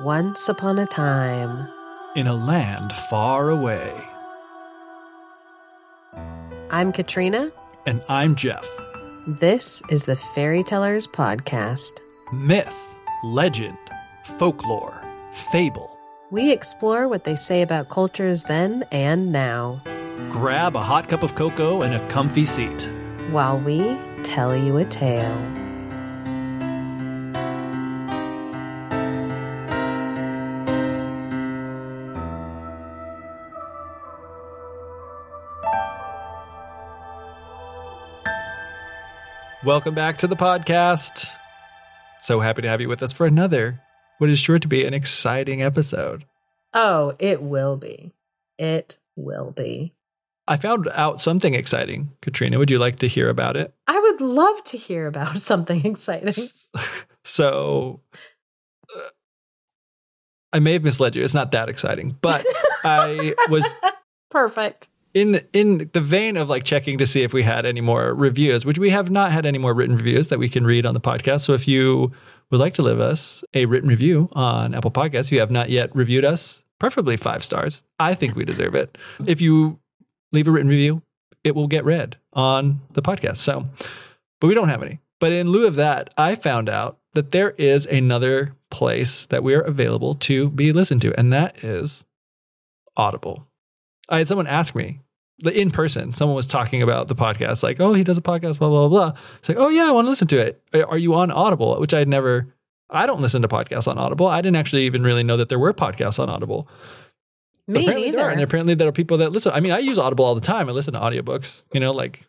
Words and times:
Once 0.00 0.48
upon 0.48 0.78
a 0.78 0.86
time. 0.86 1.68
in 2.16 2.26
a 2.28 2.34
land 2.34 2.92
far 2.92 3.50
away. 3.50 3.92
I'm 6.70 6.92
Katrina. 6.92 7.50
And 7.86 8.02
I'm 8.08 8.34
Geoff. 8.36 8.68
This 9.26 9.82
is 9.90 10.04
the 10.04 10.14
Fairy 10.16 10.62
Tellers 10.62 11.06
Podcast. 11.08 12.00
Myth, 12.32 12.96
legend, 13.24 13.76
folklore, 14.38 15.02
fable. 15.32 15.96
We 16.30 16.52
explore 16.52 17.08
what 17.08 17.24
they 17.24 17.36
say 17.36 17.62
about 17.62 17.88
cultures 17.88 18.44
then 18.44 18.84
and 18.92 19.32
now, 19.32 19.82
Grab 20.30 20.74
a 20.76 20.82
hot 20.82 21.08
cup 21.08 21.22
of 21.24 21.34
cocoa 21.34 21.82
and 21.82 21.94
a 21.94 22.06
comfy 22.08 22.44
seat. 22.44 22.88
while 23.30 23.58
we 23.58 23.96
tell 24.22 24.56
you 24.56 24.76
a 24.76 24.84
tale. 24.84 25.36
Welcome 39.64 39.94
back 39.94 40.18
to 40.18 40.26
the 40.26 40.36
podcast. 40.36 41.26
So 42.20 42.40
happy 42.40 42.60
to 42.62 42.68
have 42.68 42.82
you 42.82 42.88
with 42.88 43.02
us 43.02 43.14
for 43.14 43.24
another, 43.26 43.80
what 44.18 44.28
is 44.28 44.38
sure 44.38 44.58
to 44.58 44.68
be 44.68 44.84
an 44.84 44.92
exciting 44.92 45.62
episode. 45.62 46.26
Oh, 46.74 47.14
it 47.18 47.40
will 47.42 47.76
be. 47.78 48.12
It 48.58 48.98
will 49.16 49.52
be. 49.52 49.94
I 50.46 50.58
found 50.58 50.88
out 50.92 51.22
something 51.22 51.54
exciting. 51.54 52.12
Katrina, 52.20 52.58
would 52.58 52.70
you 52.70 52.78
like 52.78 52.98
to 52.98 53.08
hear 53.08 53.30
about 53.30 53.56
it? 53.56 53.72
I 53.86 53.98
would 53.98 54.20
love 54.20 54.62
to 54.64 54.76
hear 54.76 55.06
about 55.06 55.40
something 55.40 55.84
exciting. 55.84 56.48
So, 57.26 58.00
uh, 58.94 59.00
I 60.52 60.58
may 60.58 60.74
have 60.74 60.84
misled 60.84 61.16
you. 61.16 61.24
It's 61.24 61.32
not 61.32 61.52
that 61.52 61.70
exciting, 61.70 62.18
but 62.20 62.44
I 62.84 63.34
was 63.48 63.66
Perfect. 64.30 64.88
In 65.14 65.32
the, 65.32 65.46
in 65.52 65.90
the 65.92 66.00
vein 66.00 66.36
of 66.36 66.48
like 66.48 66.64
checking 66.64 66.98
to 66.98 67.06
see 67.06 67.22
if 67.22 67.32
we 67.32 67.42
had 67.42 67.64
any 67.64 67.80
more 67.80 68.12
reviews, 68.14 68.66
which 68.66 68.78
we 68.78 68.90
have 68.90 69.10
not 69.10 69.30
had 69.32 69.46
any 69.46 69.58
more 69.58 69.72
written 69.72 69.96
reviews 69.96 70.28
that 70.28 70.38
we 70.38 70.48
can 70.48 70.64
read 70.64 70.84
on 70.84 70.92
the 70.92 71.00
podcast. 71.00 71.42
So 71.42 71.54
if 71.54 71.66
you 71.68 72.12
would 72.50 72.60
like 72.60 72.74
to 72.74 72.82
leave 72.82 73.00
us 73.00 73.44
a 73.54 73.64
written 73.66 73.88
review 73.88 74.28
on 74.32 74.74
Apple 74.74 74.90
Podcasts, 74.90 75.30
you 75.30 75.40
have 75.40 75.50
not 75.50 75.70
yet 75.70 75.94
reviewed 75.94 76.24
us, 76.24 76.62
preferably 76.78 77.16
five 77.16 77.42
stars. 77.44 77.82
I 77.98 78.14
think 78.14 78.34
we 78.34 78.44
deserve 78.44 78.74
it. 78.74 78.98
If 79.24 79.40
you 79.40 79.78
leave 80.32 80.48
a 80.48 80.50
written 80.50 80.68
review, 80.68 81.02
it 81.44 81.54
will 81.54 81.68
get 81.68 81.84
read 81.84 82.16
on 82.32 82.80
the 82.92 83.02
podcast. 83.02 83.36
So, 83.36 83.68
but 84.40 84.48
we 84.48 84.54
don't 84.54 84.68
have 84.68 84.82
any. 84.82 85.00
But 85.20 85.32
in 85.32 85.48
lieu 85.48 85.66
of 85.66 85.76
that, 85.76 86.12
I 86.18 86.34
found 86.34 86.68
out 86.68 86.98
that 87.12 87.30
there 87.30 87.50
is 87.52 87.86
another 87.86 88.56
place 88.70 89.26
that 89.26 89.44
we 89.44 89.54
are 89.54 89.60
available 89.60 90.16
to 90.16 90.50
be 90.50 90.72
listened 90.72 91.00
to, 91.02 91.18
and 91.18 91.32
that 91.32 91.62
is 91.62 92.04
Audible. 92.96 93.46
I 94.08 94.18
had 94.18 94.28
someone 94.28 94.46
ask 94.46 94.74
me 94.74 95.00
in 95.44 95.70
person. 95.70 96.14
Someone 96.14 96.36
was 96.36 96.46
talking 96.46 96.82
about 96.82 97.08
the 97.08 97.14
podcast, 97.14 97.62
like, 97.62 97.80
"Oh, 97.80 97.92
he 97.92 98.04
does 98.04 98.18
a 98.18 98.22
podcast, 98.22 98.58
blah 98.58 98.68
blah 98.68 98.88
blah." 98.88 99.12
It's 99.38 99.48
like, 99.48 99.58
"Oh 99.58 99.68
yeah, 99.68 99.88
I 99.88 99.92
want 99.92 100.06
to 100.06 100.10
listen 100.10 100.28
to 100.28 100.38
it." 100.38 100.62
Are 100.88 100.98
you 100.98 101.14
on 101.14 101.30
Audible? 101.30 101.78
Which 101.80 101.94
I'd 101.94 102.08
never. 102.08 102.54
I 102.90 103.06
don't 103.06 103.20
listen 103.20 103.42
to 103.42 103.48
podcasts 103.48 103.88
on 103.88 103.98
Audible. 103.98 104.26
I 104.26 104.40
didn't 104.40 104.56
actually 104.56 104.84
even 104.84 105.02
really 105.02 105.22
know 105.22 105.36
that 105.36 105.48
there 105.48 105.58
were 105.58 105.72
podcasts 105.72 106.18
on 106.18 106.28
Audible. 106.28 106.68
But 107.66 107.76
Me 107.76 107.84
apparently 107.84 108.10
there 108.10 108.26
are, 108.26 108.30
and 108.30 108.42
apparently 108.42 108.74
there 108.74 108.88
are 108.88 108.92
people 108.92 109.16
that 109.18 109.32
listen. 109.32 109.52
I 109.52 109.60
mean, 109.60 109.72
I 109.72 109.78
use 109.78 109.98
Audible 109.98 110.24
all 110.24 110.34
the 110.34 110.40
time. 110.40 110.68
I 110.68 110.72
listen 110.72 110.94
to 110.94 111.00
audiobooks. 111.00 111.62
You 111.72 111.80
know, 111.80 111.92
like 111.92 112.26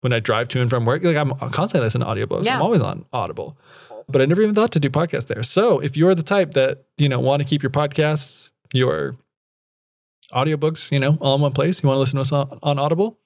when 0.00 0.12
I 0.12 0.20
drive 0.20 0.48
to 0.48 0.60
and 0.60 0.68
from 0.68 0.84
work, 0.84 1.02
like 1.04 1.16
I'm 1.16 1.30
constantly 1.50 1.86
listening 1.86 2.06
to 2.06 2.12
audiobooks. 2.12 2.44
Yeah. 2.44 2.56
I'm 2.56 2.62
always 2.62 2.82
on 2.82 3.04
Audible. 3.12 3.56
But 4.08 4.22
I 4.22 4.24
never 4.24 4.42
even 4.42 4.54
thought 4.54 4.72
to 4.72 4.80
do 4.80 4.88
podcasts 4.88 5.26
there. 5.26 5.42
So 5.42 5.80
if 5.80 5.96
you're 5.96 6.14
the 6.14 6.22
type 6.22 6.52
that, 6.52 6.84
you 6.96 7.08
know, 7.08 7.20
want 7.20 7.42
to 7.42 7.48
keep 7.48 7.62
your 7.62 7.70
podcasts, 7.70 8.50
your 8.72 9.16
audiobooks, 10.32 10.92
you 10.92 10.98
know, 10.98 11.18
all 11.20 11.36
in 11.36 11.40
one 11.40 11.52
place, 11.52 11.82
you 11.82 11.88
want 11.88 11.96
to 11.96 12.00
listen 12.00 12.16
to 12.16 12.22
us 12.22 12.32
on, 12.32 12.58
on 12.62 12.78
Audible, 12.78 13.18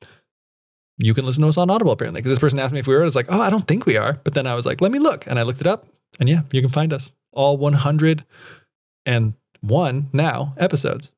you 0.98 1.14
can 1.14 1.24
listen 1.24 1.42
to 1.42 1.48
us 1.48 1.56
on 1.56 1.70
Audible 1.70 1.92
apparently. 1.92 2.20
Because 2.20 2.30
this 2.30 2.38
person 2.38 2.58
asked 2.58 2.72
me 2.72 2.80
if 2.80 2.86
we 2.86 2.94
were. 2.94 3.04
It's 3.04 3.16
like, 3.16 3.26
oh, 3.28 3.40
I 3.40 3.50
don't 3.50 3.66
think 3.66 3.86
we 3.86 3.96
are. 3.96 4.20
But 4.24 4.34
then 4.34 4.46
I 4.46 4.54
was 4.54 4.66
like, 4.66 4.80
let 4.80 4.92
me 4.92 4.98
look. 4.98 5.26
And 5.26 5.38
I 5.38 5.42
looked 5.42 5.60
it 5.60 5.66
up. 5.66 5.86
And 6.20 6.28
yeah, 6.28 6.42
you 6.52 6.60
can 6.60 6.70
find 6.70 6.92
us 6.92 7.10
all 7.32 7.56
101 7.56 10.10
now 10.12 10.54
episodes. 10.58 11.10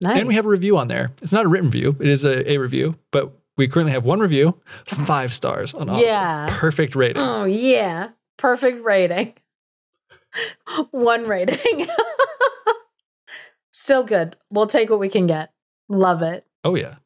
Nice. 0.00 0.18
And 0.18 0.28
we 0.28 0.34
have 0.34 0.44
a 0.44 0.48
review 0.48 0.76
on 0.76 0.88
there. 0.88 1.12
It's 1.22 1.32
not 1.32 1.46
a 1.46 1.48
written 1.48 1.70
review, 1.70 1.96
it 2.00 2.08
is 2.08 2.24
a, 2.24 2.52
a 2.52 2.58
review, 2.58 2.96
but 3.10 3.32
we 3.56 3.66
currently 3.66 3.92
have 3.92 4.04
one 4.04 4.20
review, 4.20 4.60
five 4.84 5.32
stars 5.32 5.72
on 5.72 5.88
Audible. 5.88 6.06
Yeah. 6.06 6.46
Perfect 6.50 6.94
rating. 6.94 7.22
Oh 7.22 7.44
yeah. 7.44 8.10
Perfect 8.36 8.84
rating. 8.84 9.34
One 10.90 11.26
rating. 11.26 11.86
Still 13.86 14.02
good. 14.02 14.34
We'll 14.50 14.66
take 14.66 14.90
what 14.90 14.98
we 14.98 15.08
can 15.08 15.28
get. 15.28 15.52
Love 15.88 16.20
it. 16.20 16.44
Oh, 16.64 16.74
yeah. 16.74 16.96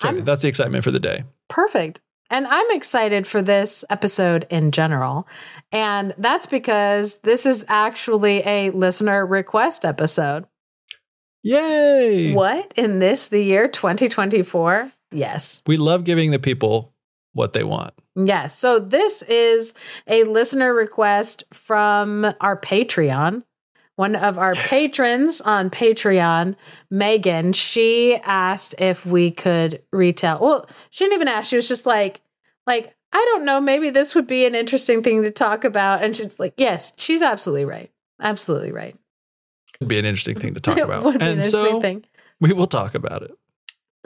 So 0.00 0.08
I'm- 0.08 0.24
that's 0.24 0.40
the 0.40 0.48
excitement 0.48 0.82
for 0.82 0.90
the 0.90 0.98
day. 0.98 1.24
Perfect. 1.50 2.00
And 2.30 2.46
I'm 2.46 2.70
excited 2.70 3.26
for 3.26 3.42
this 3.42 3.84
episode 3.90 4.46
in 4.48 4.70
general. 4.70 5.28
And 5.72 6.14
that's 6.16 6.46
because 6.46 7.18
this 7.18 7.44
is 7.44 7.66
actually 7.68 8.38
a 8.46 8.70
listener 8.70 9.26
request 9.26 9.84
episode. 9.84 10.46
Yay! 11.42 12.32
What? 12.32 12.72
In 12.76 12.98
this, 12.98 13.28
the 13.28 13.42
year 13.42 13.68
2024? 13.68 14.90
Yes. 15.12 15.60
We 15.66 15.76
love 15.76 16.04
giving 16.04 16.30
the 16.30 16.38
people 16.38 16.94
what 17.34 17.52
they 17.52 17.62
want. 17.62 17.92
Yes. 18.16 18.56
So 18.56 18.78
this 18.78 19.20
is 19.20 19.74
a 20.06 20.24
listener 20.24 20.72
request 20.72 21.44
from 21.52 22.24
our 22.40 22.58
Patreon. 22.58 23.42
One 24.00 24.16
of 24.16 24.38
our 24.38 24.54
patrons 24.54 25.42
on 25.42 25.68
Patreon, 25.68 26.56
Megan, 26.90 27.52
she 27.52 28.16
asked 28.24 28.74
if 28.78 29.04
we 29.04 29.30
could 29.30 29.82
retell. 29.92 30.38
Well, 30.40 30.66
she 30.88 31.04
didn't 31.04 31.16
even 31.16 31.28
ask. 31.28 31.50
She 31.50 31.56
was 31.56 31.68
just 31.68 31.84
like, 31.84 32.22
like, 32.66 32.96
I 33.12 33.22
don't 33.30 33.44
know, 33.44 33.60
maybe 33.60 33.90
this 33.90 34.14
would 34.14 34.26
be 34.26 34.46
an 34.46 34.54
interesting 34.54 35.02
thing 35.02 35.20
to 35.20 35.30
talk 35.30 35.64
about. 35.64 36.02
And 36.02 36.16
she's 36.16 36.40
like, 36.40 36.54
yes, 36.56 36.94
she's 36.96 37.20
absolutely 37.20 37.66
right. 37.66 37.90
Absolutely 38.18 38.72
right. 38.72 38.96
It'd 39.78 39.88
be 39.88 39.98
an 39.98 40.06
interesting 40.06 40.40
thing 40.40 40.54
to 40.54 40.60
talk 40.60 40.78
about. 40.78 41.02
would 41.02 41.18
be 41.18 41.24
an 41.26 41.32
and 41.32 41.44
interesting 41.44 41.72
so 41.72 41.80
thing. 41.82 42.02
we 42.40 42.54
will 42.54 42.68
talk 42.68 42.94
about 42.94 43.22
it. 43.22 43.32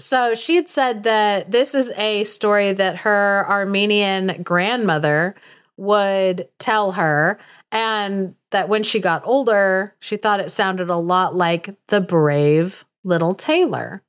So 0.00 0.34
she 0.34 0.56
had 0.56 0.69
said 0.69 1.05
that 1.05 1.53
this 1.53 1.72
is 1.72 1.93
a 1.93 2.25
story 2.25 2.72
that 2.72 2.97
her 2.97 3.47
Armenian 3.49 4.43
grandmother 4.43 5.37
would 5.76 6.49
tell 6.59 6.93
her, 6.93 7.38
and 7.74 8.36
that 8.52 8.68
when 8.68 8.84
she 8.84 9.00
got 9.00 9.26
older, 9.26 9.96
she 9.98 10.16
thought 10.16 10.38
it 10.38 10.52
sounded 10.52 10.88
a 10.88 10.96
lot 10.96 11.34
like 11.34 11.74
the 11.88 12.00
brave 12.00 12.86
little 13.02 13.34
Tailor. 13.34 14.02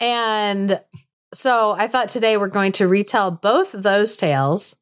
And 0.00 0.80
so 1.32 1.70
I 1.70 1.86
thought 1.86 2.08
today 2.08 2.36
we're 2.36 2.48
going 2.48 2.72
to 2.72 2.88
retell 2.88 3.30
both 3.30 3.70
those 3.70 4.16
tales 4.16 4.74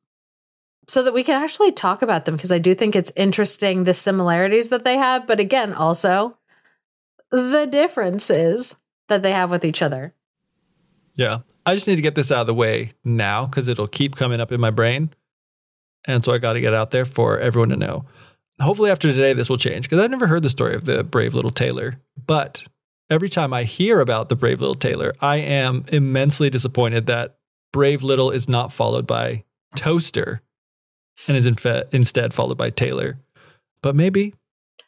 so 0.88 1.02
that 1.02 1.12
we 1.12 1.22
can 1.22 1.40
actually 1.40 1.72
talk 1.72 2.00
about 2.00 2.24
them 2.24 2.36
because 2.36 2.50
I 2.50 2.58
do 2.58 2.74
think 2.74 2.96
it's 2.96 3.12
interesting 3.16 3.84
the 3.84 3.94
similarities 3.94 4.70
that 4.70 4.82
they 4.82 4.96
have, 4.96 5.26
but 5.26 5.38
again, 5.38 5.74
also 5.74 6.38
the 7.30 7.68
differences 7.70 8.76
that 9.08 9.22
they 9.22 9.32
have 9.32 9.50
with 9.50 9.64
each 9.64 9.82
other. 9.82 10.14
Yeah. 11.16 11.40
I 11.66 11.74
just 11.74 11.86
need 11.86 11.96
to 11.96 12.02
get 12.02 12.14
this 12.14 12.32
out 12.32 12.40
of 12.40 12.46
the 12.46 12.54
way 12.54 12.94
now 13.04 13.44
because 13.44 13.68
it'll 13.68 13.86
keep 13.86 14.16
coming 14.16 14.40
up 14.40 14.50
in 14.52 14.58
my 14.58 14.70
brain. 14.70 15.10
And 16.06 16.24
so 16.24 16.32
I 16.32 16.38
got 16.38 16.54
to 16.54 16.60
get 16.60 16.74
out 16.74 16.90
there 16.90 17.04
for 17.04 17.38
everyone 17.38 17.68
to 17.70 17.76
know. 17.76 18.04
Hopefully, 18.60 18.90
after 18.90 19.10
today, 19.10 19.32
this 19.32 19.48
will 19.48 19.56
change 19.56 19.84
because 19.88 19.98
I've 20.04 20.10
never 20.10 20.26
heard 20.26 20.42
the 20.42 20.50
story 20.50 20.74
of 20.74 20.84
the 20.84 21.02
brave 21.02 21.34
little 21.34 21.50
Tailor. 21.50 21.96
But 22.26 22.64
every 23.08 23.28
time 23.28 23.52
I 23.52 23.64
hear 23.64 24.00
about 24.00 24.28
the 24.28 24.36
brave 24.36 24.60
little 24.60 24.74
Tailor, 24.74 25.14
I 25.20 25.36
am 25.36 25.84
immensely 25.88 26.50
disappointed 26.50 27.06
that 27.06 27.36
brave 27.72 28.02
little 28.02 28.30
is 28.30 28.48
not 28.48 28.72
followed 28.72 29.06
by 29.06 29.44
toaster 29.76 30.42
and 31.28 31.36
is 31.36 31.46
in 31.46 31.54
fe- 31.54 31.84
instead 31.92 32.34
followed 32.34 32.58
by 32.58 32.70
Tailor. 32.70 33.18
But 33.82 33.94
maybe, 33.96 34.34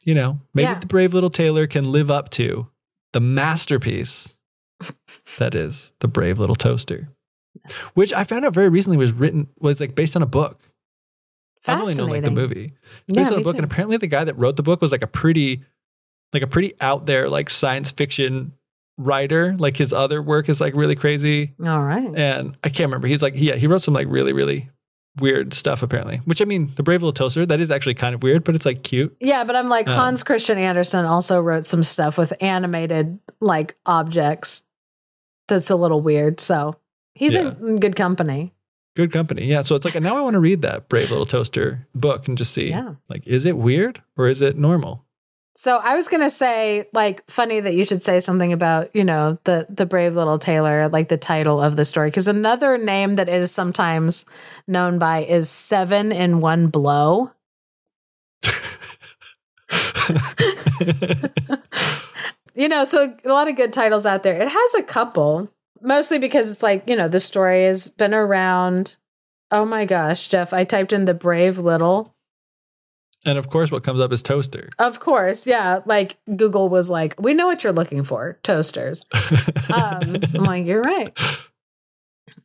you 0.05 0.15
know, 0.15 0.41
maybe 0.53 0.65
Yeah. 0.65 0.79
the 0.79 0.87
brave 0.87 1.15
little 1.15 1.31
Tailor 1.31 1.67
can 1.67 1.91
live 1.91 2.11
up 2.11 2.29
to 2.31 2.69
the 3.13 3.21
masterpiece 3.21 4.35
that 5.39 5.55
is 5.55 5.93
the 6.01 6.09
brave 6.09 6.39
little 6.39 6.57
toaster 6.57 7.09
which 7.95 8.13
i 8.15 8.25
found 8.25 8.45
out 8.45 8.55
very 8.55 8.69
recently 8.71 8.97
was 8.97 9.13
written 9.13 9.47
was 9.61 9.79
like 9.79 9.95
based 9.95 10.17
on 10.17 10.23
a 10.23 10.27
book 10.27 10.59
i've 11.67 11.81
only 11.81 11.95
known 11.95 12.09
like 12.11 12.23
the 12.23 12.31
movie 12.31 12.73
it's 13.09 13.17
based 13.17 13.31
Yeah, 13.31 13.37
on 13.37 13.41
a 13.41 13.45
book 13.45 13.55
too. 13.55 13.59
and 13.63 13.65
apparently 13.65 13.97
the 13.97 14.07
guy 14.07 14.25
that 14.25 14.35
wrote 14.39 14.57
the 14.57 14.63
book 14.63 14.81
was 14.81 14.91
like 14.93 15.03
a 15.03 15.07
pretty 15.07 15.63
like 16.33 16.43
a 16.43 16.47
pretty 16.47 16.75
out 16.81 17.07
there 17.07 17.29
like 17.29 17.49
science 17.51 17.91
fiction 17.91 18.53
writer 18.99 19.55
like 19.59 19.77
his 19.77 19.93
other 19.93 20.21
work 20.23 20.49
is 20.49 20.61
like 20.61 20.75
really 20.75 20.95
crazy 20.95 21.55
All 21.65 21.83
right. 21.83 22.15
and 22.17 22.57
i 22.63 22.69
can't 22.69 22.89
remember 22.89 23.07
he's 23.09 23.23
like 23.23 23.35
yeah 23.37 23.57
he 23.57 23.67
wrote 23.67 23.83
some 23.83 23.95
like 23.95 24.07
really 24.09 24.33
really 24.33 24.71
weird 25.21 25.53
stuff 25.53 25.83
apparently 25.83 26.19
which 26.25 26.41
i 26.41 26.45
mean 26.45 26.73
the 26.77 26.83
brave 26.83 27.03
little 27.03 27.13
toaster 27.13 27.45
that 27.47 27.61
is 27.61 27.71
actually 27.71 27.95
kind 27.95 28.15
of 28.15 28.23
weird 28.23 28.45
but 28.45 28.55
it's 28.55 28.65
like 28.67 28.83
cute 28.83 29.15
Yeah, 29.21 29.45
but 29.45 29.55
I'm 29.57 29.69
like 29.69 29.87
Um, 29.89 29.95
Hans 29.95 30.23
Christian 30.23 30.57
Andersen 30.59 31.05
also 31.05 31.39
wrote 31.41 31.67
some 31.67 31.83
stuff 31.83 32.17
with 32.17 32.33
animated 32.43 33.19
like 33.41 33.77
objects. 33.85 34.63
That's 35.49 35.69
a 35.71 35.77
little 35.77 36.01
weird. 36.01 36.41
So 36.41 36.77
he's 37.15 37.35
Yeah. 37.35 37.53
in 37.61 37.79
good 37.79 37.95
company. 37.95 38.55
Good 38.95 39.13
company. 39.13 39.47
Yeah. 39.47 39.63
So 39.63 39.75
it's 39.75 39.85
like 39.85 39.95
and 39.95 40.05
now 40.05 40.17
I 40.17 40.21
want 40.21 40.35
to 40.35 40.41
read 40.41 40.63
that 40.63 40.89
Brave 40.89 41.11
Little 41.11 41.25
Toaster 41.25 41.87
book 41.95 42.29
and 42.29 42.37
just 42.37 42.53
see 42.53 42.71
Yeah. 42.71 42.95
like 43.09 43.27
is 43.27 43.47
it 43.47 43.57
weird 43.57 44.03
or 44.17 44.29
is 44.29 44.43
it 44.43 44.59
normal? 44.59 45.05
So 45.55 45.77
I 45.77 45.95
was 45.95 46.09
gonna 46.09 46.31
say, 46.31 46.89
like, 46.95 47.31
funny 47.31 47.61
that 47.61 47.75
you 47.75 47.85
should 47.85 48.03
say 48.03 48.21
something 48.21 48.55
about, 48.55 48.89
you 48.97 49.05
know, 49.05 49.37
the 49.45 49.67
the 49.69 49.85
brave 49.85 50.17
little 50.17 50.39
tailor, 50.39 50.89
like 50.89 51.09
the 51.09 51.19
title 51.19 51.61
of 51.61 51.77
the 51.77 51.85
story, 51.85 52.09
because 52.09 52.27
another 52.27 52.79
name 52.79 53.17
that 53.17 53.29
it 53.29 53.35
is 53.35 53.53
sometimes 53.53 54.25
known 54.67 54.99
by 54.99 55.25
is 55.25 55.51
Seven 55.51 56.11
in 56.11 56.41
One 56.41 56.69
Blow. 56.69 57.33
you 62.55 62.69
know, 62.69 62.85
so 62.85 63.15
a 63.25 63.29
lot 63.29 63.49
of 63.49 63.57
good 63.57 63.73
titles 63.73 64.07
out 64.07 64.23
there. 64.23 64.41
It 64.41 64.49
has 64.49 64.75
a 64.75 64.83
couple, 64.83 65.49
mostly 65.83 66.19
because 66.19 66.51
it's 66.53 66.63
like, 66.63 66.89
you 66.89 66.97
know, 66.97 67.09
the 67.09 67.21
story 67.21 67.65
has 67.65 67.89
been 67.89 68.15
around. 68.15 68.97
Oh 69.51 69.65
my 69.65 69.85
gosh, 69.85 70.29
Geoff, 70.29 70.53
I 70.53 70.65
typed 70.65 70.93
in 70.93 71.05
the 71.05 71.15
brave 71.15 71.59
little. 71.59 72.15
and 73.25 73.39
of 73.39 73.49
course 73.51 73.71
what 73.71 73.85
comes 73.85 74.01
up 74.01 74.13
is 74.13 74.23
toaster. 74.23 74.69
Of 74.79 74.99
course, 74.99 75.47
yeah. 75.47 75.81
Like 75.87 76.17
Google 76.37 76.69
was 76.69 76.91
like, 76.91 77.15
we 77.21 77.35
know 77.35 77.47
what 77.47 77.63
you're 77.63 77.73
looking 77.73 78.03
for 78.05 78.39
toasters. 78.43 79.05
Um, 79.73 80.17
I'm 80.35 80.45
like, 80.45 80.67
you're 80.67 80.83
right. 80.83 81.17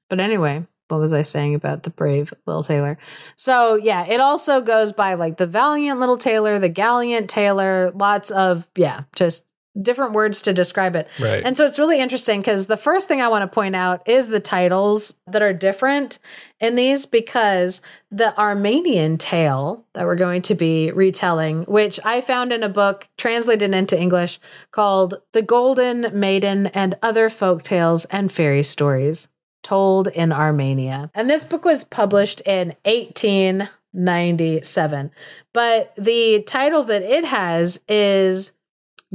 But 0.10 0.20
anyway, 0.20 0.66
what 0.90 1.00
was 1.00 1.14
I 1.14 1.24
saying 1.24 1.56
about 1.56 1.84
the 1.84 1.90
brave 1.90 2.34
little 2.46 2.64
Tailor? 2.64 2.98
So, 3.36 3.76
yeah, 3.76 4.06
it 4.06 4.20
also 4.22 4.62
goes 4.62 4.94
by 4.94 5.16
like 5.16 5.38
the 5.38 5.48
valiant 5.48 6.00
little 6.00 6.18
Tailor, 6.18 6.60
the 6.60 6.70
gallant 6.70 7.30
Tailor, 7.30 7.92
lots 7.96 8.32
of, 8.32 8.68
yeah, 8.76 9.04
just 9.16 9.46
different 9.82 10.14
words 10.14 10.42
to 10.44 10.54
describe 10.54 10.96
it. 10.96 11.10
right. 11.20 11.44
And 11.46 11.58
so 11.58 11.66
it's 11.66 11.80
really 11.80 12.00
interesting 12.00 12.42
because 12.42 12.68
the 12.68 12.78
first 12.78 13.08
thing 13.08 13.22
I 13.22 13.28
want 13.28 13.42
to 13.44 13.54
point 13.54 13.76
out 13.76 14.08
is 14.08 14.28
the 14.28 14.40
titles 14.40 15.18
that 15.28 15.42
are 15.42 15.54
different 15.54 16.20
in 16.60 16.76
these 16.76 17.06
because 17.06 17.82
the 18.10 18.38
Armenian 18.40 19.18
tale 19.18 19.86
that 19.94 20.06
we're 20.06 20.16
going 20.16 20.42
to 20.44 20.56
be 20.56 20.92
retelling, 20.92 21.64
which 21.64 22.00
I 22.04 22.22
found 22.22 22.54
in 22.54 22.64
a 22.64 22.70
book 22.70 23.10
translated 23.18 23.74
into 23.74 24.00
English 24.00 24.40
called 24.72 25.16
The 25.34 25.42
Golden 25.42 26.18
Maiden 26.18 26.68
and 26.68 26.96
Other 27.02 27.28
Folk 27.30 27.64
Tales 27.64 28.06
and 28.06 28.32
Fairy 28.32 28.64
Stories 28.64 29.28
Told 29.64 30.08
in 30.08 30.32
Armenia. 30.32 31.12
And 31.14 31.30
this 31.30 31.44
book 31.44 31.66
was 31.66 31.84
published 31.84 32.40
in 32.42 32.76
1897. 32.86 35.12
But 35.54 35.94
the 35.98 36.44
title 36.44 36.84
that 36.86 37.02
it 37.02 37.26
has 37.26 37.82
is 37.90 38.54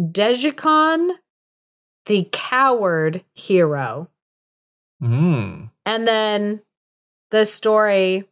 Dyjhycon, 0.03 1.11
the 2.07 2.29
coward 2.33 3.25
hero. 3.35 4.09
Mm. 5.03 5.71
And 5.87 6.09
then 6.09 6.63
the 7.31 7.45
story 7.47 8.29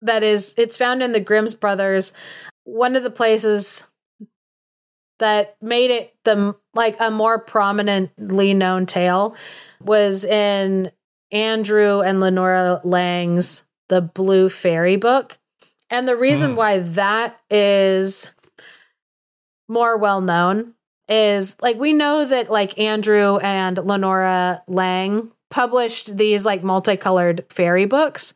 that 0.00 0.22
is 0.22 0.54
it's 0.56 0.76
found 0.76 1.02
in 1.02 1.12
the 1.12 1.20
Grimm's 1.20 1.54
brothers. 1.54 2.12
One 2.64 2.96
of 2.96 3.02
the 3.02 3.10
places 3.10 3.86
that 5.18 5.56
made 5.60 5.90
it 5.90 6.14
the 6.24 6.54
like 6.74 6.96
a 6.98 7.10
more 7.10 7.38
prominently 7.38 8.54
known 8.54 8.86
tale 8.86 9.36
was 9.80 10.24
in 10.24 10.90
Andrew 11.30 12.00
and 12.00 12.20
Leonora 12.20 12.80
Lang's 12.84 13.64
The 13.88 14.00
Blue 14.00 14.48
Fairy 14.48 14.96
book. 14.96 15.38
And 15.90 16.08
the 16.08 16.16
reason 16.16 16.50
Hmm. 16.52 16.56
why 16.56 16.78
that 16.78 17.40
is 17.50 18.32
more 19.68 19.96
well 19.96 20.20
known 20.20 20.74
is 21.12 21.56
like 21.60 21.78
we 21.78 21.92
know 21.92 22.24
that 22.24 22.50
like 22.50 22.78
Andrew 22.78 23.36
and 23.38 23.76
Leonora 23.76 24.62
Lang 24.66 25.30
published 25.50 26.16
these 26.16 26.44
like 26.46 26.64
multicolored 26.64 27.44
fairy 27.50 27.84
books, 27.84 28.32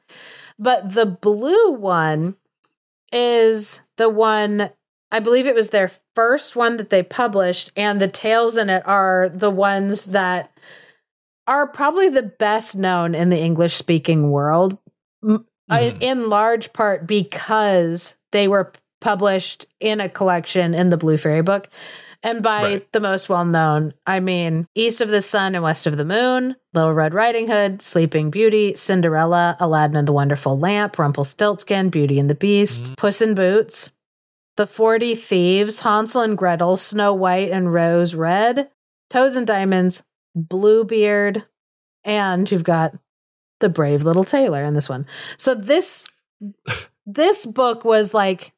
but 0.58 0.92
the 0.92 1.06
blue 1.06 1.72
one 1.72 2.36
is 3.12 3.80
the 3.96 4.10
one 4.10 4.70
I 5.10 5.20
believe 5.20 5.46
it 5.46 5.54
was 5.54 5.70
their 5.70 5.90
first 6.14 6.56
one 6.56 6.76
that 6.76 6.90
they 6.90 7.02
published, 7.02 7.70
and 7.76 8.00
the 8.00 8.08
tales 8.08 8.56
in 8.56 8.68
it 8.68 8.82
are 8.86 9.30
the 9.32 9.50
ones 9.50 10.06
that 10.06 10.50
are 11.46 11.66
probably 11.68 12.08
the 12.08 12.24
best 12.24 12.76
known 12.76 13.14
in 13.14 13.30
the 13.30 13.38
English 13.38 13.74
speaking 13.74 14.30
world, 14.32 14.76
m- 15.22 15.46
I- 15.70 15.92
Mhm. 15.92 16.02
in 16.02 16.28
large 16.28 16.72
part 16.72 17.06
because 17.06 18.16
they 18.32 18.48
were 18.48 18.72
published 19.00 19.66
in 19.78 20.00
a 20.00 20.08
collection 20.08 20.74
in 20.74 20.90
the 20.90 20.96
Blue 20.96 21.16
Fairy 21.16 21.40
book. 21.42 21.68
And 22.26 22.42
by 22.42 22.62
Right. 22.62 22.92
the 22.92 22.98
most 22.98 23.28
well 23.28 23.44
known, 23.44 23.94
I 24.04 24.18
mean 24.18 24.66
East 24.74 25.00
of 25.00 25.08
the 25.10 25.22
Sun 25.22 25.54
and 25.54 25.62
West 25.62 25.86
of 25.86 25.96
the 25.96 26.04
Moon, 26.04 26.56
Little 26.74 26.92
Red 26.92 27.14
Riding 27.14 27.46
Hood, 27.46 27.80
Sleeping 27.80 28.30
Beauty, 28.30 28.74
Cinderella, 28.74 29.56
Aladdin 29.60 29.96
and 29.96 30.08
the 30.08 30.12
Wonderful 30.12 30.58
Lamp, 30.58 30.98
Rumpelstiltskin, 30.98 31.88
Beauty 31.88 32.18
and 32.18 32.28
the 32.28 32.34
Beast, 32.34 32.86
mm-hmm. 32.86 32.94
Puss 32.94 33.22
in 33.22 33.34
Boots, 33.36 33.92
The 34.56 34.66
Forty 34.66 35.14
Thieves, 35.14 35.80
Hansel 35.80 36.22
and 36.22 36.36
Gretel, 36.36 36.76
Snow 36.76 37.14
White 37.14 37.52
and 37.52 37.72
Rose 37.72 38.16
Red, 38.16 38.70
Toads 39.08 39.36
and 39.36 39.46
Diamonds, 39.46 40.02
Bluebeard, 40.34 41.44
and 42.02 42.50
you've 42.50 42.64
got 42.64 42.92
The 43.60 43.68
Brave 43.68 44.02
Little 44.02 44.24
Tailor 44.24 44.64
in 44.64 44.74
this 44.74 44.88
one. 44.88 45.06
So 45.38 45.54
this 45.54 46.08
this 47.06 47.46
book 47.46 47.84
was 47.84 48.12
like 48.12 48.52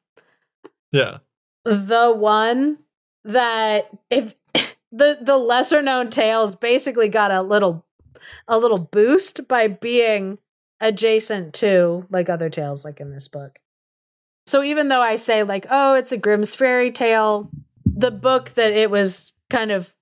Yeah. 0.91 1.19
the 1.65 2.11
one 2.11 2.79
that 3.23 3.89
if 4.09 4.35
the 4.91 5.17
the 5.21 5.37
lesser 5.37 5.81
known 5.81 6.09
tales 6.09 6.55
basically 6.55 7.09
got 7.09 7.31
a 7.31 7.41
little 7.41 7.85
a 8.47 8.57
little 8.57 8.77
boost 8.77 9.47
by 9.47 9.67
being 9.67 10.37
adjacent 10.81 11.53
to 11.53 12.05
like 12.09 12.29
other 12.29 12.49
tales 12.49 12.85
like 12.85 12.99
in 12.99 13.11
this 13.11 13.27
book. 13.27 13.59
So 14.47 14.63
even 14.63 14.87
though 14.87 15.01
I 15.01 15.15
say 15.15 15.43
like 15.43 15.67
oh 15.69 15.93
it's 15.93 16.11
a 16.11 16.17
Grimm's 16.17 16.55
fairy 16.55 16.91
tale, 16.91 17.49
the 17.85 18.11
book 18.11 18.51
that 18.51 18.71
it 18.71 18.89
was 18.89 19.33
kind 19.49 19.71
of 19.71 19.93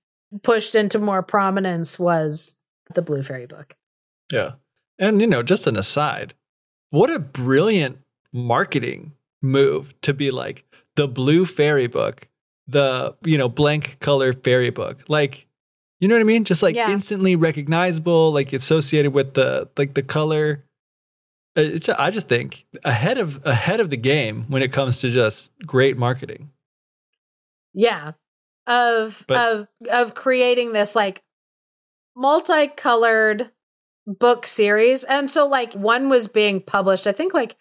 pushed 0.42 0.74
into 0.74 0.98
more 0.98 1.22
prominence 1.22 1.98
was 1.98 2.56
the 2.94 3.02
Blue 3.02 3.22
Fairy 3.22 3.46
book. 3.46 3.74
Yeah. 4.30 4.52
And, 4.98 5.20
you 5.20 5.26
know, 5.26 5.42
just 5.42 5.66
an 5.66 5.76
aside, 5.76 6.34
what 6.90 7.10
a 7.10 7.18
brilliant 7.18 7.98
marketing 8.32 9.12
move 9.40 9.98
to 10.02 10.12
be 10.12 10.30
like 10.30 10.64
the 10.96 11.06
blue 11.06 11.46
fairy 11.46 11.86
book, 11.86 12.28
the, 12.68 13.16
you 13.24 13.38
know, 13.38 13.48
blank 13.48 13.98
color 14.00 14.32
fairy 14.32 14.70
book. 14.70 15.02
Like, 15.08 15.46
you 16.00 16.06
know 16.06 16.14
what 16.14 16.20
I 16.20 16.24
mean? 16.24 16.44
Just 16.44 16.62
like 16.62 16.76
Yeah. 16.76 16.90
instantly 16.90 17.34
recognizable, 17.34 18.30
like 18.32 18.52
associated 18.52 19.12
with 19.12 19.34
the, 19.34 19.68
like 19.76 19.94
the 19.94 20.02
color. 20.02 20.64
Uh, 21.56 21.62
It's, 21.62 21.88
I 21.88 22.10
just 22.10 22.28
think 22.28 22.66
ahead 22.84 23.18
of, 23.18 23.44
ahead 23.46 23.80
of 23.80 23.90
the 23.90 23.96
game 23.96 24.44
when 24.48 24.62
it 24.62 24.72
comes 24.72 25.00
to 25.00 25.10
just 25.10 25.50
great 25.66 25.96
marketing. 25.96 26.50
Yeah. 27.74 28.12
Of 28.66 29.24
But- 29.26 29.38
of 29.54 29.68
of 29.90 30.14
creating 30.14 30.72
this 30.74 30.94
like 30.94 31.22
multicolored 32.14 33.50
book 34.06 34.46
series. 34.46 35.04
And 35.04 35.30
so 35.30 35.46
like 35.46 35.72
one 35.74 36.08
was 36.08 36.28
being 36.28 36.60
published, 36.60 37.06
I 37.06 37.12
think 37.12 37.32
like 37.34 37.56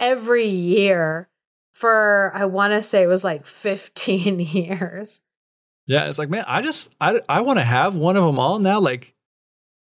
every 0.00 0.46
year 0.48 1.28
for 1.76 2.32
I 2.34 2.46
want 2.46 2.72
to 2.72 2.80
say 2.80 3.02
it 3.02 3.06
was 3.06 3.22
like 3.22 3.46
15 3.46 4.40
years. 4.40 5.20
Yeah, 5.86 6.08
it's 6.08 6.18
like, 6.18 6.30
man, 6.30 6.44
I 6.48 6.62
just 6.62 6.88
I 7.00 7.20
I 7.28 7.42
want 7.42 7.58
to 7.58 7.64
have 7.64 7.96
one 7.96 8.16
of 8.16 8.24
them 8.24 8.38
all 8.38 8.58
now. 8.58 8.80
Like, 8.80 9.14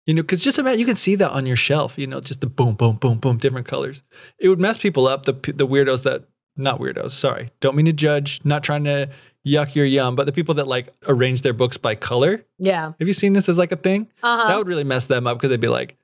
you 0.08 0.16
know, 0.16 0.24
because 0.24 0.42
just 0.42 0.58
imagine 0.58 0.80
you 0.80 0.88
can 0.88 0.96
see 0.96 1.14
that 1.16 1.30
on 1.30 1.46
your 1.46 1.56
shelf. 1.56 1.98
You 2.00 2.08
know, 2.08 2.20
just 2.20 2.42
the 2.42 2.48
boom, 2.48 2.74
boom, 2.74 2.96
boom, 2.98 3.20
boom, 3.20 3.38
different 3.38 3.68
colors. 3.68 4.02
It 4.40 4.50
would 4.50 4.60
mess 4.60 4.78
people 4.78 5.08
up. 5.08 5.26
The 5.26 5.34
the 5.34 5.68
weirdos 5.68 6.02
that 6.04 6.24
not 6.58 6.80
weirdos. 6.80 7.12
Sorry, 7.12 7.52
don't 7.62 7.76
mean 7.76 7.86
to 7.86 7.94
judge. 7.94 8.42
Not 8.44 8.64
trying 8.64 8.86
to 8.86 9.10
yuck 9.46 9.76
your 9.76 9.86
yum, 9.86 10.16
but 10.16 10.26
the 10.26 10.32
people 10.32 10.56
that 10.56 10.68
like 10.68 10.90
arrange 11.08 11.44
their 11.44 11.54
books 11.54 11.78
by 11.78 11.94
color. 11.94 12.44
Yeah. 12.58 12.94
Have 13.00 13.08
you 13.08 13.14
seen 13.14 13.34
this 13.34 13.48
as 13.48 13.60
like 13.60 13.72
a 13.72 13.78
thing? 13.78 14.10
Uh-huh. 14.24 14.48
That 14.48 14.58
would 14.58 14.68
really 14.68 14.84
mess 14.84 15.06
them 15.06 15.28
up 15.28 15.38
because 15.38 15.52
they'd 15.52 15.60
be 15.60 15.68
like, 15.68 15.96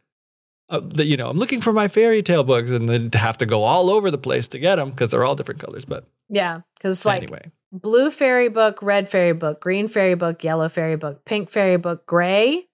uh, 0.70 0.82
the, 0.84 1.06
you 1.06 1.18
know, 1.18 1.30
I'm 1.30 1.38
looking 1.38 1.62
for 1.62 1.74
my 1.74 1.88
fairy 1.88 2.22
tale 2.22 2.44
books, 2.44 2.70
and 2.70 2.88
they'd 2.88 3.16
have 3.16 3.38
to 3.40 3.46
go 3.46 3.64
all 3.64 3.90
over 3.90 4.12
the 4.12 4.18
place 4.18 4.48
to 4.50 4.60
get 4.60 4.76
them 4.76 4.92
because 4.92 5.10
they're 5.10 5.26
all 5.26 5.36
different 5.36 5.60
colors. 5.60 5.86
But 5.86 6.06
yeah, 6.30 6.62
it's 6.84 7.06
like 7.06 7.24
anyway, 7.24 7.52
blue 7.72 8.12
fairy 8.12 8.50
book, 8.50 8.82
red 8.82 9.10
fairy 9.10 9.34
book, 9.34 9.60
green 9.62 9.88
fairy 9.88 10.16
book, 10.16 10.44
yellow 10.44 10.70
fairy 10.70 10.96
book, 10.96 11.26
pink 11.26 11.50
fairy 11.50 11.78
book, 11.78 12.06
gray 12.06 12.68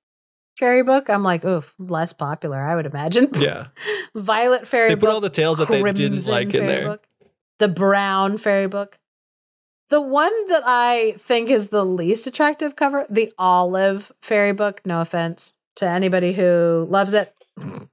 fairy 0.57 0.83
book. 0.83 1.09
I'm 1.09 1.23
like, 1.23 1.45
oof, 1.45 1.73
less 1.79 2.11
popular, 2.11 2.61
I 2.61 2.75
would 2.75 2.85
imagine. 2.85 3.29
yeah, 3.35 3.67
Violet 4.13 4.67
fairy 4.67 4.89
book. 4.89 4.89
they 4.89 4.95
book. 4.95 5.09
put 5.09 5.13
all 5.13 5.21
the 5.21 5.29
tales 5.29 5.57
that 5.59 5.69
they 5.69 5.83
didn't 5.83 6.27
like 6.27 6.53
in 6.53 6.65
there. 6.65 6.87
book, 6.87 7.07
the 7.59 7.67
brown 7.67 8.37
fairy 8.37 8.67
book. 8.67 8.99
The 9.89 10.01
one 10.01 10.47
that 10.47 10.63
I 10.65 11.15
think 11.19 11.51
is 11.51 11.69
the 11.69 11.85
least 11.85 12.25
attractive 12.25 12.75
cover, 12.75 13.05
the 13.07 13.31
olive 13.37 14.11
fairy 14.19 14.51
book. 14.51 14.81
No 14.83 14.99
offense 14.99 15.53
to 15.75 15.87
anybody 15.87 16.33
who 16.33 16.87
loves 16.89 17.13
it. 17.13 17.34
I 17.61 17.87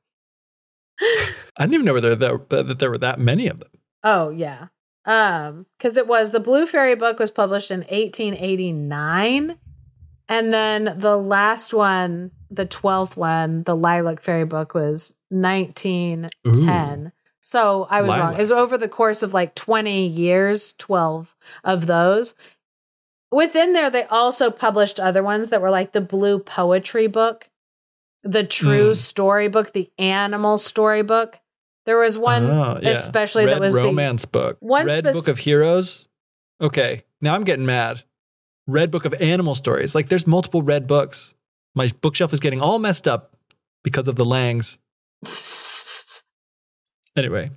didn't 1.58 1.74
even 1.74 1.86
know 1.86 2.00
there, 2.00 2.16
that, 2.16 2.48
that 2.48 2.78
there 2.78 2.90
were 2.90 2.98
that 2.98 3.18
many 3.18 3.48
of 3.48 3.60
them. 3.60 3.70
Oh 4.04 4.30
yeah. 4.30 4.68
Um, 5.04 5.66
because 5.76 5.96
it 5.96 6.06
was 6.06 6.30
the 6.30 6.40
Blue 6.40 6.66
Fairy 6.66 6.94
book 6.94 7.18
was 7.18 7.30
published 7.30 7.70
in 7.70 7.80
1889. 7.80 9.58
And 10.28 10.54
then 10.54 10.94
the 10.98 11.16
last 11.16 11.74
one, 11.74 12.30
the 12.50 12.66
12th 12.66 13.16
one, 13.16 13.64
the 13.64 13.76
Lilac 13.76 14.20
Fairy 14.20 14.44
book 14.44 14.74
was 14.74 15.14
1910. 15.30 17.12
So 17.40 17.86
I 17.90 18.00
was 18.02 18.16
wrong. 18.16 18.34
It 18.34 18.38
was 18.38 18.52
over 18.52 18.78
the 18.78 18.88
course 18.88 19.22
of 19.22 19.34
like 19.34 19.54
20 19.56 20.06
years, 20.06 20.72
12 20.74 21.34
of 21.64 21.86
those. 21.86 22.34
Within 23.32 23.72
there, 23.72 23.90
they 23.90 24.04
also 24.04 24.50
published 24.50 25.00
other 25.00 25.22
ones 25.22 25.48
that 25.48 25.60
were 25.60 25.70
like 25.70 25.92
the 25.92 26.00
Blue 26.00 26.38
Poetry 26.38 27.08
Book, 27.08 27.48
the 28.24 28.44
True 28.44 28.90
Mm. 28.90 28.96
Storybook, 28.96 29.72
the 29.72 29.90
Animal 29.98 30.58
Storybook. 30.58 31.38
There 31.86 31.98
was 31.98 32.16
one 32.18 32.44
Oh, 32.48 32.78
yeah. 32.80 32.90
especially 32.90 33.44
Red 33.46 33.54
that 33.54 33.60
was 33.60 33.74
the 33.74 33.82
romance 33.82 34.24
book. 34.24 34.56
one 34.60 34.86
Red 34.86 35.04
spec- 35.04 35.14
Book 35.14 35.28
of 35.28 35.38
Heroes. 35.38 36.08
Okay, 36.60 37.02
now 37.20 37.34
I'm 37.34 37.42
getting 37.44 37.66
mad. 37.66 38.04
Red 38.68 38.90
Book 38.92 39.04
of 39.04 39.12
Animal 39.14 39.54
Stories. 39.56 39.94
Like 39.94 40.08
there's 40.08 40.26
multiple 40.26 40.62
red 40.62 40.86
books. 40.86 41.34
My 41.74 41.90
bookshelf 42.00 42.32
is 42.32 42.38
getting 42.40 42.60
all 42.60 42.78
messed 42.78 43.08
up 43.08 43.36
because 43.82 44.06
of 44.06 44.14
the 44.16 44.24
Langs. 44.24 44.78
Anyway, 47.14 47.50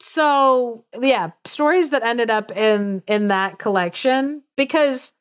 so 0.00 0.86
yeah 0.98 1.32
stories 1.44 1.90
that 1.90 2.02
ended 2.02 2.30
up 2.30 2.50
in 2.52 3.02
in 3.06 3.28
that 3.28 3.58
collection 3.58 4.42
because 4.56 5.12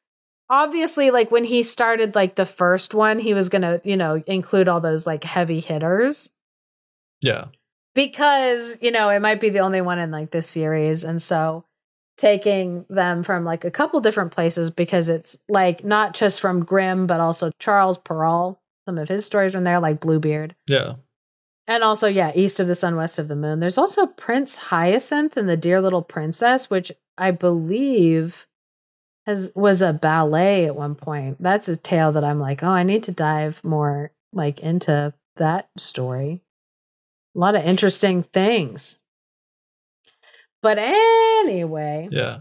obviously 0.53 1.10
like 1.10 1.31
when 1.31 1.43
he 1.43 1.63
started 1.63 2.13
like 2.13 2.36
the 2.36 2.45
first 2.45 2.93
one 2.93 3.17
he 3.17 3.33
was 3.33 3.50
gonna 3.50 3.81
you 3.83 3.98
know 3.98 4.22
include 4.27 4.67
all 4.67 4.79
those 4.79 5.07
like 5.07 5.24
heavy 5.24 5.60
hitters 5.60 6.29
yeah. 7.22 7.45
because 7.95 8.77
you 8.81 8.91
know 8.91 9.10
it 9.10 9.19
might 9.19 9.39
be 9.39 9.50
the 9.50 9.60
only 9.60 9.81
one 9.81 9.98
in 9.98 10.12
like 10.12 10.29
this 10.29 10.48
series 10.48 11.03
and 11.03 11.19
so 11.22 11.65
taking 12.17 12.86
them 12.89 13.24
from 13.24 13.43
like 13.43 13.65
a 13.65 13.72
couple 13.72 14.00
different 14.00 14.31
places 14.31 14.69
because 14.69 15.10
it's 15.10 15.36
like 15.50 15.83
not 15.83 16.13
just 16.13 16.39
from 16.39 16.63
grimm 16.63 17.07
but 17.07 17.19
also 17.19 17.50
charles 17.57 17.98
perrault 17.98 18.60
some 18.86 19.00
of 19.00 19.10
his 19.10 19.25
stories 19.25 19.55
are 19.55 19.57
in 19.57 19.63
there 19.63 19.79
like 19.79 20.00
bluebeard 20.00 20.53
Yeah. 20.67 20.95
and 21.67 21.83
also, 21.83 22.07
yeah, 22.07 22.31
East 22.36 22.60
of 22.60 22.67
the 22.67 22.75
Sun, 22.75 22.98
West 22.98 23.17
of 23.17 23.29
the 23.29 23.36
Moon. 23.38 23.62
There's 23.62 23.77
also 23.77 24.05
Prince 24.05 24.57
Hyacinth 24.57 25.38
and 25.38 25.48
the 25.48 25.55
Dear 25.55 25.79
Little 25.79 26.01
Princess, 26.01 26.69
which 26.69 26.91
I 27.17 27.31
believe 27.31 28.45
has 29.25 29.51
was 29.56 29.82
a 29.82 29.94
ballet 29.94 30.65
at 30.65 30.75
one 30.75 30.96
point. 30.96 31.38
That's 31.42 31.68
a 31.68 31.77
tale 31.77 32.12
that 32.12 32.24
I'm 32.24 32.39
like, 32.39 32.63
oh, 32.63 32.70
I 32.70 32.84
need 32.84 33.03
to 33.03 33.12
dive 33.12 33.63
more 33.63 34.12
like 34.34 34.60
into 34.60 35.13
that 35.38 35.70
story. 35.77 36.42
A 37.36 37.39
lot 37.39 37.56
of 37.56 37.63
interesting 37.63 38.24
things. 38.24 39.00
But 40.62 40.77
anyway, 40.80 42.10
Yeah. 42.12 42.39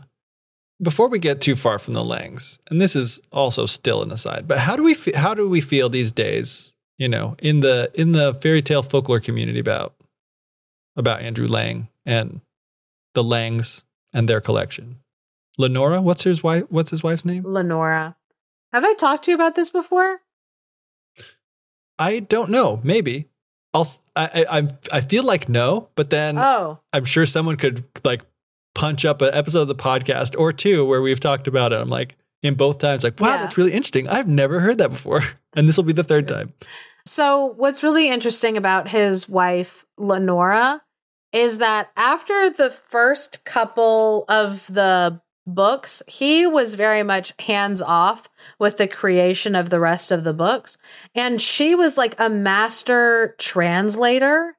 Before 0.81 1.09
we 1.09 1.21
get 1.21 1.41
too 1.41 1.55
far 1.55 1.79
from 1.79 1.95
the 1.95 2.05
Langs, 2.05 2.59
and 2.69 2.81
this 2.81 2.97
is 2.97 3.21
also 3.31 3.67
still 3.67 4.03
an 4.03 4.11
aside, 4.11 4.49
but 4.49 4.59
how 4.59 4.75
do 4.75 4.83
we 4.83 4.97
how 5.15 5.33
do 5.33 5.49
we 5.49 5.61
feel 5.61 5.89
these 5.89 6.11
days, 6.11 6.73
you 6.99 7.09
know, 7.09 7.37
in 7.39 7.61
the 7.61 7.91
in 7.95 8.13
the 8.13 8.35
fairy 8.35 8.63
tale 8.63 8.83
folklore 8.83 9.21
community 9.21 9.61
about 9.61 9.95
about 10.97 11.23
Andrew 11.23 11.47
Lang 11.47 11.89
and 12.05 12.41
the 13.15 13.23
Langs 13.23 13.85
and 14.13 14.29
their 14.29 14.41
collection? 14.41 14.97
Leonora, 15.59 16.01
what's 16.01 16.23
his 16.25 16.43
wife 16.43 16.65
what's 16.71 16.91
his 16.91 17.03
wife's 17.03 17.25
name? 17.25 17.45
Leonora. 17.45 18.17
Have 18.73 18.85
I 18.85 18.95
talked 18.95 19.25
to 19.27 19.31
you 19.31 19.35
about 19.35 19.55
this 19.55 19.71
before? 19.71 20.21
I 21.99 22.21
don't 22.21 22.51
know, 22.51 22.81
maybe. 22.83 23.29
I'll 23.75 23.89
I 24.17 24.45
I- 24.51 24.69
I 24.97 25.01
feel 25.01 25.23
like 25.25 25.49
no, 25.49 25.89
but 25.95 26.11
then 26.11 26.39
Oh, 26.39 26.81
I'm 26.93 27.05
sure 27.05 27.27
someone 27.27 27.57
could 27.57 27.85
like 28.05 28.23
punch 28.75 29.05
up 29.05 29.21
an 29.23 29.31
episode 29.35 29.63
of 29.63 29.69
the 29.69 29.75
podcast 29.75 30.39
or 30.39 30.53
two 30.53 30.85
where 30.87 31.03
we've 31.03 31.21
talked 31.21 31.47
about 31.47 31.73
it. 31.73 31.81
I'm 31.81 31.91
like, 31.91 32.17
in 32.43 32.55
both 32.55 32.79
times, 32.79 33.05
like, 33.05 33.21
wow, 33.21 33.29
Yeah. 33.35 33.37
that's 33.39 33.57
really 33.59 33.73
interesting. 33.73 34.09
I've 34.09 34.27
never 34.29 34.61
heard 34.61 34.79
that 34.79 34.91
before. 34.91 35.23
And 35.55 35.69
this 35.69 35.77
will 35.77 35.85
be 35.85 35.93
the 35.93 36.03
third 36.03 36.27
time. 36.27 36.55
So, 37.05 37.53
what's 37.59 37.83
really 37.83 38.09
interesting 38.09 38.57
about 38.57 38.89
his 38.89 39.29
wife, 39.29 39.85
Leonora, 39.99 40.81
is 41.31 41.59
that 41.59 41.91
after 41.95 42.49
the 42.49 42.71
first 42.71 43.45
couple 43.45 44.25
of 44.31 44.67
the 44.73 45.21
books, 45.47 46.03
he 46.07 46.47
was 46.47 46.75
very 46.75 47.03
much 47.03 47.33
hands 47.41 47.83
off 47.83 48.29
with 48.59 48.77
the 48.77 48.89
creation 48.89 49.55
of 49.55 49.71
the 49.71 49.81
rest 49.81 50.11
of 50.11 50.25
the 50.25 50.33
books. 50.33 50.79
And 51.15 51.41
she 51.41 51.75
was 51.75 51.97
like 51.97 52.15
a 52.19 52.29
master 52.29 53.35
translator. 53.39 54.57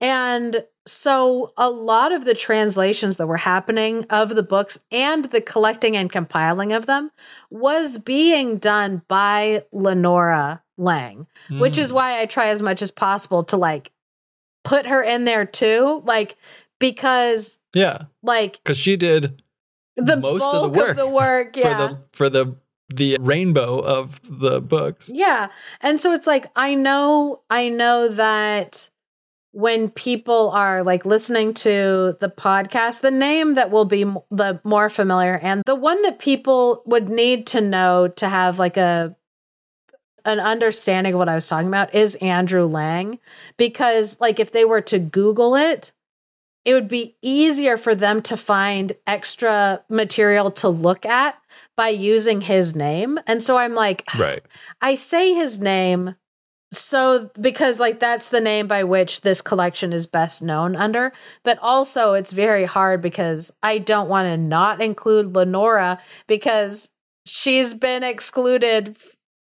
And 0.00 0.64
so, 0.84 1.52
a 1.56 1.70
lot 1.70 2.10
of 2.10 2.24
the 2.24 2.34
translations 2.34 3.16
that 3.16 3.28
were 3.28 3.36
happening 3.36 4.04
of 4.10 4.34
the 4.34 4.42
books 4.42 4.76
and 4.90 5.26
the 5.26 5.40
collecting 5.40 5.96
and 5.96 6.10
compiling 6.10 6.72
of 6.72 6.86
them 6.86 7.12
was 7.50 7.98
being 7.98 8.58
done 8.58 9.02
by 9.06 9.64
Leonora 9.72 10.62
Lang 10.78 11.26
which 11.50 11.78
is 11.78 11.92
Mm. 11.92 11.94
why 11.94 12.20
I 12.20 12.26
try 12.26 12.48
as 12.48 12.62
much 12.62 12.82
as 12.82 12.90
possible 12.90 13.44
to 13.44 13.56
like 13.56 13.92
put 14.64 14.86
her 14.86 15.02
in 15.02 15.24
there 15.24 15.44
too, 15.44 16.02
like 16.04 16.36
because 16.80 17.58
yeah, 17.74 18.04
like 18.22 18.58
because 18.64 18.78
she 18.78 18.96
did 18.96 19.40
the 19.96 20.16
Most 20.16 20.42
of 20.42 20.72
the 20.72 20.78
work 20.78 20.96
the 20.96 21.08
work, 21.08 21.56
yeah, 21.56 21.96
for 22.12 22.28
the 22.28 22.28
for 22.30 22.30
the 22.30 22.56
the 22.94 23.16
rainbow 23.20 23.78
of 23.78 24.20
the 24.28 24.60
books. 24.60 25.08
yeah, 25.08 25.48
and 25.80 25.98
so 25.98 26.12
it's 26.12 26.26
like 26.26 26.46
I 26.56 26.74
know, 26.74 27.42
I 27.50 27.68
know 27.68 28.08
that 28.08 28.90
when 29.52 29.90
people 29.90 30.50
are 30.50 30.82
like 30.82 31.04
listening 31.04 31.52
to 31.52 32.16
the 32.20 32.28
podcast, 32.28 33.00
the 33.00 33.10
name 33.10 33.54
that 33.54 33.70
will 33.70 33.84
be 33.84 34.02
m- 34.02 34.18
the 34.30 34.60
more 34.64 34.88
familiar 34.88 35.38
and 35.42 35.62
the 35.66 35.74
one 35.74 36.00
that 36.02 36.18
people 36.18 36.82
would 36.86 37.08
need 37.08 37.46
to 37.48 37.60
know 37.60 38.08
to 38.08 38.28
have 38.28 38.58
like 38.58 38.76
a 38.76 39.14
an 40.24 40.38
understanding 40.40 41.14
of 41.14 41.18
what 41.18 41.28
I 41.28 41.34
was 41.34 41.46
talking 41.46 41.68
about 41.68 41.94
is 41.94 42.14
Andrew 42.16 42.64
Lang. 42.64 43.18
Because 43.56 44.20
like 44.20 44.40
if 44.40 44.52
they 44.52 44.64
were 44.64 44.80
to 44.82 44.98
google 44.98 45.56
it 45.56 45.92
it 46.64 46.74
would 46.74 46.88
be 46.88 47.16
easier 47.22 47.76
for 47.76 47.94
them 47.94 48.22
to 48.22 48.36
find 48.36 48.92
extra 49.06 49.82
material 49.88 50.50
to 50.50 50.68
look 50.68 51.04
at 51.04 51.36
by 51.76 51.88
using 51.88 52.42
his 52.42 52.76
name. 52.76 53.18
And 53.26 53.42
so 53.42 53.58
I'm 53.58 53.74
like 53.74 54.04
Right. 54.18 54.42
I 54.80 54.94
say 54.94 55.34
his 55.34 55.60
name 55.60 56.16
so 56.72 57.30
because 57.38 57.78
like 57.78 58.00
that's 58.00 58.30
the 58.30 58.40
name 58.40 58.66
by 58.66 58.84
which 58.84 59.20
this 59.20 59.42
collection 59.42 59.92
is 59.92 60.06
best 60.06 60.42
known 60.42 60.74
under. 60.74 61.12
But 61.42 61.58
also 61.58 62.14
it's 62.14 62.32
very 62.32 62.64
hard 62.64 63.02
because 63.02 63.52
I 63.62 63.78
don't 63.78 64.08
want 64.08 64.26
to 64.26 64.36
not 64.36 64.80
include 64.80 65.34
Leonora 65.34 66.00
because 66.26 66.90
she's 67.26 67.74
been 67.74 68.02
excluded 68.02 68.96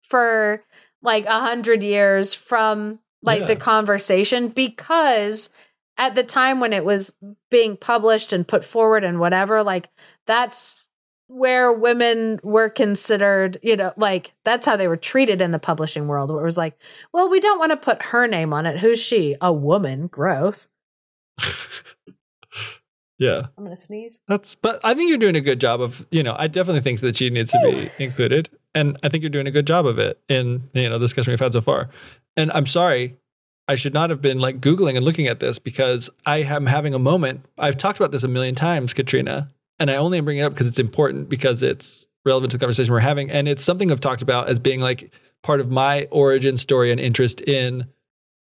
for 0.02 0.64
like 1.02 1.26
a 1.26 1.40
hundred 1.40 1.82
years 1.82 2.34
from 2.34 3.00
like 3.22 3.46
the 3.46 3.56
conversation 3.56 4.48
because 4.48 5.50
at 6.00 6.14
the 6.14 6.24
time 6.24 6.58
when 6.58 6.72
it 6.72 6.84
was 6.84 7.14
being 7.50 7.76
published 7.76 8.32
and 8.32 8.48
put 8.48 8.64
forward 8.64 9.04
and 9.04 9.20
whatever 9.20 9.62
like 9.62 9.90
that's 10.26 10.84
where 11.28 11.72
women 11.72 12.40
were 12.42 12.68
considered, 12.68 13.56
you 13.62 13.76
know, 13.76 13.92
like 13.96 14.32
that's 14.44 14.66
how 14.66 14.76
they 14.76 14.88
were 14.88 14.96
treated 14.96 15.40
in 15.40 15.52
the 15.52 15.60
publishing 15.60 16.08
world, 16.08 16.30
where 16.30 16.40
it 16.40 16.44
was 16.44 16.56
like, 16.56 16.76
well, 17.12 17.30
we 17.30 17.38
don't 17.38 17.60
want 17.60 17.70
to 17.70 17.76
put 17.76 18.02
her 18.02 18.26
name 18.26 18.52
on 18.52 18.66
it. 18.66 18.80
Who's 18.80 18.98
she? 18.98 19.36
A 19.40 19.52
woman. 19.52 20.08
Gross. 20.08 20.68
Yeah. 23.20 23.48
I'm 23.58 23.64
going 23.64 23.76
to 23.76 23.80
sneeze. 23.80 24.18
That's 24.26 24.54
but 24.54 24.80
I 24.82 24.94
think 24.94 25.10
you're 25.10 25.18
doing 25.18 25.36
a 25.36 25.42
good 25.42 25.60
job 25.60 25.82
of, 25.82 26.06
you 26.10 26.22
know, 26.22 26.34
I 26.38 26.46
definitely 26.46 26.80
think 26.80 27.00
that 27.00 27.16
she 27.16 27.28
needs 27.28 27.50
to 27.50 27.60
be 27.62 28.02
included. 28.02 28.48
And 28.74 28.96
I 29.02 29.10
think 29.10 29.22
you're 29.22 29.30
doing 29.30 29.46
a 29.46 29.50
good 29.50 29.66
job 29.66 29.84
of 29.86 29.98
it 29.98 30.18
in, 30.30 30.70
you 30.72 30.88
know, 30.88 30.98
the 30.98 31.04
discussion 31.04 31.30
we've 31.30 31.38
had 31.38 31.52
so 31.52 31.60
far. 31.60 31.90
And 32.38 32.50
I'm 32.52 32.64
sorry, 32.64 33.18
I 33.70 33.76
should 33.76 33.94
not 33.94 34.10
have 34.10 34.20
been 34.20 34.40
like 34.40 34.60
Googling 34.60 34.96
and 34.96 35.04
looking 35.04 35.28
at 35.28 35.38
this 35.38 35.58
because 35.60 36.10
I 36.26 36.38
am 36.38 36.66
having 36.66 36.92
a 36.92 36.98
moment. 36.98 37.44
I've 37.56 37.76
talked 37.76 38.00
about 38.00 38.10
this 38.10 38.24
a 38.24 38.28
million 38.28 38.56
times, 38.56 38.92
Katrina, 38.92 39.48
and 39.78 39.90
I 39.90 39.94
only 39.94 40.18
am 40.18 40.24
bringing 40.24 40.42
it 40.42 40.46
up 40.46 40.52
because 40.52 40.66
it's 40.66 40.80
important 40.80 41.28
because 41.28 41.62
it's 41.62 42.08
relevant 42.24 42.50
to 42.50 42.56
the 42.58 42.62
conversation 42.62 42.92
we're 42.92 42.98
having. 43.00 43.30
And 43.30 43.46
it's 43.48 43.62
something 43.62 43.92
I've 43.92 44.00
talked 44.00 44.22
about 44.22 44.48
as 44.48 44.58
being 44.58 44.80
like 44.80 45.12
part 45.44 45.60
of 45.60 45.70
my 45.70 46.08
origin 46.10 46.56
story 46.56 46.90
and 46.90 46.98
interest 46.98 47.40
in 47.42 47.86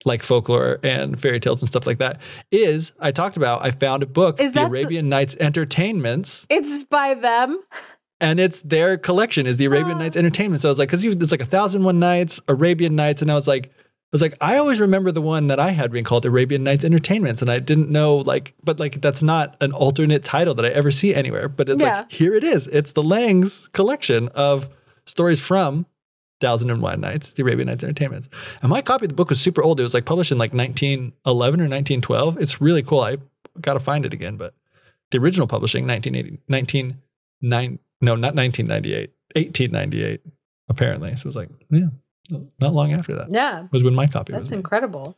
like 0.06 0.22
folklore 0.22 0.78
and 0.82 1.20
fairy 1.20 1.40
tales 1.40 1.60
and 1.60 1.68
stuff 1.68 1.86
like 1.86 1.98
that 1.98 2.20
is 2.50 2.92
I 2.98 3.10
talked 3.12 3.36
about 3.36 3.62
I 3.64 3.70
found 3.70 4.02
a 4.02 4.06
book, 4.06 4.40
Is 4.40 4.52
The 4.52 4.60
that 4.60 4.70
the- 4.70 4.78
Arabian 4.78 5.08
Nights 5.10 5.36
Entertainments, 5.38 6.46
It's 6.48 6.84
by 6.84 7.12
them. 7.14 7.60
and 8.20 8.40
it's 8.40 8.60
their 8.62 8.96
collection 8.96 9.46
is 9.46 9.58
the 9.58 9.66
Arabian 9.66 9.96
Oh. 9.98 10.00
Nights 10.00 10.16
Entertainment. 10.16 10.62
So 10.62 10.68
I 10.68 10.72
was 10.72 10.78
like, 10.78 10.88
because 10.88 11.04
it's 11.04 11.30
like 11.32 11.42
a 11.42 11.44
thousand 11.44 11.82
one 11.84 11.98
nights, 11.98 12.40
Arabian 12.48 12.96
Nights, 12.96 13.20
and 13.22 13.30
I 13.30 13.34
was 13.34 13.46
like, 13.46 13.70
was 14.12 14.22
like, 14.22 14.34
I 14.40 14.56
always 14.56 14.80
remember 14.80 15.12
the 15.12 15.20
one 15.20 15.48
that 15.48 15.60
I 15.60 15.70
had 15.70 15.92
being 15.92 16.04
called 16.04 16.24
Arabian 16.24 16.64
Nights 16.64 16.84
Entertainments, 16.84 17.42
and 17.42 17.50
I 17.50 17.58
didn't 17.58 17.90
know 17.90 18.16
like, 18.16 18.54
but 18.64 18.80
like 18.80 19.00
that's 19.00 19.22
not 19.22 19.56
an 19.60 19.72
alternate 19.72 20.24
title 20.24 20.54
that 20.54 20.64
I 20.64 20.68
ever 20.68 20.90
see 20.90 21.14
anywhere. 21.14 21.48
But 21.48 21.68
it's 21.68 21.82
Yeah. 21.82 21.98
like 21.98 22.12
here 22.12 22.34
it 22.34 22.44
is. 22.44 22.68
It's 22.68 22.92
the 22.92 23.02
Lang's 23.02 23.68
collection 23.68 24.28
of 24.28 24.70
stories 25.04 25.40
from 25.40 25.86
Thousand 26.40 26.70
and 26.70 26.80
One 26.80 27.00
Nights, 27.00 27.34
the 27.34 27.42
Arabian 27.42 27.66
Nights 27.66 27.82
Entertainments. 27.84 28.28
And 28.62 28.70
my 28.70 28.80
copy 28.80 29.04
of 29.06 29.08
the 29.10 29.14
book 29.14 29.28
was 29.30 29.40
super 29.40 29.62
old. 29.62 29.80
It 29.80 29.82
was 29.82 29.94
like 29.94 30.04
published 30.04 30.32
in 30.32 30.38
like 30.38 30.54
1911 30.54 31.60
or 31.60 31.64
1912. 31.64 32.38
It's 32.40 32.60
really 32.60 32.82
cool. 32.82 33.00
I 33.00 33.16
got 33.60 33.74
to 33.74 33.80
find 33.80 34.06
it 34.06 34.12
again, 34.14 34.36
but 34.36 34.54
the 35.10 35.18
original 35.18 35.46
publishing 35.46 35.86
1980, 35.86 36.38
1909, 36.46 37.78
no, 38.00 38.14
not 38.14 38.34
1998, 38.34 39.10
1898, 39.34 40.20
apparently. 40.68 41.08
So 41.16 41.22
it 41.22 41.24
was 41.26 41.36
like, 41.36 41.48
yeah, 41.70 41.88
not 42.60 42.72
long 42.74 42.92
after 42.92 43.14
that 43.16 43.30
Yeah. 43.30 43.66
was 43.72 43.82
when 43.82 43.94
my 43.94 44.06
copy 44.06 44.32
That's 44.32 44.44
was. 44.50 44.52
incredible. 44.52 45.16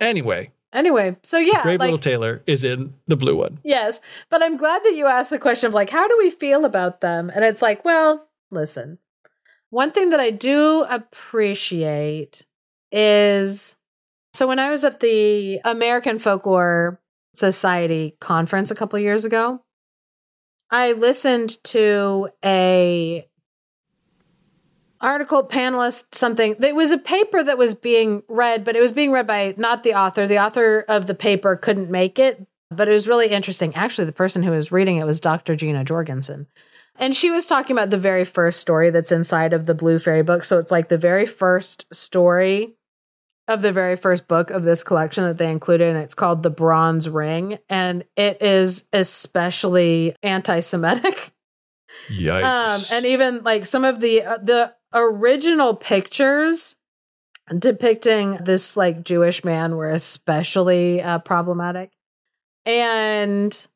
Anyway, 0.00 0.50
Anyway, 0.72 1.16
so 1.22 1.38
yeah, 1.38 1.62
Brave 1.62 1.78
like 1.78 1.86
Little 1.86 1.98
Tailor 2.00 2.42
is 2.48 2.64
in 2.64 2.94
the 3.06 3.16
blue 3.16 3.36
one. 3.36 3.58
yes, 3.62 4.00
but 4.28 4.42
I'm 4.42 4.56
glad 4.56 4.82
that 4.82 4.96
you 4.96 5.06
asked 5.06 5.30
the 5.30 5.38
question 5.38 5.68
of 5.68 5.74
like, 5.74 5.88
how 5.90 6.08
do 6.08 6.16
we 6.18 6.30
feel 6.30 6.64
about 6.64 7.00
them? 7.00 7.30
And 7.32 7.44
it's 7.44 7.62
like, 7.62 7.84
well, 7.84 8.26
listen, 8.50 8.98
one 9.70 9.92
thing 9.92 10.10
that 10.10 10.18
I 10.18 10.30
do 10.30 10.82
appreciate 10.88 12.44
is 12.90 13.76
so 14.34 14.48
when 14.48 14.58
I 14.58 14.68
was 14.70 14.82
at 14.84 14.98
the 15.00 15.60
American 15.64 16.18
Folklore 16.18 17.00
Society 17.34 18.16
conference 18.20 18.70
a 18.70 18.74
couple 18.74 18.98
years 18.98 19.24
ago, 19.24 19.62
I 20.70 20.92
listened 20.92 21.62
to 21.64 22.30
a 22.44 23.28
article 25.04 25.46
panelist 25.46 26.14
something. 26.14 26.56
It 26.60 26.74
was 26.74 26.90
a 26.90 26.98
paper 26.98 27.42
that 27.42 27.58
was 27.58 27.74
being 27.74 28.22
read 28.28 28.64
but 28.64 28.74
it 28.74 28.80
was 28.80 28.92
being 28.92 29.12
read 29.12 29.26
by 29.26 29.54
not 29.56 29.82
the 29.82 29.94
author. 29.94 30.26
The 30.26 30.42
author 30.42 30.84
of 30.88 31.06
the 31.06 31.14
paper 31.14 31.56
couldn't 31.56 31.90
make 31.90 32.18
it 32.18 32.46
but 32.70 32.88
it 32.88 32.92
was 32.92 33.06
really 33.06 33.28
interesting. 33.28 33.74
Actually 33.74 34.06
the 34.06 34.12
person 34.12 34.42
who 34.42 34.50
was 34.50 34.72
reading 34.72 34.96
it 34.96 35.06
was 35.06 35.20
dr 35.20 35.54
jeana 35.54 35.84
jorgensen. 35.84 36.46
And 36.96 37.14
she 37.14 37.30
was 37.30 37.46
talking 37.46 37.76
about 37.76 37.90
the 37.90 37.98
very 37.98 38.24
first 38.24 38.60
story 38.60 38.90
that's 38.90 39.12
inside 39.12 39.52
of 39.52 39.66
the 39.66 39.74
blue 39.74 39.98
fairy 39.98 40.22
book. 40.22 40.44
So 40.44 40.58
it's 40.58 40.70
like 40.70 40.88
the 40.88 40.98
very 40.98 41.26
first 41.26 41.92
story 41.92 42.74
of 43.48 43.62
the 43.62 43.72
very 43.72 43.96
first 43.96 44.26
book 44.26 44.50
of 44.50 44.62
this 44.62 44.82
collection 44.82 45.24
that 45.24 45.38
they 45.38 45.50
included 45.50 45.88
and 45.88 45.98
it's 45.98 46.14
called 46.14 46.42
the 46.42 46.50
bronze 46.50 47.08
ring. 47.08 47.58
And 47.68 48.04
it 48.16 48.40
is 48.40 48.86
especially 48.92 50.16
anti-semitic. 50.22 51.32
Yikes. 52.08 52.44
um, 52.44 52.82
and 52.90 53.06
even 53.06 53.42
like 53.44 53.66
some 53.66 53.84
of 53.84 54.00
the 54.00 54.22
uh, 54.22 54.38
the 54.42 54.74
original 54.94 55.74
pictures 55.74 56.76
depicting 57.58 58.38
this 58.42 58.76
like 58.76 59.04
Jewish 59.04 59.44
man 59.44 59.76
were 59.76 59.90
especially 59.90 61.02
uh, 61.02 61.18
problematic, 61.18 61.90
and 62.64 63.66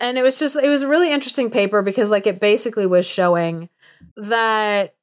and 0.00 0.18
it 0.18 0.22
was 0.22 0.38
just 0.38 0.56
it 0.56 0.68
was 0.68 0.82
a 0.82 0.88
really 0.88 1.12
interesting 1.12 1.50
paper 1.50 1.82
because 1.82 2.10
like 2.10 2.26
it 2.26 2.40
basically 2.40 2.86
was 2.86 3.06
showing 3.06 3.68
that 4.16 4.94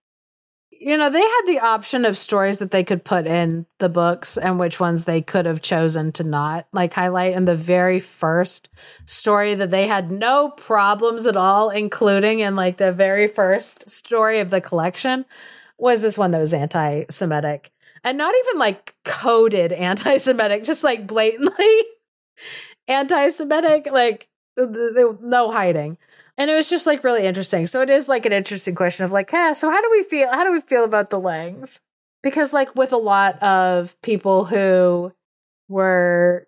you 0.72 0.98
know 0.98 1.10
they 1.10 1.22
had 1.22 1.42
the 1.46 1.60
option 1.60 2.06
of 2.06 2.18
stories 2.18 2.60
that 2.60 2.72
they 2.72 2.84
could 2.84 3.04
put 3.04 3.28
in 3.28 3.66
the 3.80 3.90
books 3.90 4.38
and 4.38 4.60
which 4.60 4.80
ones 4.80 5.04
they 5.06 5.22
could 5.22 5.46
have 5.46 5.62
chosen 5.62 6.12
to 6.14 6.24
not 6.24 6.68
like 6.72 6.94
highlight. 6.94 7.34
And 7.34 7.48
the 7.48 7.56
very 7.56 8.00
first 8.00 8.70
story 9.06 9.56
that 9.56 9.72
they 9.72 9.88
had 9.88 10.12
no 10.12 10.50
problems 10.50 11.28
at 11.28 11.38
all 11.38 11.70
including 11.70 12.40
in 12.40 12.56
like 12.56 12.78
the 12.78 12.92
very 12.92 13.28
first 13.28 13.90
story 13.90 14.40
of 14.40 14.50
the 14.50 14.62
collection 14.62 15.26
was 15.78 16.02
this 16.02 16.18
one 16.18 16.32
that 16.32 16.40
was 16.40 16.54
anti-semitic 16.54 17.72
and 18.04 18.18
not 18.18 18.34
even 18.46 18.60
like 18.60 18.96
coded 19.04 19.72
anti-semitic 19.72 20.64
just 20.64 20.84
like 20.84 21.08
blatantly 21.08 21.82
anti-semitic 22.88 23.88
like 23.92 24.28
no 24.58 25.52
hiding 25.52 25.98
and 26.38 26.52
it 26.52 26.56
was 26.56 26.70
just 26.70 26.86
like 26.86 27.04
really 27.04 27.26
interesting. 27.26 27.68
So 27.68 27.82
it 27.82 27.90
is 27.90 28.10
like 28.10 28.26
an 28.26 28.34
interesting 28.34 28.76
question 28.76 29.06
of 29.06 29.12
like, 29.12 29.32
yeah, 29.32 29.54
so 29.54 29.70
how 29.70 29.82
do 29.82 29.90
we 29.92 30.04
feel 30.04 30.32
how 30.32 30.44
do 30.44 30.52
we 30.52 30.62
feel 30.62 30.84
about 30.84 31.10
the 31.10 31.20
Langs? 31.20 31.80
Because 32.24 32.52
like 32.52 32.76
with 32.76 32.92
a 32.92 32.98
lot 32.98 33.42
of 33.42 33.96
people 34.02 34.46
who 34.46 35.14
were 35.70 36.48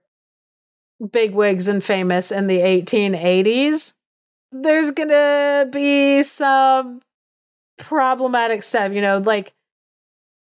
bigwigs 1.11 1.67
and 1.67 1.83
famous 1.83 2.31
in 2.31 2.47
the 2.47 2.59
1880s, 2.59 3.93
there's 4.51 4.91
gonna 4.91 5.67
be 5.71 6.21
some 6.21 7.01
problematic 7.77 8.63
stuff, 8.63 8.91
you 8.91 9.01
know, 9.01 9.17
like 9.19 9.53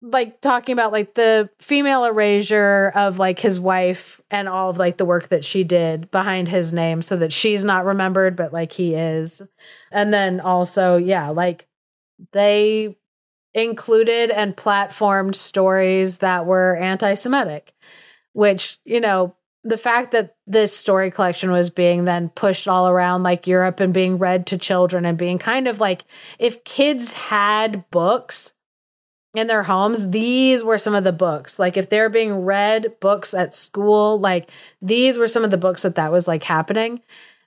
like 0.02 0.40
talking 0.40 0.72
about 0.72 0.90
like 0.90 1.14
the 1.14 1.48
female 1.60 2.04
erasure 2.04 2.90
of 2.96 3.20
like 3.20 3.38
his 3.38 3.60
wife 3.60 4.20
and 4.32 4.48
all 4.48 4.68
of 4.68 4.76
like 4.76 4.96
the 4.96 5.04
work 5.04 5.28
that 5.28 5.44
she 5.44 5.62
did 5.62 6.10
behind 6.10 6.48
his 6.48 6.72
name 6.72 7.00
so 7.00 7.16
that 7.16 7.32
she's 7.32 7.64
not 7.64 7.84
remembered 7.84 8.34
but 8.34 8.52
like 8.52 8.72
he 8.72 8.94
is. 8.94 9.42
And 9.92 10.12
then 10.12 10.40
also 10.40 10.96
yeah 10.96 11.28
like 11.28 11.68
they 12.32 12.96
included 13.54 14.30
and 14.30 14.56
platformed 14.56 15.36
stories 15.36 16.18
that 16.18 16.46
were 16.46 16.76
anti-semitic 16.76 17.72
which 18.32 18.78
you 18.84 18.98
know 19.00 19.36
the 19.64 19.76
fact 19.76 20.10
that 20.10 20.34
this 20.46 20.76
story 20.76 21.10
collection 21.10 21.50
was 21.52 21.70
being 21.70 22.04
then 22.04 22.28
pushed 22.30 22.66
all 22.66 22.88
around 22.88 23.22
like 23.22 23.46
Europe 23.46 23.80
and 23.80 23.94
being 23.94 24.18
read 24.18 24.46
to 24.46 24.58
children 24.58 25.04
and 25.04 25.16
being 25.16 25.38
kind 25.38 25.68
of 25.68 25.80
like 25.80 26.04
if 26.38 26.64
kids 26.64 27.12
had 27.12 27.88
books 27.90 28.54
in 29.34 29.46
their 29.46 29.62
homes, 29.62 30.10
these 30.10 30.62
were 30.62 30.78
some 30.78 30.94
of 30.94 31.04
the 31.04 31.12
books. 31.12 31.58
Like 31.58 31.76
if 31.76 31.88
they're 31.88 32.10
being 32.10 32.34
read 32.44 32.98
books 33.00 33.34
at 33.34 33.54
school, 33.54 34.18
like 34.18 34.50
these 34.82 35.16
were 35.16 35.28
some 35.28 35.44
of 35.44 35.50
the 35.50 35.56
books 35.56 35.82
that 35.82 35.94
that 35.94 36.12
was 36.12 36.28
like 36.28 36.42
happening. 36.42 37.00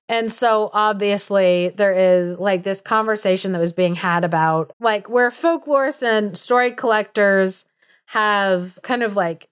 And 0.07 0.31
so 0.31 0.69
obviously 0.73 1.69
there 1.75 1.93
is 1.93 2.37
like 2.37 2.63
this 2.63 2.81
conversation 2.81 3.51
that 3.51 3.59
was 3.59 3.73
being 3.73 3.95
had 3.95 4.23
about 4.23 4.71
like 4.79 5.09
where 5.09 5.31
folklorists 5.31 6.03
and 6.03 6.37
story 6.37 6.71
collectors 6.71 7.65
have 8.07 8.77
kind 8.83 9.01
of 9.03 9.15
like 9.15 9.49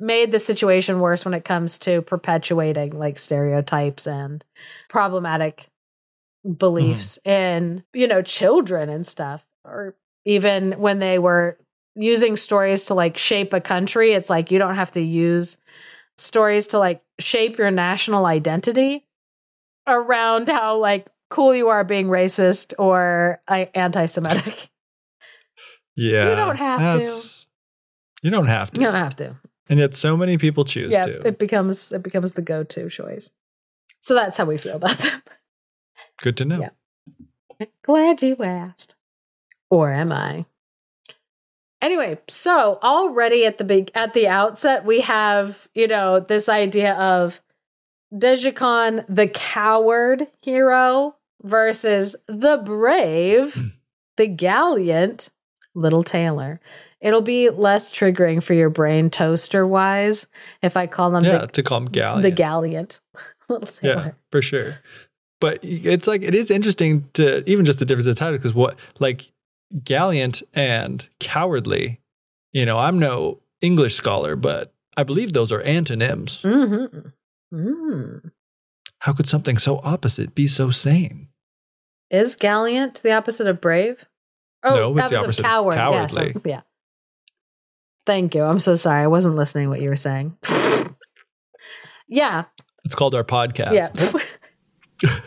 made 0.00 0.32
the 0.32 0.38
situation 0.38 1.00
worse 1.00 1.24
when 1.24 1.34
it 1.34 1.44
comes 1.44 1.78
to 1.80 2.02
perpetuating 2.02 2.98
like 2.98 3.18
stereotypes 3.18 4.06
and 4.06 4.44
problematic 4.88 5.68
beliefs 6.56 7.18
mm. 7.24 7.30
in, 7.30 7.84
you 7.92 8.08
know, 8.08 8.22
children 8.22 8.88
and 8.88 9.06
stuff 9.06 9.44
or 9.64 9.94
even 10.24 10.72
when 10.72 10.98
they 10.98 11.18
were 11.18 11.58
using 11.94 12.36
stories 12.36 12.84
to 12.84 12.94
like 12.94 13.16
shape 13.16 13.52
a 13.52 13.60
country 13.60 14.12
it's 14.12 14.30
like 14.30 14.50
you 14.50 14.58
don't 14.58 14.76
have 14.76 14.92
to 14.92 15.00
use 15.00 15.56
stories 16.16 16.68
to 16.68 16.78
like 16.78 17.02
shape 17.18 17.58
your 17.58 17.70
national 17.70 18.26
identity 18.26 19.04
around 19.86 20.48
how 20.48 20.78
like 20.78 21.08
cool 21.30 21.54
you 21.54 21.68
are 21.68 21.84
being 21.84 22.06
racist 22.06 22.72
or 22.78 23.40
anti-semitic 23.48 24.70
yeah. 25.96 26.30
you 26.30 26.36
don't 26.36 26.56
have 26.56 27.02
to. 27.02 27.46
You 28.22 28.30
don't 28.30 28.46
have 28.46 28.70
to. 28.70 28.80
you 28.80 28.86
don't 28.86 28.94
have 28.94 29.16
to 29.16 29.36
And 29.70 29.78
yet 29.78 29.94
so 29.94 30.16
many 30.16 30.36
people 30.36 30.66
choose 30.66 30.92
yeah 30.92 31.04
to. 31.04 31.26
it 31.26 31.38
becomes 31.38 31.92
it 31.92 32.02
becomes 32.02 32.34
the 32.34 32.42
go-to 32.42 32.90
choice 32.90 33.30
so 34.00 34.14
that's 34.14 34.36
how 34.36 34.44
we 34.44 34.58
feel 34.58 34.76
about 34.76 34.98
them 34.98 35.22
Good 36.20 36.36
to 36.38 36.44
know. 36.44 36.60
Yeah. 36.60 37.66
Glad 37.82 38.22
you 38.22 38.36
asked. 38.40 38.94
Or 39.70 39.92
am 39.92 40.12
I? 40.12 40.46
Anyway, 41.80 42.18
so 42.28 42.78
already 42.82 43.46
at 43.46 43.58
the 43.58 43.64
big 43.64 43.90
at 43.94 44.12
the 44.12 44.28
outset, 44.28 44.84
we 44.84 45.00
have, 45.00 45.68
you 45.74 45.86
know, 45.86 46.20
this 46.20 46.48
idea 46.48 46.94
of 46.94 47.40
Dyjhycon, 48.12 49.04
the 49.08 49.28
coward 49.28 50.26
hero, 50.42 51.16
versus 51.42 52.16
the 52.26 52.58
brave, 52.58 53.54
hmm. 53.54 53.68
the 54.16 54.26
gallant 54.26 55.30
little 55.74 56.02
Tailor. 56.02 56.60
It'll 57.00 57.22
be 57.22 57.48
less 57.50 57.90
triggering 57.90 58.42
for 58.42 58.52
your 58.54 58.68
brain 58.70 59.08
toaster 59.10 59.66
wise 59.66 60.26
if 60.62 60.76
I 60.76 60.86
call 60.86 61.10
them 61.10 61.24
Yeah, 61.24 61.38
the, 61.38 61.46
to 61.48 61.62
call 61.62 61.78
him 61.78 61.88
Gallion. 61.88 62.22
the 62.22 62.30
gallant. 62.30 63.00
Yeah, 63.82 64.12
for 64.30 64.40
sure. 64.42 64.74
But 65.40 65.58
it's 65.62 66.06
like 66.06 66.22
it 66.22 66.34
is 66.36 66.50
interesting 66.52 67.08
to 67.14 67.42
even 67.50 67.64
just 67.64 67.78
the 67.80 67.84
difference 67.84 68.06
of 68.06 68.14
the 68.14 68.18
title 68.18 68.36
because 68.38 68.54
what 68.54 68.76
like 69.00 69.32
gallant 69.82 70.42
and 70.54 71.08
cowardly, 71.18 71.98
you 72.52 72.64
know, 72.64 72.78
I'm 72.78 72.98
no 73.00 73.40
English 73.60 73.94
scholar, 73.96 74.36
but 74.36 74.72
I 74.96 75.02
believe 75.02 75.32
those 75.32 75.50
are 75.50 75.62
antonyms. 75.62 76.42
Mm-hmm. 76.42 77.08
Mm. 77.52 78.30
How 79.00 79.12
could 79.12 79.26
something 79.26 79.58
so 79.58 79.80
opposite 79.82 80.34
be 80.34 80.46
so 80.46 80.70
sane? 80.70 81.26
Is 82.10 82.36
gallant 82.36 83.02
the 83.02 83.12
opposite 83.12 83.46
of 83.48 83.60
brave? 83.60 84.04
Oh, 84.62 84.76
No, 84.76 84.98
it's 84.98 85.10
the 85.10 85.16
opposite 85.16 85.40
of 85.40 85.44
coward. 85.46 85.74
Yeah, 85.74 85.90
cowardly. 86.06 86.32
so- 86.34 86.42
yeah. 86.48 86.60
Thank 88.06 88.34
you. 88.34 88.42
I'm 88.42 88.58
so 88.58 88.74
sorry. 88.74 89.02
I 89.02 89.06
wasn't 89.06 89.36
listening 89.36 89.68
what 89.68 89.80
you 89.80 89.88
were 89.88 89.96
saying. 89.96 90.36
yeah. 92.08 92.44
It's 92.84 92.94
called 92.94 93.14
our 93.14 93.24
podcast. 93.24 93.72
Yeah. 95.02 95.10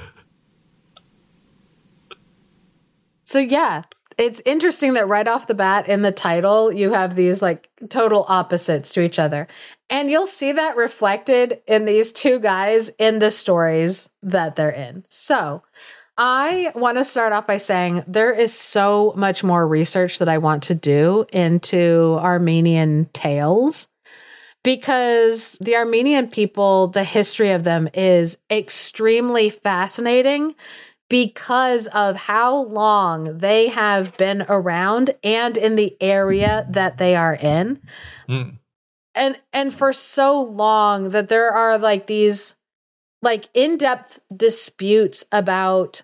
so 3.24 3.40
yeah, 3.40 3.84
it's 4.18 4.42
interesting 4.46 4.94
that 4.94 5.08
right 5.08 5.28
off 5.28 5.48
the 5.48 5.54
bat 5.54 5.88
in 5.88 6.02
the 6.02 6.12
title 6.12 6.72
you 6.72 6.92
have 6.92 7.16
these 7.16 7.42
like 7.42 7.70
total 7.90 8.26
opposites 8.28 8.92
to 8.94 9.02
each 9.02 9.20
other. 9.20 9.48
And 9.90 10.10
you'll 10.10 10.26
see 10.26 10.52
that 10.52 10.76
reflected 10.76 11.62
in 11.68 11.86
these 11.86 12.12
two 12.12 12.40
guys 12.40 12.90
in 12.98 13.20
the 13.20 13.32
stories 13.32 14.10
that 14.22 14.56
they're 14.56 14.70
in. 14.72 15.06
So, 15.10 15.64
I 16.18 16.72
want 16.76 16.98
to 16.98 17.06
start 17.06 17.34
off 17.34 17.48
by 17.48 17.58
saying 17.58 18.04
there 18.08 18.32
is 18.32 18.54
so 18.54 19.14
much 19.16 19.44
more 19.44 19.68
research 19.68 20.20
that 20.20 20.30
I 20.30 20.38
want 20.38 20.64
to 20.64 20.76
do 20.76 21.26
into 21.34 22.18
Armenian 22.20 23.10
tales 23.14 23.88
because 24.64 25.58
the 25.60 25.76
Armenian 25.76 26.28
people, 26.28 26.88
the 26.88 27.04
history 27.04 27.52
of 27.52 27.64
them 27.64 27.90
is 27.94 28.38
extremely 28.52 29.50
fascinating 29.50 30.56
because 31.10 31.88
of 31.88 32.16
how 32.16 32.56
long 32.56 33.40
they 33.40 33.68
have 33.68 34.16
been 34.18 34.44
around 34.48 35.16
and 35.24 35.58
in 35.58 35.76
the 35.76 35.96
area 36.00 36.66
that 36.70 36.98
they 36.98 37.16
are 37.16 37.36
in. 37.36 37.82
Mm. 38.30 38.58
and 39.14 39.40
and 39.52 39.74
for 39.74 39.94
so 39.94 40.40
long 40.40 41.10
that 41.10 41.28
there 41.28 41.52
are 41.52 41.78
like 41.78 42.08
these 42.08 42.56
like 43.24 43.48
in-depth 43.54 44.20
disputes 44.36 45.26
about 45.32 46.04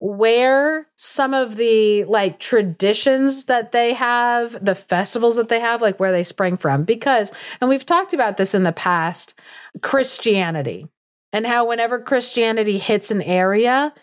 where 0.00 0.88
some 0.96 1.32
of 1.32 1.56
the 1.56 2.04
like 2.04 2.38
traditions 2.38 3.46
that 3.46 3.72
they 3.72 3.94
have, 3.94 4.62
the 4.62 4.74
festivals 4.74 5.36
that 5.36 5.48
they 5.48 5.60
have, 5.60 5.80
like 5.80 5.98
where 5.98 6.12
they 6.12 6.24
spring 6.24 6.56
from. 6.56 6.82
Because, 6.84 7.32
and 7.60 7.70
we've 7.70 7.86
talked 7.86 8.12
about 8.12 8.36
this 8.36 8.54
in 8.54 8.64
the 8.64 8.72
past, 8.72 9.34
Christianity 9.82 10.88
and 11.32 11.46
how 11.46 11.68
whenever 11.68 12.00
Christianity 12.00 12.76
hits 12.76 13.10
an 13.10 13.22
area, 13.22 13.94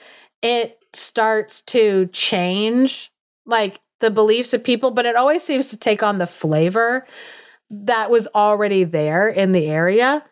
it 0.42 0.80
starts 0.94 1.62
to 1.64 2.08
change 2.08 3.12
like 3.46 3.80
the 4.00 4.10
beliefs 4.10 4.54
of 4.54 4.64
people, 4.64 4.92
but 4.92 5.06
it 5.06 5.16
always 5.16 5.44
seems 5.44 5.68
to 5.70 5.78
take 5.78 6.02
on 6.02 6.18
the 6.18 6.26
flavor 6.26 7.06
that 7.70 8.10
was 8.10 8.28
already 8.34 8.84
there 8.84 9.28
in 9.28 9.52
the 9.52 9.68
area. 9.68 10.24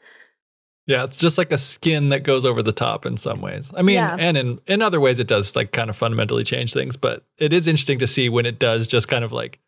Yeah, 0.92 1.06
it's 1.06 1.16
just 1.18 1.38
like 1.38 1.54
a 1.54 1.58
skin 1.58 2.10
that 2.10 2.24
goes 2.24 2.44
over 2.44 2.62
the 2.62 2.74
top 2.74 3.06
in 3.06 3.16
some 3.16 3.40
ways. 3.40 3.72
I 3.74 3.82
mean, 3.82 3.96
Yeah. 3.96 4.18
and 4.20 4.36
in 4.36 4.60
in 4.68 4.82
other 4.82 5.00
ways 5.00 5.20
it 5.20 5.28
does 5.28 5.56
like 5.56 5.72
kind 5.72 5.90
of 5.90 5.96
fundamentally 5.96 6.44
change 6.44 6.74
things, 6.74 6.98
but 6.98 7.24
it 7.38 7.54
is 7.54 7.66
interesting 7.66 8.00
to 8.00 8.08
see 8.08 8.28
when 8.28 8.46
it 8.46 8.60
does 8.60 8.88
just 8.88 9.08
kind 9.08 9.24
of 9.24 9.32
like 9.32 9.60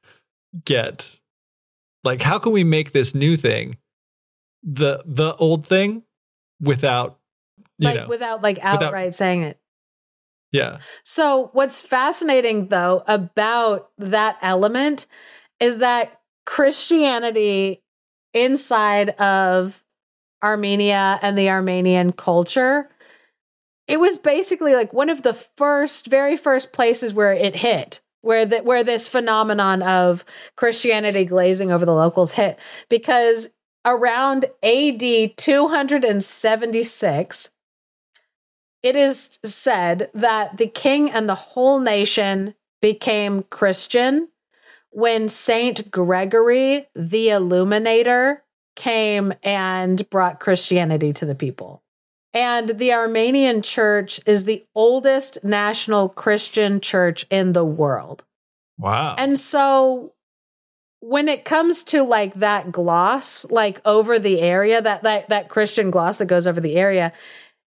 get 0.65 1.17
like 2.03 2.21
how 2.21 2.39
can 2.39 2.51
we 2.51 2.65
make 2.65 2.91
this 2.91 3.15
new 3.15 3.37
thing 3.37 3.77
the 4.63 5.01
the 5.05 5.33
old 5.35 5.65
thing 5.65 6.03
without 6.59 7.17
you 7.77 7.87
like 7.87 8.01
know. 8.01 8.07
without 8.09 8.41
like 8.41 8.59
outright 8.61 9.15
saying 9.15 9.43
it. 9.43 9.57
yeah. 10.51 10.79
So, 11.05 11.51
what's 11.53 11.79
fascinating 11.79 12.67
though 12.67 13.01
about 13.07 13.91
that 13.97 14.37
element 14.41 15.05
is 15.61 15.77
that 15.77 16.19
Christianity 16.45 17.81
inside 18.33 19.11
of 19.11 19.83
Armenia 20.43 21.17
and 21.21 21.37
the 21.37 21.49
Armenian 21.49 22.11
culture, 22.11 22.89
it 23.87 23.99
was 23.99 24.17
basically 24.17 24.75
like 24.75 24.93
one 24.93 25.09
of 25.09 25.23
the 25.23 25.33
first, 25.33 26.07
very 26.07 26.35
first 26.35 26.73
places 26.73 27.13
where 27.13 27.31
it 27.31 27.55
hit. 27.55 28.01
Where 28.21 28.45
that 28.45 28.63
where 28.63 28.85
this 28.85 29.09
phenomenon 29.09 29.81
of 29.81 30.23
Christianity 30.55 31.25
glazing 31.25 31.73
over 31.73 31.85
the 31.85 31.93
locals 31.93 32.33
hit 32.33 32.57
because 32.87 33.49
around 33.85 34.45
AD 34.63 35.35
276 35.35 37.49
it 38.81 38.95
is 38.95 39.39
said 39.43 40.09
that 40.13 40.57
the 40.57 40.67
king 40.67 41.09
and 41.09 41.27
the 41.27 41.35
whole 41.35 41.79
nation 41.79 42.55
became 42.81 43.43
Christian 43.43 44.29
when 44.89 45.27
Saint 45.27 45.89
Gregory 45.89 46.87
the 46.95 47.29
Illuminator 47.29 48.42
came 48.75 49.33
and 49.43 50.09
brought 50.09 50.39
Christianity 50.39 51.13
to 51.13 51.25
the 51.25 51.35
people. 51.35 51.83
And 52.33 52.69
the 52.69 52.93
Armenian 52.93 53.61
church 53.61 54.19
is 54.25 54.45
the 54.45 54.65
oldest 54.73 55.43
national 55.43 56.09
Christian 56.09 56.79
church 56.81 57.27
in 57.29 57.51
the 57.51 57.65
world. 57.65 58.23
Wow. 58.79 59.15
And 59.17 59.39
so 59.39 60.13
when 60.99 61.27
it 61.27 61.45
comes 61.45 61.83
to 61.83 62.01
like 62.01 62.33
that 62.35 62.71
gloss, 62.71 63.45
like 63.51 63.81
over 63.85 64.17
the 64.17 64.41
area, 64.41 64.81
that 64.81 65.03
that 65.03 65.29
that 65.29 65.49
Christian 65.49 65.91
gloss 65.91 66.17
that 66.17 66.25
goes 66.25 66.47
over 66.47 66.59
the 66.59 66.75
area, 66.75 67.13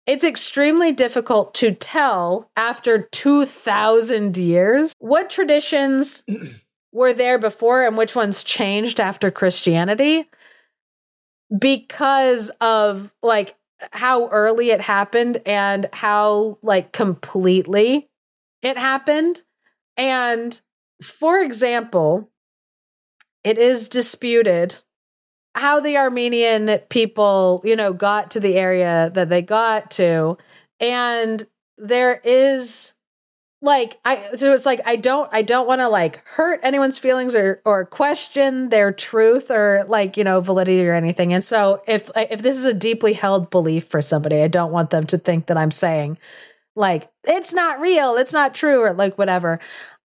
it's 0.06 0.24
extremely 0.24 0.90
difficult 0.90 1.54
to 1.54 1.72
tell 1.72 2.50
after 2.56 3.02
2000 3.02 4.36
years 4.36 4.94
what 4.98 5.30
traditions 5.30 6.24
were 6.92 7.12
there 7.12 7.38
before 7.38 7.86
and 7.86 7.96
which 7.96 8.16
ones 8.16 8.42
changed 8.42 8.98
after 8.98 9.30
Christianity 9.30 10.28
because 11.56 12.50
of 12.61 13.12
like 13.22 13.56
how 13.92 14.28
early 14.28 14.70
it 14.70 14.80
happened 14.80 15.42
and 15.46 15.88
how 15.92 16.59
like 16.62 16.92
completely 16.92 18.09
it 18.62 18.76
happened. 18.76 19.42
And 19.96 20.59
for 21.02 21.38
example, 21.38 22.30
it 23.44 23.59
is 23.59 23.88
disputed 23.88 24.76
how 25.54 25.80
the 25.80 25.96
Armenian 25.96 26.80
people, 26.90 27.62
you 27.64 27.76
know, 27.76 27.92
got 27.92 28.32
to 28.32 28.40
the 28.40 28.56
area 28.56 29.11
that 29.14 29.28
they 29.28 29.40
got 29.40 29.90
to. 29.92 30.37
And 30.80 31.46
there 31.78 32.20
is 32.24 32.92
like 33.62 33.98
I 34.04 34.36
so 34.36 34.52
it's 34.52 34.66
like 34.66 34.80
I 34.84 34.96
don't 34.96 35.28
I 35.32 35.42
don't 35.42 35.66
want 35.66 35.80
to 35.80 35.88
like 35.88 36.22
hurt 36.26 36.60
anyone's 36.62 36.98
feelings 36.98 37.34
or 37.34 37.62
or 37.64 37.84
question 37.86 38.68
their 38.68 38.92
truth 38.92 39.50
or 39.50 39.84
like, 39.88 40.16
you 40.16 40.24
know, 40.24 40.40
validity 40.40 40.86
or 40.86 40.94
anything. 40.94 41.32
And 41.32 41.42
so 41.42 41.82
if 41.86 42.10
if 42.16 42.42
this 42.42 42.56
is 42.56 42.66
a 42.66 42.74
deeply 42.74 43.14
held 43.14 43.50
belief 43.50 43.86
for 43.86 44.02
somebody, 44.02 44.42
I 44.42 44.48
don't 44.48 44.72
want 44.72 44.90
them 44.90 45.06
to 45.06 45.18
think 45.18 45.46
that 45.46 45.56
I'm 45.56 45.70
saying 45.70 46.18
like 46.74 47.08
it's 47.24 47.54
not 47.54 47.80
real, 47.80 48.16
it's 48.16 48.32
not 48.32 48.54
true 48.54 48.80
or 48.82 48.92
like 48.92 49.16
whatever. 49.16 49.58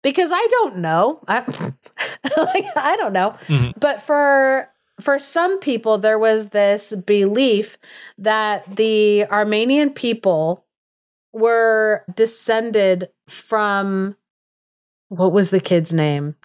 Because 0.02 0.30
I 0.32 0.46
don't 0.52 0.78
know. 0.78 1.20
I 1.28 1.40
like 2.36 2.64
I 2.76 2.96
don't 2.96 3.12
know. 3.12 3.34
Mhm. 3.48 3.74
But 3.78 4.00
for 4.00 4.70
for 5.00 5.18
some 5.18 5.58
people 5.58 5.98
there 5.98 6.18
was 6.18 6.50
this 6.50 6.94
belief 6.94 7.78
that 8.16 8.76
the 8.76 9.26
Armenian 9.26 9.90
people 9.90 10.64
were 11.32 12.04
descended 12.14 13.08
from 13.28 14.16
what 15.08 15.32
was 15.32 15.50
the 15.50 15.60
kid's 15.60 15.92
name? 15.92 16.36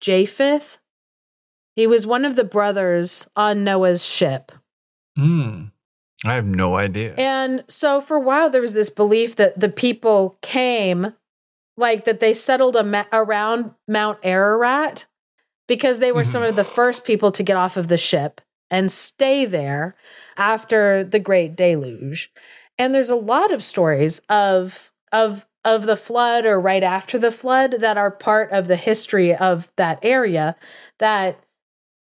Japheth. 0.00 0.78
He 1.74 1.86
was 1.86 2.06
one 2.06 2.24
of 2.24 2.36
the 2.36 2.44
brothers 2.44 3.28
on 3.36 3.64
Noah's 3.64 4.04
ship. 4.04 4.52
Hmm. 5.16 5.64
I 6.24 6.34
have 6.34 6.46
no 6.46 6.76
idea. 6.76 7.14
And 7.16 7.64
so 7.68 8.00
for 8.00 8.16
a 8.16 8.20
while, 8.20 8.48
there 8.48 8.62
was 8.62 8.72
this 8.72 8.90
belief 8.90 9.36
that 9.36 9.60
the 9.60 9.68
people 9.68 10.38
came, 10.40 11.12
like 11.76 12.04
that 12.04 12.20
they 12.20 12.32
settled 12.32 12.74
ma- 12.86 13.04
around 13.12 13.72
Mount 13.86 14.18
Ararat 14.22 15.06
because 15.68 15.98
they 15.98 16.12
were 16.12 16.24
some 16.24 16.42
of 16.42 16.56
the 16.56 16.64
first 16.64 17.04
people 17.04 17.32
to 17.32 17.42
get 17.42 17.56
off 17.56 17.76
of 17.76 17.88
the 17.88 17.96
ship 17.98 18.40
and 18.70 18.90
stay 18.90 19.44
there 19.44 19.94
after 20.36 21.04
the 21.04 21.18
Great 21.18 21.56
Deluge. 21.56 22.32
And 22.78 22.94
there's 22.94 23.10
a 23.10 23.16
lot 23.16 23.52
of 23.52 23.62
stories 23.62 24.20
of 24.28 24.92
of 25.12 25.46
of 25.64 25.86
the 25.86 25.96
flood 25.96 26.44
or 26.46 26.60
right 26.60 26.82
after 26.82 27.18
the 27.18 27.30
flood 27.32 27.72
that 27.80 27.98
are 27.98 28.10
part 28.10 28.52
of 28.52 28.68
the 28.68 28.76
history 28.76 29.34
of 29.34 29.68
that 29.76 29.98
area 30.02 30.54
that 30.98 31.40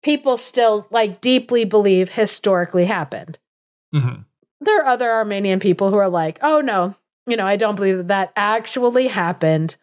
people 0.02 0.36
still 0.36 0.86
like 0.90 1.20
deeply 1.20 1.64
believe 1.64 2.10
historically 2.10 2.86
happened 2.86 3.38
Mhm. 3.94 4.24
there 4.60 4.80
are 4.80 4.86
other 4.86 5.10
Armenian 5.10 5.60
people 5.60 5.90
who 5.90 5.96
are 5.96 6.08
like, 6.08 6.38
oh 6.42 6.60
no, 6.60 6.94
you 7.26 7.36
know, 7.36 7.46
I 7.46 7.56
don't 7.56 7.76
believe 7.76 7.98
that 7.98 8.08
that 8.08 8.32
actually 8.36 9.08
happened. 9.08 9.76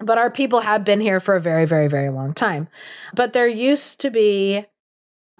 But 0.00 0.18
our 0.18 0.30
people 0.30 0.60
have 0.60 0.82
been 0.84 1.00
here 1.00 1.20
for 1.20 1.36
a 1.36 1.40
very, 1.40 1.66
very, 1.66 1.88
very 1.88 2.08
long 2.10 2.32
time. 2.32 2.68
But 3.14 3.32
there 3.32 3.46
used 3.48 4.00
to 4.00 4.10
be, 4.10 4.64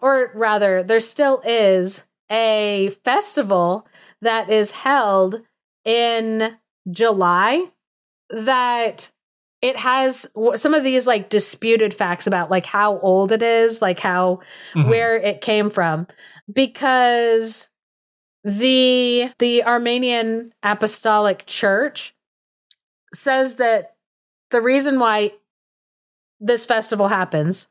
or 0.02 0.30
rather, 0.34 0.82
there 0.82 1.00
still 1.00 1.40
is 1.44 2.04
a 2.30 2.90
festival 3.04 3.87
that 4.22 4.50
is 4.50 4.70
held 4.72 5.42
in 5.84 6.56
July 6.90 7.66
that 8.30 9.10
it 9.60 9.76
has 9.76 10.26
some 10.54 10.74
of 10.74 10.84
these 10.84 11.06
like 11.06 11.28
disputed 11.28 11.92
facts 11.92 12.26
about 12.26 12.50
like 12.50 12.66
how 12.66 12.98
old 13.00 13.32
it 13.32 13.42
is, 13.42 13.82
like 13.82 14.00
how 14.00 14.40
Mhm. 14.74 14.88
where 14.88 15.16
it 15.16 15.40
came 15.40 15.70
from 15.70 16.06
because 16.52 17.68
the 18.44 19.30
the 19.38 19.64
Armenian 19.64 20.52
Apostolic 20.62 21.44
Church 21.46 22.14
says 23.12 23.56
that 23.56 23.96
the 24.50 24.60
reason 24.60 24.98
why 25.00 25.32
this 26.40 26.64
festival 26.64 27.08
happens 27.08 27.68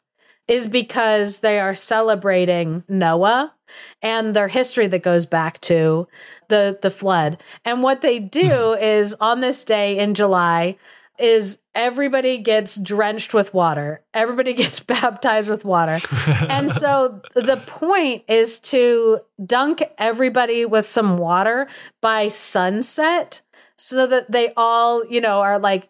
is 0.48 0.68
because 0.68 1.40
they 1.40 1.60
are 1.60 1.74
celebrating 1.74 2.84
Noah 2.88 3.54
and 4.02 4.34
their 4.36 4.48
history 4.48 4.88
that 4.88 5.04
goes 5.04 5.26
back 5.26 5.60
to 5.62 6.08
the 6.50 6.78
the 6.82 6.90
flood. 6.90 7.42
And 7.66 7.84
what 7.84 8.02
they 8.02 8.20
do 8.20 8.76
hmm. 8.76 8.84
is 8.84 9.16
on 9.20 9.42
this 9.42 9.64
day 9.64 10.00
in 10.00 10.14
July 10.14 10.78
is 11.20 11.58
everybody 11.74 12.38
gets 12.38 12.78
drenched 12.78 13.34
with 13.34 13.54
water. 13.54 14.02
Everybody 14.14 14.54
gets 14.62 14.80
baptized 14.80 15.50
with 15.50 15.66
water. 15.66 16.00
And 16.50 16.72
so 16.72 17.22
the 17.34 17.62
point 17.66 18.24
is 18.28 18.60
to 18.62 19.20
dunk 19.44 19.84
everybody 19.98 20.66
with 20.66 20.86
some 20.86 21.18
water 21.18 21.68
by 22.02 22.30
sunset 22.30 23.42
so 23.78 24.08
that 24.08 24.32
they 24.32 24.54
all, 24.56 25.06
you 25.06 25.22
know, 25.22 25.42
are 25.42 25.60
like 25.60 25.90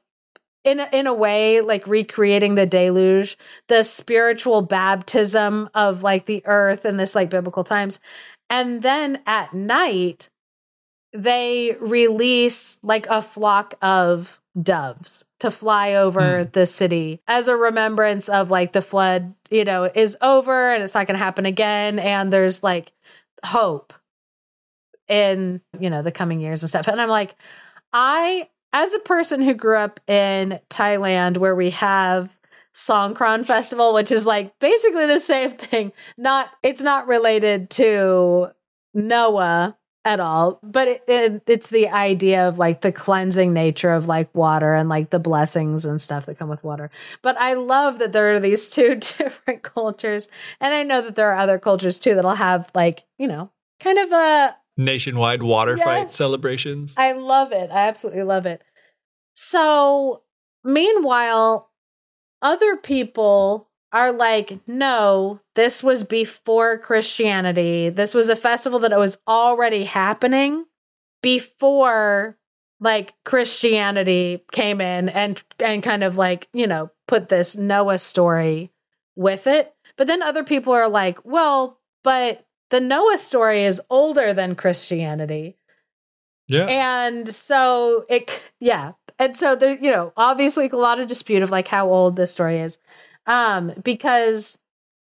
in 0.63 0.79
a, 0.79 0.89
in 0.91 1.07
a 1.07 1.13
way 1.13 1.61
like 1.61 1.87
recreating 1.87 2.55
the 2.55 2.65
deluge, 2.65 3.37
the 3.67 3.83
spiritual 3.83 4.61
baptism 4.61 5.69
of 5.73 6.03
like 6.03 6.25
the 6.25 6.41
earth 6.45 6.85
in 6.85 6.97
this 6.97 7.15
like 7.15 7.29
biblical 7.29 7.63
times. 7.63 7.99
And 8.49 8.81
then 8.81 9.21
at 9.25 9.53
night 9.53 10.29
they 11.13 11.75
release 11.79 12.77
like 12.83 13.07
a 13.09 13.21
flock 13.21 13.75
of 13.81 14.41
doves 14.61 15.23
to 15.39 15.51
fly 15.51 15.93
over 15.93 16.43
Hmm. 16.43 16.49
the 16.51 16.65
city 16.65 17.21
as 17.27 17.47
a 17.47 17.55
remembrance 17.55 18.27
of 18.27 18.49
like 18.49 18.73
the 18.73 18.81
flood, 18.81 19.33
you 19.51 19.63
know, 19.63 19.83
is 19.83 20.17
over 20.21 20.71
and 20.73 20.83
it's 20.83 20.95
not 20.95 21.07
going 21.07 21.17
to 21.17 21.23
happen 21.23 21.45
again. 21.45 21.99
And 21.99 22.33
there's 22.33 22.63
like 22.63 22.91
hope 23.45 23.93
in, 25.07 25.61
you 25.79 25.89
know, 25.89 26.01
the 26.01 26.11
coming 26.11 26.39
years 26.41 26.63
and 26.63 26.69
stuff. 26.69 26.87
And 26.87 26.99
I'm 26.99 27.09
like, 27.09 27.35
I, 27.93 28.49
as 28.73 28.93
a 28.93 28.99
person 28.99 29.41
who 29.41 29.53
grew 29.53 29.77
up 29.77 29.99
in 30.09 30.59
Thailand 30.69 31.37
where 31.37 31.55
we 31.55 31.69
have 31.71 32.37
Songkran 32.73 33.45
Festival, 33.45 33.93
which 33.93 34.11
is 34.11 34.25
like 34.25 34.57
basically 34.59 35.05
the 35.05 35.19
same 35.19 35.51
thing. 35.51 35.91
Not, 36.17 36.49
it's 36.63 36.81
not 36.81 37.07
related 37.07 37.69
to 37.71 38.47
Noah 38.93 39.76
at 40.07 40.21
all, 40.21 40.57
but 40.63 40.87
it, 40.87 41.03
it, 41.09 41.43
it's 41.47 41.67
the 41.69 41.89
idea 41.89 42.47
of 42.47 42.57
like 42.57 42.79
the 42.79 42.93
cleansing 42.93 43.51
nature 43.51 43.91
of 43.91 44.07
like 44.07 44.33
water 44.33 44.73
and 44.73 44.87
like 44.87 45.09
the 45.09 45.19
blessings 45.19 45.85
and 45.85 46.01
stuff 46.01 46.25
that 46.25 46.39
come 46.39 46.47
with 46.47 46.63
water. 46.63 46.89
But 47.21 47.35
I 47.37 47.53
love 47.53 47.99
that 47.99 48.13
there 48.13 48.33
are 48.33 48.39
these 48.39 48.67
two 48.77 48.95
different 48.95 49.63
cultures. 49.63 50.29
And 50.61 50.73
I 50.73 50.83
know 50.83 51.01
that 51.01 51.15
there 51.15 51.29
are 51.33 51.37
other 51.37 51.59
cultures 51.59 51.99
too 51.99 52.15
that'll 52.15 52.35
have 52.35 52.71
like, 52.73 53.03
you 53.17 53.27
know, 53.27 53.51
kind 53.81 53.99
of 53.99 54.11
a 54.13 54.55
Nationwide 54.77 55.43
water 55.43 55.75
fight 55.75 56.09
celebrations. 56.09 56.93
I 56.95 57.11
love 57.11 57.51
it. 57.51 57.69
I 57.69 57.87
absolutely 57.87 58.23
love 58.23 58.45
it. 58.45 58.61
So, 59.33 60.21
meanwhile, 60.63 61.71
other 62.41 62.77
people 62.77 63.66
are 63.91 64.11
like, 64.11 64.59
no, 64.67 65.39
this 65.55 65.83
was 65.83 66.03
before 66.03 66.77
Christianity. 66.77 67.89
This 67.89 68.13
was 68.13 68.29
a 68.29 68.35
festival 68.35 68.79
that 68.79 68.97
was 68.97 69.17
already 69.27 69.85
happening 69.85 70.65
before 71.21 72.37
like 72.79 73.15
Christianity 73.25 74.43
came 74.51 74.81
in 74.81 75.09
and 75.09 75.41
and 75.59 75.81
kind 75.81 76.03
of 76.03 76.17
like, 76.17 76.47
you 76.53 76.67
know, 76.67 76.91
put 77.07 77.29
this 77.29 77.57
Noah 77.57 77.97
story 77.97 78.71
with 79.15 79.47
it. 79.47 79.73
But 79.97 80.07
then 80.07 80.21
other 80.21 80.43
people 80.43 80.73
are 80.73 80.89
like, 80.89 81.25
well, 81.25 81.79
but 82.03 82.45
the 82.69 82.79
Noah 82.79 83.17
story 83.17 83.65
is 83.65 83.81
older 83.89 84.33
than 84.33 84.55
Christianity. 84.55 85.57
Yeah. 86.47 86.65
And 86.65 87.27
so 87.27 88.05
it, 88.09 88.51
yeah. 88.59 88.93
And 89.19 89.35
so 89.35 89.55
there, 89.55 89.75
you 89.77 89.91
know, 89.91 90.13
obviously 90.15 90.69
a 90.69 90.75
lot 90.75 90.99
of 90.99 91.07
dispute 91.07 91.43
of 91.43 91.51
like 91.51 91.67
how 91.67 91.89
old 91.89 92.15
this 92.15 92.31
story 92.31 92.59
is. 92.59 92.77
Um, 93.27 93.73
because 93.83 94.57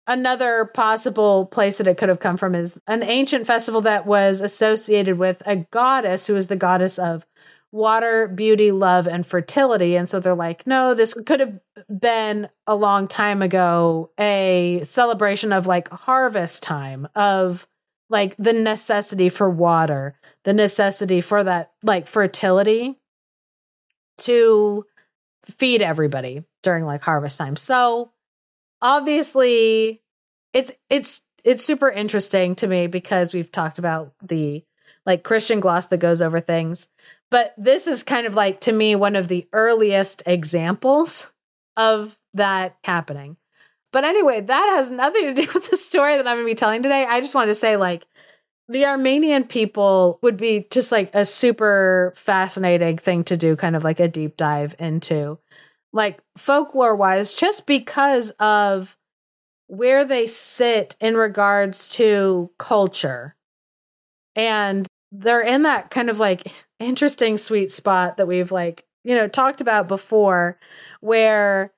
another 0.07 0.65
possible 0.65 1.45
place 1.45 1.77
that 1.77 1.87
it 1.87 1.97
could 1.97 2.09
have 2.09 2.19
come 2.19 2.37
from 2.37 2.55
is 2.55 2.79
an 2.87 3.03
ancient 3.03 3.45
festival 3.45 3.81
that 3.81 4.05
was 4.05 4.41
associated 4.41 5.17
with 5.17 5.43
a 5.45 5.57
goddess 5.57 6.27
who 6.27 6.35
is 6.35 6.47
the 6.47 6.55
goddess 6.55 6.97
of 6.97 7.25
water, 7.71 8.27
beauty, 8.27 8.71
love, 8.71 9.07
and 9.07 9.27
fertility. 9.27 9.95
And 9.95 10.07
so 10.07 10.19
they're 10.19 10.33
like, 10.33 10.65
no, 10.65 10.93
this 10.93 11.13
could 11.25 11.39
have 11.39 11.59
been 11.99 12.49
a 12.65 12.75
long 12.75 13.07
time 13.07 13.41
ago 13.41 14.09
a 14.17 14.79
celebration 14.83 15.51
of 15.51 15.67
like 15.67 15.89
harvest 15.89 16.63
time, 16.63 17.07
of 17.13 17.67
like 18.09 18.35
the 18.37 18.53
necessity 18.53 19.27
for 19.27 19.49
water, 19.49 20.17
the 20.43 20.53
necessity 20.53 21.19
for 21.19 21.43
that 21.43 21.71
like 21.83 22.07
fertility 22.07 22.97
to 24.19 24.85
feed 25.49 25.81
everybody 25.81 26.43
during 26.63 26.85
like 26.85 27.01
harvest 27.01 27.37
time. 27.37 27.55
So 27.55 28.11
obviously 28.81 30.01
it's 30.53 30.71
it's 30.89 31.21
it's 31.43 31.63
super 31.63 31.89
interesting 31.89 32.55
to 32.55 32.67
me 32.67 32.87
because 32.87 33.33
we've 33.33 33.51
talked 33.51 33.79
about 33.79 34.13
the 34.21 34.63
like 35.05 35.23
Christian 35.23 35.59
gloss 35.59 35.87
that 35.87 35.97
goes 35.97 36.21
over 36.21 36.39
things. 36.39 36.89
But 37.29 37.53
this 37.57 37.87
is 37.87 38.03
kind 38.03 38.27
of 38.27 38.35
like 38.35 38.61
to 38.61 38.71
me 38.71 38.95
one 38.95 39.15
of 39.15 39.27
the 39.27 39.47
earliest 39.53 40.23
examples 40.25 41.31
of 41.75 42.17
that 42.33 42.77
happening. 42.83 43.37
But 43.93 44.03
anyway, 44.03 44.41
that 44.41 44.73
has 44.75 44.91
nothing 44.91 45.33
to 45.33 45.41
do 45.41 45.47
with 45.53 45.69
the 45.69 45.77
story 45.77 46.17
that 46.17 46.27
I'm 46.27 46.35
going 46.35 46.45
to 46.45 46.51
be 46.51 46.55
telling 46.55 46.83
today. 46.83 47.05
I 47.05 47.21
just 47.21 47.35
wanted 47.35 47.47
to 47.47 47.55
say 47.55 47.77
like 47.77 48.05
the 48.69 48.85
Armenian 48.85 49.45
people 49.45 50.19
would 50.21 50.37
be 50.37 50.67
just 50.69 50.91
like 50.91 51.13
a 51.13 51.25
super 51.25 52.13
fascinating 52.15 52.97
thing 52.97 53.23
to 53.25 53.37
do, 53.37 53.55
kind 53.55 53.75
of 53.75 53.83
like 53.83 53.99
a 53.99 54.07
deep 54.07 54.35
dive 54.37 54.75
into, 54.77 55.39
like 55.93 56.19
folklore 56.37 56.95
wise, 56.95 57.33
just 57.33 57.65
because 57.65 58.31
of 58.39 58.97
where 59.67 60.03
they 60.05 60.27
sit 60.27 60.95
in 60.99 61.15
regards 61.15 61.87
to 61.89 62.49
culture. 62.57 63.35
And 64.35 64.85
they're 65.11 65.41
in 65.41 65.63
that 65.63 65.89
kind 65.89 66.09
of 66.09 66.19
like 66.19 66.51
interesting 66.79 67.37
sweet 67.37 67.71
spot 67.71 68.17
that 68.17 68.27
we've 68.27 68.51
like, 68.51 68.85
you 69.03 69.15
know, 69.15 69.27
talked 69.27 69.61
about 69.61 69.87
before, 69.87 70.59
where 70.99 71.71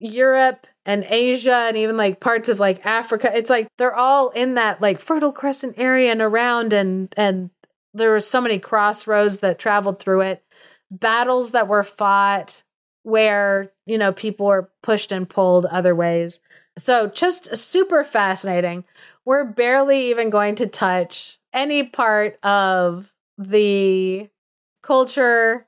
Europe 0.00 0.66
and 0.84 1.04
Asia 1.08 1.66
and 1.68 1.76
even 1.76 1.96
like 1.96 2.20
parts 2.20 2.48
of 2.48 2.60
like 2.60 2.84
Africa. 2.84 3.30
It's 3.34 3.50
like 3.50 3.68
they're 3.78 3.94
all 3.94 4.30
in 4.30 4.54
that 4.54 4.80
like 4.80 5.00
Fertile 5.00 5.32
Crescent 5.32 5.78
area 5.78 6.10
and 6.10 6.20
around 6.20 6.72
and 6.72 7.12
and 7.16 7.50
there 7.94 8.10
were 8.10 8.20
so 8.20 8.40
many 8.40 8.58
crossroads 8.58 9.40
that 9.40 9.58
traveled 9.58 9.98
through 9.98 10.22
it. 10.22 10.42
Battles 10.90 11.52
that 11.52 11.68
were 11.68 11.82
fought 11.82 12.62
where, 13.02 13.72
you 13.86 13.98
know, 13.98 14.12
people 14.12 14.46
were 14.46 14.70
pushed 14.82 15.12
and 15.12 15.28
pulled 15.28 15.66
other 15.66 15.94
ways. 15.94 16.40
So 16.78 17.08
just 17.08 17.56
super 17.56 18.02
fascinating. 18.04 18.84
We're 19.24 19.44
barely 19.44 20.10
even 20.10 20.30
going 20.30 20.54
to 20.56 20.66
touch 20.66 21.38
any 21.52 21.84
part 21.84 22.38
of 22.42 23.12
the 23.36 24.28
culture 24.82 25.66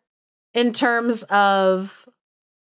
in 0.55 0.73
terms 0.73 1.25
of 1.25 2.04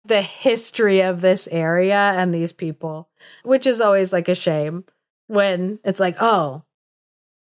the 0.06 0.22
history 0.22 1.02
of 1.02 1.22
this 1.22 1.48
area 1.52 1.96
and 1.96 2.34
these 2.34 2.52
people, 2.52 3.10
which 3.44 3.68
is 3.68 3.82
always 3.82 4.12
like 4.12 4.28
a 4.28 4.36
shame 4.36 4.84
when 5.28 5.80
it's 5.84 6.00
like, 6.00 6.16
oh, 6.22 6.64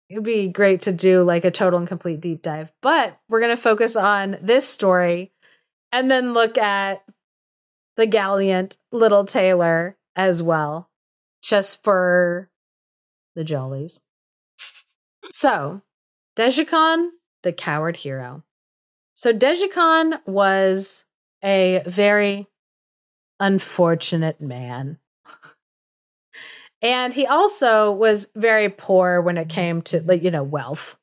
it'd 0.10 0.24
be 0.24 0.48
great 0.48 0.84
to 0.84 0.92
do 0.92 1.24
like 1.24 1.46
a 1.46 1.52
total 1.52 1.80
and 1.80 1.88
complete 1.88 2.22
deep 2.22 2.42
dive. 2.42 2.72
But 2.82 3.18
we're 3.28 3.40
going 3.40 3.56
to 3.56 3.62
focus 3.62 3.96
on 3.96 4.38
this 4.42 4.68
story 4.68 5.32
and 5.92 6.10
then 6.10 6.34
look 6.34 6.58
at 6.58 7.04
the 7.98 8.06
gallant 8.06 8.78
little 8.92 9.26
Tailor 9.26 9.98
as 10.16 10.44
well, 10.44 10.90
just 11.42 11.84
for 11.84 12.50
the 13.36 13.44
jollies. 13.44 14.02
So, 15.30 15.82
Dyjhycon, 16.36 17.10
the 17.44 17.54
coward 17.54 17.98
hero. 17.98 18.44
So, 19.14 19.34
Dyjhycon 19.34 20.20
was 20.26 21.06
a 21.44 21.84
very 21.86 22.48
unfortunate 23.40 24.40
man. 24.42 24.98
and 26.82 27.14
he 27.14 27.26
also 27.26 27.92
was 27.92 28.30
very 28.36 28.70
poor 28.70 29.22
when 29.22 29.38
it 29.38 29.50
came 29.50 29.82
to 29.82 30.18
you 30.18 30.32
know 30.32 30.44
wealth. 30.44 30.98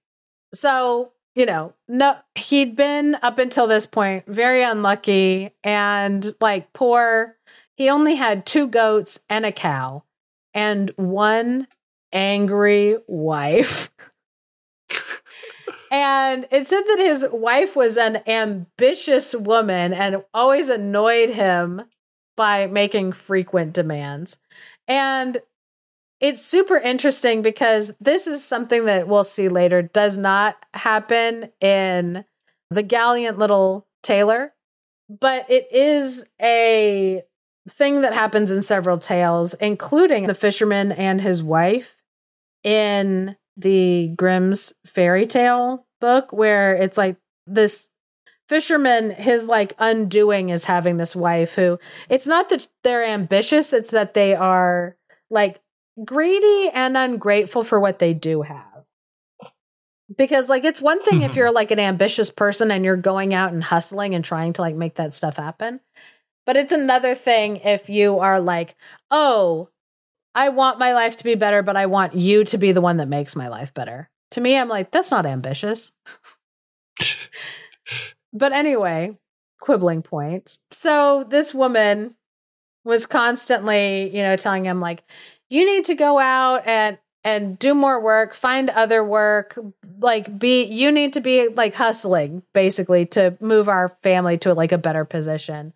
So, 0.55 1.12
you 1.35 1.47
know, 1.47 1.75
no 1.88 2.16
he'd 2.35 2.77
been 2.77 3.16
up 3.23 3.38
until 3.38 3.66
this 3.66 3.87
point 3.87 4.25
very 4.27 4.62
unlucky 4.62 5.51
and 5.64 6.35
like 6.40 6.73
poor. 6.73 7.37
He 7.77 7.88
only 7.88 8.14
had 8.14 8.47
two 8.47 8.68
goats 8.68 9.21
and 9.29 9.47
a 9.47 9.53
cow 9.53 10.05
and 10.55 10.90
one 10.97 11.66
angry 12.12 12.97
wife. 13.07 13.90
And 15.92 16.48
it 16.50 16.66
said 16.66 16.85
that 16.87 16.98
his 16.98 17.26
wife 17.31 17.76
was 17.76 17.98
an 17.98 18.26
ambitious 18.26 19.35
woman 19.35 19.92
and 19.92 20.24
always 20.33 20.70
annoyed 20.70 21.31
him 21.31 21.83
by 22.35 22.66
making 22.66 23.12
frequent 23.12 23.74
demands. 23.74 24.38
And 24.88 25.42
it's 26.18 26.40
super 26.40 26.78
interesting 26.78 27.42
because 27.42 27.92
this 28.00 28.26
is 28.26 28.42
something 28.42 28.87
that 28.87 29.07
we'll 29.07 29.22
see 29.22 29.50
later 29.50 29.83
does 29.83 30.16
not 30.16 30.57
happen 30.72 31.50
in 31.61 32.24
the 32.70 32.83
Gallant 32.83 33.38
Little 33.38 33.87
Tailor, 34.02 34.55
but 35.11 35.44
it 35.50 35.68
is 35.70 36.24
a 36.40 37.22
thing 37.68 38.00
that 38.00 38.14
happens 38.14 38.50
in 38.50 38.62
several 38.62 38.96
tales, 38.96 39.52
including 39.55 40.26
the 40.26 40.35
fisherman 40.35 40.90
and 40.90 41.20
his 41.20 41.42
wife 41.42 41.98
in 42.64 43.37
the 43.57 44.09
Grimm's 44.17 44.73
fairy 44.87 45.27
tale 45.27 45.87
book, 46.01 46.33
where 46.33 46.75
it's 46.75 46.99
like 46.99 47.17
this 47.47 47.88
fisherman, 48.49 49.11
his 49.11 49.47
like 49.47 49.75
undoing 49.79 50.51
is 50.51 50.65
having 50.65 50.97
this 50.97 51.15
wife 51.17 51.55
who 51.55 51.79
it's 52.09 52.27
not 52.27 52.49
that 52.51 52.69
they're 52.83 53.05
ambitious, 53.05 53.73
it's 53.73 53.91
that 53.93 54.15
they 54.15 54.35
are 54.35 54.97
like 55.31 55.61
greedy 56.05 56.71
and 56.73 56.97
ungrateful 56.97 57.65
for 57.65 57.79
what 57.81 57.99
they 57.99 58.15
do 58.15 58.43
have. 58.43 58.85
Because 60.17 60.49
like 60.51 60.65
it's 60.65 60.81
one 60.81 61.03
thing 61.03 61.23
if 61.23 61.33
Mhm. 61.33 61.37
you're 61.37 61.53
like 61.53 61.71
an 61.71 61.79
ambitious 61.79 62.31
person 62.31 62.71
and 62.71 62.85
you're 62.85 62.97
going 62.97 63.33
out 63.33 63.53
and 63.53 63.65
hustling 63.65 64.15
and 64.15 64.25
trying 64.25 64.53
to 64.55 64.62
like 64.62 64.75
make 64.75 64.97
that 64.97 65.15
stuff 65.15 65.37
happen. 65.37 65.81
But 66.45 66.57
it's 66.57 66.73
another 66.73 67.15
thing 67.15 67.59
if 67.59 67.88
you 67.88 68.19
are 68.19 68.41
like, 68.41 68.75
"Oh, 69.11 69.69
I 70.35 70.49
want 70.49 70.79
my 70.79 70.92
life 70.92 71.16
to 71.16 71.25
be 71.25 71.35
better, 71.35 71.62
but 71.62 71.77
I 71.77 71.87
want 71.87 72.14
you 72.14 72.45
to 72.45 72.59
be 72.59 72.73
the 72.73 72.81
one 72.81 72.99
that 72.99 73.09
makes 73.09 73.37
my 73.37 73.49
life 73.49 73.73
better." 73.75 74.09
To 74.33 74.40
me, 74.40 74.57
I'm 74.57 74.68
like, 74.68 74.90
that's 74.90 75.11
not 75.11 75.27
ambitious. 75.27 75.92
But 78.33 78.53
anyway, 78.53 79.18
quibbling 79.61 80.03
points. 80.03 80.59
So 80.71 81.25
this 81.29 81.55
woman 81.55 82.14
was 82.85 83.07
constantly, 83.07 84.14
you 84.14 84.23
know, 84.23 84.37
telling 84.37 84.64
him 84.64 84.81
like, 84.81 85.05
you 85.51 85.64
need 85.64 85.85
to 85.87 85.95
go 85.95 86.18
out 86.18 86.66
and 86.66 86.99
and 87.25 87.57
do 87.57 87.73
more 87.73 88.01
work, 88.01 88.35
find 88.35 88.68
other 88.71 89.05
work, 89.05 89.57
like 90.01 90.38
be 90.38 90.64
you 90.64 90.90
need 90.90 91.12
to 91.12 91.21
be 91.21 91.49
like 91.49 91.75
hustling 91.75 92.42
basically 92.53 93.07
to 93.07 93.37
move 93.40 93.68
our 93.68 93.97
family 94.03 94.38
to 94.38 94.55
like 94.55 94.73
a 94.73 94.79
better 94.79 95.05
position. 95.05 95.73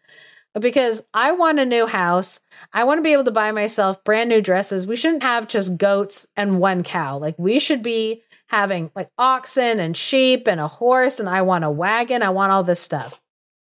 Because 0.58 1.04
I 1.12 1.32
want 1.32 1.58
a 1.58 1.66
new 1.66 1.86
house. 1.86 2.40
I 2.72 2.84
want 2.84 2.98
to 2.98 3.02
be 3.02 3.12
able 3.12 3.24
to 3.24 3.30
buy 3.30 3.52
myself 3.52 4.02
brand 4.04 4.30
new 4.30 4.40
dresses. 4.40 4.86
We 4.86 4.96
shouldn't 4.96 5.22
have 5.22 5.48
just 5.48 5.76
goats 5.76 6.26
and 6.36 6.60
one 6.60 6.82
cow. 6.82 7.18
Like 7.18 7.38
we 7.38 7.58
should 7.58 7.82
be 7.82 8.22
having 8.46 8.90
like 8.94 9.10
oxen 9.18 9.80
and 9.80 9.96
sheep 9.96 10.46
and 10.46 10.60
a 10.60 10.68
horse 10.68 11.20
and 11.20 11.28
I 11.28 11.42
want 11.42 11.64
a 11.64 11.70
wagon. 11.70 12.22
I 12.22 12.30
want 12.30 12.52
all 12.52 12.64
this 12.64 12.80
stuff. 12.80 13.20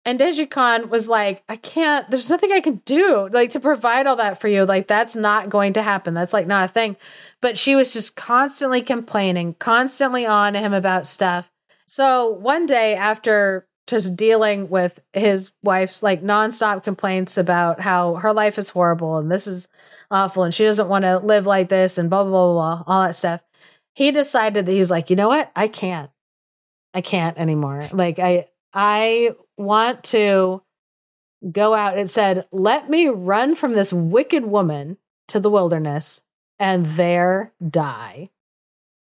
And 0.07 0.21
Khan 0.51 0.89
was 0.91 1.09
like, 1.09 1.43
I 1.49 1.55
can't, 1.55 2.09
there's 2.11 2.29
nothing 2.29 2.51
I 2.51 2.61
can 2.61 2.75
do 2.85 3.27
like 3.31 3.49
to 3.51 3.59
provide 3.59 4.05
all 4.05 4.17
that 4.17 4.39
for 4.39 4.47
you. 4.47 4.63
Like, 4.63 4.87
that's 4.87 5.15
not 5.15 5.49
going 5.49 5.73
to 5.73 5.81
happen. 5.81 6.13
That's 6.13 6.33
like 6.33 6.45
not 6.45 6.65
a 6.65 6.71
thing. 6.71 6.95
But 7.41 7.57
she 7.57 7.75
was 7.75 7.91
just 7.91 8.15
constantly 8.15 8.83
complaining, 8.83 9.55
constantly 9.55 10.23
on 10.23 10.53
him 10.53 10.73
about 10.73 11.07
stuff. 11.07 11.51
So 11.87 12.29
one 12.29 12.67
day 12.67 12.93
after 12.93 13.67
just 13.87 14.15
dealing 14.15 14.69
with 14.69 14.99
his 15.13 15.51
wife's 15.63 16.01
like 16.01 16.23
nonstop 16.23 16.83
complaints 16.83 17.37
about 17.37 17.79
how 17.79 18.15
her 18.15 18.33
life 18.33 18.57
is 18.57 18.69
horrible 18.69 19.17
and 19.17 19.31
this 19.31 19.45
is 19.45 19.67
awful 20.09 20.43
and 20.43 20.53
she 20.53 20.63
doesn't 20.63 20.89
want 20.89 21.03
to 21.03 21.19
live 21.19 21.45
like 21.45 21.69
this 21.69 21.97
and 21.97 22.09
blah, 22.09 22.23
blah, 22.23 22.31
blah, 22.31 22.53
blah, 22.53 22.83
all 22.87 23.03
that 23.03 23.15
stuff, 23.15 23.43
he 23.93 24.11
decided 24.11 24.65
that 24.65 24.71
he's 24.71 24.91
like, 24.91 25.09
you 25.09 25.15
know 25.15 25.29
what? 25.29 25.51
I 25.55 25.67
can't. 25.67 26.09
I 26.93 27.01
can't 27.01 27.37
anymore. 27.37 27.87
Like, 27.91 28.19
I, 28.19 28.47
I 28.73 29.35
want 29.57 30.03
to 30.05 30.61
go 31.51 31.73
out. 31.73 31.97
It 31.97 32.09
said, 32.09 32.47
Let 32.51 32.89
me 32.89 33.07
run 33.07 33.55
from 33.55 33.73
this 33.73 33.93
wicked 33.93 34.45
woman 34.45 34.97
to 35.27 35.39
the 35.39 35.49
wilderness 35.49 36.21
and 36.59 36.85
there 36.85 37.51
die. 37.67 38.29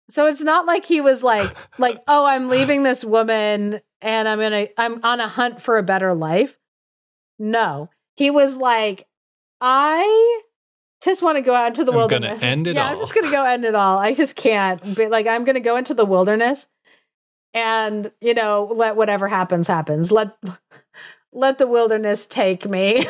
So 0.09 0.27
it's 0.27 0.43
not 0.43 0.65
like 0.65 0.85
he 0.85 1.01
was 1.01 1.23
like, 1.23 1.55
like, 1.77 2.01
oh, 2.07 2.25
I'm 2.25 2.49
leaving 2.49 2.83
this 2.83 3.03
woman 3.03 3.81
and 4.01 4.27
I'm 4.27 4.39
gonna 4.39 4.67
I'm 4.77 5.03
on 5.03 5.19
a 5.19 5.27
hunt 5.27 5.61
for 5.61 5.77
a 5.77 5.83
better 5.83 6.13
life. 6.13 6.57
No. 7.39 7.89
He 8.15 8.29
was 8.29 8.57
like, 8.57 9.07
I 9.59 10.41
just 11.01 11.23
want 11.23 11.37
to 11.37 11.41
go 11.41 11.55
out 11.55 11.67
into 11.67 11.83
the 11.83 11.91
I'm 11.91 11.97
wilderness. 11.97 12.41
Gonna 12.41 12.51
end 12.51 12.67
it 12.67 12.75
yeah, 12.75 12.85
all. 12.85 12.91
I'm 12.91 12.97
just 12.97 13.15
gonna 13.15 13.31
go 13.31 13.43
end 13.43 13.65
it 13.65 13.75
all. 13.75 13.97
I 13.97 14.13
just 14.13 14.35
can't. 14.35 14.81
But 14.95 15.09
like 15.09 15.27
I'm 15.27 15.45
gonna 15.45 15.59
go 15.59 15.77
into 15.77 15.93
the 15.93 16.05
wilderness 16.05 16.67
and 17.53 18.11
you 18.19 18.33
know 18.33 18.71
let 18.75 18.95
whatever 18.95 19.27
happens 19.27 19.67
happens 19.67 20.11
let 20.11 20.35
let 21.31 21.57
the 21.57 21.67
wilderness 21.67 22.25
take 22.25 22.67
me 22.69 23.05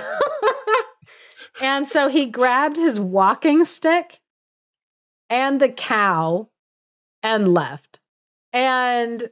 and 1.62 1.88
so 1.88 2.10
he 2.10 2.26
grabbed 2.26 2.78
his 2.78 3.00
walking 3.00 3.64
stick 3.64 4.20
and 5.30 5.60
the 5.60 5.70
cow 5.70 6.50
and 7.24 7.54
left 7.54 8.00
and 8.52 9.30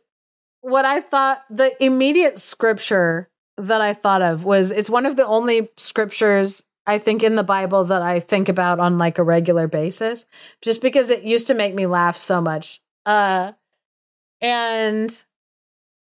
what 0.62 0.86
i 0.86 1.00
thought 1.00 1.44
the 1.50 1.72
immediate 1.84 2.40
scripture 2.40 3.30
that 3.58 3.82
i 3.82 3.94
thought 3.94 4.22
of 4.22 4.44
was 4.44 4.72
it's 4.72 4.90
one 4.90 5.06
of 5.06 5.16
the 5.16 5.28
only 5.28 5.70
scriptures 5.78 6.64
I 6.88 6.98
think 6.98 7.24
in 7.24 7.36
the 7.36 7.44
Bible 7.44 7.86
that 7.86 8.02
I 8.02 8.20
think 8.20 8.50
about 8.50 8.80
on 8.80 8.98
like 8.98 9.18
a 9.18 9.24
regular 9.24 9.68
basis, 9.68 10.26
just 10.62 10.82
because 10.82 11.12
it 11.12 11.24
used 11.24 11.48
to 11.48 11.54
make 11.54 11.76
me 11.76 11.86
laugh 11.86 12.18
so 12.18 12.42
much. 12.42 12.82
Uh, 13.06 13.52
and 14.42 15.24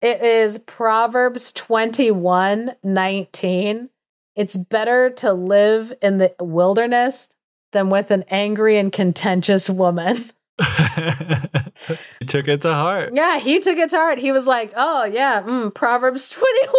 it 0.02 0.22
is 0.22 0.60
Proverbs 0.60 1.52
21 1.54 2.76
19. 2.84 3.90
It's 4.36 4.58
better 4.58 5.10
to 5.12 5.34
live 5.34 5.94
in 6.02 6.18
the 6.18 6.36
wilderness 6.40 7.30
than 7.72 7.90
with 7.90 8.12
an 8.12 8.26
angry 8.30 8.78
and 8.78 8.92
contentious 8.92 9.70
woman. 9.70 10.30
he 12.20 12.26
took 12.26 12.48
it 12.48 12.62
to 12.62 12.74
heart. 12.74 13.14
Yeah, 13.14 13.40
he 13.40 13.60
took 13.60 13.78
it 13.78 13.90
to 13.90 13.98
heart. 13.98 14.20
He 14.20 14.32
was 14.32 14.48
like, 14.48 14.74
oh, 14.76 15.04
yeah, 15.04 15.44
mm, 15.44 15.74
Proverbs 15.74 16.30
21. 16.68 16.74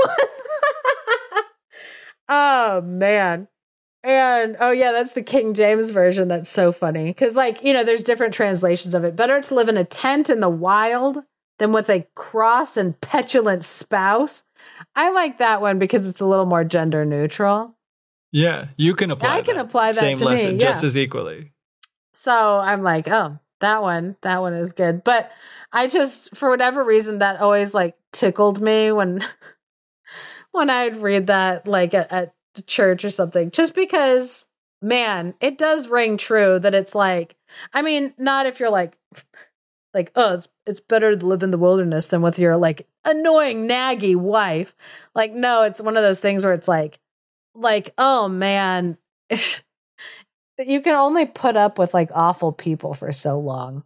oh, 2.28 2.80
man. 2.82 3.48
And 4.02 4.56
oh 4.60 4.70
yeah, 4.70 4.92
that's 4.92 5.14
the 5.14 5.22
King 5.22 5.52
James 5.52 5.90
version. 5.90 6.28
That's 6.28 6.48
so 6.48 6.70
funny 6.70 7.06
because, 7.06 7.34
like, 7.34 7.64
you 7.64 7.72
know, 7.72 7.82
there's 7.82 8.04
different 8.04 8.34
translations 8.34 8.94
of 8.94 9.02
it. 9.02 9.16
Better 9.16 9.40
to 9.40 9.54
live 9.56 9.68
in 9.68 9.76
a 9.76 9.84
tent 9.84 10.30
in 10.30 10.38
the 10.38 10.48
wild 10.48 11.24
than 11.58 11.72
with 11.72 11.90
a 11.90 12.06
cross 12.14 12.76
and 12.76 13.00
petulant 13.00 13.64
spouse. 13.64 14.44
I 14.94 15.10
like 15.10 15.38
that 15.38 15.60
one 15.60 15.80
because 15.80 16.08
it's 16.08 16.20
a 16.20 16.26
little 16.26 16.46
more 16.46 16.62
gender 16.62 17.04
neutral. 17.04 17.76
Yeah, 18.30 18.66
you 18.76 18.94
can 18.94 19.10
apply. 19.10 19.38
I 19.38 19.42
can 19.42 19.56
apply 19.56 19.92
that 19.92 20.00
Same 20.00 20.16
to 20.18 20.24
lesson, 20.26 20.52
me, 20.52 20.58
just 20.58 20.84
as 20.84 20.96
equally. 20.96 21.52
So 22.12 22.58
I'm 22.58 22.82
like, 22.82 23.08
oh, 23.08 23.40
that 23.60 23.82
one, 23.82 24.16
that 24.22 24.40
one 24.40 24.54
is 24.54 24.72
good. 24.72 25.04
But 25.04 25.30
I 25.72 25.86
just, 25.86 26.34
for 26.36 26.50
whatever 26.50 26.84
reason, 26.84 27.18
that 27.18 27.40
always 27.40 27.74
like 27.74 27.96
tickled 28.12 28.60
me 28.60 28.92
when 28.92 29.24
when 30.52 30.70
I'd 30.70 30.96
read 31.02 31.26
that 31.28 31.66
like 31.66 31.94
at, 31.94 32.10
at 32.12 32.34
church 32.66 33.04
or 33.04 33.10
something, 33.10 33.50
just 33.50 33.74
because, 33.74 34.46
man, 34.80 35.34
it 35.40 35.58
does 35.58 35.88
ring 35.88 36.16
true 36.16 36.58
that 36.58 36.74
it's 36.74 36.94
like, 36.94 37.36
I 37.72 37.82
mean, 37.82 38.14
not 38.18 38.46
if 38.46 38.60
you're 38.60 38.70
like, 38.70 38.96
like, 39.94 40.12
oh, 40.14 40.34
it's 40.34 40.48
it's 40.66 40.80
better 40.80 41.16
to 41.16 41.26
live 41.26 41.42
in 41.42 41.50
the 41.50 41.58
wilderness 41.58 42.08
than 42.08 42.22
with 42.22 42.38
your 42.38 42.56
like 42.56 42.86
annoying 43.04 43.68
naggy 43.68 44.16
wife. 44.16 44.74
Like, 45.14 45.32
no, 45.32 45.62
it's 45.62 45.80
one 45.80 45.96
of 45.96 46.02
those 46.02 46.20
things 46.20 46.44
where 46.44 46.54
it's 46.54 46.68
like, 46.68 46.98
like, 47.54 47.94
oh 47.96 48.28
man, 48.28 48.98
you 50.58 50.80
can 50.80 50.94
only 50.94 51.26
put 51.26 51.56
up 51.56 51.78
with 51.78 51.92
like 51.94 52.10
awful 52.14 52.52
people 52.52 52.94
for 52.94 53.12
so 53.12 53.38
long. 53.38 53.84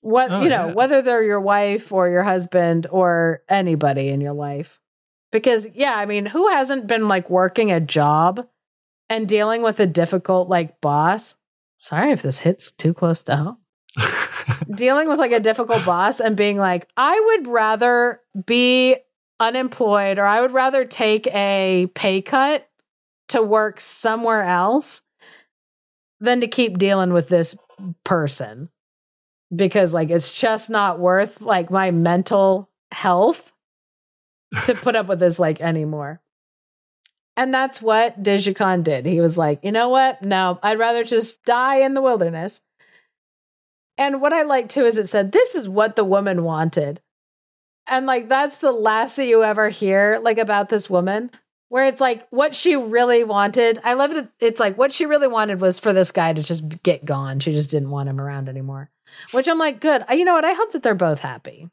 What 0.00 0.30
Oh, 0.30 0.40
you 0.40 0.48
know, 0.48 0.68
yeah. 0.68 0.72
whether 0.74 1.02
they're 1.02 1.22
your 1.22 1.40
wife 1.40 1.92
or 1.92 2.08
your 2.08 2.22
husband 2.22 2.86
or 2.90 3.42
anybody 3.48 4.08
in 4.08 4.20
your 4.20 4.32
life. 4.32 4.78
Because 5.32 5.68
yeah, 5.74 5.94
I 5.94 6.06
mean, 6.06 6.24
who 6.24 6.48
hasn't 6.48 6.86
been 6.86 7.08
like 7.08 7.28
working 7.28 7.70
a 7.72 7.80
job 7.80 8.46
and 9.10 9.28
dealing 9.28 9.62
with 9.62 9.80
a 9.80 9.86
difficult 9.86 10.48
like 10.48 10.80
boss? 10.80 11.36
Sorry 11.76 12.12
if 12.12 12.22
this 12.22 12.40
hits 12.40 12.70
too 12.72 12.94
close 12.94 13.22
to 13.24 13.36
home 13.36 13.58
dealing 14.74 15.08
with 15.08 15.18
like 15.18 15.32
a 15.32 15.40
difficult 15.40 15.84
boss 15.84 16.20
and 16.20 16.36
being 16.36 16.56
like, 16.56 16.88
I 16.96 17.20
would 17.20 17.46
rather 17.46 18.20
be 18.46 18.96
unemployed 19.40 20.18
or 20.18 20.24
I 20.24 20.40
would 20.40 20.52
rather 20.52 20.84
take 20.84 21.26
a 21.28 21.88
pay 21.94 22.22
cut 22.22 22.68
to 23.28 23.42
work 23.42 23.80
somewhere 23.80 24.42
else 24.42 25.02
than 26.20 26.40
to 26.40 26.48
keep 26.48 26.78
dealing 26.78 27.12
with 27.12 27.28
this 27.28 27.56
person 28.04 28.70
because 29.54 29.94
like 29.94 30.10
it's 30.10 30.38
just 30.38 30.68
not 30.68 30.98
worth 30.98 31.40
like 31.40 31.70
my 31.70 31.90
mental 31.90 32.68
health 32.92 33.52
to 34.64 34.74
put 34.74 34.96
up 34.96 35.06
with 35.06 35.20
this 35.20 35.38
like 35.38 35.60
anymore. 35.60 36.20
And 37.36 37.54
that's 37.54 37.80
what 37.80 38.20
Dyjhycon 38.20 38.82
did. 38.82 39.06
He 39.06 39.20
was 39.20 39.38
like, 39.38 39.64
you 39.64 39.70
know 39.70 39.90
what? 39.90 40.22
No, 40.22 40.58
I'd 40.62 40.78
rather 40.78 41.04
just 41.04 41.44
die 41.44 41.82
in 41.82 41.94
the 41.94 42.02
wilderness. 42.02 42.60
And 43.96 44.20
what 44.20 44.32
I 44.32 44.42
like 44.42 44.68
too 44.68 44.84
is 44.84 44.98
it 44.98 45.08
said, 45.08 45.30
this 45.30 45.54
is 45.54 45.68
what 45.68 45.94
the 45.94 46.04
woman 46.04 46.42
wanted. 46.42 47.00
And 47.86 48.06
like, 48.06 48.28
that's 48.28 48.58
the 48.58 48.72
last 48.72 49.16
that 49.16 49.26
you 49.26 49.42
ever 49.44 49.68
hear, 49.70 50.20
like, 50.22 50.38
about 50.38 50.68
this 50.68 50.90
woman, 50.90 51.30
where 51.68 51.86
it's 51.86 52.00
like 52.00 52.26
what 52.30 52.54
she 52.54 52.76
really 52.76 53.24
wanted. 53.24 53.80
I 53.84 53.94
love 53.94 54.14
that 54.14 54.30
it's 54.40 54.60
like 54.60 54.76
what 54.78 54.92
she 54.92 55.06
really 55.06 55.28
wanted 55.28 55.60
was 55.60 55.78
for 55.78 55.92
this 55.92 56.10
guy 56.12 56.32
to 56.32 56.42
just 56.42 56.82
get 56.82 57.04
gone. 57.04 57.40
She 57.40 57.52
just 57.52 57.70
didn't 57.70 57.90
want 57.90 58.08
him 58.08 58.20
around 58.20 58.48
anymore, 58.48 58.90
which 59.32 59.48
I'm 59.48 59.58
like, 59.58 59.80
good. 59.80 60.04
You 60.10 60.24
know 60.24 60.34
what? 60.34 60.44
I 60.44 60.52
hope 60.54 60.72
that 60.72 60.82
they're 60.82 60.94
both 60.94 61.20
happy. 61.20 61.68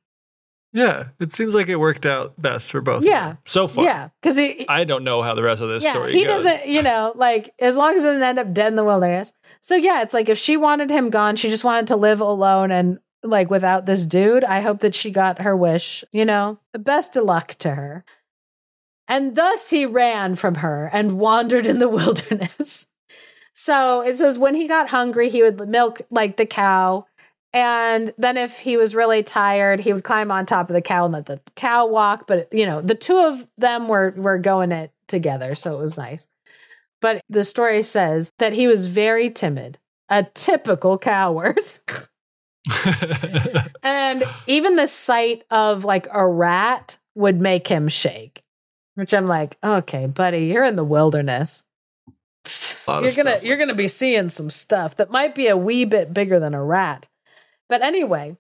yeah, 0.74 1.06
it 1.22 1.32
seems 1.32 1.54
like 1.56 1.70
it 1.70 1.78
worked 1.78 2.06
out 2.06 2.34
best 2.42 2.70
for 2.72 2.82
both. 2.82 2.98
of 2.98 3.06
Yeah. 3.06 3.36
so 3.46 3.68
far. 3.70 3.86
Yeah. 3.86 4.10
Cause 4.22 4.38
I 4.38 4.84
don't 4.84 5.06
know 5.06 5.22
how 5.22 5.34
the 5.34 5.44
rest 5.44 5.62
of 5.62 5.70
this 5.70 5.84
yeah, 5.86 5.92
story 5.92 6.12
he 6.12 6.26
goes. 6.26 6.44
doesn't, 6.44 6.68
you 6.68 6.82
know, 6.82 7.14
like 7.16 7.54
as 7.60 7.78
long 7.78 7.96
as 7.96 8.04
it 8.04 8.08
doesn't 8.08 8.24
end 8.24 8.40
up 8.40 8.54
dead 8.54 8.68
in 8.68 8.76
the 8.76 8.84
wilderness. 8.84 9.32
So 9.62 9.76
yeah, 9.76 10.02
it's 10.02 10.14
like 10.14 10.28
if 10.28 10.38
she 10.38 10.58
wanted 10.58 10.90
him 10.90 11.10
gone, 11.10 11.38
she 11.38 11.50
just 11.50 11.64
wanted 11.64 11.88
to 11.88 11.96
live 11.96 12.20
alone 12.20 12.72
and 12.72 13.00
like 13.24 13.50
without 13.50 13.86
this 13.86 14.06
dude. 14.06 14.44
I 14.44 14.60
hope 14.60 14.82
that 14.82 14.94
she 14.94 15.12
got 15.12 15.42
her 15.42 15.56
wish, 15.56 16.04
you 16.12 16.26
know. 16.26 16.60
Best 16.78 17.16
of 17.16 17.24
luck 17.24 17.56
to 17.60 17.72
her. 17.76 18.04
And 19.08 19.36
thus 19.36 19.70
he 19.70 19.86
ran 19.86 20.36
from 20.36 20.56
her 20.56 20.90
and 20.92 21.20
wandered 21.20 21.66
in 21.66 21.80
the 21.80 21.90
wilderness. 21.90 22.88
So 23.54 24.02
it 24.02 24.16
says 24.18 24.38
when 24.38 24.56
he 24.56 24.68
got 24.68 24.90
hungry, 24.90 25.30
he 25.30 25.42
would 25.42 25.60
milk 25.70 26.02
like 26.10 26.38
the 26.38 26.46
cow. 26.46 27.06
And 27.54 28.14
then 28.18 28.36
if 28.36 28.60
he 28.60 28.76
was 28.76 28.96
really 28.96 29.24
tired, 29.24 29.80
he 29.80 29.94
would 29.94 30.04
climb 30.04 30.30
on 30.30 30.46
top 30.46 30.70
of 30.70 30.74
the 30.74 30.82
cow 30.82 31.06
and 31.06 31.14
let 31.14 31.26
the 31.26 31.40
cow 31.56 31.88
walk. 31.88 32.28
But 32.28 32.54
you 32.54 32.66
know, 32.66 32.82
the 32.82 32.96
two 32.96 33.18
of 33.18 33.48
them 33.58 33.88
were 33.88 34.14
were 34.18 34.38
going 34.38 34.74
it 34.74 34.92
together, 35.08 35.56
so 35.56 35.74
it 35.78 35.82
was 35.82 35.98
nice. 35.98 36.28
But 37.00 37.22
the 37.30 37.46
story 37.46 37.82
says 37.82 38.34
that 38.40 38.52
he 38.52 38.68
was 38.68 38.88
very 38.88 39.30
timid, 39.30 39.78
a 40.10 40.24
typical 40.24 40.98
coward. 40.98 41.60
and 43.84 44.24
even 44.48 44.76
the 44.76 44.88
sight 44.88 45.44
of 45.52 45.86
like 45.86 46.08
a 46.12 46.28
rat 46.28 46.98
would 47.14 47.40
make 47.40 47.68
him 47.68 47.88
shake. 47.88 48.44
Which 48.96 49.14
I'm 49.14 49.28
like, 49.28 49.58
okay, 49.64 50.06
buddy, 50.08 50.46
you're 50.46 50.64
in 50.64 50.76
the 50.76 50.84
wilderness. 50.84 51.66
You're 53.16 53.24
gonna 53.24 53.38
stuff 53.38 53.44
you're 53.44 53.58
gonna 53.58 53.76
be 53.76 53.88
seeing 53.88 54.30
some 54.30 54.50
stuff 54.50 54.96
that 54.98 55.10
might 55.10 55.36
be 55.36 55.48
a 55.48 55.58
wee 55.58 55.86
bit 55.86 56.14
bigger 56.14 56.40
than 56.40 56.54
a 56.54 56.64
rat. 56.64 57.08
But 57.68 57.82
anyway, 57.82 58.38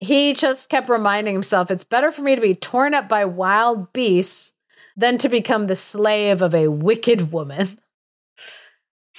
he 0.00 0.32
just 0.32 0.68
kept 0.68 0.88
reminding 0.88 1.34
himself 1.34 1.70
it's 1.70 1.84
better 1.84 2.10
for 2.10 2.22
me 2.22 2.34
to 2.34 2.40
be 2.40 2.54
torn 2.54 2.94
up 2.94 3.08
by 3.08 3.24
wild 3.24 3.92
beasts 3.92 4.52
than 4.96 5.18
to 5.18 5.28
become 5.28 5.66
the 5.66 5.76
slave 5.76 6.42
of 6.42 6.54
a 6.54 6.68
wicked 6.68 7.32
woman. 7.32 7.78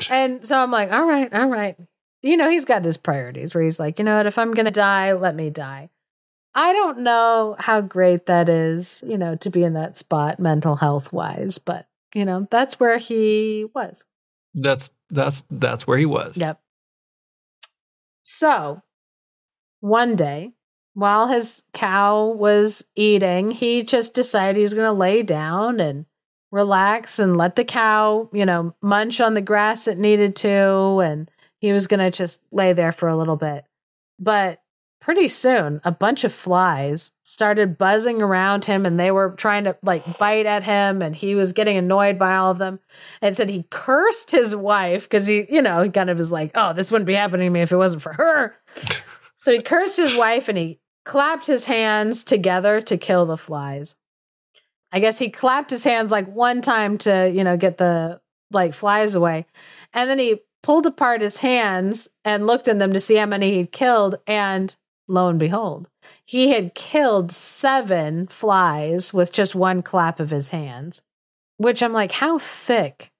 And 0.09 0.45
so 0.45 0.61
I'm 0.61 0.71
like, 0.71 0.91
all 0.91 1.05
right, 1.05 1.31
all 1.33 1.49
right. 1.49 1.77
You 2.21 2.37
know, 2.37 2.49
he's 2.49 2.65
got 2.65 2.83
his 2.83 2.97
priorities 2.97 3.53
where 3.53 3.63
he's 3.63 3.79
like, 3.79 3.99
you 3.99 4.05
know 4.05 4.17
what, 4.17 4.25
if 4.25 4.37
I'm 4.37 4.53
going 4.53 4.65
to 4.65 4.71
die, 4.71 5.13
let 5.13 5.35
me 5.35 5.49
die. 5.49 5.89
I 6.55 6.73
don't 6.73 6.99
know 6.99 7.55
how 7.59 7.81
great 7.81 8.25
that 8.25 8.49
is, 8.49 9.03
you 9.07 9.17
know, 9.17 9.35
to 9.37 9.49
be 9.49 9.63
in 9.63 9.73
that 9.73 9.95
spot 9.95 10.39
mental 10.39 10.75
health 10.75 11.13
wise, 11.13 11.57
but, 11.57 11.87
you 12.13 12.25
know, 12.25 12.47
that's 12.49 12.79
where 12.79 12.97
he 12.97 13.67
was. 13.73 14.03
That's 14.55 14.89
that's 15.09 15.43
that's 15.49 15.85
where 15.85 15.97
he 15.97 16.05
was. 16.05 16.35
Yep. 16.37 16.59
So 18.23 18.81
one 19.79 20.15
day, 20.15 20.53
while 20.93 21.27
his 21.27 21.63
cow 21.73 22.25
was 22.31 22.83
eating, 22.95 23.51
he 23.51 23.83
just 23.83 24.13
decided 24.13 24.57
he 24.57 24.63
was 24.63 24.73
going 24.73 24.87
to 24.87 24.91
lay 24.91 25.23
down 25.23 25.79
and 25.79 26.05
relax 26.51 27.19
and 27.19 27.37
let 27.37 27.55
the 27.55 27.63
cow, 27.63 28.29
you 28.33 28.45
know, 28.45 28.75
munch 28.81 29.21
on 29.21 29.33
the 29.33 29.41
grass 29.41 29.87
it 29.87 29.97
needed 29.97 30.35
to. 30.37 30.99
And 30.99 31.29
he 31.59 31.71
was 31.71 31.87
going 31.87 31.99
to 31.99 32.11
just 32.11 32.41
lay 32.51 32.73
there 32.73 32.91
for 32.91 33.07
a 33.07 33.15
little 33.15 33.35
bit. 33.35 33.65
But 34.19 34.61
pretty 35.09 35.27
soon, 35.27 35.81
a 35.83 35.91
bunch 35.91 36.23
of 36.23 36.31
flies 36.31 37.09
started 37.23 37.79
buzzing 37.79 38.21
around 38.21 38.65
him 38.65 38.85
and 38.85 38.99
they 38.99 39.09
were 39.09 39.31
trying 39.31 39.63
to 39.63 39.75
like 39.81 40.19
bite 40.19 40.45
at 40.45 40.61
him. 40.61 41.01
And 41.01 41.15
he 41.15 41.33
was 41.33 41.51
getting 41.51 41.77
annoyed 41.77 42.19
by 42.19 42.35
all 42.35 42.51
of 42.51 42.59
them 42.59 42.79
and 43.19 43.35
said 43.35 43.49
he 43.49 43.65
cursed 43.71 44.29
his 44.29 44.55
wife 44.55 45.09
because 45.09 45.25
he, 45.25 45.47
you 45.49 45.63
know, 45.63 45.81
he 45.81 45.89
kind 45.89 46.11
of 46.11 46.17
was 46.17 46.31
like, 46.31 46.51
oh, 46.53 46.73
this 46.73 46.91
wouldn't 46.91 47.07
be 47.07 47.15
happening 47.15 47.47
to 47.47 47.49
me 47.49 47.61
if 47.61 47.71
it 47.71 47.77
wasn't 47.77 48.03
for 48.03 48.13
her. 48.13 48.55
so 49.35 49.51
he 49.51 49.63
cursed 49.63 49.97
his 49.97 50.15
wife 50.15 50.47
and 50.47 50.59
he 50.59 50.79
clapped 51.05 51.47
his 51.47 51.65
hands 51.65 52.23
together 52.23 52.79
to 52.79 52.95
kill 52.95 53.25
the 53.25 53.35
flies. 53.35 53.95
I 54.91 54.99
guess 54.99 55.17
he 55.17 55.31
clapped 55.31 55.71
his 55.71 55.85
hands 55.85 56.11
like 56.11 56.31
one 56.31 56.61
time 56.61 56.99
to, 56.99 57.31
you 57.33 57.43
know, 57.43 57.57
get 57.57 57.79
the 57.79 58.21
like 58.51 58.75
flies 58.75 59.15
away. 59.15 59.47
And 59.91 60.07
then 60.07 60.19
he 60.19 60.41
pulled 60.61 60.85
apart 60.85 61.21
his 61.21 61.37
hands 61.37 62.09
and 62.23 62.45
looked 62.45 62.67
in 62.67 62.77
them 62.77 62.93
to 62.93 62.99
see 62.99 63.15
how 63.15 63.25
many 63.25 63.55
he'd 63.55 63.71
killed. 63.71 64.19
And 64.27 64.75
lo 65.09 65.27
and 65.27 65.39
behold, 65.39 65.89
he 66.23 66.51
had 66.51 66.75
killed 66.75 67.31
seven 67.31 68.27
flies 68.27 69.13
with 69.13 69.33
just 69.33 69.55
one 69.55 69.81
clap 69.81 70.19
of 70.19 70.29
his 70.29 70.49
hands. 70.49 71.01
Which 71.57 71.83
I'm 71.83 71.91
like, 71.91 72.13
how 72.13 72.37
thick 72.37 73.11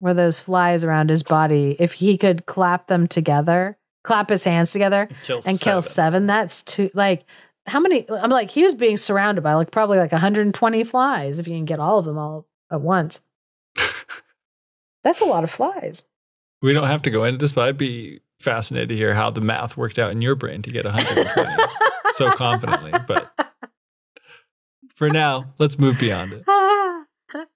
were 0.00 0.14
those 0.14 0.38
flies 0.38 0.84
around 0.84 1.10
his 1.10 1.22
body 1.22 1.76
if 1.78 1.94
he 1.94 2.16
could 2.16 2.46
clap 2.46 2.86
them 2.86 3.06
together, 3.06 3.76
clap 4.04 4.30
his 4.30 4.44
hands 4.44 4.72
together 4.72 5.08
and 5.44 5.60
kill 5.60 5.82
seven? 5.82 6.26
That's 6.26 6.62
too, 6.62 6.90
like, 6.94 7.26
how 7.66 7.78
many? 7.78 8.08
I'm 8.10 8.30
like, 8.30 8.50
he 8.50 8.62
was 8.62 8.74
being 8.74 8.96
surrounded 8.96 9.42
by 9.42 9.54
like 9.54 9.70
probably 9.70 9.98
like 9.98 10.12
120 10.12 10.84
flies 10.84 11.38
if 11.38 11.46
you 11.46 11.54
can 11.54 11.66
get 11.66 11.78
all 11.78 11.98
of 11.98 12.06
them 12.06 12.16
all 12.16 12.46
at 12.70 12.80
once. 12.80 13.20
That's 15.04 15.20
a 15.20 15.26
lot 15.26 15.44
of 15.44 15.50
flies. 15.50 16.04
We 16.62 16.72
don't 16.72 16.88
have 16.88 17.02
to 17.02 17.10
go 17.10 17.24
into 17.24 17.38
this, 17.38 17.52
but 17.52 17.66
I'd 17.66 17.76
be 17.78 18.20
fascinated 18.42 18.88
to 18.90 18.96
hear 18.96 19.14
how 19.14 19.30
the 19.30 19.40
math 19.40 19.76
worked 19.76 19.98
out 19.98 20.10
in 20.12 20.20
your 20.22 20.34
brain 20.34 20.62
to 20.62 20.70
get 20.70 20.84
120 20.84 21.50
so 22.14 22.30
confidently. 22.32 22.92
But 23.06 23.30
for 24.94 25.08
now, 25.10 25.54
let's 25.58 25.78
move 25.78 25.98
beyond 25.98 26.32
it. 26.32 26.44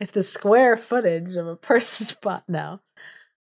if 0.00 0.12
the 0.12 0.22
square 0.22 0.76
footage 0.76 1.36
of 1.36 1.46
a 1.46 1.56
person's 1.56 2.12
butt 2.22 2.44
now, 2.48 2.80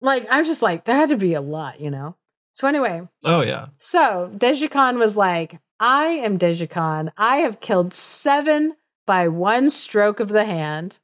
like 0.01 0.27
I'm 0.31 0.45
just 0.45 0.63
like 0.63 0.85
there 0.85 0.97
had 0.97 1.09
to 1.09 1.17
be 1.17 1.35
a 1.35 1.41
lot, 1.41 1.81
you 1.81 1.91
know. 1.91 2.17
So 2.53 2.69
anyway, 2.69 3.03
Oh 3.25 3.43
yeah. 3.43 3.69
so 3.79 4.31
Dyjhycon 4.37 4.99
was 4.99 5.17
like, 5.17 5.59
I 5.81 6.05
am 6.07 6.39
Dyjhycon. 6.39 7.11
I 7.17 7.39
have 7.39 7.59
killed 7.61 7.93
seven 7.93 8.75
by 9.07 9.27
one 9.29 9.71
stroke 9.71 10.21
of 10.21 10.29
the 10.29 10.45
hand. 10.45 11.01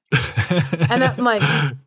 And 0.90 1.02
I'm 1.04 1.24
like, 1.24 1.42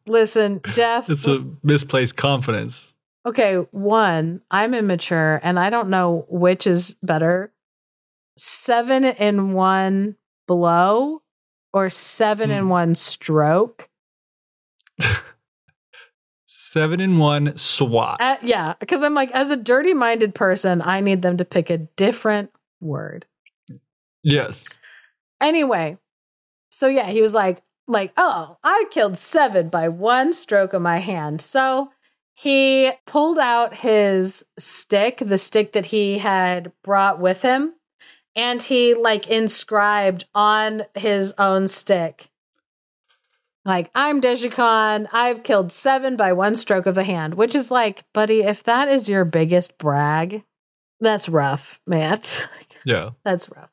listen, 0.05 0.59
Geoff. 0.73 1.09
it's 1.09 1.25
a 1.27 1.45
misplaced 1.63 2.17
confidence. 2.17 2.92
Okay, 3.25 3.55
one, 3.71 4.41
I'm 4.51 4.73
immature 4.73 5.39
and 5.43 5.59
I 5.59 5.69
don't 5.69 5.89
know 5.89 6.25
which 6.29 6.67
is 6.67 6.95
better. 7.03 7.51
Seven 8.37 9.03
in 9.05 9.53
one 9.53 10.15
blow 10.47 11.21
or 11.71 11.89
seven 11.89 12.51
in 12.51 12.63
Hmm. 12.63 12.69
one 12.69 12.95
stroke. 12.95 13.89
Seven 16.45 16.99
in 16.99 17.19
one 17.19 17.55
SWAT. 17.57 18.17
Uh, 18.19 18.37
yeah, 18.41 18.73
because 18.79 19.03
I'm 19.03 19.13
like, 19.13 19.31
as 19.31 19.51
a 19.51 19.57
dirty 19.57 19.93
minded 19.93 20.33
person, 20.33 20.81
I 20.81 21.01
need 21.01 21.21
them 21.21 21.37
to 21.37 21.45
pick 21.45 21.69
a 21.69 21.77
different 21.77 22.51
word. 22.81 23.25
yes. 24.23 24.65
Anyway, 25.41 25.97
so 26.71 26.87
yeah, 26.87 27.07
he 27.07 27.21
was 27.21 27.33
like, 27.33 27.61
like, 27.87 28.13
oh, 28.17 28.57
I 28.63 28.85
killed 28.91 29.17
seven 29.17 29.67
by 29.69 29.89
one 29.89 30.31
stroke 30.33 30.73
of 30.73 30.81
my 30.81 30.99
hand. 30.99 31.41
So 31.41 31.91
he 32.33 32.91
pulled 33.05 33.39
out 33.39 33.75
his 33.75 34.45
stick, 34.57 35.17
the 35.19 35.37
stick 35.37 35.73
that 35.73 35.85
he 35.85 36.17
had 36.19 36.71
brought 36.83 37.19
with 37.19 37.41
him, 37.41 37.73
and 38.35 38.61
he 38.61 38.93
like 38.93 39.27
inscribed 39.27 40.25
on 40.33 40.83
his 40.95 41.33
own 41.37 41.67
stick. 41.67 42.29
Like, 43.65 43.91
I'm 43.95 44.19
Dyjhycon. 44.19 45.07
I've 45.13 45.43
killed 45.43 45.71
seven 45.71 46.17
by 46.17 46.33
one 46.33 46.55
stroke 46.57 46.85
of 46.85 46.95
the 46.95 47.05
hand, 47.05 47.35
which 47.35 47.55
is 47.55 47.71
like, 47.71 48.03
buddy, 48.13 48.41
if 48.41 48.61
that 48.63 48.89
is 48.89 49.07
your 49.07 49.23
biggest 49.23 49.77
brag, 49.77 50.43
that's 50.99 51.29
rough, 51.29 51.79
Matt. 51.85 52.47
Yeah. 52.85 53.11
That's 53.23 53.49
rough. 53.49 53.69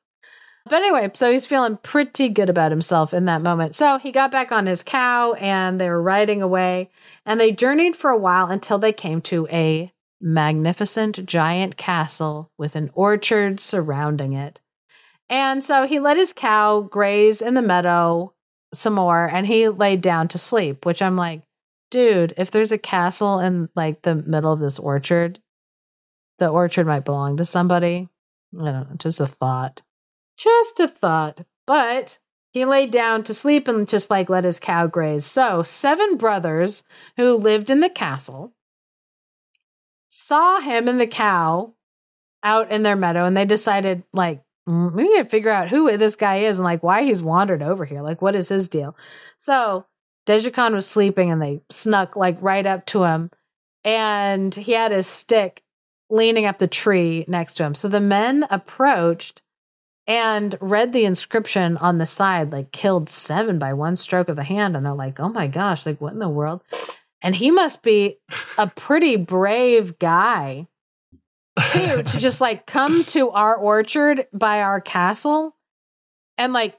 But 0.71 0.83
anyway, 0.83 1.11
so 1.15 1.33
he's 1.33 1.47
feeling 1.47 1.79
pretty 1.83 2.29
good 2.29 2.49
about 2.49 2.71
himself 2.71 3.13
in 3.13 3.25
that 3.25 3.43
moment. 3.43 3.75
So 3.75 3.99
he 3.99 4.13
got 4.13 4.31
back 4.31 4.53
on 4.53 4.67
his 4.67 4.85
cow 4.85 5.33
and 5.33 5.81
they 5.81 5.89
were 5.89 6.01
riding 6.01 6.43
away 6.43 6.91
and 7.27 7.41
they 7.41 7.51
journeyed 7.51 7.97
for 7.97 8.09
a 8.09 8.17
while 8.17 8.47
until 8.47 8.79
they 8.79 8.93
came 8.93 9.21
to 9.23 9.49
a 9.51 9.93
magnificent 10.21 11.27
giant 11.27 11.77
castle 11.77 12.53
with 12.57 12.77
an 12.77 12.89
orchard 12.95 13.59
surrounding 13.59 14.33
it. 14.33 14.61
And 15.29 15.65
so 15.65 15.89
he 15.89 15.99
let 15.99 16.17
his 16.17 16.33
cow 16.33 16.83
graze 16.83 17.43
in 17.43 17.55
the 17.55 17.63
meadow 17.63 18.33
some 18.73 18.95
more 18.95 19.27
and 19.27 19.49
he 19.49 19.69
laid 19.69 20.01
down 20.01 20.29
to 20.29 20.39
sleep, 20.39 20.87
which 20.87 21.03
I'm 21.03 21.17
like, 21.17 21.43
dude, 21.91 22.33
if 22.37 22.53
there's 22.53 22.71
a 22.71 22.79
castle 22.79 23.41
in 23.41 23.69
like 23.75 24.03
the 24.03 24.15
middle 24.15 24.53
of 24.53 24.61
this 24.61 24.79
orchard, 24.79 25.41
the 26.39 26.47
orchard 26.47 26.87
might 26.87 27.05
belong 27.05 27.39
to 27.39 27.45
somebody. 27.45 28.09
I 28.55 28.65
don't 28.65 28.73
know, 28.73 28.97
just 28.99 29.19
a 29.19 29.27
thought. 29.27 29.83
Just 30.41 30.81
a 30.81 30.89
thought. 30.89 31.43
But 31.67 32.19
he 32.53 32.65
laid 32.65 32.91
down 32.91 33.23
to 33.25 33.35
sleep 33.35 33.69
and 33.69 33.87
just 33.87 34.11
like 34.11 34.31
let 34.31 34.45
his 34.45 34.59
cow 34.59 34.87
graze. 34.87 35.25
So, 35.25 35.63
seven 35.63 36.17
brothers 36.17 36.83
who 37.17 37.35
lived 37.35 37.71
in 37.71 37.81
the 37.81 37.91
castle 37.91 38.53
saw 40.09 40.61
him 40.61 40.89
and 40.89 41.01
the 41.01 41.07
cow 41.07 41.75
out 42.43 42.71
in 42.71 42.83
their 42.83 42.97
meadow 42.97 43.25
and 43.25 43.37
they 43.37 43.45
decided, 43.45 44.03
like, 44.13 44.43
"Mm, 44.69 44.95
we 44.95 45.05
need 45.05 45.23
to 45.23 45.29
figure 45.29 45.51
out 45.51 45.69
who 45.69 45.97
this 45.99 46.17
guy 46.17 46.39
is 46.39 46.59
and 46.59 46.65
like 46.65 46.83
why 46.83 47.03
he's 47.03 47.23
wandered 47.23 47.63
over 47.63 47.85
here. 47.85 48.01
Like, 48.03 48.23
what 48.23 48.35
is 48.35 48.49
his 48.49 48.69
deal? 48.69 48.97
So, 49.37 49.85
Dyjhycon 50.27 50.73
was 50.73 50.87
sleeping 50.87 51.31
and 51.31 51.41
they 51.41 51.61
snuck 51.69 52.17
like 52.17 52.39
right 52.41 52.67
up 52.67 52.87
to 52.87 53.05
him 53.05 53.31
and 53.85 54.55
he 54.55 54.73
had 54.73 54.93
his 54.93 55.07
stick 55.07 55.63
leaning 56.09 56.47
up 56.47 56.59
the 56.59 56.67
tree 56.67 57.25
next 57.29 57.55
to 57.55 57.65
him. 57.65 57.75
So 57.75 57.89
the 57.89 58.01
men 58.01 58.47
approached 58.51 59.43
and 60.11 60.57
read 60.61 60.93
the 60.93 61.05
inscription 61.05 61.77
on 61.77 61.99
the 61.99 62.05
side, 62.05 62.51
like 62.51 62.73
killed 62.73 63.09
seven 63.09 63.61
by 63.61 63.73
one 63.73 63.95
stroke 63.95 64.29
of 64.29 64.35
the 64.35 64.43
hand. 64.43 64.77
And 64.77 64.85
they're 64.85 64.93
like, 64.93 65.21
oh 65.21 65.29
my 65.29 65.47
gosh, 65.47 65.87
like 65.87 66.01
what 66.01 66.13
in 66.13 66.19
the 66.19 66.29
world? 66.29 66.63
And 67.23 67.33
he 67.33 67.53
must 67.53 67.85
be 67.85 68.19
a 68.59 68.67
pretty 68.67 69.15
brave 69.15 70.01
guy 70.01 70.67
too, 71.71 72.03
to 72.03 72.19
just 72.19 72.41
like 72.41 72.67
come 72.67 73.05
to 73.05 73.31
our 73.31 73.55
orchard 73.55 74.27
by 74.33 74.63
our 74.63 74.81
castle 74.81 75.55
and 76.37 76.53
like 76.53 76.77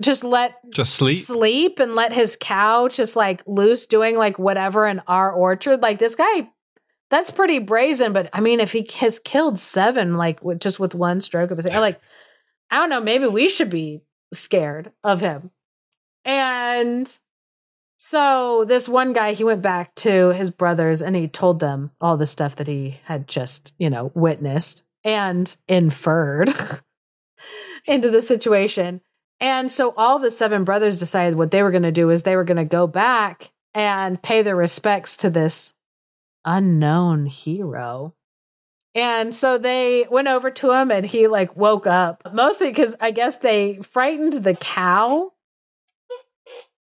just 0.00 0.22
let 0.22 0.54
Just 0.72 0.94
sleep. 0.94 1.18
sleep 1.18 1.80
and 1.80 1.96
let 1.96 2.12
his 2.12 2.36
cow 2.40 2.86
just 2.86 3.16
like 3.16 3.42
loose 3.48 3.86
doing 3.86 4.16
like 4.16 4.38
whatever 4.38 4.86
in 4.86 5.02
our 5.08 5.32
orchard. 5.32 5.82
Like 5.82 5.98
this 5.98 6.14
guy, 6.14 6.48
that's 7.10 7.32
pretty 7.32 7.58
brazen. 7.58 8.12
But 8.12 8.30
I 8.32 8.38
mean, 8.38 8.60
if 8.60 8.70
he 8.70 8.88
has 9.00 9.18
killed 9.18 9.58
seven, 9.58 10.16
like 10.16 10.40
with, 10.44 10.60
just 10.60 10.78
with 10.78 10.94
one 10.94 11.20
stroke 11.20 11.50
of 11.50 11.56
his 11.56 11.66
hand, 11.66 11.80
like 11.80 12.00
I 12.70 12.78
don't 12.78 12.90
know, 12.90 13.00
maybe 13.00 13.26
we 13.26 13.48
should 13.48 13.70
be 13.70 14.02
scared 14.32 14.92
of 15.02 15.20
him. 15.20 15.50
And 16.24 17.18
so 17.96 18.64
this 18.66 18.88
one 18.88 19.12
guy, 19.12 19.32
he 19.32 19.44
went 19.44 19.62
back 19.62 19.94
to 19.96 20.30
his 20.30 20.50
brothers 20.50 21.02
and 21.02 21.16
he 21.16 21.28
told 21.28 21.60
them 21.60 21.90
all 22.00 22.16
the 22.16 22.26
stuff 22.26 22.56
that 22.56 22.66
he 22.66 23.00
had 23.04 23.28
just, 23.28 23.72
you 23.78 23.90
know, 23.90 24.12
witnessed 24.14 24.84
and 25.04 25.54
inferred 25.68 26.50
into 27.86 28.10
the 28.10 28.20
situation. 28.20 29.00
And 29.40 29.70
so 29.70 29.94
all 29.96 30.18
the 30.18 30.30
seven 30.30 30.64
brothers 30.64 30.98
decided 30.98 31.36
what 31.36 31.50
they 31.50 31.62
were 31.62 31.70
going 31.70 31.82
to 31.82 31.92
do 31.92 32.10
is 32.10 32.22
they 32.22 32.36
were 32.36 32.44
going 32.44 32.58
to 32.58 32.64
go 32.64 32.86
back 32.86 33.52
and 33.74 34.22
pay 34.22 34.42
their 34.42 34.56
respects 34.56 35.16
to 35.18 35.30
this 35.30 35.74
unknown 36.44 37.26
hero. 37.26 38.14
And 38.94 39.34
so 39.34 39.56
they 39.56 40.06
went 40.10 40.28
over 40.28 40.50
to 40.50 40.72
him 40.72 40.90
and 40.90 41.06
he 41.06 41.28
like 41.28 41.56
woke 41.56 41.86
up, 41.86 42.22
mostly 42.32 42.68
because 42.68 42.96
I 43.00 43.12
guess 43.12 43.36
they 43.36 43.78
frightened 43.82 44.44
the 44.44 44.54
cow. 44.54 45.32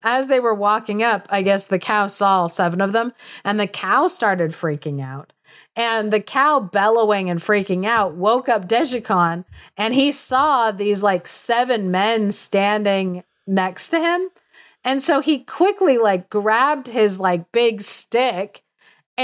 As 0.05 0.27
they 0.27 0.41
were 0.41 0.55
walking 0.55 1.05
up, 1.05 1.29
I 1.31 1.43
guess 1.43 1.67
the 1.67 1.79
cow 1.79 2.09
saw 2.09 2.49
seven 2.49 2.81
of 2.81 2.91
them 2.91 3.13
and 3.45 3.61
the 3.61 3.69
cow 3.69 4.09
started 4.09 4.51
freaking 4.51 5.01
out. 5.01 5.33
And 5.77 6.13
the 6.13 6.21
cow 6.21 6.59
bellowing 6.59 7.31
and 7.31 7.39
freaking 7.39 7.87
out 7.87 8.15
woke 8.15 8.49
up 8.49 8.67
Dyjhycon 8.67 9.45
and 9.77 9.95
he 9.95 10.11
saw 10.11 10.73
these 10.73 11.05
like 11.05 11.29
seven 11.29 11.93
men 11.93 12.33
standing 12.33 13.23
next 13.47 13.91
to 13.91 14.01
him. 14.01 14.29
And 14.83 15.01
so 15.01 15.21
he 15.21 15.39
quickly 15.39 15.99
like 15.99 16.29
grabbed 16.29 16.89
his 16.89 17.21
like 17.21 17.53
big 17.53 17.81
stick 17.81 18.62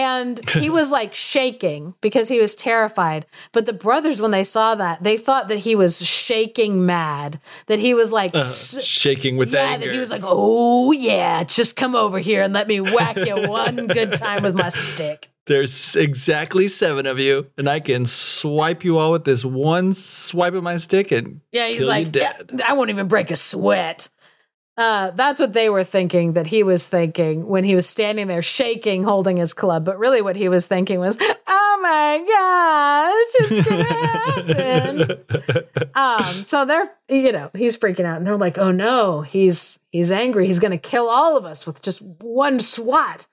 and 0.02 0.48
he 0.50 0.70
was 0.78 0.90
like 0.90 1.14
shaking 1.14 1.94
because 2.00 2.28
he 2.28 2.40
was 2.40 2.54
terrified. 2.54 3.26
But 3.52 3.66
the 3.66 3.72
brothers, 3.72 4.20
when 4.20 4.30
they 4.30 4.44
saw 4.44 4.74
that, 4.74 5.02
they 5.02 5.16
thought 5.16 5.48
that 5.48 5.58
he 5.58 5.74
was 5.74 6.04
shaking 6.06 6.84
mad. 6.86 7.40
That 7.66 7.78
he 7.78 7.94
was 7.94 8.12
like 8.12 8.34
Uh, 8.34 8.38
s- 8.38 8.84
shaking 8.84 9.36
with 9.36 9.52
yeah, 9.52 9.60
anger. 9.60 9.86
that 9.86 9.92
he 9.92 9.98
was 9.98 10.10
like, 10.10 10.22
oh 10.24 10.92
yeah, 10.92 11.44
just 11.44 11.76
come 11.76 11.94
over 11.94 12.18
here 12.18 12.42
and 12.42 12.52
let 12.54 12.68
me 12.68 12.80
whack 12.80 13.16
you 13.16 13.48
one 13.48 13.86
good 13.88 14.14
time 14.16 14.42
with 14.42 14.54
my 14.54 14.68
stick. 14.68 15.30
There's 15.46 15.96
exactly 15.96 16.68
seven 16.68 17.06
of 17.06 17.18
you, 17.18 17.46
and 17.56 17.70
I 17.70 17.80
can 17.80 18.04
swipe 18.04 18.84
you 18.84 18.98
all 18.98 19.12
with 19.12 19.24
this 19.24 19.46
one 19.46 19.94
swipe 19.94 20.52
of 20.52 20.62
my 20.62 20.76
stick 20.76 21.10
and 21.10 21.40
Yeah, 21.52 21.68
he's 21.68 21.78
kill 21.78 21.88
like, 21.88 22.04
you 22.06 22.12
dead. 22.12 22.50
"Yeah, 22.58 22.66
I 22.68 22.74
won't 22.74 22.90
even 22.90 23.08
break 23.08 23.30
a 23.30 23.36
sweat. 23.36 24.10
Uh, 24.78 25.10
that's 25.10 25.40
what 25.40 25.52
they 25.52 25.68
were 25.68 25.82
thinking 25.82 26.34
that 26.34 26.46
he 26.46 26.62
was 26.62 26.86
thinking 26.86 27.48
when 27.48 27.64
he 27.64 27.74
was 27.74 27.88
standing 27.88 28.28
there 28.28 28.42
shaking, 28.42 29.02
holding 29.02 29.36
his 29.36 29.52
club. 29.52 29.84
But 29.84 29.98
really, 29.98 30.22
what 30.22 30.36
he 30.36 30.48
was 30.48 30.68
thinking 30.68 31.00
was, 31.00 31.18
"Oh 31.48 31.78
my 31.82 32.18
gosh, 32.28 33.50
it's 33.50 33.68
gonna 33.68 33.84
happen!" 34.54 35.90
um, 35.96 36.44
so 36.44 36.64
they're, 36.64 36.94
you 37.08 37.32
know, 37.32 37.50
he's 37.56 37.76
freaking 37.76 38.04
out, 38.04 38.18
and 38.18 38.26
they're 38.26 38.36
like, 38.36 38.56
"Oh 38.56 38.70
no, 38.70 39.22
he's 39.22 39.80
he's 39.90 40.12
angry. 40.12 40.46
He's 40.46 40.60
gonna 40.60 40.78
kill 40.78 41.08
all 41.08 41.36
of 41.36 41.44
us 41.44 41.66
with 41.66 41.82
just 41.82 42.00
one 42.00 42.60
swat." 42.60 43.26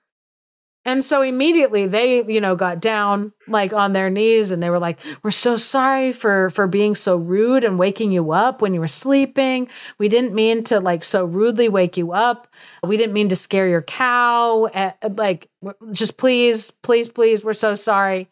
And 0.86 1.02
so 1.02 1.20
immediately 1.20 1.88
they, 1.88 2.22
you 2.22 2.40
know, 2.40 2.54
got 2.54 2.80
down 2.80 3.32
like 3.48 3.72
on 3.72 3.92
their 3.92 4.08
knees 4.08 4.52
and 4.52 4.62
they 4.62 4.70
were 4.70 4.78
like, 4.78 5.00
"We're 5.24 5.32
so 5.32 5.56
sorry 5.56 6.12
for 6.12 6.48
for 6.50 6.68
being 6.68 6.94
so 6.94 7.16
rude 7.16 7.64
and 7.64 7.76
waking 7.76 8.12
you 8.12 8.30
up 8.30 8.62
when 8.62 8.72
you 8.72 8.78
were 8.78 8.86
sleeping. 8.86 9.68
We 9.98 10.08
didn't 10.08 10.32
mean 10.32 10.62
to 10.64 10.78
like 10.78 11.02
so 11.02 11.24
rudely 11.24 11.68
wake 11.68 11.96
you 11.96 12.12
up. 12.12 12.46
We 12.84 12.96
didn't 12.96 13.14
mean 13.14 13.28
to 13.30 13.36
scare 13.36 13.66
your 13.66 13.82
cow. 13.82 14.66
Uh, 14.66 14.92
like 15.10 15.50
just 15.90 16.18
please, 16.18 16.70
please, 16.70 17.08
please, 17.08 17.42
we're 17.44 17.52
so 17.52 17.74
sorry." 17.74 18.28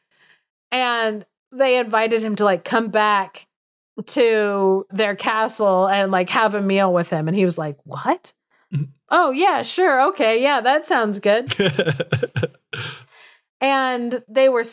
And 0.70 1.26
they 1.50 1.76
invited 1.76 2.22
him 2.22 2.36
to 2.36 2.44
like 2.44 2.64
come 2.64 2.88
back 2.88 3.48
to 4.06 4.86
their 4.90 5.16
castle 5.16 5.88
and 5.88 6.12
like 6.12 6.30
have 6.30 6.54
a 6.54 6.62
meal 6.62 6.92
with 6.92 7.10
him 7.10 7.26
and 7.26 7.36
he 7.36 7.44
was 7.44 7.58
like, 7.58 7.78
"What?" 7.82 8.32
Oh, 9.10 9.30
yeah, 9.30 9.62
sure. 9.62 10.08
Okay. 10.08 10.42
Yeah, 10.42 10.60
that 10.60 10.84
sounds 10.84 11.18
good 11.18 11.54
and 13.60 14.22
they 14.28 14.48
were 14.48 14.64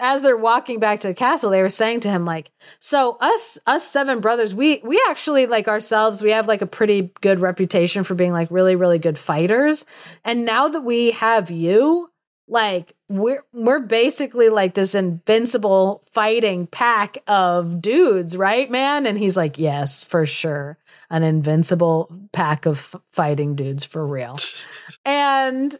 as 0.00 0.22
they're 0.22 0.36
walking 0.36 0.80
back 0.80 1.00
to 1.00 1.08
the 1.08 1.14
castle 1.14 1.50
they 1.50 1.60
were 1.60 1.68
saying 1.68 2.00
to 2.00 2.08
him 2.08 2.24
like 2.24 2.50
so 2.78 3.18
us 3.20 3.58
us 3.66 3.86
seven 3.86 4.20
brothers 4.20 4.54
we 4.54 4.80
we 4.82 5.00
actually 5.08 5.46
like 5.46 5.68
ourselves 5.68 6.22
we 6.22 6.30
have 6.30 6.48
like 6.48 6.62
a 6.62 6.66
pretty 6.66 7.12
good 7.20 7.38
reputation 7.40 8.02
for 8.02 8.14
being 8.14 8.32
like 8.32 8.50
really 8.50 8.74
really 8.76 8.98
good 8.98 9.18
fighters 9.18 9.84
and 10.24 10.44
now 10.44 10.68
that 10.68 10.80
we 10.80 11.10
have 11.10 11.50
you 11.50 12.08
like 12.48 12.94
we're 13.08 13.44
we're 13.52 13.78
basically 13.80 14.48
like 14.48 14.74
this 14.74 14.94
invincible 14.94 16.02
fighting 16.10 16.66
pack 16.66 17.18
of 17.26 17.82
dudes 17.82 18.36
right 18.36 18.70
man 18.70 19.06
and 19.06 19.18
he's 19.18 19.36
like 19.36 19.58
yes 19.58 20.02
for 20.02 20.24
sure 20.24 20.78
an 21.10 21.22
invincible 21.22 22.10
pack 22.32 22.66
of 22.66 22.78
f- 22.94 23.00
fighting 23.12 23.56
dudes 23.56 23.84
for 23.84 24.06
real 24.06 24.38
and 25.04 25.78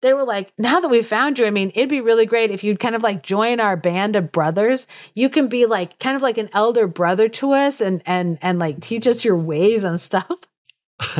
they 0.00 0.14
were 0.14 0.24
like, 0.24 0.52
now 0.56 0.80
that 0.80 0.88
we 0.88 1.02
found 1.02 1.38
you, 1.38 1.46
I 1.46 1.50
mean, 1.50 1.72
it'd 1.74 1.88
be 1.88 2.00
really 2.00 2.26
great 2.26 2.50
if 2.50 2.62
you'd 2.62 2.78
kind 2.78 2.94
of 2.94 3.02
like 3.02 3.22
join 3.22 3.58
our 3.58 3.76
band 3.76 4.14
of 4.14 4.30
brothers. 4.30 4.86
You 5.14 5.28
can 5.28 5.48
be 5.48 5.66
like 5.66 5.98
kind 5.98 6.14
of 6.14 6.22
like 6.22 6.38
an 6.38 6.50
elder 6.52 6.86
brother 6.86 7.28
to 7.30 7.52
us 7.52 7.80
and 7.80 8.02
and 8.06 8.38
and 8.40 8.58
like 8.58 8.80
teach 8.80 9.06
us 9.06 9.24
your 9.24 9.36
ways 9.36 9.84
and 9.84 10.00
stuff. 10.00 10.30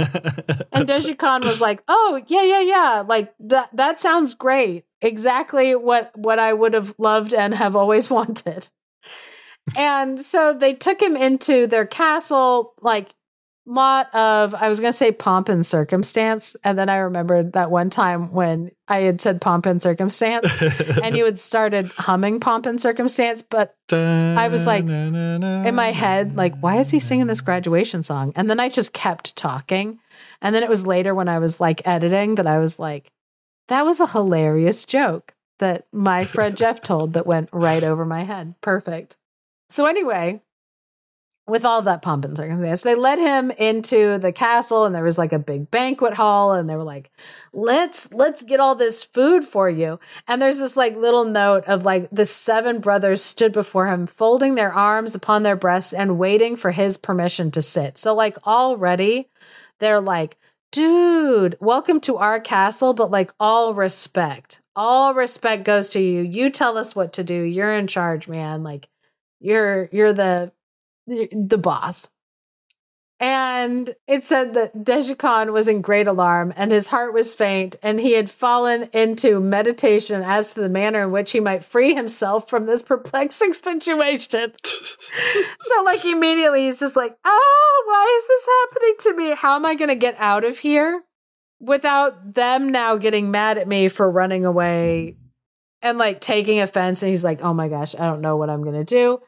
And 0.72 0.88
Dyjhycon 0.88 1.44
was 1.44 1.60
like, 1.60 1.82
"Oh, 1.88 2.20
yeah, 2.26 2.42
yeah, 2.42 2.60
yeah. 2.60 3.04
Like 3.06 3.32
that 3.40 3.70
that 3.72 3.98
sounds 3.98 4.34
great. 4.34 4.84
Exactly 5.00 5.74
what 5.74 6.16
what 6.16 6.38
I 6.38 6.52
would 6.52 6.74
have 6.74 6.94
loved 6.98 7.32
and 7.32 7.54
have 7.54 7.74
always 7.76 8.10
wanted." 8.18 8.70
and 9.76 10.18
so 10.20 10.54
they 10.54 10.72
took 10.72 11.00
him 11.02 11.14
into 11.16 11.66
their 11.66 11.84
castle 11.84 12.72
like 12.80 13.10
lot 13.68 14.14
of 14.14 14.54
I 14.54 14.68
was 14.68 14.80
going 14.80 14.92
to 14.92 14.96
say 14.96 15.12
pomp 15.12 15.48
and 15.48 15.64
circumstance. 15.64 16.56
And 16.64 16.78
then 16.78 16.88
I 16.88 16.96
remembered 16.96 17.52
that 17.52 17.70
one 17.70 17.90
time 17.90 18.32
when 18.32 18.70
I 18.88 19.00
had 19.00 19.20
said 19.20 19.40
pomp 19.40 19.66
and 19.66 19.82
circumstance 19.82 20.50
and 21.02 21.16
you 21.16 21.24
had 21.24 21.38
started 21.38 21.88
humming 21.92 22.40
pomp 22.40 22.64
and 22.64 22.80
circumstance 22.80 23.42
but 23.42 23.76
I 23.92 24.48
was 24.48 24.66
like, 24.66 24.86
in 24.88 25.74
my 25.74 25.92
head 25.92 26.36
like 26.36 26.58
why 26.60 26.76
is 26.78 26.90
he 26.90 26.98
singing 26.98 27.26
this 27.26 27.42
graduation 27.42 28.02
song? 28.02 28.32
And 28.36 28.48
then 28.48 28.58
I 28.58 28.68
just 28.68 28.92
kept 28.92 29.36
talking. 29.36 29.98
And 30.40 30.54
then 30.54 30.62
it 30.62 30.68
was 30.68 30.86
later 30.86 31.14
when 31.14 31.28
I 31.28 31.38
was 31.38 31.60
like 31.60 31.86
editing 31.86 32.36
that 32.36 32.46
I 32.46 32.58
was 32.58 32.78
like 32.78 33.12
that 33.68 33.84
was 33.84 34.00
a 34.00 34.06
hilarious 34.06 34.84
joke 34.84 35.34
that 35.58 35.86
my 35.92 36.24
friend 36.24 36.56
Geoff 36.58 36.80
told 36.80 37.12
that 37.12 37.26
went 37.26 37.50
right 37.52 37.84
over 37.84 38.06
my 38.06 38.24
head. 38.24 38.54
Perfect. 38.62 39.16
So 39.68 39.84
anyway 39.84 40.40
with 41.48 41.64
all 41.64 41.82
that 41.82 42.02
pomp 42.02 42.24
and 42.24 42.36
circumstance, 42.36 42.82
they 42.82 42.94
led 42.94 43.18
him 43.18 43.50
into 43.52 44.18
the 44.18 44.32
castle 44.32 44.84
and 44.84 44.94
there 44.94 45.04
was 45.04 45.18
like 45.18 45.32
a 45.32 45.38
big 45.38 45.70
banquet 45.70 46.14
hall 46.14 46.52
and 46.52 46.68
they 46.68 46.76
were 46.76 46.84
like, 46.84 47.10
let's, 47.52 48.12
let's 48.12 48.42
get 48.42 48.60
all 48.60 48.74
this 48.74 49.02
food 49.02 49.44
for 49.44 49.70
you. 49.70 49.98
And 50.26 50.40
there's 50.40 50.58
this 50.58 50.76
like 50.76 50.96
little 50.96 51.24
note 51.24 51.64
of 51.64 51.84
like 51.84 52.08
the 52.10 52.26
seven 52.26 52.80
brothers 52.80 53.22
stood 53.22 53.52
before 53.52 53.88
him, 53.88 54.06
folding 54.06 54.54
their 54.54 54.72
arms 54.72 55.14
upon 55.14 55.42
their 55.42 55.56
breasts 55.56 55.92
and 55.92 56.18
waiting 56.18 56.56
for 56.56 56.72
his 56.72 56.96
permission 56.96 57.50
to 57.52 57.62
sit. 57.62 57.98
So 57.98 58.14
like 58.14 58.46
already 58.46 59.28
they're 59.78 60.00
like, 60.00 60.36
dude, 60.70 61.56
welcome 61.60 62.00
to 62.00 62.18
our 62.18 62.40
castle, 62.40 62.92
but 62.92 63.10
like 63.10 63.32
all 63.40 63.74
respect, 63.74 64.60
all 64.76 65.14
respect 65.14 65.64
goes 65.64 65.88
to 65.90 66.00
you. 66.00 66.20
You 66.20 66.50
tell 66.50 66.76
us 66.76 66.94
what 66.94 67.12
to 67.14 67.24
do. 67.24 67.42
You're 67.42 67.74
in 67.74 67.86
charge, 67.86 68.28
man. 68.28 68.62
Like 68.62 68.88
you're, 69.40 69.88
you're 69.92 70.12
the, 70.12 70.52
the 71.08 71.58
boss. 71.58 72.08
And 73.20 73.96
it 74.06 74.22
said 74.22 74.54
that 74.54 74.84
Dyjhycon 74.84 75.52
was 75.52 75.66
in 75.66 75.80
great 75.80 76.06
alarm 76.06 76.54
and 76.56 76.70
his 76.70 76.88
heart 76.88 77.12
was 77.12 77.34
faint, 77.34 77.74
and 77.82 77.98
he 77.98 78.12
had 78.12 78.30
fallen 78.30 78.88
into 78.92 79.40
meditation 79.40 80.22
as 80.22 80.54
to 80.54 80.60
the 80.60 80.68
manner 80.68 81.02
in 81.02 81.10
which 81.10 81.32
he 81.32 81.40
might 81.40 81.64
free 81.64 81.94
himself 81.94 82.48
from 82.48 82.66
this 82.66 82.82
perplexing 82.82 83.54
situation. 83.54 84.52
so, 84.64 85.82
like, 85.84 86.04
immediately 86.04 86.66
he's 86.66 86.78
just 86.78 86.94
like, 86.94 87.16
oh, 87.24 87.84
why 87.88 88.20
is 88.20 88.28
this 88.28 88.46
happening 88.60 88.94
to 89.00 89.16
me? 89.16 89.36
How 89.36 89.56
am 89.56 89.66
I 89.66 89.74
going 89.74 89.88
to 89.88 89.96
get 89.96 90.14
out 90.18 90.44
of 90.44 90.58
here 90.58 91.02
without 91.58 92.34
them 92.34 92.70
now 92.70 92.96
getting 92.98 93.32
mad 93.32 93.58
at 93.58 93.66
me 93.66 93.88
for 93.88 94.08
running 94.08 94.46
away 94.46 95.16
and 95.82 95.98
like 95.98 96.20
taking 96.20 96.60
offense? 96.60 97.02
And 97.02 97.10
he's 97.10 97.24
like, 97.24 97.42
oh 97.42 97.52
my 97.52 97.66
gosh, 97.66 97.96
I 97.96 98.06
don't 98.06 98.20
know 98.20 98.36
what 98.36 98.48
I'm 98.48 98.62
going 98.62 98.76
to 98.76 98.84
do. 98.84 99.18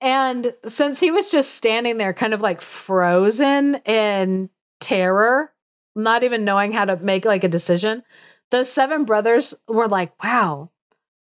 And 0.00 0.54
since 0.64 1.00
he 1.00 1.10
was 1.10 1.30
just 1.30 1.54
standing 1.54 1.96
there, 1.98 2.14
kind 2.14 2.34
of 2.34 2.40
like 2.40 2.60
frozen 2.62 3.76
in 3.84 4.48
terror, 4.80 5.52
not 5.94 6.24
even 6.24 6.44
knowing 6.44 6.72
how 6.72 6.84
to 6.86 6.96
make 6.96 7.24
like 7.24 7.44
a 7.44 7.48
decision, 7.48 8.02
those 8.50 8.70
seven 8.70 9.04
brothers 9.04 9.54
were 9.68 9.88
like, 9.88 10.22
wow, 10.22 10.70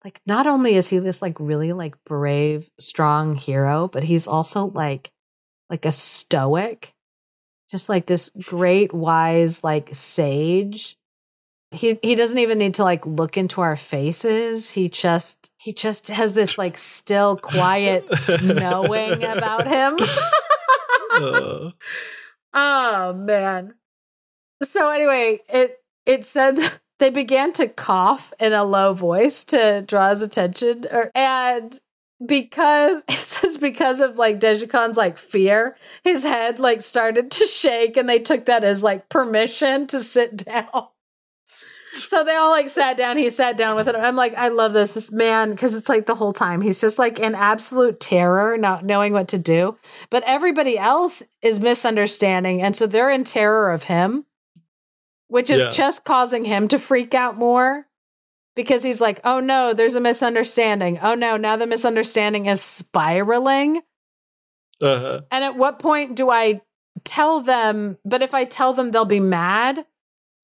like 0.04 0.20
not 0.26 0.46
only 0.46 0.74
is 0.74 0.88
he 0.88 0.98
this 0.98 1.22
like 1.22 1.38
really 1.38 1.72
like 1.72 2.02
brave, 2.04 2.70
strong 2.78 3.36
hero, 3.36 3.88
but 3.88 4.04
he's 4.04 4.26
also 4.26 4.64
like, 4.66 5.12
like 5.70 5.84
a 5.86 5.92
stoic, 5.92 6.94
just 7.70 7.88
like 7.88 8.06
this 8.06 8.30
great, 8.42 8.92
wise, 8.92 9.64
like 9.64 9.88
sage. 9.92 10.98
He 11.72 11.98
he 12.02 12.14
doesn't 12.14 12.38
even 12.38 12.58
need 12.58 12.74
to 12.74 12.84
like 12.84 13.06
look 13.06 13.36
into 13.36 13.60
our 13.60 13.76
faces. 13.76 14.72
He 14.72 14.88
just 14.88 15.50
he 15.56 15.72
just 15.72 16.08
has 16.08 16.34
this 16.34 16.58
like 16.58 16.76
still 16.76 17.36
quiet 17.36 18.04
knowing 18.42 19.24
about 19.24 19.66
him. 19.66 19.96
Uh, 21.14 21.70
oh 22.54 23.12
man. 23.14 23.74
So 24.62 24.90
anyway, 24.90 25.40
it 25.48 25.78
it 26.06 26.24
said 26.24 26.58
they 26.98 27.10
began 27.10 27.52
to 27.54 27.68
cough 27.68 28.32
in 28.38 28.52
a 28.52 28.64
low 28.64 28.94
voice 28.94 29.44
to 29.44 29.82
draw 29.82 30.10
his 30.10 30.22
attention 30.22 30.86
or, 30.90 31.10
and 31.14 31.80
because 32.24 33.04
it 33.08 33.16
says 33.16 33.58
because 33.58 34.00
of 34.00 34.18
like 34.18 34.40
Dyjhycon's 34.40 34.96
like 34.96 35.18
fear, 35.18 35.76
his 36.04 36.24
head 36.24 36.60
like 36.60 36.80
started 36.80 37.30
to 37.32 37.46
shake 37.46 37.96
and 37.96 38.08
they 38.08 38.18
took 38.18 38.46
that 38.46 38.64
as 38.64 38.82
like 38.82 39.08
permission 39.08 39.86
to 39.88 40.00
sit 40.00 40.44
down. 40.44 40.88
So 42.12 42.24
they 42.24 42.34
all 42.36 42.50
like 42.50 42.68
sat 42.70 42.96
down. 42.96 43.18
He 43.18 43.28
sat 43.28 43.56
down 43.58 43.76
with 43.76 43.86
it. 43.86 43.94
I'm 43.94 44.16
like, 44.16 44.34
I 44.34 44.48
love 44.48 44.72
this. 44.72 44.94
This 44.94 45.12
man, 45.12 45.50
because 45.50 45.76
it's 45.76 45.88
like 45.90 46.06
the 46.06 46.14
whole 46.14 46.32
time 46.32 46.62
he's 46.62 46.80
just 46.80 46.98
like 46.98 47.18
in 47.18 47.34
absolute 47.34 48.00
terror, 48.00 48.56
not 48.56 48.84
knowing 48.84 49.12
what 49.12 49.28
to 49.28 49.38
do. 49.38 49.76
But 50.10 50.22
everybody 50.24 50.78
else 50.78 51.22
is 51.42 51.60
misunderstanding. 51.60 52.62
And 52.62 52.74
so 52.74 52.86
they're 52.86 53.10
in 53.10 53.24
terror 53.24 53.72
of 53.72 53.84
him, 53.84 54.24
which 55.28 55.50
is 55.50 55.58
Yeah. 55.60 55.70
just 55.70 56.04
causing 56.04 56.44
him 56.46 56.66
to 56.68 56.78
freak 56.78 57.14
out 57.14 57.36
more 57.36 57.86
because 58.56 58.82
he's 58.82 59.00
like, 59.02 59.20
oh 59.24 59.40
no, 59.40 59.74
there's 59.74 59.96
a 59.96 60.00
misunderstanding. 60.00 60.98
Oh 61.02 61.14
no, 61.14 61.36
now 61.36 61.56
the 61.56 61.66
misunderstanding 61.66 62.46
is 62.46 62.62
spiraling. 62.62 63.82
Uh-huh. 64.80 65.20
And 65.30 65.44
at 65.44 65.56
what 65.56 65.78
point 65.78 66.16
do 66.16 66.30
I 66.30 66.62
tell 67.04 67.40
them? 67.40 67.98
But 68.04 68.22
if 68.22 68.32
I 68.34 68.44
tell 68.46 68.72
them, 68.72 68.90
they'll 68.90 69.04
be 69.04 69.20
mad. 69.20 69.84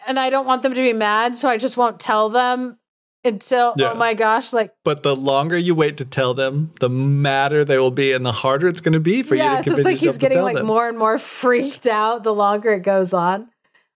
And 0.06 0.18
I 0.18 0.30
don't 0.30 0.46
want 0.46 0.62
them 0.62 0.74
to 0.74 0.80
be 0.80 0.92
mad. 0.92 1.36
So 1.36 1.48
I 1.48 1.56
just 1.56 1.76
won't 1.76 2.00
tell 2.00 2.28
them 2.28 2.78
until, 3.24 3.68
oh 3.70 3.74
Yeah. 3.76 3.92
oh 3.92 3.94
my 3.94 4.14
gosh, 4.14 4.52
like, 4.52 4.74
But 4.84 5.02
the 5.02 5.16
longer 5.16 5.58
you 5.58 5.74
wait 5.74 5.96
to 5.98 6.04
tell 6.04 6.34
them, 6.34 6.72
the 6.80 6.88
madder 6.88 7.64
they 7.64 7.78
will 7.78 7.90
be, 7.90 8.12
and 8.12 8.24
the 8.24 8.32
harder 8.32 8.68
it's 8.68 8.80
going 8.80 8.92
to 8.92 9.00
be 9.00 9.22
for 9.22 9.34
you 9.34 9.42
yeah. 9.42 9.60
So 9.60 9.72
it's 9.72 9.84
like 9.84 9.98
he's 9.98 10.18
getting 10.18 10.42
like 10.42 10.56
them. 10.56 10.66
more 10.66 10.88
and 10.88 10.98
more 10.98 11.18
freaked 11.18 11.86
out 11.86 12.24
the 12.24 12.34
longer 12.34 12.72
it 12.74 12.82
goes 12.82 13.12
on. 13.12 13.48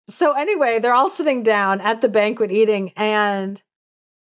So 0.08 0.34
anyway, 0.34 0.80
they're 0.80 0.94
all 0.94 1.10
sitting 1.10 1.44
down 1.44 1.82
at 1.82 2.02
the 2.02 2.10
banquet 2.10 2.52
eating 2.52 2.92
and 2.98 3.62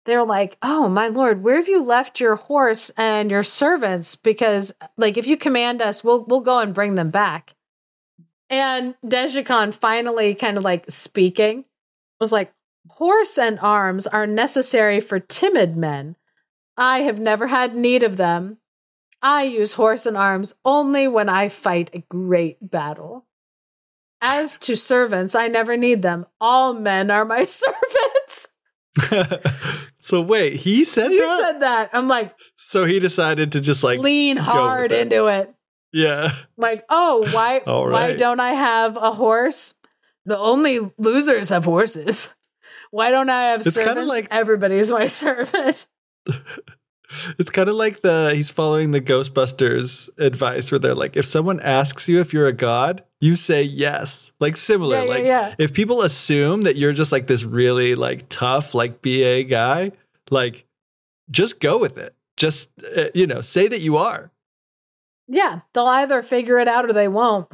they're 0.07 0.25
like, 0.25 0.57
"Oh 0.63 0.89
my 0.89 1.09
lord, 1.09 1.43
where 1.43 1.57
have 1.57 1.69
you 1.69 1.83
left 1.83 2.19
your 2.21 2.37
horse 2.37 2.91
and 2.91 3.31
your 3.31 3.43
servants? 3.43 4.17
Because 4.17 4.75
like 4.97 5.17
if 5.17 5.27
you 5.27 5.37
command 5.37 5.83
us, 5.83 6.03
we'll 6.03 6.25
we'll 6.27 6.41
go 6.41 6.59
and 6.59 6.75
bring 6.75 6.95
them 6.95 7.11
back." 7.11 7.55
And 8.49 8.95
Dyjhycon 9.05 9.75
finally 9.75 10.35
kind 10.35 10.57
of 10.57 10.63
like 10.65 10.91
speaking 10.91 11.65
was 12.21 12.33
like, 12.33 12.53
"Horse 12.89 13.39
and 13.39 13.59
arms 13.61 14.07
are 14.07 14.27
necessary 14.27 15.01
for 15.01 15.19
timid 15.19 15.77
men. 15.77 16.17
I 16.77 17.01
have 17.01 17.19
never 17.19 17.49
had 17.49 17.75
need 17.75 18.03
of 18.03 18.17
them. 18.17 18.59
I 19.23 19.45
use 19.45 19.73
horse 19.75 20.07
and 20.07 20.17
arms 20.17 20.55
only 20.65 21.09
when 21.09 21.29
I 21.29 21.49
fight 21.49 21.91
a 21.93 22.05
great 22.09 22.71
battle. 22.71 23.27
As 24.21 24.57
to 24.59 24.77
servants, 24.77 25.35
I 25.35 25.49
never 25.49 25.77
need 25.77 26.03
them. 26.03 26.27
All 26.41 26.73
men 26.73 27.11
are 27.11 27.25
my 27.25 27.45
servants." 27.45 28.49
so 30.01 30.21
wait, 30.23 30.55
he 30.55 30.85
said 30.85 31.13
You 31.13 31.21
that. 31.21 31.41
said 31.41 31.61
that. 31.61 31.91
I'm 31.93 32.09
like, 32.09 32.35
so 32.57 32.85
he 32.85 32.99
decided 32.99 33.53
to 33.53 33.61
just 33.61 33.83
like 33.85 33.99
lean 34.01 34.37
hard 34.37 34.93
into 34.93 35.27
it. 35.27 35.53
Yeah. 35.93 36.35
Like, 36.57 36.85
oh, 36.89 37.29
why 37.33 37.59
All 37.67 37.91
why 37.91 38.15
don't 38.15 38.41
I 38.41 38.53
have 38.53 38.97
a 38.97 39.13
horse? 39.13 39.75
The 40.25 40.39
only 40.39 40.81
losers 40.99 41.51
have 41.51 41.65
horses. 41.65 42.35
Why 42.91 43.11
don't 43.11 43.31
I 43.31 43.45
have 43.51 43.67
It's 43.67 43.75
servants? 43.75 44.09
like- 44.09 44.29
Everybody's 44.31 44.91
my 44.91 45.07
servant. 45.23 45.87
It's 47.39 47.51
kind 47.51 47.69
of 47.69 47.77
like 47.77 48.01
the 48.03 48.33
he's 48.35 48.51
following 48.51 48.91
the 48.91 49.01
Ghostbusters 49.01 50.09
advice 50.19 50.73
where 50.73 50.81
they're 50.81 50.95
like, 50.95 51.17
if 51.17 51.25
someone 51.25 51.61
asks 51.61 52.09
you 52.09 52.19
if 52.19 52.33
you're 52.33 52.49
a 52.49 52.53
god, 52.53 53.05
you 53.21 53.37
say 53.37 53.63
yes. 53.63 54.33
Like 54.41 54.57
similar. 54.57 54.97
Yeah, 54.97 55.03
yeah, 55.05 55.09
like 55.11 55.25
yeah. 55.25 55.55
if 55.59 55.73
people 55.73 56.03
assume 56.03 56.63
that 56.63 56.75
you're 56.75 56.93
just 56.93 57.13
like 57.13 57.29
this 57.29 57.45
really 57.45 57.95
like 57.95 58.29
tough 58.29 58.75
like 58.75 59.03
BA 59.03 59.45
guy, 59.45 59.93
like 60.31 60.67
just 61.31 61.61
go 61.61 61.79
with 61.79 61.97
it. 61.97 62.13
Just 62.37 62.71
uh, 62.97 63.05
you 63.15 63.27
know, 63.29 63.41
say 63.41 63.69
that 63.69 63.81
you 63.81 63.97
are. 63.99 64.33
Yeah, 65.29 65.61
they'll 65.73 65.87
either 65.87 66.23
figure 66.23 66.59
it 66.59 66.69
out 66.69 66.85
or 66.85 66.93
they 66.93 67.09
won't. 67.09 67.49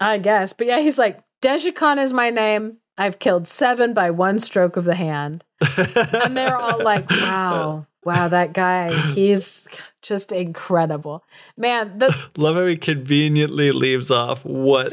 I 0.00 0.18
guess. 0.18 0.52
But 0.52 0.66
yeah, 0.66 0.80
he's 0.80 0.98
like, 0.98 1.20
Dyjhycon 1.42 2.02
is 2.02 2.12
my 2.12 2.30
name. 2.30 2.78
I've 2.98 3.18
killed 3.18 3.48
seven 3.48 3.94
by 3.94 4.10
one 4.10 4.38
stroke 4.38 4.76
of 4.76 4.84
the 4.84 4.94
hand. 4.94 5.44
And 5.78 6.36
they're 6.36 6.56
all 6.56 6.78
like, 6.84 7.08
wow, 7.10 7.86
wow, 8.04 8.28
that 8.28 8.52
guy, 8.52 8.92
he's 9.12 9.68
just 10.02 10.32
incredible. 10.32 11.24
Man, 11.56 11.98
the 11.98 12.14
Love 12.36 12.56
how 12.56 12.66
he 12.66 12.76
conveniently 12.76 13.72
leaves 13.72 14.10
off 14.10 14.44
what 14.44 14.92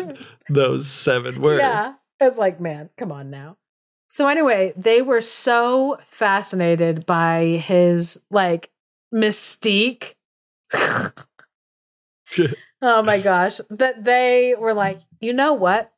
those 0.50 0.88
seven 0.88 1.42
were. 1.42 1.58
Yeah. 1.58 1.94
It's 2.20 2.38
like, 2.38 2.60
man, 2.60 2.90
come 2.98 3.12
on 3.12 3.30
now. 3.30 3.58
So 4.08 4.28
anyway, 4.28 4.74
they 4.76 5.02
were 5.02 5.22
so 5.22 6.00
fascinated 6.04 7.06
by 7.06 7.62
his 7.64 8.20
like 8.32 8.72
mystique. 9.14 10.16
oh 12.82 13.04
my 13.04 13.20
gosh. 13.20 13.60
That 13.70 14.04
they 14.04 14.56
were 14.58 14.74
like, 14.74 15.00
you 15.20 15.34
know 15.34 15.54
what? 15.54 15.92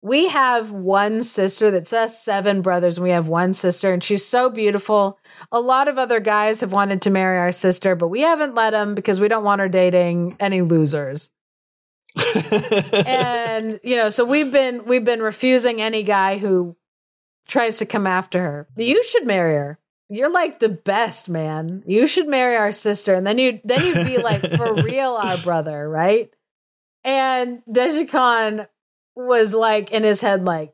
We 0.00 0.28
have 0.28 0.70
one 0.70 1.22
sister 1.24 1.72
that 1.72 1.88
says 1.88 2.22
seven 2.22 2.62
brothers, 2.62 2.98
and 2.98 3.04
we 3.04 3.10
have 3.10 3.26
one 3.26 3.52
sister, 3.52 3.92
and 3.92 4.02
she's 4.02 4.24
so 4.24 4.48
beautiful. 4.48 5.18
A 5.50 5.60
lot 5.60 5.88
of 5.88 5.98
other 5.98 6.20
guys 6.20 6.60
have 6.60 6.72
wanted 6.72 7.02
to 7.02 7.10
marry 7.10 7.36
our 7.38 7.50
sister, 7.50 7.96
but 7.96 8.06
we 8.06 8.20
haven't 8.20 8.54
let 8.54 8.70
them 8.70 8.94
because 8.94 9.18
we 9.18 9.26
don't 9.26 9.42
want 9.42 9.60
her 9.60 9.68
dating 9.68 10.36
any 10.38 10.62
losers 10.62 11.30
and 13.06 13.80
you 13.82 13.96
know 13.96 14.08
so 14.08 14.24
we've 14.24 14.50
been 14.50 14.84
we've 14.86 15.04
been 15.04 15.20
refusing 15.20 15.80
any 15.80 16.02
guy 16.02 16.38
who 16.38 16.76
tries 17.48 17.78
to 17.78 17.86
come 17.86 18.06
after 18.06 18.40
her 18.40 18.68
you 18.76 19.02
should 19.02 19.26
marry 19.26 19.54
her 19.54 19.78
you're 20.10 20.30
like 20.30 20.58
the 20.58 20.68
best 20.68 21.28
man 21.28 21.82
you 21.86 22.06
should 22.06 22.26
marry 22.28 22.56
our 22.56 22.72
sister 22.72 23.14
and 23.14 23.26
then 23.26 23.38
you 23.38 23.60
then 23.64 23.84
you'd 23.84 24.06
be 24.06 24.18
like 24.18 24.40
for 24.56 24.74
real 24.82 25.14
our 25.14 25.36
brother 25.38 25.88
right 25.88 26.32
and 27.04 27.62
Dyjhycon 27.70 28.66
was 29.16 29.54
like 29.54 29.90
in 29.92 30.02
his 30.04 30.20
head 30.20 30.44
like 30.44 30.72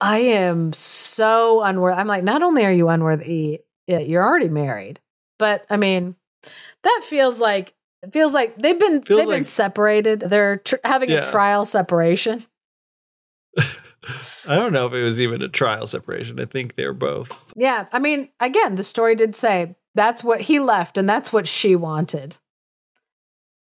i 0.00 0.18
am 0.18 0.72
so 0.72 1.62
unworthy 1.62 1.98
i'm 2.00 2.08
like 2.08 2.24
not 2.24 2.42
only 2.42 2.64
are 2.64 2.72
you 2.72 2.88
unworthy 2.88 3.60
yeah, 3.86 3.98
you're 3.98 4.24
already 4.24 4.48
married 4.48 5.00
but 5.38 5.64
i 5.70 5.76
mean 5.76 6.16
that 6.82 7.00
feels 7.04 7.40
like 7.40 7.74
it 8.02 8.12
feels 8.12 8.34
like 8.34 8.56
they've 8.56 8.78
been 8.80 9.02
Feels 9.02 9.20
they've 9.20 9.28
been 9.28 9.44
separated. 9.44 10.20
They're 10.20 10.56
tr- 10.56 10.74
having 10.82 11.10
Yeah. 11.10 11.28
a 11.28 11.30
trial 11.30 11.64
separation. 11.64 12.44
I 14.46 14.56
don't 14.56 14.72
know 14.72 14.86
if 14.86 14.92
it 14.92 15.02
was 15.02 15.20
even 15.20 15.42
a 15.42 15.48
trial 15.48 15.86
separation. 15.86 16.40
I 16.40 16.44
think 16.44 16.74
they're 16.74 16.92
both. 16.92 17.52
Yeah, 17.56 17.86
I 17.92 17.98
mean, 17.98 18.28
again, 18.40 18.74
the 18.74 18.82
story 18.82 19.14
did 19.14 19.36
say 19.36 19.76
that's 19.94 20.24
what 20.24 20.40
he 20.42 20.58
left 20.58 20.98
and 20.98 21.08
that's 21.08 21.32
what 21.32 21.46
she 21.46 21.76
wanted. 21.76 22.38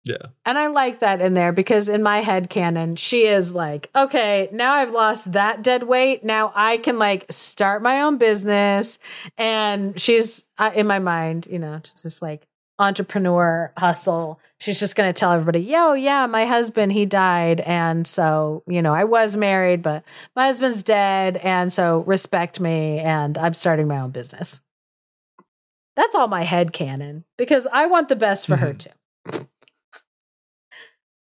Yeah. 0.04 0.28
And 0.46 0.58
I 0.58 0.68
like 0.68 1.00
that 1.00 1.22
in 1.22 1.36
there 1.36 1.52
because 1.52 1.88
in 1.88 2.02
my 2.02 2.22
head 2.22 2.50
canon, 2.50 2.96
she 2.96 3.28
is 3.28 3.54
like, 3.54 3.90
okay, 3.96 4.50
now 4.52 4.74
I've 4.74 4.92
lost 4.92 5.34
that 5.34 5.62
dead 5.62 5.84
weight. 5.84 6.24
Now 6.24 6.52
I 6.56 6.78
can 6.78 6.98
like 6.98 7.26
start 7.30 7.84
my 7.84 8.02
own 8.02 8.18
business. 8.18 8.98
And 9.38 10.00
she's 10.02 10.48
in 10.74 10.88
my 10.88 10.98
mind, 10.98 11.48
you 11.52 11.60
know, 11.60 11.80
just 12.02 12.22
like 12.22 12.48
entrepreneur 12.82 13.72
hustle. 13.78 14.40
She's 14.60 14.80
just 14.80 14.96
going 14.96 15.08
to 15.08 15.18
tell 15.18 15.32
everybody, 15.32 15.60
yo, 15.60 15.94
yeah, 15.94 16.26
my 16.26 16.46
husband, 16.46 16.92
he 16.92 17.06
died. 17.06 17.60
And 17.62 18.08
so, 18.08 18.64
you 18.68 18.82
know, 18.82 18.94
I 18.94 19.04
was 19.04 19.38
married, 19.38 19.82
but 19.82 20.04
my 20.36 20.48
husband's 20.48 20.84
dead. 20.84 21.38
And 21.38 21.72
so 21.72 22.00
respect 22.00 22.60
me. 22.60 23.00
And 23.00 23.38
I'm 23.38 23.54
starting 23.54 23.88
my 23.88 24.00
own 24.00 24.12
business. 24.12 24.62
That's 25.96 26.16
all 26.16 26.28
my 26.28 26.44
head 26.44 26.74
canon 26.74 27.26
because 27.38 27.68
I 27.72 27.86
want 27.86 28.10
the 28.10 28.16
best 28.16 28.48
for 28.48 28.56
her 28.56 28.74
mm-hmm. 28.74 29.30
too. 29.30 29.48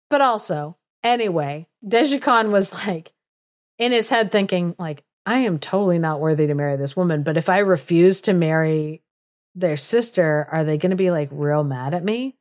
But 0.10 0.22
also, 0.22 0.78
anyway, 1.04 1.68
Dyjhycon 1.86 2.50
was 2.50 2.74
like 2.88 3.14
in 3.78 3.92
his 3.92 4.10
head 4.10 4.32
thinking, 4.32 4.76
like, 4.80 5.04
I 5.26 5.40
am 5.40 5.60
totally 5.60 6.00
not 6.00 6.20
worthy 6.20 6.48
to 6.48 6.56
marry 6.56 6.78
this 6.78 6.98
woman. 6.98 7.24
But 7.24 7.38
if 7.38 7.48
I 7.50 7.60
refuse 7.60 8.22
to 8.22 8.34
marry 8.34 9.03
their 9.56 9.78
sister, 9.78 10.48
are 10.52 10.64
they 10.64 10.78
going 10.78 10.92
to 10.92 10.96
be 10.96 11.12
like 11.12 11.30
real 11.32 11.64
mad 11.64 11.94
at 11.94 12.04
me? 12.04 12.36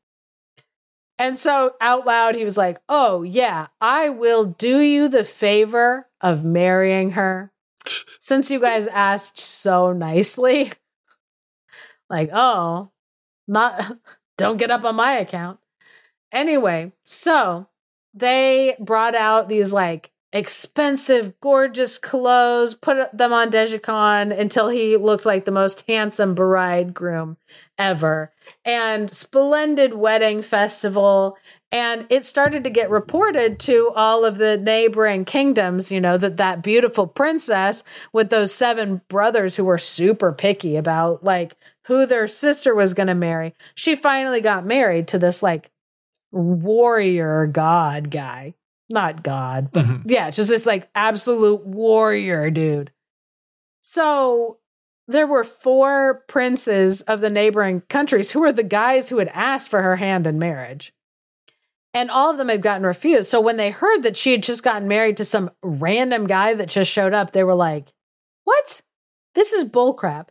And 1.18 1.38
so 1.38 1.74
out 1.80 2.06
loud, 2.06 2.34
he 2.34 2.44
was 2.44 2.56
like, 2.56 2.78
Oh, 2.88 3.22
yeah, 3.22 3.68
I 3.80 4.08
will 4.08 4.44
do 4.46 4.80
you 4.80 5.08
the 5.08 5.24
favor 5.24 6.08
of 6.20 6.44
marrying 6.44 7.12
her 7.12 7.52
since 8.18 8.50
you 8.50 8.60
guys 8.60 8.86
asked 8.88 9.38
so 9.38 9.92
nicely. 9.92 10.72
Like, 12.10 12.28
oh, 12.30 12.90
not, 13.48 13.96
don't 14.36 14.58
get 14.58 14.70
up 14.70 14.84
on 14.84 14.96
my 14.96 15.14
account. 15.14 15.58
Anyway, 16.30 16.92
so 17.04 17.68
they 18.12 18.76
brought 18.78 19.14
out 19.14 19.48
these 19.48 19.72
like 19.72 20.11
expensive, 20.32 21.38
gorgeous 21.40 21.98
clothes, 21.98 22.74
put 22.74 23.16
them 23.16 23.32
on 23.32 23.50
Dyjhycon 23.50 24.38
until 24.38 24.68
he 24.68 24.96
looked 24.96 25.26
like 25.26 25.44
the 25.44 25.50
most 25.50 25.84
handsome 25.86 26.34
bridegroom 26.34 27.36
ever. 27.78 28.32
And 28.64 29.14
splendid 29.14 29.94
wedding 29.94 30.42
festival. 30.42 31.36
And 31.70 32.06
it 32.08 32.24
started 32.24 32.64
to 32.64 32.70
get 32.70 32.90
reported 32.90 33.58
to 33.60 33.92
all 33.94 34.24
of 34.24 34.38
the 34.38 34.56
neighboring 34.56 35.24
kingdoms, 35.24 35.92
you 35.92 36.00
know, 36.00 36.16
that 36.18 36.38
that 36.38 36.62
beautiful 36.62 37.06
princess 37.06 37.84
with 38.12 38.30
those 38.30 38.54
seven 38.54 39.02
brothers 39.08 39.56
who 39.56 39.64
were 39.64 39.78
super 39.78 40.32
picky 40.32 40.76
about 40.76 41.22
like 41.22 41.56
who 41.86 42.06
their 42.06 42.28
sister 42.28 42.74
was 42.74 42.94
going 42.94 43.06
to 43.08 43.14
marry. 43.14 43.54
She 43.74 43.96
finally 43.96 44.40
got 44.40 44.64
married 44.64 45.08
to 45.08 45.18
this 45.18 45.42
like 45.42 45.70
warrior 46.30 47.46
god 47.46 48.10
guy. 48.10 48.54
Not 48.92 49.22
god, 49.22 49.70
but 49.72 49.84
Mhm. 49.84 50.02
yeah, 50.06 50.30
just 50.30 50.48
this 50.50 50.66
like 50.66 50.88
absolute 50.94 51.64
warrior 51.66 52.50
dude. 52.50 52.92
So 53.80 54.58
there 55.08 55.26
were 55.26 55.44
four 55.44 56.22
princes 56.28 57.02
of 57.02 57.20
the 57.20 57.30
neighboring 57.30 57.80
countries 57.88 58.30
who 58.32 58.40
were 58.40 58.52
the 58.52 58.62
guys 58.62 59.08
who 59.08 59.18
had 59.18 59.28
asked 59.34 59.68
for 59.68 59.82
her 59.82 59.96
hand 59.96 60.26
in 60.26 60.38
marriage. 60.38 60.92
And 61.94 62.10
all 62.10 62.30
of 62.30 62.38
them 62.38 62.48
had 62.48 62.62
gotten 62.62 62.86
refused. 62.86 63.28
So 63.28 63.40
when 63.40 63.56
they 63.58 63.70
heard 63.70 64.02
that 64.02 64.16
she 64.16 64.32
had 64.32 64.42
just 64.42 64.62
gotten 64.62 64.88
married 64.88 65.16
to 65.18 65.24
some 65.24 65.50
random 65.62 66.26
guy 66.26 66.54
that 66.54 66.68
just 66.68 66.90
showed 66.90 67.12
up, 67.12 67.32
they 67.32 67.44
were 67.44 67.54
like, 67.54 67.92
What? 68.44 68.80
This 69.34 69.52
is 69.52 69.64
bullcrap. 69.64 70.28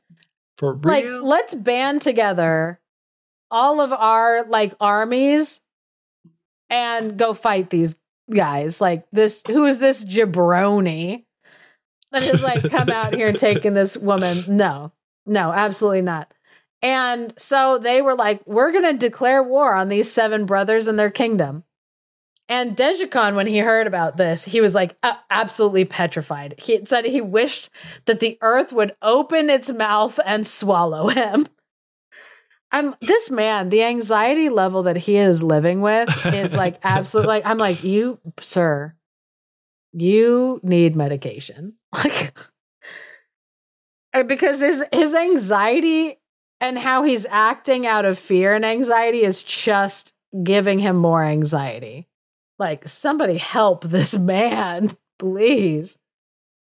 For 0.58 0.74
real? 0.74 0.82
Like, 0.84 1.06
let's 1.24 1.56
band 1.56 2.02
together 2.02 2.80
all 3.50 3.82
of 3.82 3.92
our 3.92 4.44
like 4.46 4.74
armies 4.80 5.62
and 6.70 7.18
go 7.18 7.34
fight 7.34 7.70
these 7.70 7.96
guys. 8.32 8.82
Like 8.82 9.06
this 9.12 9.44
who 9.48 9.66
is 9.66 9.80
this 9.80 10.04
jabroni? 10.04 11.26
That 12.12 12.24
is 12.24 12.44
like 12.44 12.70
come 12.70 12.90
out 12.92 13.14
here 13.14 13.28
and 13.28 13.38
taking 13.38 13.74
this 13.74 13.96
woman. 13.96 14.44
No, 14.48 14.92
no, 15.26 15.52
absolutely 15.52 16.02
not. 16.02 16.32
And 16.82 17.34
so 17.38 17.78
they 17.78 18.02
were 18.02 18.16
like, 18.16 18.42
we're 18.46 18.72
going 18.72 18.84
to 18.84 18.94
declare 18.98 19.44
war 19.44 19.76
on 19.76 19.90
these 19.90 20.12
seven 20.12 20.46
brothers 20.46 20.88
and 20.88 20.98
their 20.98 21.12
kingdom. 21.12 21.64
And 22.50 22.76
Dyjhycon, 22.76 23.36
when 23.36 23.48
he 23.48 23.60
heard 23.60 23.88
about 23.88 24.18
this, 24.18 24.44
he 24.44 24.60
was 24.60 24.76
like 24.76 24.98
a- 25.04 25.18
absolutely 25.30 25.86
petrified. 25.86 26.56
He 26.58 26.84
said 26.86 27.06
he 27.06 27.22
wished 27.22 27.70
that 28.06 28.20
the 28.20 28.38
earth 28.42 28.74
would 28.74 28.96
open 29.02 29.50
its 29.50 29.72
mouth 29.72 30.20
and 30.26 30.46
swallow 30.46 31.08
him. 31.08 31.46
I'm 32.72 32.96
this 33.02 33.30
man, 33.30 33.70
the 33.70 33.84
anxiety 33.84 34.50
level 34.50 34.84
that 34.84 34.96
he 34.98 35.18
is 35.18 35.44
living 35.44 35.82
with 35.82 36.10
is 36.28 36.54
like 36.54 36.78
absolutely 36.84 37.28
like 37.28 37.46
I'm 37.46 37.58
like, 37.58 37.84
you, 37.84 38.20
sir, 38.40 38.96
you 39.94 40.60
need 40.64 40.96
medication. 40.96 41.74
Like 42.04 42.34
uh, 44.14 44.24
because 44.24 44.62
his 44.62 44.84
his 44.92 45.16
anxiety 45.16 46.20
and 46.60 46.78
how 46.78 47.04
he's 47.04 47.26
acting 47.30 47.88
out 47.88 48.06
of 48.06 48.20
fear 48.20 48.54
and 48.54 48.66
anxiety 48.66 49.24
is 49.24 49.44
just 49.44 50.14
giving 50.44 50.80
him 50.80 50.96
more 50.96 51.24
anxiety. 51.24 52.08
Like 52.60 52.88
somebody 52.88 53.38
help 53.38 53.84
this 53.84 54.18
man, 54.18 54.90
please. 55.20 55.98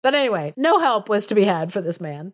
But 0.04 0.16
anyway, 0.16 0.54
no 0.56 0.80
help 0.80 1.10
was 1.10 1.28
to 1.28 1.36
be 1.36 1.44
had 1.44 1.74
for 1.74 1.82
this 1.82 2.00
man. 2.00 2.34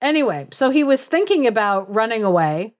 Anyway, 0.00 0.48
so 0.50 0.70
he 0.70 0.84
was 0.84 1.06
thinking 1.06 1.46
about 1.46 1.92
running 1.92 2.24
away, 2.24 2.74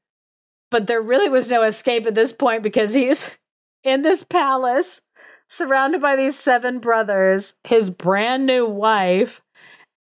but 0.73 0.89
there 0.89 1.03
really 1.03 1.29
was 1.29 1.49
no 1.51 1.63
escape 1.63 2.07
at 2.07 2.17
this 2.17 2.33
point 2.33 2.65
because 2.65 2.95
he's 2.95 3.39
in 3.85 4.03
this 4.03 4.25
palace 4.25 5.01
surrounded 5.49 6.01
by 6.01 6.17
these 6.17 6.37
seven 6.37 6.79
brothers, 6.79 7.55
his 7.63 7.91
brand 7.91 8.47
new 8.47 8.67
wife, 8.67 9.43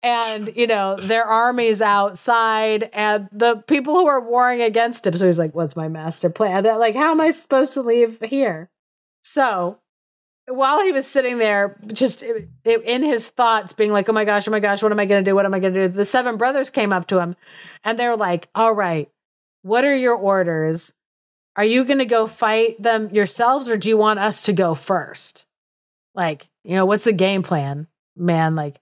and 0.01 0.55
you 0.55 0.67
know 0.67 0.95
their 0.95 1.26
armies 1.26 1.82
outside 1.82 2.89
and 2.93 3.28
the 3.34 3.57
people 3.67 3.95
who 3.95 4.07
are 4.07 4.22
warring 4.22 4.61
against 4.61 5.05
him. 5.05 5.17
So 5.17 5.26
he's 5.26 5.39
like 5.39 5.53
what's 5.53 5.76
my 5.76 5.89
master 5.89 6.30
plan? 6.30 6.63
They're 6.63 6.78
like 6.78 6.95
how 6.95 7.11
am 7.11 7.20
i 7.20 7.32
supposed 7.32 7.74
to 7.74 7.82
leave 7.82 8.20
here? 8.22 8.70
So 9.22 9.80
while 10.47 10.82
he 10.82 10.93
was 10.93 11.05
sitting 11.05 11.38
there 11.38 11.78
just 11.91 12.24
in 12.24 13.03
his 13.03 13.30
thoughts 13.30 13.74
being 13.74 13.91
like 13.91 14.07
oh 14.07 14.13
my 14.13 14.24
gosh 14.24 14.47
oh 14.47 14.51
my 14.51 14.61
gosh 14.61 14.82
what 14.82 14.93
am 14.93 14.99
i 15.01 15.05
going 15.05 15.24
to 15.24 15.30
do? 15.30 15.36
What 15.36 15.45
am 15.45 15.53
i 15.53 15.59
going 15.59 15.74
to 15.74 15.89
do? 15.89 15.93
The 15.93 16.05
seven 16.05 16.38
brothers 16.38 16.70
came 16.70 16.93
up 16.93 17.07
to 17.07 17.20
him 17.20 17.36
and 17.84 17.99
they 17.99 18.07
were 18.07 18.17
like 18.17 18.47
all 18.55 18.72
right 18.72 19.09
what 19.64 19.84
are 19.86 19.95
your 19.95 20.16
orders 20.16 20.93
are 21.55 21.64
you 21.66 21.84
going 21.84 21.99
to 21.99 22.05
go 22.05 22.26
fight 22.28 22.82
them 22.82 23.10
yourselves 23.10 23.70
or 23.70 23.78
do 23.78 23.89
you 23.89 23.97
want 23.97 24.20
us 24.20 24.43
to 24.43 24.53
go 24.53 24.74
first 24.74 25.45
like 26.16 26.49
you 26.64 26.76
know 26.76 26.86
what's 26.86 27.03
the 27.05 27.14
game 27.14 27.43
plan 27.43 27.88
man 28.16 28.55
like 28.55 28.80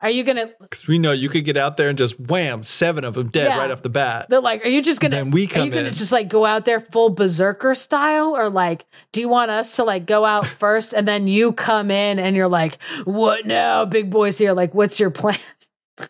are 0.00 0.10
you 0.10 0.24
going 0.24 0.36
to 0.36 0.50
Because 0.60 0.88
we 0.88 0.98
know 0.98 1.12
you 1.12 1.28
could 1.28 1.44
get 1.44 1.56
out 1.56 1.76
there 1.76 1.88
and 1.88 1.96
just 1.96 2.18
wham, 2.18 2.64
seven 2.64 3.04
of 3.04 3.14
them 3.14 3.28
dead 3.28 3.46
Yeah. 3.50 3.58
right 3.58 3.70
off 3.70 3.82
the 3.82 3.88
bat. 3.88 4.26
They're 4.28 4.40
like, 4.40 4.64
are 4.64 4.68
you 4.68 4.82
just 4.82 4.98
gonna? 5.00 5.14
Then 5.14 5.30
we 5.30 5.44
are 5.44 5.46
come 5.46 5.66
you 5.66 5.70
gonna 5.70 5.86
in. 5.86 5.92
just 5.92 6.10
like 6.10 6.28
go 6.28 6.44
out 6.44 6.64
there 6.64 6.80
full 6.80 7.10
berserker 7.10 7.72
style, 7.76 8.36
or 8.36 8.48
like, 8.50 8.84
do 9.12 9.20
you 9.20 9.28
want 9.28 9.52
us 9.52 9.76
to 9.76 9.84
like 9.84 10.04
go 10.04 10.24
out 10.24 10.44
first 10.58 10.92
and 10.92 11.06
then 11.06 11.28
you 11.28 11.52
come 11.52 11.92
in 11.92 12.18
and 12.18 12.34
you're 12.34 12.48
like, 12.48 12.78
what 13.04 13.46
now, 13.46 13.84
big 13.84 14.10
boys 14.10 14.38
here? 14.38 14.54
Like, 14.54 14.74
what's 14.74 14.98
your 14.98 15.10
plan? 15.10 15.38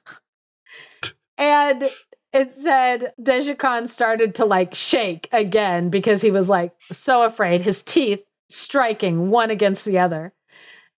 and 1.36 1.90
it 2.32 2.54
said 2.54 3.12
Dyjhycon 3.20 3.88
started 3.88 4.34
to 4.36 4.44
like 4.44 4.74
shake 4.74 5.28
again 5.32 5.90
because 5.90 6.22
he 6.22 6.30
was 6.30 6.48
like 6.48 6.72
so 6.90 7.22
afraid, 7.22 7.62
his 7.62 7.82
teeth 7.82 8.24
striking 8.48 9.30
one 9.30 9.50
against 9.50 9.84
the 9.84 9.98
other. 9.98 10.32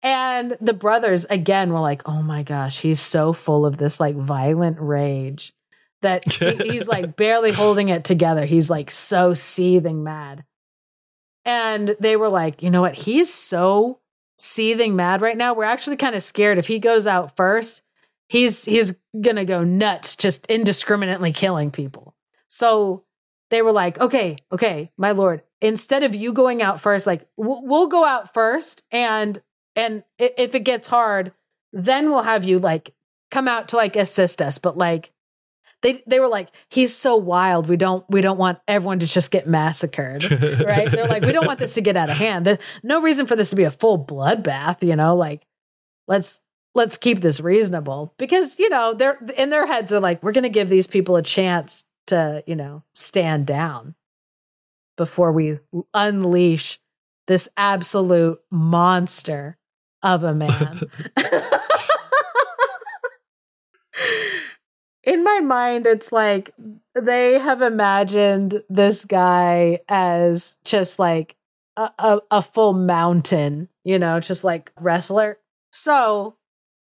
And 0.03 0.57
the 0.61 0.73
brothers 0.73 1.25
again 1.27 1.73
were 1.73 1.81
like, 1.81 2.03
oh 2.07 2.23
my 2.23 2.43
gosh, 2.43 2.81
he's 2.81 3.01
so 3.01 3.33
full 3.33 3.65
of 3.65 3.77
this 3.77 4.01
like 4.01 4.17
violent 4.17 4.79
rage 4.81 5.55
that 6.03 6.31
he's 6.33 6.89
like 6.89 7.17
barely 7.17 7.53
holding 7.53 7.89
it 7.89 8.05
together. 8.05 8.45
He's 8.45 8.69
like 8.69 8.91
so 8.91 9.33
seething 9.33 10.03
mad. 10.03 10.45
And 11.45 11.97
they 11.99 12.17
were 12.17 12.29
like, 12.29 12.63
you 12.63 12.71
know 12.71 12.83
what? 12.83 12.99
He's 12.99 13.33
so 13.33 14.01
seething 14.39 14.97
mad 14.97 15.23
right 15.23 15.37
now. 15.37 15.55
We're 15.55 15.65
actually 15.65 15.97
kind 15.97 16.15
of 16.15 16.23
scared 16.23 16.59
if 16.59 16.67
he 16.67 16.79
goes 16.79 17.07
out 17.07 17.37
first, 17.37 17.83
he's 18.33 18.65
he's 18.65 18.97
to 19.23 19.45
go 19.45 19.63
nuts 19.63 20.17
just 20.17 20.47
indiscriminately 20.47 21.33
killing 21.33 21.71
people. 21.71 22.15
So 22.49 23.05
they 23.51 23.61
were 23.61 23.73
like, 23.73 24.01
"Okay, 24.01 24.39
okay, 24.51 24.91
my 24.97 25.11
lord, 25.11 25.43
instead 25.61 26.03
of 26.03 26.15
you 26.15 26.33
going 26.33 26.63
out 26.63 26.81
first, 26.81 27.07
like 27.07 27.29
we'll, 27.37 27.63
we'll 27.63 27.89
go 27.89 28.05
out 28.05 28.33
first 28.33 28.83
and 28.91 29.41
and 29.77 30.03
if 30.19 30.55
it 30.55 30.61
gets 30.61 30.89
hard, 30.89 31.33
then 31.75 32.11
we'll 32.11 32.23
have 32.23 32.45
you 32.45 32.59
like 32.59 32.95
come 33.31 33.49
out 33.49 33.69
to 33.69 33.77
like 33.77 33.97
assist 33.97 34.41
us, 34.41 34.57
but 34.57 34.79
like 34.79 35.13
they 35.83 36.03
they 36.07 36.19
were 36.19 36.29
like 36.29 36.49
he's 36.71 36.97
so 36.97 37.17
wild. 37.17 37.69
We 37.69 37.77
don't 37.77 38.03
we 38.09 38.23
don't 38.23 38.39
want 38.39 38.61
everyone 38.67 39.01
to 39.01 39.07
just 39.07 39.31
get 39.31 39.47
massacred 39.47 40.31
right? 40.31 40.91
They're 40.91 41.07
like 41.07 41.23
we 41.23 41.33
don't 41.33 41.47
want 41.47 41.59
this 41.59 41.75
to 41.75 41.83
get 41.83 41.99
out 41.99 42.09
of 42.09 42.17
hand 42.17 42.59
no 42.83 43.03
reason 43.03 43.27
for 43.27 43.37
this 43.37 43.51
to 43.51 43.57
be 43.57 43.65
a 43.65 43.71
full 43.71 44.03
bloodbath 44.03 44.83
you 44.83 44.97
know? 44.97 45.17
Like 45.17 45.47
let's 46.07 46.41
let's 46.75 46.97
keep 46.97 47.21
this 47.21 47.41
reasonable. 47.41 48.15
Because 48.17 48.59
you 48.59 48.69
know 48.69 48.95
they're 48.95 49.19
in 49.37 49.51
their 49.51 49.67
heads 49.67 49.91
they're 49.91 50.01
like 50.01 50.23
we're 50.23 50.33
going 50.33 50.43
to 50.43 50.49
give 50.49 50.69
these 50.69 50.87
people 50.87 51.17
a 51.17 51.23
chance 51.23 51.85
to 52.07 52.43
you 52.47 52.57
know 52.57 52.83
stand 52.93 53.47
down 53.47 53.95
before 54.97 55.33
we 55.33 55.59
unleash 55.95 56.79
this 57.27 57.49
absolute 57.57 58.41
monster 58.51 59.57
of 60.03 60.25
a 60.25 60.35
man. 60.35 60.81
In 65.05 65.25
my 65.25 65.41
mind 65.41 65.87
it's 65.87 66.13
like 66.13 66.55
they 66.95 67.39
have 67.39 67.61
imagined 67.63 68.63
this 68.69 69.05
guy 69.05 69.81
as 69.89 70.57
just 70.65 71.01
like 71.01 71.35
a, 71.77 71.91
a, 71.99 72.21
a 72.31 72.43
full 72.43 72.73
mountain 72.73 73.69
you 73.85 73.99
know 73.99 74.21
just 74.21 74.45
like 74.45 74.71
wrestler. 74.79 75.39
So 75.73 76.37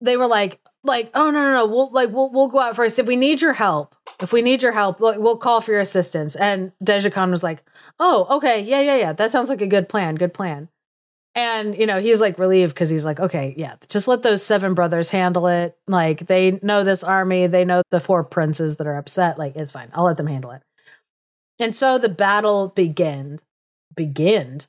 they 0.03 0.17
were 0.17 0.27
like 0.27 0.61
like 0.85 1.11
oh 1.15 1.31
no 1.31 1.43
no 1.45 1.53
no 1.53 1.67
we'll 1.67 1.91
like 1.91 2.11
we'll, 2.11 2.31
we'll 2.31 2.49
go 2.49 2.59
out 2.59 2.77
first. 2.77 2.99
If 2.99 3.07
we 3.07 3.17
need 3.17 3.41
your 3.41 3.53
help 3.53 3.95
if 4.21 4.33
we 4.33 4.43
need 4.43 4.63
your 4.63 4.73
help 4.73 5.01
we'll, 5.01 5.37
call 5.39 5.61
for 5.61 5.73
your 5.73 5.81
assistance. 5.81 6.37
And 6.37 6.73
Dyjhycon 6.85 7.31
was 7.31 7.43
like 7.43 7.63
oh 7.99 8.27
okay 8.37 8.61
yeah 8.61 8.81
yeah 8.81 8.97
yeah 8.97 9.13
that 9.13 9.31
sounds 9.31 9.49
like 9.49 9.61
a 9.63 9.67
good 9.67 9.89
plan 9.89 10.17
good 10.17 10.35
plan. 10.35 10.69
And 11.35 11.77
you 11.77 11.87
know 11.87 12.01
he's 12.01 12.21
like 12.21 12.39
relieved 12.39 12.75
because 12.75 12.91
he's 12.91 13.05
like 13.05 13.21
okay 13.21 13.55
yeah 13.57 13.77
just 13.89 14.09
let 14.09 14.23
those 14.23 14.45
seven 14.45 14.75
brothers 14.75 15.11
handle 15.11 15.47
it. 15.47 15.77
Like 15.87 16.27
they 16.27 16.59
know 16.63 16.85
this 16.85 17.05
army 17.05 17.47
they 17.47 17.65
know 17.65 17.83
the 17.91 18.01
four 18.01 18.25
princes 18.25 18.77
that 18.77 18.87
are 18.87 18.97
upset 18.97 19.39
like 19.39 19.57
it's 19.57 19.73
fine 19.73 19.91
i'll 19.95 20.05
let 20.05 20.17
them 20.17 20.27
handle 20.27 20.51
it. 20.51 20.63
And 21.61 21.75
so 21.75 21.97
the 21.97 22.09
battle 22.09 22.69
began 22.69 23.39
began 23.95 24.63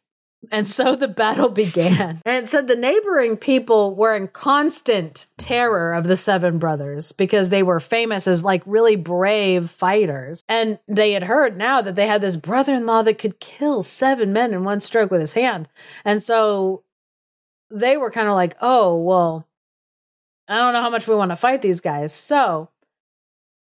and 0.52 0.68
so 0.68 0.96
the 0.96 1.08
battle 1.08 1.50
began. 1.50 2.22
And 2.26 2.44
it 2.44 2.50
said 2.50 2.68
the 2.68 2.76
neighboring 2.76 3.38
people 3.38 3.96
were 3.96 4.16
in 4.16 4.28
constant 4.28 5.28
terror 5.38 5.94
of 5.94 6.08
the 6.08 6.16
seven 6.16 6.58
brothers 6.58 7.12
because 7.12 7.50
they 7.50 7.64
were 7.64 7.80
famous 7.80 8.28
as 8.28 8.44
like 8.44 8.64
really 8.66 8.96
brave 8.96 9.70
fighters. 9.70 10.44
And 10.48 10.80
they 10.88 11.14
had 11.14 11.24
heard 11.24 11.58
now 11.58 11.82
that 11.82 11.96
they 11.96 12.08
had 12.08 12.22
this 12.22 12.38
brother-in-law 12.38 13.04
that 13.04 13.20
could 13.20 13.40
kill 13.40 13.84
seven 13.84 14.34
men 14.34 14.54
in 14.54 14.64
one 14.64 14.80
stroke 14.80 15.12
with 15.12 15.22
his 15.22 15.34
hand. 15.34 15.68
And 16.06 16.22
so 16.24 16.84
they 17.70 17.98
were 17.98 18.12
kind 18.12 18.28
of 18.28 18.36
like, 18.36 18.56
oh, 18.62 18.98
well, 18.98 19.48
I 20.48 20.58
don't 20.58 20.74
know 20.74 20.82
how 20.82 20.90
much 20.90 21.08
we 21.08 21.16
want 21.16 21.32
to 21.32 21.36
fight 21.36 21.62
these 21.62 21.82
guys. 21.82 22.14
So 22.14 22.70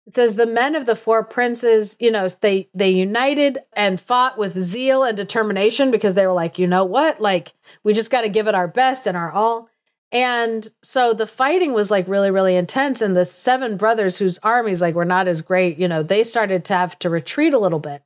it 0.05 0.15
says 0.15 0.35
the 0.35 0.45
men 0.45 0.75
of 0.75 0.85
the 0.85 0.95
four 0.95 1.23
princes, 1.23 1.95
you 1.99 2.11
know, 2.11 2.27
they 2.41 2.69
they 2.73 2.89
united 2.89 3.59
and 3.73 4.01
fought 4.01 4.37
with 4.37 4.59
zeal 4.59 5.03
and 5.03 5.15
determination 5.15 5.91
because 5.91 6.15
they 6.15 6.27
were 6.27 6.33
like, 6.33 6.59
you 6.59 6.67
know 6.67 6.83
what? 6.83 7.21
Like 7.21 7.53
we 7.83 7.93
just 7.93 8.11
got 8.11 8.21
to 8.21 8.29
give 8.29 8.47
it 8.47 8.55
our 8.55 8.67
best 8.67 9.07
and 9.07 9.15
our 9.15 9.31
all. 9.31 9.69
And 10.11 10.69
so 10.83 11.13
the 11.13 11.25
fighting 11.25 11.73
was 11.73 11.89
like 11.89 12.07
really, 12.07 12.29
really 12.29 12.55
intense. 12.55 13.01
And 13.01 13.15
the 13.15 13.25
seven 13.25 13.77
brothers 13.77 14.19
whose 14.19 14.39
armies 14.43 14.81
like 14.81 14.93
were 14.93 15.05
not 15.05 15.27
as 15.27 15.41
great, 15.41 15.79
you 15.79 15.87
know, 15.87 16.03
they 16.03 16.23
started 16.23 16.65
to 16.65 16.73
have 16.73 16.99
to 16.99 17.09
retreat 17.09 17.53
a 17.53 17.59
little 17.59 17.79
bit. 17.79 18.03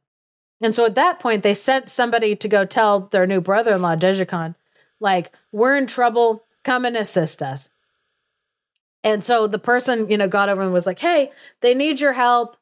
And 0.62 0.74
so 0.74 0.86
at 0.86 0.95
that 0.95 1.20
point, 1.20 1.43
they 1.43 1.54
sent 1.54 1.89
somebody 1.89 2.36
to 2.36 2.48
go 2.48 2.66
tell 2.66 3.02
their 3.02 3.28
new 3.28 3.41
brother 3.41 3.76
in 3.76 3.82
law, 3.82 3.95
Dyjhycon, 3.95 4.56
like, 5.00 5.32
we're 5.52 5.78
in 5.78 5.86
trouble, 5.86 6.43
come 6.64 6.86
and 6.86 6.98
assist 6.98 7.43
us. 7.43 7.70
And 9.08 9.24
so 9.24 9.47
the 9.47 9.58
person, 9.58 10.10
you 10.10 10.18
know, 10.18 10.28
got 10.28 10.49
over 10.49 10.62
and 10.62 10.74
was 10.74 10.86
like, 10.86 10.99
hey, 10.99 11.32
they 11.62 11.74
need 11.74 12.01
your 12.01 12.12
help 12.12 12.58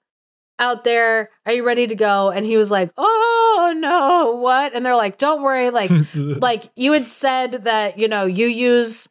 out 0.60 0.84
there. 0.84 1.32
Are 1.44 1.52
you 1.52 1.66
ready 1.66 1.88
to 1.88 1.96
go? 1.96 2.30
And 2.30 2.46
he 2.46 2.56
was 2.56 2.70
like, 2.70 2.92
oh 3.00 3.74
no, 3.76 4.36
what? 4.40 4.76
And 4.76 4.86
they're 4.86 4.96
like, 4.96 5.18
don't 5.18 5.42
worry. 5.42 5.72
Like, 5.72 5.90
like 6.14 6.70
you 6.76 6.92
had 6.92 7.08
said 7.08 7.64
that, 7.64 7.98
you 7.98 8.08
know, 8.08 8.28
you 8.28 8.46
use 8.46 9.10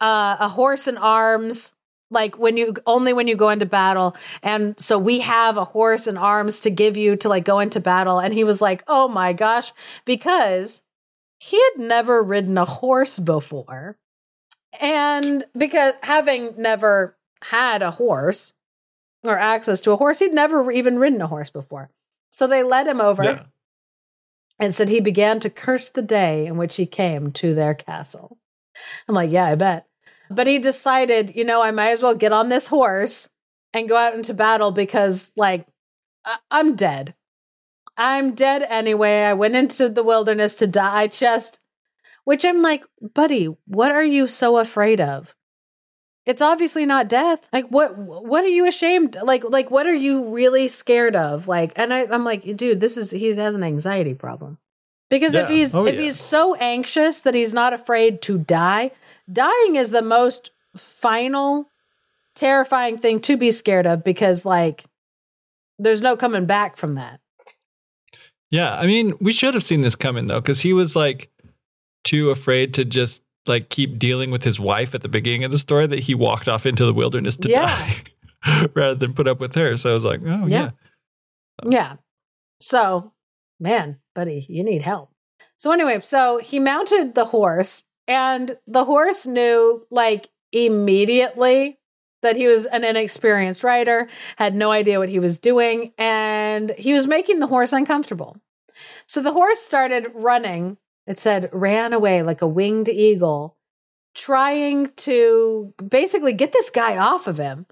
uh, 0.00 0.38
a 0.40 0.48
horse 0.48 0.86
and 0.86 0.96
arms 0.96 1.74
like 2.10 2.38
when 2.38 2.56
you 2.56 2.74
only 2.86 3.12
when 3.12 3.28
you 3.28 3.36
go 3.36 3.50
into 3.50 3.66
battle 3.66 4.16
and 4.42 4.74
so 4.80 4.98
we 4.98 5.20
have 5.20 5.58
a 5.58 5.64
horse 5.64 6.06
and 6.06 6.16
arms 6.18 6.60
to 6.60 6.70
give 6.70 6.96
you 6.96 7.14
to 7.14 7.28
like 7.28 7.44
go 7.44 7.60
into 7.60 7.78
battle 7.78 8.18
and 8.18 8.34
he 8.34 8.42
was 8.42 8.60
like 8.60 8.82
oh 8.88 9.06
my 9.06 9.32
gosh 9.32 9.72
because 10.04 10.82
he 11.38 11.56
had 11.56 11.84
never 11.84 12.20
ridden 12.20 12.58
a 12.58 12.64
horse 12.64 13.18
before 13.20 13.96
and 14.80 15.44
because 15.56 15.94
having 16.02 16.54
never 16.56 17.16
had 17.42 17.82
a 17.82 17.90
horse 17.92 18.52
or 19.24 19.38
access 19.38 19.80
to 19.80 19.90
a 19.92 19.96
horse 19.96 20.18
he'd 20.18 20.32
never 20.34 20.70
even 20.70 20.98
ridden 20.98 21.20
a 21.20 21.26
horse 21.26 21.50
before 21.50 21.90
so 22.30 22.46
they 22.46 22.62
led 22.62 22.86
him 22.86 23.00
over 23.00 23.24
Yeah. 23.24 23.42
and 24.58 24.72
said 24.74 24.88
he 24.88 25.00
began 25.00 25.40
to 25.40 25.50
curse 25.50 25.88
the 25.88 26.02
day 26.02 26.46
in 26.46 26.56
which 26.56 26.76
he 26.76 26.86
came 26.86 27.32
to 27.32 27.54
their 27.54 27.74
castle 27.74 28.38
i'm 29.08 29.14
like 29.14 29.30
yeah 29.30 29.46
i 29.46 29.54
bet 29.54 29.86
but 30.32 30.46
he 30.46 30.60
decided, 30.60 31.34
you 31.34 31.42
know, 31.42 31.60
I 31.60 31.72
might 31.72 31.90
as 31.90 32.04
well 32.04 32.14
get 32.14 32.30
on 32.30 32.50
this 32.50 32.68
horse 32.68 33.28
and 33.74 33.88
go 33.88 33.96
out 33.96 34.14
into 34.14 34.32
battle 34.32 34.70
because, 34.70 35.32
like, 35.36 35.66
I- 36.24 36.38
I'm 36.52 36.76
dead. 36.76 37.16
I'm 37.96 38.36
dead 38.36 38.62
anyway. 38.62 39.22
I 39.24 39.32
went 39.32 39.56
into 39.56 39.88
the 39.88 40.04
wilderness 40.04 40.54
to 40.56 40.68
die. 40.68 41.00
I 41.00 41.06
just, 41.08 41.58
which 42.24 42.44
I'm 42.44 42.62
like, 42.62 42.84
buddy, 43.00 43.46
what 43.66 43.92
are 43.92 44.04
you 44.04 44.28
so 44.28 44.58
afraid 44.58 45.00
of? 45.00 45.34
It's 46.26 46.42
obviously 46.42 46.86
not 46.86 47.08
death. 47.08 47.48
Like, 47.52 47.66
what? 47.68 47.96
What 47.96 48.44
are 48.44 48.48
you 48.48 48.66
ashamed? 48.68 49.16
Like, 49.22 49.42
like, 49.42 49.70
what 49.70 49.86
are 49.86 49.94
you 49.94 50.24
really 50.28 50.68
scared 50.68 51.16
of? 51.16 51.48
Like, 51.48 51.72
and 51.76 51.92
I, 51.92 52.04
I'm 52.04 52.24
like, 52.24 52.56
dude, 52.56 52.78
this 52.78 52.96
is 52.96 53.10
he 53.10 53.26
has 53.28 53.54
an 53.54 53.64
anxiety 53.64 54.14
problem. 54.14 54.58
Because 55.08 55.34
if 55.34 55.48
he's 55.48 55.74
Oh, 55.74 55.86
if 55.86 55.96
yeah. 55.96 56.02
he's 56.02 56.20
so 56.20 56.54
anxious 56.56 57.20
that 57.22 57.34
he's 57.34 57.52
not 57.52 57.72
afraid 57.72 58.22
to 58.22 58.38
die, 58.38 58.92
dying 59.32 59.74
is 59.74 59.90
the 59.90 60.02
most 60.02 60.52
final 60.76 61.68
terrifying 62.36 62.96
thing 62.96 63.20
to 63.20 63.36
be 63.36 63.50
scared 63.50 63.86
of 63.86 64.04
because 64.04 64.44
like 64.44 64.84
there's 65.80 66.00
no 66.00 66.16
coming 66.16 66.46
back 66.46 66.76
from 66.76 66.94
that. 66.94 67.18
Yeah, 68.50 68.72
I 68.74 68.86
mean, 68.86 69.14
we 69.20 69.32
should 69.32 69.54
have 69.54 69.62
seen 69.62 69.80
this 69.80 69.96
coming 69.96 70.26
though, 70.26 70.40
because 70.40 70.60
he 70.60 70.72
was 70.72 70.94
like 70.94 71.28
too 72.04 72.30
afraid 72.30 72.74
to 72.74 72.84
just 72.84 73.22
like 73.46 73.68
keep 73.70 73.98
dealing 73.98 74.30
with 74.30 74.44
his 74.44 74.60
wife 74.60 74.94
at 74.94 75.02
the 75.02 75.08
beginning 75.08 75.44
of 75.44 75.50
the 75.52 75.58
story 75.58 75.86
that 75.86 76.00
he 76.00 76.14
walked 76.14 76.48
off 76.48 76.66
into 76.66 76.84
the 76.84 76.92
wilderness 76.92 77.36
to 77.38 77.48
Yeah. 77.48 77.66
die 78.44 78.66
rather 78.74 78.94
than 78.94 79.14
put 79.14 79.26
up 79.28 79.40
with 79.40 79.54
her. 79.54 79.76
So 79.76 79.90
I 79.90 79.94
was 79.94 80.04
like, 80.04 80.20
oh 80.24 80.46
yeah, 80.46 80.70
Yeah. 81.64 81.70
Yeah. 81.70 81.96
So, 82.60 83.12
man, 83.58 83.98
buddy, 84.14 84.46
you 84.48 84.62
need 84.62 84.82
help. 84.82 85.10
So 85.56 85.72
anyway, 85.72 86.00
so 86.00 86.38
he 86.38 86.58
mounted 86.58 87.14
the 87.14 87.24
horse 87.26 87.84
and 88.06 88.56
the 88.66 88.84
horse 88.84 89.26
knew 89.26 89.86
like 89.90 90.28
immediately 90.52 91.78
that 92.22 92.36
he 92.36 92.46
was 92.46 92.66
an 92.66 92.84
inexperienced 92.84 93.64
rider, 93.64 94.08
had 94.36 94.54
no 94.54 94.70
idea 94.70 94.98
what 94.98 95.08
he 95.08 95.18
was 95.18 95.38
doing, 95.38 95.92
and 95.96 96.70
he 96.76 96.92
was 96.92 97.06
making 97.06 97.40
the 97.40 97.46
horse 97.46 97.72
uncomfortable. 97.72 98.36
So 99.06 99.22
the 99.22 99.32
horse 99.32 99.58
started 99.60 100.08
running. 100.14 100.76
It 101.10 101.18
said 101.18 101.50
ran 101.52 101.92
away 101.92 102.22
like 102.22 102.40
a 102.40 102.46
winged 102.46 102.88
eagle, 102.88 103.56
trying 104.14 104.92
to 104.98 105.74
basically 105.84 106.32
get 106.32 106.52
this 106.52 106.70
guy 106.70 106.98
off 106.98 107.26
of 107.26 107.36
him 107.36 107.66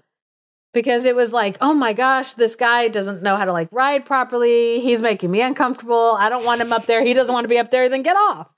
because 0.73 1.05
it 1.05 1.15
was 1.15 1.31
like, 1.31 1.57
oh 1.61 1.73
my 1.73 1.93
gosh, 1.93 2.33
this 2.33 2.57
guy 2.57 2.89
doesn't 2.89 3.23
know 3.23 3.37
how 3.37 3.45
to 3.45 3.53
like 3.53 3.69
ride 3.71 4.03
properly. 4.03 4.81
He's 4.81 5.01
making 5.01 5.31
me 5.31 5.39
uncomfortable. 5.39 6.17
I 6.19 6.27
don't 6.27 6.43
want 6.43 6.59
him 6.59 6.73
up 6.73 6.85
there. 6.85 7.01
He 7.01 7.13
doesn't 7.13 7.31
want 7.31 7.45
to 7.45 7.49
be 7.49 7.57
up 7.57 7.71
there. 7.71 7.87
Then 7.87 8.03
get 8.03 8.17
off. 8.17 8.49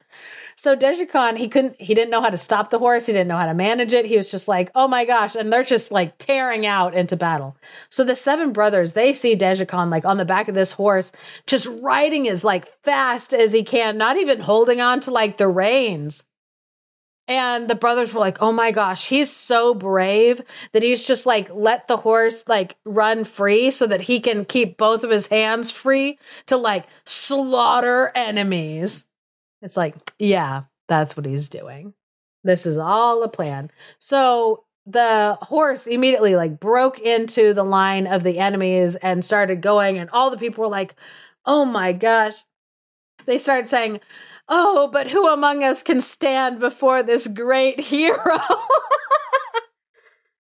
So 0.62 0.76
Dyjhycon, 0.76 1.40
he 1.40 1.48
couldn't, 1.48 1.82
he 1.82 1.96
didn't 1.96 2.12
know 2.12 2.22
how 2.22 2.30
to 2.30 2.38
stop 2.38 2.70
the 2.70 2.78
horse. 2.78 3.08
He 3.08 3.14
didn't 3.14 3.30
know 3.30 3.38
how 3.38 3.48
to 3.48 3.54
manage 3.56 3.94
it. 3.94 4.06
He 4.06 4.16
was 4.16 4.30
just 4.30 4.48
like, 4.48 4.70
oh 4.76 4.88
my 4.88 5.06
gosh. 5.06 5.36
And 5.36 5.52
they're 5.52 5.64
just 5.64 5.92
like 5.92 6.20
tearing 6.20 6.68
out 6.68 6.94
into 6.94 7.16
battle. 7.16 7.58
So 7.90 8.04
the 8.04 8.16
seven 8.16 8.54
brothers, 8.54 8.94
they 8.94 9.12
see 9.12 9.36
Dyjhycon 9.36 9.90
like 9.90 10.06
on 10.06 10.18
the 10.18 10.24
back 10.24 10.48
of 10.50 10.54
this 10.54 10.74
horse, 10.74 11.12
just 11.48 11.68
riding 11.82 12.28
as 12.28 12.44
like 12.44 12.68
fast 12.84 13.34
as 13.34 13.54
he 13.54 13.64
can, 13.64 13.98
not 13.98 14.18
even 14.18 14.40
holding 14.40 14.80
on 14.80 15.00
to 15.00 15.10
like 15.10 15.38
the 15.38 15.48
reins. 15.48 16.26
And 17.28 17.68
the 17.68 17.74
brothers 17.74 18.14
were 18.14 18.20
like, 18.20 18.40
oh 18.40 18.52
my 18.52 18.70
gosh, 18.70 19.08
he's 19.08 19.32
so 19.32 19.74
brave 19.74 20.44
that 20.74 20.84
he's 20.84 21.08
just 21.08 21.26
like 21.26 21.50
let 21.52 21.88
the 21.88 21.98
horse 21.98 22.48
like 22.48 22.76
run 22.86 23.24
free 23.24 23.72
so 23.72 23.88
that 23.88 24.02
he 24.02 24.20
can 24.20 24.46
keep 24.46 24.78
both 24.78 25.04
of 25.04 25.10
his 25.10 25.26
hands 25.26 25.72
free 25.72 26.20
to 26.46 26.56
like 26.56 26.86
slaughter 27.04 28.12
enemies. 28.14 29.08
It's 29.62 29.78
like, 29.78 29.96
yeah, 30.20 30.64
that's 30.88 31.16
what 31.16 31.26
he's 31.26 31.50
doing. 31.50 31.94
This 32.44 32.66
is 32.66 32.78
all 32.78 33.24
a 33.24 33.30
plan. 33.30 33.70
So 34.00 34.64
the 34.86 35.38
horse 35.42 35.86
immediately 35.86 36.36
like 36.36 36.60
broke 36.60 37.00
into 37.00 37.54
the 37.54 37.64
line 37.64 38.08
of 38.08 38.24
the 38.24 38.40
enemies 38.40 38.96
and 38.96 39.24
started 39.24 39.62
going, 39.62 39.98
and 39.98 40.10
all 40.10 40.30
the 40.32 40.38
people 40.38 40.64
were 40.64 40.70
like, 40.70 40.96
oh 41.46 41.66
my 41.66 41.94
gosh. 41.94 42.44
They 43.26 43.38
started 43.38 43.68
saying, 43.68 44.00
Oh, 44.54 44.90
but 44.92 45.10
who 45.10 45.30
among 45.30 45.64
us 45.64 45.82
can 45.82 46.02
stand 46.02 46.60
before 46.60 47.04
this 47.04 47.26
great 47.28 47.80
hero? 47.92 48.38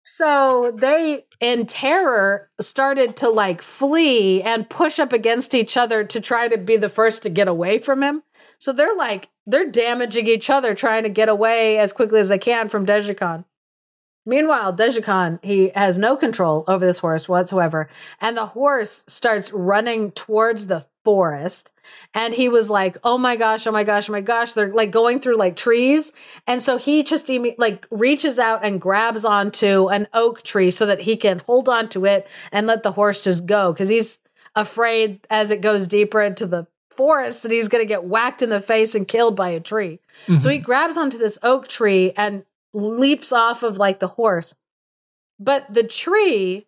so 0.04 0.74
they, 0.76 1.26
in 1.40 1.66
terror, 1.66 2.50
started 2.60 3.16
to 3.18 3.30
like 3.30 3.62
flee 3.62 4.42
and 4.42 4.70
push 4.70 5.00
up 5.00 5.14
against 5.14 5.54
each 5.54 5.78
other 5.78 6.04
to 6.04 6.20
try 6.20 6.50
to 6.50 6.58
be 6.58 6.76
the 6.76 6.90
first 6.90 7.24
to 7.24 7.30
get 7.30 7.48
away 7.48 7.80
from 7.80 8.04
him. 8.04 8.24
So 8.64 8.72
they're 8.72 8.96
like, 8.96 9.28
they're 9.46 9.70
damaging 9.70 10.26
each 10.26 10.50
other 10.50 10.74
trying 10.74 11.04
to 11.04 11.10
get 11.10 11.28
away 11.28 11.78
as 11.80 11.92
quickly 11.92 12.22
as 12.22 12.30
they 12.30 12.38
can 12.38 12.70
from 12.70 12.86
Dyjhycon. 12.86 13.44
Meanwhile, 14.26 14.78
Dyjhycon, 14.78 15.44
he 15.44 15.74
has 15.76 15.98
no 15.98 16.16
control 16.16 16.64
over 16.66 16.86
this 16.86 17.00
horse 17.00 17.28
whatsoever. 17.28 17.90
And 18.22 18.38
the 18.38 18.46
horse 18.46 19.04
starts 19.06 19.52
running 19.52 20.12
towards 20.12 20.68
the 20.68 20.86
forest. 21.04 21.74
And 22.14 22.34
he 22.34 22.48
was 22.48 22.70
like, 22.70 22.96
oh 23.04 23.18
my 23.18 23.36
gosh, 23.36 23.68
oh 23.68 23.74
my 23.74 23.84
gosh, 23.84 24.08
oh 24.08 24.14
my 24.14 24.22
gosh. 24.22 24.54
They're 24.54 24.72
like 24.72 24.92
going 24.92 25.20
through 25.20 25.36
like 25.36 25.58
trees. 25.58 26.14
And 26.48 26.64
so 26.64 26.78
he 26.78 27.04
just 27.04 27.30
like 27.58 27.86
reaches 27.92 28.40
out 28.40 28.64
and 28.64 28.80
grabs 28.80 29.26
onto 29.26 29.90
an 29.90 30.08
oak 30.14 30.42
tree 30.42 30.72
so 30.72 30.86
that 30.86 31.02
he 31.02 31.18
can 31.18 31.40
hold 31.40 31.68
on 31.68 31.90
to 31.90 32.06
it 32.06 32.30
and 32.50 32.66
let 32.66 32.84
the 32.84 32.94
horse 32.94 33.26
just 33.26 33.46
go. 33.46 33.74
Cause 33.74 33.90
he's 33.90 34.20
afraid 34.56 35.28
as 35.30 35.52
it 35.52 35.60
goes 35.60 35.86
deeper 35.86 36.22
into 36.22 36.46
the 36.46 36.66
forest 36.96 37.44
that 37.44 37.52
he's 37.52 37.68
going 37.68 37.82
to 37.84 37.88
get 37.88 38.04
whacked 38.04 38.42
in 38.42 38.50
the 38.50 38.60
face 38.60 38.96
and 38.96 39.08
killed 39.08 39.36
by 39.36 39.50
a 39.50 39.60
tree. 39.60 40.00
So 40.40 40.50
he 40.50 40.58
mm-hmm. 40.58 40.66
grabs 40.66 40.98
onto 40.98 41.18
this 41.18 41.40
oak 41.44 41.68
tree 41.68 42.14
and 42.16 42.44
leaps 42.74 43.32
off 43.32 43.64
of 43.64 43.78
like 43.78 44.00
the 44.00 44.08
horse. 44.08 44.56
But 45.40 45.74
the 45.74 45.84
tree, 45.84 46.66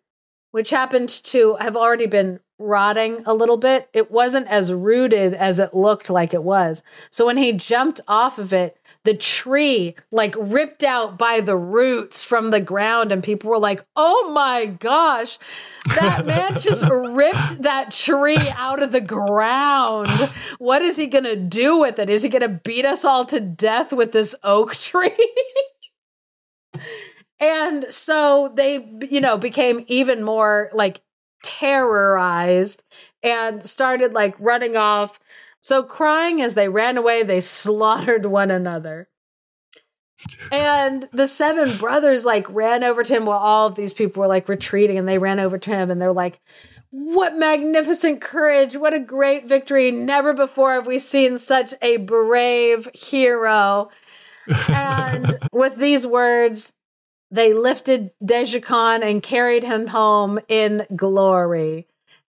which 0.52 0.70
happened 0.70 1.10
to 1.26 1.56
have 1.56 1.76
already 1.78 2.08
been 2.08 2.40
rotting 2.58 3.24
a 3.26 3.34
little 3.34 3.58
bit, 3.58 3.90
it 3.94 4.12
wasn't 4.12 4.48
as 4.48 4.74
rooted 4.74 5.34
as 5.34 5.60
it 5.60 5.74
looked 5.74 6.10
like 6.10 6.34
it 6.34 6.44
was. 6.44 6.84
So 7.10 7.26
when 7.26 7.38
he 7.38 7.52
jumped 7.52 8.02
off 8.08 8.38
of 8.38 8.54
it, 8.54 8.78
the 9.06 9.14
tree 9.16 9.96
like 10.12 10.36
ripped 10.38 10.84
out 10.84 11.18
by 11.18 11.40
the 11.40 11.56
roots 11.56 12.24
from 12.24 12.52
the 12.52 12.60
ground, 12.60 13.12
and 13.12 13.24
people 13.24 13.50
were 13.50 13.60
like, 13.60 13.86
oh 13.96 14.32
my 14.34 14.66
gosh, 14.66 15.40
that 15.96 16.26
man 16.26 16.56
just 16.56 16.84
ripped 16.90 17.62
that 17.62 17.92
tree 17.92 18.50
out 18.58 18.84
of 18.84 18.92
the 18.92 19.02
ground. 19.02 20.10
What 20.58 20.82
is 20.82 20.98
he 20.98 21.08
gonna 21.08 21.36
do 21.36 21.78
with 21.78 22.00
it? 22.00 22.10
Is 22.10 22.24
he 22.24 22.30
gonna 22.30 22.50
beat 22.50 22.86
us 22.86 23.06
all 23.06 23.26
to 23.26 23.40
death 23.40 23.94
with 23.94 24.12
this 24.12 24.36
oak 24.44 24.76
tree? 24.76 25.12
And 27.40 27.88
so 27.90 28.54
they, 28.56 28.88
you 29.10 29.20
know, 29.20 29.38
became 29.38 29.84
even 29.88 30.24
more 30.24 30.70
like 30.74 31.02
terrorized 31.44 32.84
and 33.22 33.66
started 33.66 34.14
like 34.14 34.36
running 34.40 34.78
off. 34.78 35.20
So 35.66 35.82
crying 35.82 36.44
as 36.44 36.54
they 36.54 36.70
ran 36.70 36.96
away, 36.96 37.24
they 37.24 37.42
slaughtered 37.42 38.28
one 38.28 38.52
another. 38.52 39.10
And 40.52 41.10
the 41.12 41.26
seven 41.26 41.76
brothers 41.80 42.24
like 42.24 42.48
ran 42.52 42.84
over 42.84 43.04
to 43.04 43.16
him 43.16 43.26
while 43.26 43.40
all 43.40 43.66
of 43.66 43.74
these 43.74 43.92
people 43.92 44.22
were 44.22 44.28
like 44.28 44.48
retreating 44.48 45.00
and 45.00 45.08
they 45.08 45.18
ran 45.18 45.40
over 45.40 45.58
to 45.58 45.70
him 45.72 45.90
and 45.90 46.00
they're 46.00 46.12
like, 46.12 46.40
what 46.92 47.36
magnificent 47.36 48.22
courage. 48.22 48.78
What 48.78 48.94
a 48.94 49.00
great 49.00 49.48
victory. 49.48 49.90
Never 49.90 50.36
before 50.36 50.74
have 50.74 50.86
we 50.86 51.00
seen 51.00 51.40
such 51.40 51.74
a 51.82 51.98
brave 51.98 52.88
hero. 52.94 53.90
and 54.68 55.36
with 55.52 55.78
these 55.78 56.06
words, 56.06 56.74
they 57.32 57.56
lifted 57.56 58.12
Dyjhycon 58.24 59.04
and 59.04 59.24
carried 59.24 59.64
him 59.64 59.88
home 59.88 60.38
in 60.48 60.86
glory. 60.96 61.88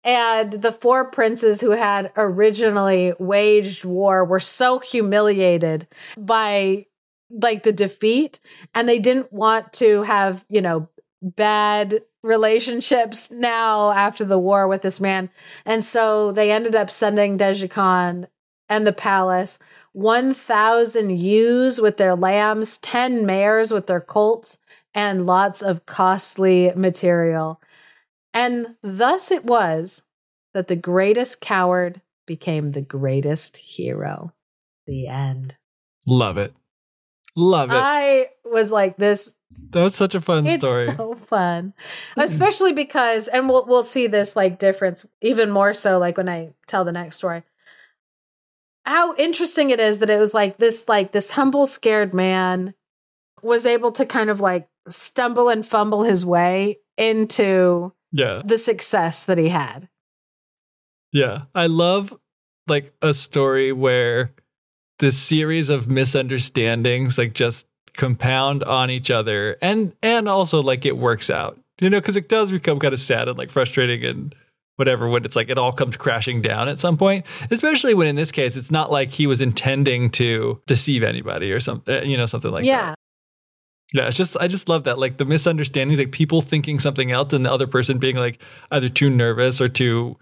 And 0.08 0.52
the 0.52 0.72
four 0.72 1.10
princes 1.10 1.60
who 1.60 1.72
had 1.72 2.12
originally 2.16 3.12
waged 3.18 3.84
war 3.84 4.24
were 4.24 4.40
so 4.40 4.78
humiliated 4.78 5.86
by 6.16 6.86
like 7.30 7.62
the 7.62 7.72
defeat 7.72 8.40
and 8.74 8.88
they 8.88 9.00
didn't 9.00 9.30
want 9.34 9.74
to 9.74 10.04
have, 10.04 10.46
you 10.48 10.62
know, 10.62 10.88
bad 11.20 12.00
relationships 12.22 13.30
now 13.30 13.90
after 13.90 14.24
the 14.24 14.38
war 14.38 14.66
with 14.66 14.80
this 14.80 14.98
man. 14.98 15.28
And 15.66 15.84
so 15.84 16.32
they 16.32 16.52
ended 16.52 16.74
up 16.74 16.88
sending 16.88 17.36
Dyjhycon 17.36 18.28
and 18.66 18.86
the 18.86 18.94
palace 18.94 19.58
1,000 19.92 21.10
ewes 21.18 21.82
with 21.82 21.98
their 21.98 22.14
lambs, 22.14 22.78
10 22.78 23.26
mares 23.26 23.72
with 23.72 23.88
their 23.88 24.00
colts, 24.00 24.58
and 24.94 25.26
lots 25.26 25.60
of 25.60 25.84
costly 25.84 26.72
material. 26.74 27.60
And 28.34 28.76
thus 28.82 29.30
it 29.30 29.44
was 29.44 30.02
that 30.54 30.68
the 30.68 30.76
greatest 30.76 31.40
coward 31.40 32.00
became 32.26 32.72
the 32.72 32.82
greatest 32.82 33.56
hero. 33.56 34.32
The 34.86 35.08
end. 35.08 35.56
Love 36.06 36.38
it. 36.38 36.54
Love 37.36 37.70
it. 37.70 37.76
I 37.76 38.28
was 38.44 38.72
like, 38.72 38.96
this 38.96 39.36
that 39.70 39.82
was 39.82 39.94
such 39.94 40.14
a 40.14 40.20
fun 40.20 40.44
story. 40.44 40.54
it's 40.54 40.92
story. 40.92 40.96
so 40.96 41.14
fun, 41.14 41.74
mm. 42.16 42.22
especially 42.24 42.72
because, 42.72 43.28
and 43.28 43.48
we'll 43.48 43.66
we'll 43.66 43.82
see 43.82 44.06
this 44.06 44.34
like 44.34 44.58
difference 44.58 45.06
even 45.20 45.50
more 45.50 45.72
so 45.72 45.98
like 45.98 46.16
when 46.16 46.28
I 46.28 46.50
tell 46.66 46.84
the 46.84 46.92
next 46.92 47.16
story. 47.16 47.42
How 48.84 49.14
interesting 49.16 49.70
it 49.70 49.80
is 49.80 49.98
that 49.98 50.10
it 50.10 50.18
was 50.18 50.32
like 50.34 50.58
this 50.58 50.88
like 50.88 51.12
this 51.12 51.30
humble 51.30 51.66
scared 51.66 52.14
man 52.14 52.74
was 53.42 53.66
able 53.66 53.92
to 53.92 54.06
kind 54.06 54.30
of 54.30 54.40
like 54.40 54.68
stumble 54.88 55.48
and 55.48 55.64
fumble 55.64 56.02
his 56.02 56.24
way 56.24 56.78
into 56.96 57.92
yeah. 58.12 58.42
the 58.44 58.58
success 58.58 59.24
that 59.24 59.38
he 59.38 59.48
had. 59.48 59.88
Yeah. 61.12 61.42
I 61.54 61.66
love 61.66 62.16
like 62.66 62.92
a 63.00 63.14
story 63.14 63.72
where 63.72 64.32
this 64.98 65.18
series 65.18 65.68
of 65.68 65.88
misunderstandings 65.88 67.16
like 67.16 67.32
just 67.32 67.66
compound 67.94 68.62
on 68.62 68.90
each 68.90 69.10
other 69.10 69.56
and 69.62 69.94
and 70.02 70.28
also 70.28 70.62
like 70.62 70.84
it 70.86 70.96
works 70.96 71.30
out. 71.30 71.58
You 71.80 71.88
know, 71.88 72.00
because 72.00 72.16
it 72.16 72.28
does 72.28 72.50
become 72.50 72.80
kind 72.80 72.92
of 72.92 72.98
sad 73.00 73.28
and 73.28 73.38
like 73.38 73.50
frustrating 73.50 74.04
and 74.04 74.34
whatever 74.78 75.08
when 75.08 75.24
it's 75.24 75.36
like 75.36 75.48
it 75.48 75.58
all 75.58 75.72
comes 75.72 75.96
crashing 75.96 76.40
down 76.40 76.68
at 76.68 76.78
some 76.78 76.96
point 76.96 77.26
especially 77.50 77.94
when 77.94 78.06
in 78.06 78.14
this 78.14 78.30
case 78.30 78.54
it's 78.54 78.70
not 78.70 78.92
like 78.92 79.10
he 79.10 79.26
was 79.26 79.40
intending 79.40 80.08
to 80.08 80.62
deceive 80.68 81.02
anybody 81.02 81.50
or 81.50 81.58
something 81.58 81.96
uh, 81.96 82.02
you 82.02 82.16
know 82.16 82.26
something 82.26 82.52
like 82.52 82.62
that. 82.62 82.68
yeah. 82.68 82.86
that 82.86 82.98
yeah 83.94 84.06
it's 84.06 84.16
just 84.16 84.36
i 84.40 84.46
just 84.46 84.68
love 84.68 84.84
that 84.84 84.98
like 84.98 85.18
the 85.18 85.24
misunderstandings 85.24 85.98
like 85.98 86.12
people 86.12 86.40
thinking 86.40 86.78
something 86.78 87.10
else 87.12 87.32
and 87.32 87.44
the 87.46 87.52
other 87.52 87.66
person 87.66 87.98
being 87.98 88.16
like 88.16 88.40
either 88.70 88.88
too 88.88 89.08
nervous 89.10 89.60
or 89.60 89.68
too 89.68 90.16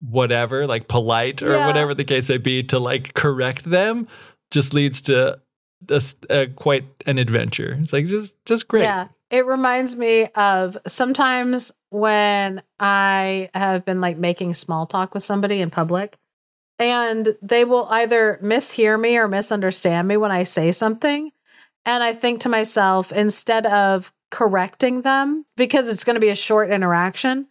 whatever 0.00 0.66
like 0.66 0.86
polite 0.88 1.42
or 1.42 1.52
Yeah. 1.52 1.66
whatever 1.66 1.94
the 1.94 2.04
case 2.04 2.28
may 2.28 2.38
be 2.38 2.62
to 2.64 2.78
like 2.78 3.14
correct 3.14 3.64
them 3.64 4.06
just 4.50 4.72
leads 4.72 5.02
to 5.02 5.40
this 5.80 6.14
uh, 6.30 6.46
quite 6.56 6.84
an 7.06 7.18
adventure 7.18 7.76
it's 7.80 7.92
like 7.92 8.06
just 8.06 8.34
just 8.44 8.68
great 8.68 8.82
Yeah. 8.82 9.08
It 9.30 9.44
reminds 9.44 9.94
me 9.94 10.24
of 10.36 10.78
sometimes 10.86 11.70
when 11.90 12.62
I 12.80 13.50
have 13.52 13.84
been 13.84 14.00
like 14.00 14.16
making 14.16 14.54
small 14.54 14.86
talk 14.86 15.12
with 15.12 15.22
somebody 15.22 15.60
in 15.60 15.68
public 15.68 16.16
and 16.78 17.36
they 17.42 17.66
will 17.66 17.86
either 17.90 18.40
mishear 18.42 18.98
me 18.98 19.18
or 19.18 19.28
misunderstand 19.28 20.08
me 20.08 20.16
when 20.16 20.30
I 20.30 20.44
say 20.44 20.72
something. 20.72 21.30
And 21.88 22.04
I 22.04 22.12
think 22.12 22.42
to 22.42 22.50
myself, 22.50 23.12
instead 23.12 23.64
of 23.64 24.12
correcting 24.30 25.00
them, 25.00 25.46
because 25.56 25.88
it's 25.88 26.04
going 26.04 26.16
to 26.16 26.20
be 26.20 26.28
a 26.28 26.34
short 26.34 26.70
interaction, 26.70 27.46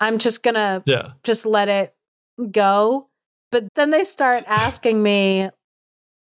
I'm 0.00 0.16
just 0.16 0.42
going 0.42 0.54
to 0.54 0.82
yeah 0.86 1.12
just 1.24 1.44
let 1.44 1.68
it 1.68 1.94
go. 2.50 3.10
But 3.52 3.68
then 3.74 3.90
they 3.90 4.02
start 4.02 4.44
asking 4.48 5.02
me 5.02 5.50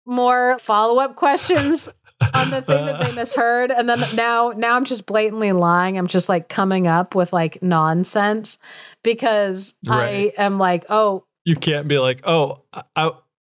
more 0.07 0.57
follow 0.61 1.01
up 1.01 1.17
questions 1.17 1.89
on 2.33 2.51
the 2.51 2.63
thing 2.63 2.87
that 2.87 3.01
they 3.01 3.13
misheard. 3.17 3.73
And 3.73 3.89
then 3.89 4.05
now, 4.15 4.53
now 4.57 4.77
I'm 4.77 4.85
just 4.85 5.05
blatantly 5.05 5.51
lying. 5.51 5.99
I'm 5.99 6.07
just 6.07 6.29
like 6.29 6.49
coming 6.49 6.87
up 6.87 7.17
with 7.17 7.33
like 7.33 7.61
nonsense 7.61 8.61
because 9.03 9.75
Right. 9.85 10.33
I 10.39 10.43
am 10.45 10.61
like, 10.61 10.85
oh, 10.89 11.25
you 11.45 11.57
can't 11.57 11.89
be 11.89 11.99
like, 11.99 12.21
oh, 12.25 12.63
I, 12.73 12.83
I, 12.95 13.11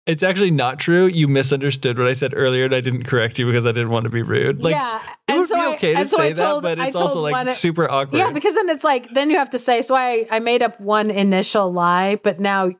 it's 0.09 0.23
actually 0.23 0.51
not 0.51 0.79
true. 0.79 1.05
You 1.05 1.27
misunderstood 1.27 1.97
what 1.99 2.07
I 2.07 2.13
said 2.13 2.33
earlier, 2.35 2.65
and 2.65 2.73
I 2.73 2.81
didn't 2.81 3.03
correct 3.03 3.37
you 3.37 3.45
because 3.45 3.65
I 3.65 3.71
didn't 3.71 3.91
want 3.91 4.05
to 4.05 4.09
be 4.09 4.23
rude. 4.23 4.61
Like, 4.61 4.75
yeah. 4.75 5.01
it 5.27 5.37
would 5.37 5.47
be 5.49 5.55
I- 5.55 5.73
okay 5.75 5.93
to 5.93 5.99
and 5.99 6.09
so 6.09 6.17
say 6.17 6.33
told- 6.33 6.63
that, 6.63 6.77
but 6.77 6.85
it's 6.87 6.95
also 6.95 7.19
like 7.19 7.31
one- 7.33 7.47
super 7.53 7.89
awkward. 7.89 8.17
Yeah, 8.17 8.31
because 8.31 8.55
then 8.55 8.69
it's 8.69 8.83
like 8.83 9.13
then 9.13 9.29
you 9.29 9.37
have 9.37 9.51
to 9.51 9.59
say. 9.59 9.81
So 9.83 9.95
I 9.95 10.27
I 10.31 10.39
made 10.39 10.63
up 10.63 10.79
one 10.79 11.11
initial 11.11 11.71
lie, 11.71 12.15
but 12.23 12.39
now 12.39 12.71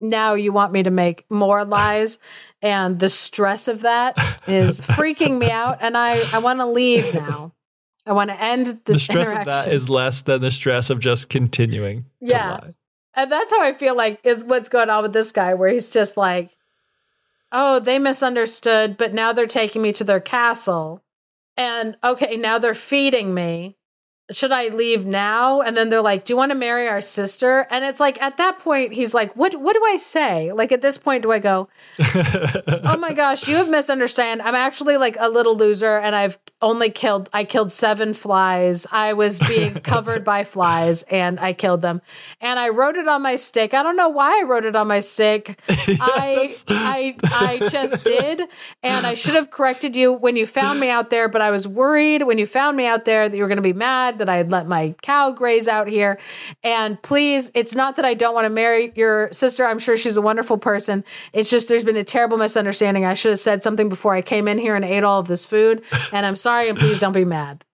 now 0.00 0.34
you 0.34 0.52
want 0.52 0.72
me 0.72 0.82
to 0.84 0.90
make 0.90 1.24
more 1.30 1.64
lies, 1.64 2.18
and 2.62 2.98
the 2.98 3.08
stress 3.08 3.68
of 3.68 3.82
that 3.82 4.16
is 4.46 4.80
freaking 4.98 5.38
me 5.38 5.50
out, 5.50 5.78
and 5.80 5.96
I 5.96 6.22
I 6.32 6.38
want 6.38 6.60
to 6.60 6.66
leave 6.66 7.12
now. 7.14 7.52
I 8.06 8.12
want 8.12 8.30
to 8.30 8.40
end 8.42 8.66
this 8.68 8.78
the 8.84 9.00
stress 9.00 9.30
of 9.30 9.44
that 9.44 9.70
is 9.70 9.90
less 9.90 10.22
than 10.22 10.40
the 10.40 10.50
stress 10.50 10.88
of 10.88 10.98
just 10.98 11.28
continuing. 11.28 12.04
to 12.26 12.34
Yeah. 12.34 12.60
And 13.18 13.32
that's 13.32 13.50
how 13.50 13.60
I 13.60 13.72
feel 13.72 13.96
like 13.96 14.20
is 14.22 14.44
what's 14.44 14.68
going 14.68 14.90
on 14.90 15.02
with 15.02 15.12
this 15.12 15.32
guy, 15.32 15.54
where 15.54 15.68
he's 15.68 15.90
just 15.90 16.16
like, 16.16 16.56
oh, 17.50 17.80
they 17.80 17.98
misunderstood, 17.98 18.96
but 18.96 19.12
now 19.12 19.32
they're 19.32 19.46
taking 19.46 19.82
me 19.82 19.92
to 19.94 20.04
their 20.04 20.20
castle, 20.20 21.02
and 21.56 21.96
okay, 22.04 22.36
now 22.36 22.58
they're 22.58 22.74
feeding 22.74 23.34
me. 23.34 23.77
Should 24.30 24.52
I 24.52 24.68
leave 24.68 25.06
now? 25.06 25.62
And 25.62 25.76
then 25.76 25.88
they're 25.88 26.02
like, 26.02 26.24
"Do 26.24 26.32
you 26.32 26.36
want 26.36 26.50
to 26.50 26.54
marry 26.54 26.86
our 26.86 27.00
sister?" 27.00 27.66
And 27.70 27.84
it's 27.84 28.00
like 28.00 28.20
at 28.20 28.36
that 28.36 28.58
point, 28.58 28.92
he's 28.92 29.14
like, 29.14 29.34
"What? 29.36 29.58
What 29.58 29.74
do 29.74 29.82
I 29.84 29.96
say?" 29.96 30.52
Like 30.52 30.70
at 30.70 30.82
this 30.82 30.98
point, 30.98 31.22
do 31.22 31.32
I 31.32 31.38
go, 31.38 31.68
"Oh 31.98 32.96
my 32.98 33.12
gosh, 33.14 33.48
you 33.48 33.56
have 33.56 33.70
misunderstand. 33.70 34.42
I'm 34.42 34.54
actually 34.54 34.98
like 34.98 35.16
a 35.18 35.28
little 35.30 35.56
loser, 35.56 35.96
and 35.98 36.14
I've 36.14 36.38
only 36.60 36.90
killed. 36.90 37.30
I 37.32 37.44
killed 37.44 37.72
seven 37.72 38.12
flies. 38.14 38.86
I 38.90 39.12
was 39.12 39.38
being 39.38 39.74
covered 39.82 40.24
by 40.24 40.44
flies, 40.44 41.04
and 41.04 41.38
I 41.40 41.52
killed 41.52 41.82
them. 41.82 42.02
And 42.40 42.58
I 42.58 42.68
wrote 42.68 42.96
it 42.96 43.08
on 43.08 43.22
my 43.22 43.36
stick. 43.36 43.74
I 43.74 43.82
don't 43.82 43.96
know 43.96 44.08
why 44.08 44.40
I 44.40 44.42
wrote 44.42 44.64
it 44.64 44.76
on 44.76 44.88
my 44.88 45.00
stick. 45.00 45.58
I 45.68 46.54
I 46.68 47.16
I 47.24 47.68
just 47.70 48.04
did, 48.04 48.42
and 48.82 49.06
I 49.06 49.14
should 49.14 49.34
have 49.34 49.50
corrected 49.50 49.96
you 49.96 50.12
when 50.12 50.36
you 50.36 50.46
found 50.46 50.80
me 50.80 50.90
out 50.90 51.10
there. 51.10 51.28
But 51.28 51.40
I 51.40 51.50
was 51.50 51.66
worried 51.66 52.24
when 52.24 52.38
you 52.38 52.46
found 52.46 52.76
me 52.76 52.86
out 52.86 53.04
there 53.04 53.28
that 53.28 53.36
you 53.36 53.42
were 53.42 53.48
going 53.48 53.56
to 53.56 53.62
be 53.62 53.72
mad 53.72 54.17
that 54.18 54.28
I 54.28 54.36
had 54.36 54.50
let 54.50 54.66
my 54.66 54.94
cow 55.02 55.32
graze 55.32 55.68
out 55.68 55.88
here. 55.88 56.18
And 56.62 57.00
please, 57.02 57.50
it's 57.54 57.74
not 57.74 57.96
that 57.96 58.04
I 58.04 58.14
don't 58.14 58.34
want 58.34 58.44
to 58.44 58.50
marry 58.50 58.92
your 58.94 59.30
sister. 59.32 59.66
I'm 59.66 59.78
sure 59.78 59.96
she's 59.96 60.16
a 60.16 60.22
wonderful 60.22 60.58
person. 60.58 61.04
It's 61.32 61.50
just 61.50 61.68
there's 61.68 61.84
been 61.84 61.96
a 61.96 62.04
terrible 62.04 62.38
misunderstanding. 62.38 63.04
I 63.04 63.14
should 63.14 63.30
have 63.30 63.38
said 63.38 63.62
something 63.62 63.88
before 63.88 64.14
I 64.14 64.22
came 64.22 64.48
in 64.48 64.58
here 64.58 64.76
and 64.76 64.84
ate 64.84 65.04
all 65.04 65.20
of 65.20 65.28
this 65.28 65.46
food. 65.46 65.82
And 66.10 66.24
I'm 66.24 66.36
sorry, 66.36 66.68
and 66.68 66.78
please 66.78 67.00
don't 67.00 67.12
be 67.12 67.24
mad. 67.24 67.64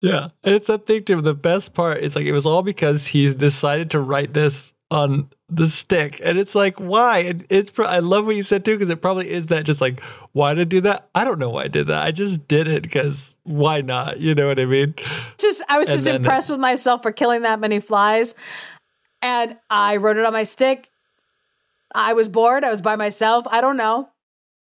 Yeah. 0.00 0.28
And 0.42 0.54
it's 0.54 0.66
that 0.68 0.86
thing 0.86 1.04
too. 1.04 1.20
The 1.20 1.34
best 1.34 1.74
part 1.74 1.98
is 1.98 2.16
like 2.16 2.24
it 2.24 2.32
was 2.32 2.46
all 2.46 2.62
because 2.62 3.08
he 3.08 3.32
decided 3.34 3.90
to 3.90 4.00
write 4.00 4.32
this 4.32 4.72
on 4.90 5.30
the 5.48 5.68
stick. 5.68 6.20
And 6.22 6.38
it's 6.38 6.54
like, 6.54 6.78
why? 6.78 7.18
And 7.18 7.46
it's 7.48 7.70
pro- 7.70 7.86
I 7.86 8.00
love 8.00 8.26
what 8.26 8.34
you 8.36 8.42
said 8.42 8.64
too, 8.64 8.72
because 8.74 8.88
it 8.88 9.00
probably 9.00 9.30
is 9.30 9.46
that 9.46 9.64
just 9.64 9.80
like, 9.80 10.00
why 10.32 10.54
did 10.54 10.60
I 10.62 10.64
do 10.64 10.80
that? 10.82 11.08
I 11.14 11.24
don't 11.24 11.38
know 11.38 11.50
why 11.50 11.64
I 11.64 11.68
did 11.68 11.86
that. 11.88 12.04
I 12.04 12.10
just 12.10 12.48
did 12.48 12.66
it 12.68 12.82
because 12.82 13.36
why 13.44 13.80
not? 13.82 14.20
You 14.20 14.34
know 14.34 14.46
what 14.48 14.58
I 14.58 14.64
mean? 14.66 14.94
just 15.38 15.62
I 15.68 15.78
was 15.78 15.88
And 15.88 15.96
just 15.96 16.04
then- 16.06 16.16
impressed 16.16 16.50
with 16.50 16.60
myself 16.60 17.02
for 17.02 17.12
killing 17.12 17.42
that 17.42 17.60
many 17.60 17.78
flies. 17.80 18.34
And 19.22 19.56
I 19.68 19.96
wrote 19.96 20.16
it 20.16 20.24
on 20.24 20.32
my 20.32 20.44
stick. 20.44 20.90
I 21.94 22.12
was 22.14 22.28
bored. 22.28 22.64
I 22.64 22.70
was 22.70 22.80
by 22.82 22.96
myself. 22.96 23.46
I 23.50 23.60
don't 23.60 23.76
know. 23.76 24.08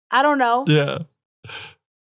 I 0.10 0.22
don't 0.22 0.38
know. 0.38 0.64
Yeah. 0.68 1.00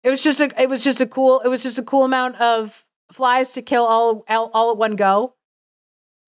It 0.02 0.10
was 0.10 0.22
just 0.22 0.40
a 0.40 0.50
it 0.60 0.68
was 0.68 0.82
just 0.84 1.00
a 1.00 1.06
cool 1.06 1.40
it 1.40 1.48
was 1.48 1.62
just 1.62 1.78
a 1.78 1.82
cool 1.82 2.04
amount 2.04 2.36
of 2.40 2.84
flies 3.12 3.52
to 3.54 3.62
kill 3.62 3.84
all 3.84 4.24
all, 4.28 4.50
all 4.54 4.70
at 4.70 4.76
one 4.76 4.96
go. 4.96 5.34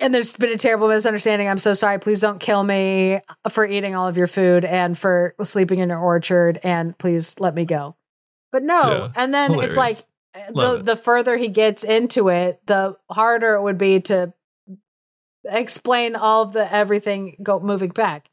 And 0.03 0.13
there's 0.13 0.33
been 0.33 0.51
a 0.51 0.59
terrible 0.59 0.89
misunderstanding. 0.89 1.49
I'm 1.49 1.59
so 1.59 1.75
sorry. 1.75 1.99
Please 2.01 2.21
don't 2.21 2.41
kill 2.41 2.63
me 2.63 3.21
for 3.51 3.65
eating 3.65 3.95
all 3.95 4.09
of 4.09 4.17
your 4.17 4.27
food 4.27 4.65
and 4.65 4.99
for 4.99 5.35
sleeping 5.43 5.79
in 5.79 5.91
your 5.91 6.01
orchard 6.01 6.59
and 6.63 6.97
please 6.99 7.39
let 7.39 7.55
me 7.55 7.65
go. 7.65 7.95
But 8.51 8.65
no. 8.65 8.83
Yeah. 8.83 9.13
And 9.15 9.33
then 9.33 9.53
Hilarious. 9.53 9.71
it's 9.71 9.77
like 9.77 10.05
the 10.55 10.75
it. 10.75 10.85
the 10.85 10.97
further 10.97 11.37
he 11.37 11.49
gets 11.49 11.85
into 11.85 12.29
it, 12.29 12.61
the 12.67 12.97
harder 13.11 13.55
it 13.55 13.63
would 13.63 13.79
be 13.79 14.01
to 14.01 14.35
explain 15.45 16.17
all 16.17 16.43
of 16.43 16.53
the 16.53 16.73
everything 16.73 17.37
go 17.43 17.61
moving 17.61 17.91
back. 17.91 18.29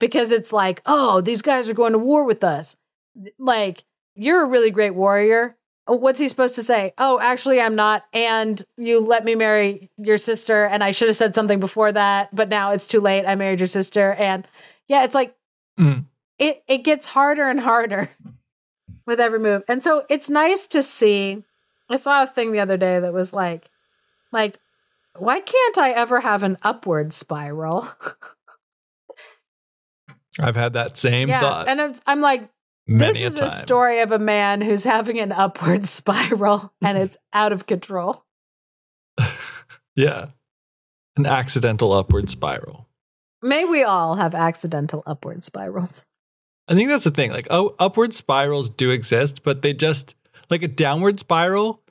Because 0.00 0.32
it's 0.32 0.52
like, 0.52 0.82
oh, 0.86 1.20
these 1.20 1.42
guys 1.42 1.68
are 1.68 1.74
going 1.74 1.92
to 1.92 1.98
war 1.98 2.24
with 2.24 2.42
us. 2.42 2.74
Like, 3.38 3.84
you're 4.14 4.42
a 4.42 4.48
really 4.48 4.70
great 4.70 4.94
warrior. 4.94 5.56
Oh, 5.86 5.94
What's 5.96 6.18
he 6.20 6.28
supposed 6.28 6.54
to 6.54 6.62
say? 6.62 6.92
Oh, 6.98 7.18
actually, 7.20 7.60
I'm 7.60 7.74
not. 7.74 8.04
And 8.12 8.62
you 8.76 9.00
let 9.00 9.24
me 9.24 9.34
marry 9.34 9.90
your 9.96 10.18
sister. 10.18 10.64
And 10.66 10.84
I 10.84 10.90
should 10.92 11.08
have 11.08 11.16
said 11.16 11.34
something 11.34 11.58
before 11.60 11.90
that, 11.92 12.34
but 12.34 12.48
now 12.48 12.70
it's 12.72 12.86
too 12.86 13.00
late. 13.00 13.26
I 13.26 13.34
married 13.34 13.60
your 13.60 13.66
sister. 13.66 14.12
And 14.14 14.46
yeah, 14.86 15.04
it's 15.04 15.14
like, 15.14 15.34
Mhm. 15.78 16.04
it, 16.38 16.62
it 16.68 16.78
gets 16.78 17.06
harder 17.06 17.48
and 17.48 17.60
harder 17.60 18.10
with 19.06 19.18
every 19.20 19.38
move. 19.38 19.62
And 19.68 19.82
so 19.82 20.04
it's 20.08 20.30
nice 20.30 20.66
to 20.68 20.82
see. 20.82 21.42
I 21.88 21.96
saw 21.96 22.22
a 22.22 22.26
thing 22.26 22.52
the 22.52 22.60
other 22.60 22.76
day 22.76 23.00
that 23.00 23.12
was 23.12 23.32
like, 23.32 23.68
like, 24.30 24.58
why 25.18 25.40
can't 25.40 25.78
I 25.78 25.90
ever 25.90 26.20
have 26.20 26.42
an 26.44 26.56
upward 26.62 27.12
spiral? 27.12 27.88
I've 30.38 30.56
had 30.56 30.74
that 30.74 30.96
same 30.96 31.28
yeah, 31.28 31.40
thought 31.40 31.68
and 31.68 31.80
it's, 31.80 32.00
I'm 32.06 32.20
like, 32.20 32.48
many 32.90 33.12
this 33.12 33.34
is 33.34 33.40
a 33.40 33.44
a 33.44 33.50
story 33.50 34.00
of 34.00 34.12
a 34.12 34.18
man 34.18 34.60
who's 34.60 34.84
having 34.84 35.18
an 35.18 35.32
upward 35.32 35.84
spiral 35.86 36.72
and 36.82 36.98
it's 36.98 37.16
out 37.32 37.52
of 37.52 37.66
control. 37.66 38.24
yeah. 39.96 40.26
An 41.16 41.26
accidental 41.26 41.92
upward 41.92 42.28
spiral. 42.28 42.88
May 43.42 43.64
we 43.64 43.82
all 43.82 44.16
have 44.16 44.34
accidental 44.34 45.02
upward 45.06 45.42
spirals. 45.42 46.04
I 46.68 46.74
think 46.74 46.88
that's 46.88 47.04
the 47.04 47.10
thing. 47.10 47.32
Like, 47.32 47.48
oh, 47.50 47.74
upward 47.78 48.12
spirals 48.12 48.70
do 48.70 48.90
exist, 48.90 49.42
but 49.42 49.62
they 49.62 49.72
just 49.72 50.14
like 50.50 50.62
a 50.62 50.68
downward 50.68 51.18
spiral 51.18 51.82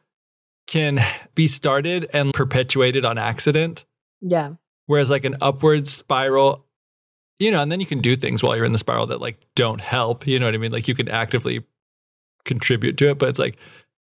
can 0.68 1.00
be 1.34 1.48
started 1.48 2.10
and 2.14 2.34
perpetuated 2.34 3.04
on 3.04 3.18
accident. 3.18 3.86
Yeah. 4.22 4.54
Whereas 4.86 5.10
like 5.10 5.26
an 5.26 5.38
upward 5.42 5.88
spiral, 5.88 6.66
you 7.40 7.52
know, 7.52 7.62
and 7.62 7.72
then 7.72 7.80
you 7.80 7.86
can 7.86 8.00
do 8.00 8.16
things 8.16 8.44
while 8.44 8.56
you're 8.56 8.66
in 8.66 8.74
the 8.74 8.78
spiral 8.78 9.08
that 9.08 9.22
like 9.22 9.40
don't 9.56 9.82
help. 9.82 10.28
You 10.28 10.40
know 10.40 10.46
what 10.46 10.56
I 10.56 10.58
mean? 10.58 10.72
Like 10.72 10.88
you 10.88 10.96
can 10.96 11.10
actively 11.10 11.66
contribute 12.46 12.98
to 12.98 13.10
it, 13.10 13.18
but 13.18 13.30
it's 13.30 13.40
like 13.40 13.58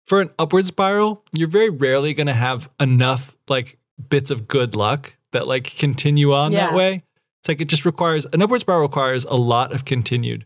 for 0.06 0.22
an 0.22 0.30
upward 0.38 0.68
spiral, 0.68 1.24
you're 1.32 1.48
very 1.48 1.70
rarely 1.70 2.14
going 2.14 2.28
to 2.28 2.34
have 2.34 2.70
enough 2.80 3.36
like 3.48 3.78
bits 4.10 4.30
of 4.30 4.48
good 4.48 4.76
luck 4.76 5.16
that 5.32 5.48
like 5.48 5.76
continue 5.78 6.34
on 6.34 6.52
that 6.54 6.74
way. 6.74 7.04
It's 7.42 7.48
like 7.48 7.62
it 7.62 7.70
just 7.70 7.86
requires 7.86 8.26
an 8.32 8.42
upward 8.42 8.62
spiral 8.62 8.82
requires 8.82 9.24
a 9.26 9.36
lot 9.36 9.74
of 9.74 9.86
continued 9.86 10.46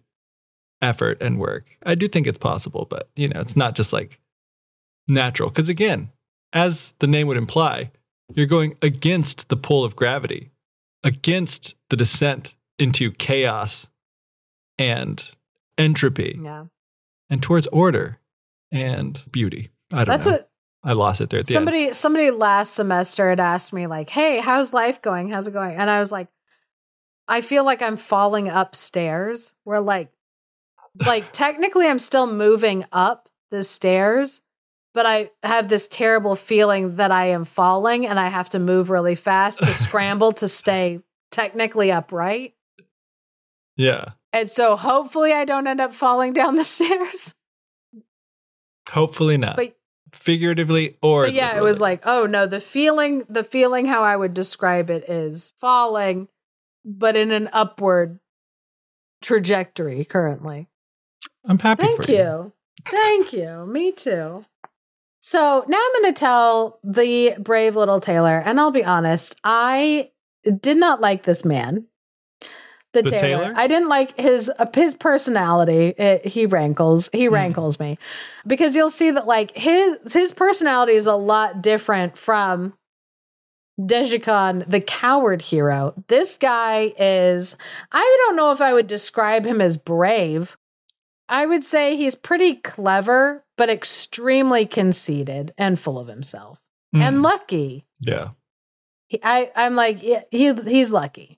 effort 0.81 1.21
and 1.21 1.39
work. 1.39 1.77
I 1.83 1.95
do 1.95 2.07
think 2.07 2.27
it's 2.27 2.37
possible, 2.37 2.85
but 2.89 3.09
you 3.15 3.27
know, 3.27 3.39
it's 3.39 3.55
not 3.55 3.75
just 3.75 3.91
like 3.91 4.19
natural. 5.07 5.49
Because 5.49 5.69
again, 5.69 6.11
as 6.53 6.93
the 6.99 7.07
name 7.07 7.27
would 7.27 7.37
imply, 7.37 7.91
you're 8.33 8.45
going 8.45 8.75
against 8.81 9.49
the 9.49 9.57
pull 9.57 9.83
of 9.83 9.95
gravity, 9.95 10.51
against 11.03 11.75
the 11.89 11.95
descent 11.95 12.55
into 12.79 13.11
chaos 13.11 13.87
and 14.77 15.31
entropy, 15.77 16.39
Yeah. 16.41 16.65
and 17.29 17.41
towards 17.41 17.67
order 17.67 18.19
and 18.71 19.19
beauty. 19.31 19.69
I 19.91 19.97
don't 19.97 20.07
That's 20.07 20.25
know. 20.25 20.33
what 20.33 20.49
I 20.83 20.93
lost 20.93 21.21
it 21.21 21.29
there 21.29 21.39
at 21.39 21.45
the 21.47 21.51
end. 21.53 21.57
somebody 21.57 21.93
somebody 21.93 22.31
last 22.31 22.73
semester 22.73 23.29
had 23.29 23.39
asked 23.39 23.73
me 23.73 23.87
like, 23.87 24.09
"Hey, 24.09 24.39
how's 24.39 24.73
life 24.73 25.01
going? 25.01 25.29
How's 25.29 25.47
it 25.47 25.53
going?" 25.53 25.75
And 25.75 25.89
I 25.89 25.99
was 25.99 26.11
like, 26.11 26.27
"I 27.27 27.41
feel 27.41 27.63
like 27.63 27.81
I'm 27.81 27.97
falling 27.97 28.49
upstairs." 28.49 29.53
Where 29.63 29.79
like 29.81 30.11
like 31.05 31.25
technically 31.31 31.87
I'm 31.87 31.99
still 31.99 32.27
moving 32.27 32.85
up 32.91 33.29
the 33.49 33.63
stairs, 33.63 34.41
but 34.93 35.05
I 35.05 35.31
have 35.43 35.67
this 35.69 35.87
terrible 35.87 36.35
feeling 36.35 36.97
that 36.97 37.11
I 37.11 37.27
am 37.27 37.43
falling 37.45 38.05
and 38.05 38.19
I 38.19 38.27
have 38.27 38.49
to 38.49 38.59
move 38.59 38.89
really 38.89 39.15
fast 39.15 39.59
to 39.59 39.73
scramble 39.73 40.33
to 40.33 40.47
stay 40.47 40.99
technically 41.31 41.91
upright. 41.91 42.53
Yeah. 43.77 44.05
And 44.33 44.51
so 44.51 44.75
hopefully 44.75 45.31
I 45.31 45.45
don't 45.45 45.67
end 45.67 45.79
up 45.79 45.93
falling 45.93 46.33
down 46.33 46.55
the 46.55 46.63
stairs. 46.65 47.33
Hopefully 48.89 49.37
not. 49.37 49.55
But 49.55 49.77
Figuratively 50.13 50.97
or 51.01 51.25
But 51.25 51.33
yeah, 51.33 51.57
it 51.57 51.61
was 51.61 51.81
like, 51.81 52.01
oh 52.05 52.25
no, 52.25 52.47
the 52.47 52.61
feeling, 52.61 53.25
the 53.29 53.43
feeling 53.43 53.85
how 53.85 54.03
I 54.03 54.15
would 54.15 54.33
describe 54.33 54.89
it 54.89 55.09
is 55.09 55.53
falling, 55.59 56.29
but 56.85 57.15
in 57.15 57.31
an 57.31 57.49
upward 57.51 58.19
trajectory 59.21 60.05
currently. 60.05 60.67
I'm 61.45 61.59
happy 61.59 61.83
Thank 61.83 62.05
for 62.05 62.11
you. 62.11 62.53
Thank 62.85 63.33
you. 63.33 63.65
Me 63.65 63.91
too. 63.91 64.45
So 65.21 65.65
now 65.67 65.77
I'm 65.77 66.01
going 66.01 66.13
to 66.13 66.19
tell 66.19 66.79
the 66.83 67.35
brave 67.37 67.75
little 67.75 67.99
Tailor, 67.99 68.37
and 68.39 68.59
I'll 68.59 68.71
be 68.71 68.85
honest, 68.85 69.35
I 69.43 70.11
did 70.43 70.77
not 70.77 71.01
like 71.01 71.23
this 71.23 71.43
man. 71.43 71.85
The, 73.03 73.11
The 73.11 73.17
Taylor. 73.17 73.43
Taylor? 73.45 73.53
I 73.55 73.67
didn't 73.67 73.89
like 73.89 74.19
his 74.19 74.49
uh, 74.59 74.65
his 74.73 74.95
personality. 74.95 75.87
It, 75.97 76.25
he 76.25 76.45
rankles. 76.45 77.09
He 77.13 77.25
Hmm. 77.27 77.33
rankles 77.33 77.79
me 77.79 77.97
because 78.45 78.75
you'll 78.75 78.89
see 78.89 79.11
that 79.11 79.27
like 79.27 79.55
his 79.55 80.13
his 80.13 80.31
personality 80.31 80.93
is 80.93 81.07
a 81.07 81.15
lot 81.15 81.61
different 81.61 82.17
from 82.17 82.73
Dyjhycon, 83.79 84.67
the 84.69 84.81
coward 84.81 85.41
hero. 85.41 85.93
This 86.07 86.37
guy 86.37 86.93
is. 86.97 87.55
I 87.91 88.17
don't 88.25 88.35
know 88.35 88.51
if 88.51 88.59
I 88.61 88.73
would 88.73 88.87
describe 88.87 89.45
him 89.45 89.61
as 89.61 89.77
brave. 89.77 90.57
I 91.29 91.45
would 91.45 91.63
say 91.63 91.95
he's 91.95 92.15
pretty 92.15 92.55
clever, 92.55 93.43
but 93.57 93.69
extremely 93.69 94.65
conceited 94.65 95.53
and 95.57 95.79
full 95.79 95.99
of 95.99 96.07
himself 96.07 96.59
Mm. 96.95 97.01
and 97.01 97.21
lucky. 97.21 97.85
yeah. 98.01 98.29
He, 99.09 99.19
I, 99.23 99.51
I'm 99.55 99.75
like, 99.75 100.01
yeah, 100.03 100.23
he, 100.31 100.53
he's 100.53 100.91
lucky. 100.91 101.36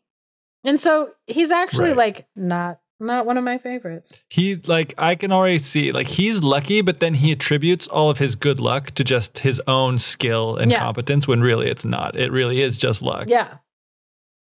And 0.70 0.80
so 0.80 1.10
he's 1.26 1.50
actually 1.50 1.90
Right. 1.90 1.98
like 1.98 2.28
not, 2.36 2.80
not 3.00 3.26
one 3.26 3.38
of 3.40 3.44
my 3.44 3.58
favorites. 3.58 4.20
He 4.30 4.56
like 4.56 4.94
I 5.00 5.16
can 5.16 5.32
already 5.32 5.58
see 5.58 5.92
like 5.92 6.06
he's 6.06 6.44
lucky, 6.44 6.82
but 6.82 7.00
then 7.00 7.16
he 7.16 7.32
attributes 7.32 7.88
all 7.88 8.12
of 8.12 8.20
his 8.20 8.36
good 8.36 8.60
luck 8.60 8.92
to 8.92 9.04
just 9.04 9.40
his 9.40 9.60
own 9.66 9.98
skill 9.98 10.58
and 10.58 10.70
Yeah. 10.70 10.78
competence 10.78 11.28
when 11.28 11.42
really 11.42 11.72
it's 11.72 11.84
not. 11.86 12.16
It 12.16 12.32
really 12.32 12.62
is 12.62 12.78
just 12.78 13.02
luck. 13.02 13.26
Yeah. 13.28 13.58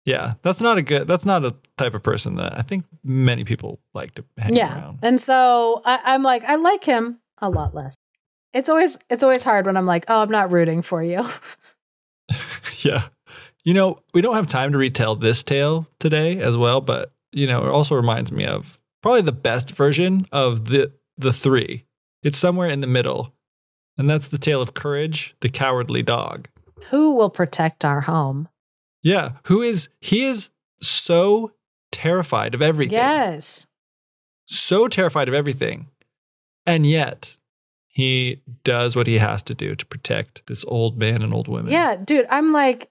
Yeah. 0.05 0.35
That's 0.43 0.61
not 0.61 0.79
a 0.79 0.83
good 0.83 1.07
that's 1.07 1.25
not 1.25 1.45
a 1.45 1.55
type 1.79 1.95
of 1.95 2.03
person 2.03 2.35
that 2.37 2.59
I 2.59 2.63
think 2.63 2.87
many 3.05 3.45
people 3.45 3.79
like 3.95 4.17
to 4.17 4.25
hang 4.37 4.57
yeah. 4.57 4.75
around. 4.75 4.99
And 5.03 5.21
so 5.21 5.81
I, 5.85 6.01
I'm 6.07 6.25
like, 6.25 6.43
I 6.43 6.57
like 6.57 6.83
him 6.83 7.21
a 7.39 7.49
lot 7.49 7.73
less. 7.73 7.95
It's 8.53 8.69
always, 8.69 8.99
it's 9.11 9.23
always 9.23 9.45
hard 9.45 9.67
when 9.67 9.77
I'm 9.77 9.87
like, 9.87 10.07
oh, 10.09 10.23
I'm 10.23 10.31
not 10.31 10.51
rooting 10.51 10.83
for 10.83 11.05
you. 11.05 11.25
yeah. 12.79 13.09
You 13.67 13.75
know, 13.75 13.99
we 14.15 14.21
don't 14.21 14.37
have 14.37 14.47
time 14.47 14.71
to 14.71 14.79
retell 14.79 15.17
this 15.17 15.43
tale 15.43 15.89
today 15.99 16.39
as 16.39 16.57
well, 16.57 16.81
but 16.81 17.13
you 17.33 17.49
know, 17.49 17.67
it 17.67 17.69
also 17.69 17.97
reminds 17.97 18.31
me 18.31 18.47
of 18.47 18.81
probably 19.03 19.23
the 19.23 19.33
best 19.33 19.73
version 19.73 20.25
of 20.31 20.67
the 20.67 20.93
the 21.19 21.33
three. 21.33 21.85
It's 22.23 22.39
somewhere 22.39 22.71
in 22.71 22.81
the 22.81 22.87
middle. 22.87 23.35
And 23.99 24.09
that's 24.09 24.29
the 24.29 24.39
tale 24.39 24.63
of 24.63 24.75
courage, 24.75 25.35
the 25.41 25.49
cowardly 25.49 26.03
dog. 26.03 26.49
Who 26.91 27.15
will 27.15 27.31
protect 27.31 27.85
our 27.85 28.03
home? 28.03 28.49
Yeah, 29.03 29.33
who 29.47 29.63
is 29.63 29.89
he 30.01 30.25
is 30.25 30.51
so 30.81 31.53
terrified 31.91 32.55
of 32.55 32.63
everything. 32.63 32.93
Yes. 32.93 33.67
So 34.45 34.87
terrified 34.87 35.27
of 35.27 35.35
everything. 35.35 35.89
And 36.65 36.87
yet 36.87 37.37
he 37.89 38.43
does 38.63 38.95
what 38.95 39.09
he 39.09 39.19
has 39.19 39.43
to 39.45 39.55
do 39.55 39.75
to 39.75 39.87
protect 39.87 40.47
this 40.47 40.65
old 40.69 40.99
man 40.99 41.23
and 41.23 41.35
old 41.35 41.49
woman. 41.49 41.73
Yeah, 41.73 41.97
dude, 41.97 42.27
I'm 42.31 42.53
like 42.53 42.91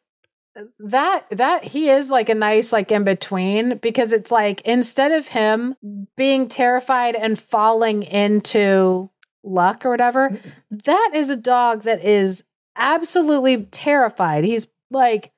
that 0.79 1.25
that 1.31 1.63
he 1.63 1.89
is 1.89 2.09
like 2.09 2.29
a 2.29 2.35
nice 2.35 2.71
like 2.71 2.91
in 2.91 3.03
between 3.03 3.77
because 3.77 4.13
it's 4.13 4.31
like 4.31 4.61
instead 4.61 5.11
of 5.11 5.27
him 5.27 5.75
being 6.15 6.47
terrified 6.47 7.15
and 7.15 7.37
falling 7.37 8.03
into 8.03 9.09
luck 9.43 9.85
or 9.85 9.89
whatever, 9.89 10.37
that 10.71 11.11
is 11.13 11.29
a 11.29 11.35
dog 11.35 11.83
that 11.83 12.03
is 12.03 12.43
absolutely 12.75 13.65
terrified. 13.65 14.43
He's 14.43 14.67
like 14.91 15.31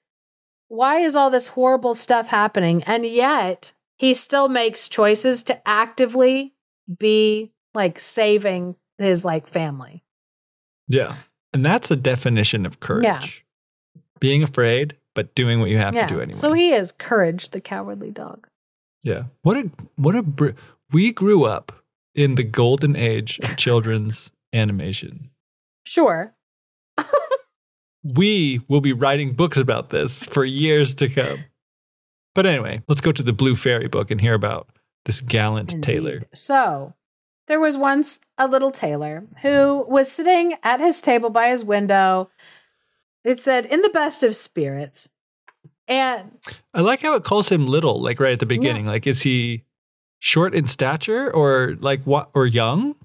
why 0.69 0.99
is 0.99 1.15
all 1.15 1.29
this 1.29 1.47
horrible 1.47 1.93
stuff 1.93 2.27
happening? 2.27 2.83
And 2.83 3.05
yet 3.05 3.73
he 3.97 4.13
still 4.13 4.49
makes 4.49 4.87
choices 4.87 5.43
to 5.43 5.67
actively 5.67 6.53
be 6.99 7.51
like 7.73 7.99
saving 7.99 8.75
his 8.97 9.23
like 9.23 9.47
family. 9.47 10.03
Yeah. 10.87 11.17
And 11.53 11.65
that's 11.65 11.87
the 11.87 11.95
definition 11.95 12.65
of 12.65 12.79
courage. 12.79 13.03
Yeah. 13.03 14.01
Being 14.19 14.43
afraid, 14.43 14.96
but 15.17 15.33
doing 15.33 15.59
what 15.59 15.71
you 15.71 15.79
have 15.79 15.95
to 15.95 16.05
do 16.05 16.21
anyway. 16.21 16.37
So 16.37 16.53
he 16.53 16.71
is 16.73 16.91
courage, 16.91 17.49
the 17.49 17.59
cowardly 17.59 18.11
dog. 18.11 18.47
yeah. 19.03 19.23
What 19.41 19.57
a 19.57 19.71
what 19.95 20.15
a 20.15 20.21
br- 20.21 20.51
we 20.91 21.11
grew 21.11 21.43
up 21.43 21.71
in 22.13 22.35
the 22.35 22.43
golden 22.43 22.95
age 22.95 23.39
of 23.39 23.57
children's 23.65 24.31
animation. 24.53 25.31
Sure. 25.85 26.35
We 28.03 28.61
will 28.67 28.79
be 28.79 28.93
writing 28.93 29.33
books 29.33 29.57
about 29.57 29.89
this 29.89 30.23
for 30.23 30.45
years 30.45 30.95
to 30.95 31.09
come. 31.09 31.39
But 32.35 32.45
anyway, 32.45 32.83
let's 32.87 33.01
go 33.01 33.11
to 33.11 33.23
the 33.23 33.33
Blue 33.33 33.55
Fairy 33.55 33.87
book 33.87 34.11
and 34.11 34.21
hear 34.21 34.33
about 34.35 34.69
this 35.05 35.19
gallant 35.19 35.73
Indeed. 35.73 35.91
tailor. 35.91 36.21
So 36.33 36.93
there 37.47 37.59
was 37.59 37.75
once 37.75 38.19
a 38.37 38.47
little 38.47 38.71
tailor 38.71 39.25
who 39.41 39.83
was 39.89 40.11
sitting 40.11 40.55
at 40.63 40.79
his 40.79 41.01
table 41.01 41.29
by 41.31 41.49
his 41.49 41.65
window. 41.65 42.29
It 43.23 43.39
said, 43.39 43.65
in 43.65 43.81
the 43.81 43.89
best 43.89 44.23
of 44.23 44.35
spirits. 44.35 45.09
And 45.87 46.37
I 46.73 46.81
like 46.81 47.01
how 47.01 47.15
it 47.15 47.23
calls 47.23 47.49
him 47.49 47.67
little, 47.67 48.01
like 48.01 48.19
right 48.19 48.33
at 48.33 48.39
the 48.39 48.45
beginning. 48.45 48.85
Like, 48.85 49.07
is 49.07 49.21
he 49.21 49.63
short 50.19 50.53
in 50.53 50.67
stature 50.67 51.31
or 51.33 51.75
like 51.79 52.03
what 52.03 52.29
or 52.33 52.45
young? 52.45 52.95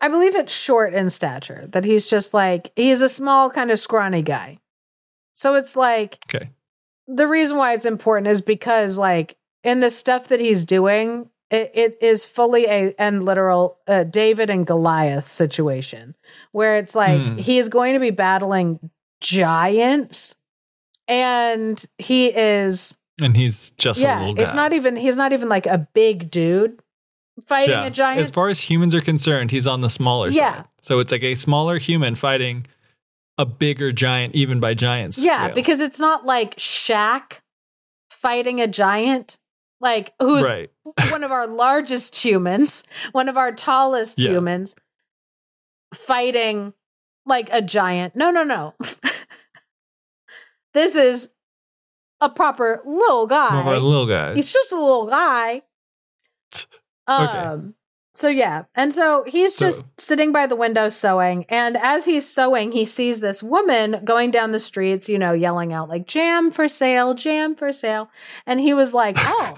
I 0.00 0.08
believe 0.08 0.34
it's 0.34 0.52
short 0.52 0.92
in 0.94 1.08
stature, 1.10 1.66
that 1.72 1.84
he's 1.84 2.08
just 2.10 2.34
like, 2.34 2.72
he's 2.76 3.00
a 3.02 3.08
small, 3.08 3.50
kind 3.50 3.70
of 3.70 3.78
scrawny 3.78 4.22
guy. 4.22 4.58
So 5.34 5.54
it's 5.54 5.76
like, 5.76 6.18
Okay. 6.28 6.50
the 7.06 7.26
reason 7.26 7.56
why 7.56 7.72
it's 7.72 7.86
important 7.86 8.28
is 8.28 8.40
because, 8.40 8.98
like, 8.98 9.36
in 9.62 9.80
the 9.80 9.90
stuff 9.90 10.28
that 10.28 10.40
he's 10.40 10.64
doing, 10.64 11.30
It, 11.50 11.70
it 11.74 11.98
is 12.00 12.24
fully 12.24 12.64
a 12.66 12.94
and 12.98 13.24
literal 13.24 13.78
uh, 13.86 14.04
David 14.04 14.50
and 14.50 14.66
Goliath 14.66 15.28
situation 15.28 16.16
where 16.52 16.78
it's 16.78 16.94
like 16.94 17.20
Hmm. 17.20 17.36
he 17.38 17.58
is 17.58 17.68
going 17.68 17.92
to 17.94 18.00
be 18.00 18.10
battling 18.10 18.90
giants 19.24 20.36
and 21.08 21.84
he 21.98 22.26
is 22.28 22.98
And 23.20 23.36
he's 23.36 23.70
just 23.72 24.00
a 24.00 24.02
yeah 24.02 24.20
little 24.20 24.34
guy. 24.34 24.42
it's 24.44 24.54
not 24.54 24.72
even 24.72 24.96
he's 24.96 25.16
not 25.16 25.32
even 25.32 25.48
like 25.48 25.66
a 25.66 25.78
big 25.94 26.30
dude 26.30 26.80
fighting 27.46 27.70
Yeah. 27.74 27.86
a 27.86 27.90
giant 27.90 28.20
As 28.20 28.30
far 28.30 28.48
as 28.48 28.60
humans 28.60 28.94
are 28.94 29.00
concerned, 29.00 29.50
he's 29.50 29.66
on 29.66 29.80
the 29.80 29.90
smaller 29.90 30.28
Yeah. 30.28 30.54
side. 30.56 30.64
So 30.80 30.98
it's 31.00 31.10
like 31.10 31.22
a 31.22 31.34
smaller 31.34 31.78
human 31.78 32.14
fighting 32.14 32.66
a 33.36 33.44
bigger 33.44 33.90
giant, 33.90 34.34
even 34.34 34.60
by 34.60 34.74
giants. 34.74 35.18
yeah 35.18 35.48
because 35.48 35.80
it's 35.80 35.98
not 35.98 36.24
like 36.26 36.54
Shaq 36.56 37.40
fighting 38.10 38.60
a 38.60 38.66
giant 38.68 39.38
like 39.80 40.14
who's 40.20 40.44
right. 40.44 40.70
one 41.10 41.24
of 41.24 41.32
our 41.32 41.46
largest 41.46 42.14
humans, 42.16 42.84
one 43.12 43.28
of 43.28 43.36
our 43.36 43.52
tallest 43.52 44.18
Yeah. 44.18 44.30
humans, 44.30 44.74
fighting 45.92 46.72
like 47.26 47.48
a 47.52 47.60
giant. 47.62 48.14
No, 48.16 48.30
no, 48.30 48.42
no. 48.44 48.74
this 50.74 50.96
is 50.96 51.30
a 52.20 52.28
proper 52.28 52.80
little 52.84 53.26
More 53.26 53.60
of 53.60 53.66
a 53.66 53.70
guy. 53.70 53.76
little 53.76 54.06
guy. 54.06 54.34
He's 54.34 54.52
just 54.52 54.72
a 54.72 54.76
little 54.78 55.06
guy. 55.06 55.62
Okay. 57.06 57.38
Um, 57.38 57.74
so 58.14 58.28
yeah, 58.28 58.64
and 58.74 58.94
so 58.94 59.24
he's 59.26 59.56
just 59.56 59.80
So- 59.80 59.86
sitting 59.98 60.32
by 60.32 60.46
the 60.46 60.56
window 60.56 60.88
sewing, 60.88 61.44
and 61.50 61.76
as 61.76 62.06
he's 62.06 62.26
sewing, 62.26 62.72
he 62.72 62.84
sees 62.86 63.20
this 63.20 63.42
woman 63.42 64.00
going 64.04 64.30
down 64.30 64.52
the 64.52 64.58
streets, 64.58 65.06
you 65.08 65.18
know, 65.18 65.32
yelling 65.34 65.72
out 65.74 65.88
like 65.90 66.06
"jam 66.06 66.50
for 66.50 66.66
sale, 66.66 67.12
jam 67.12 67.54
for 67.56 67.72
sale," 67.74 68.08
and 68.46 68.58
he 68.60 68.72
was 68.72 68.94
like, 68.94 69.16
"Oh, 69.20 69.54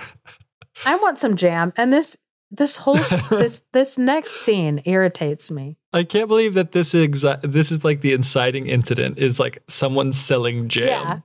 I 0.84 0.96
want 0.96 1.18
some 1.20 1.36
jam." 1.36 1.72
And 1.76 1.92
this 1.92 2.16
this 2.50 2.78
whole 2.78 2.96
this 3.30 3.62
this 3.72 3.96
next 3.96 4.32
scene 4.32 4.82
irritates 4.86 5.50
me. 5.50 5.76
I 5.96 6.04
can't 6.04 6.28
believe 6.28 6.54
that 6.54 6.72
this 6.72 6.94
is 6.94 7.08
exa- 7.08 7.40
this 7.42 7.70
is 7.72 7.84
like 7.84 8.00
the 8.02 8.12
inciting 8.12 8.66
incident 8.68 9.18
is 9.18 9.40
like 9.40 9.62
someone 9.68 10.12
selling 10.12 10.68
jam. 10.68 10.86
Yeah. 10.86 11.20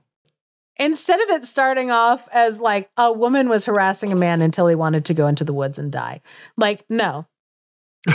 Instead 0.78 1.20
of 1.20 1.28
it 1.30 1.44
starting 1.44 1.90
off 1.90 2.28
as 2.32 2.58
like 2.60 2.90
a 2.96 3.12
woman 3.12 3.48
was 3.48 3.66
harassing 3.66 4.10
a 4.12 4.16
man 4.16 4.40
until 4.42 4.66
he 4.66 4.74
wanted 4.74 5.04
to 5.04 5.14
go 5.14 5.26
into 5.26 5.44
the 5.44 5.52
woods 5.52 5.78
and 5.78 5.92
die, 5.92 6.22
like 6.56 6.84
no, 6.88 7.26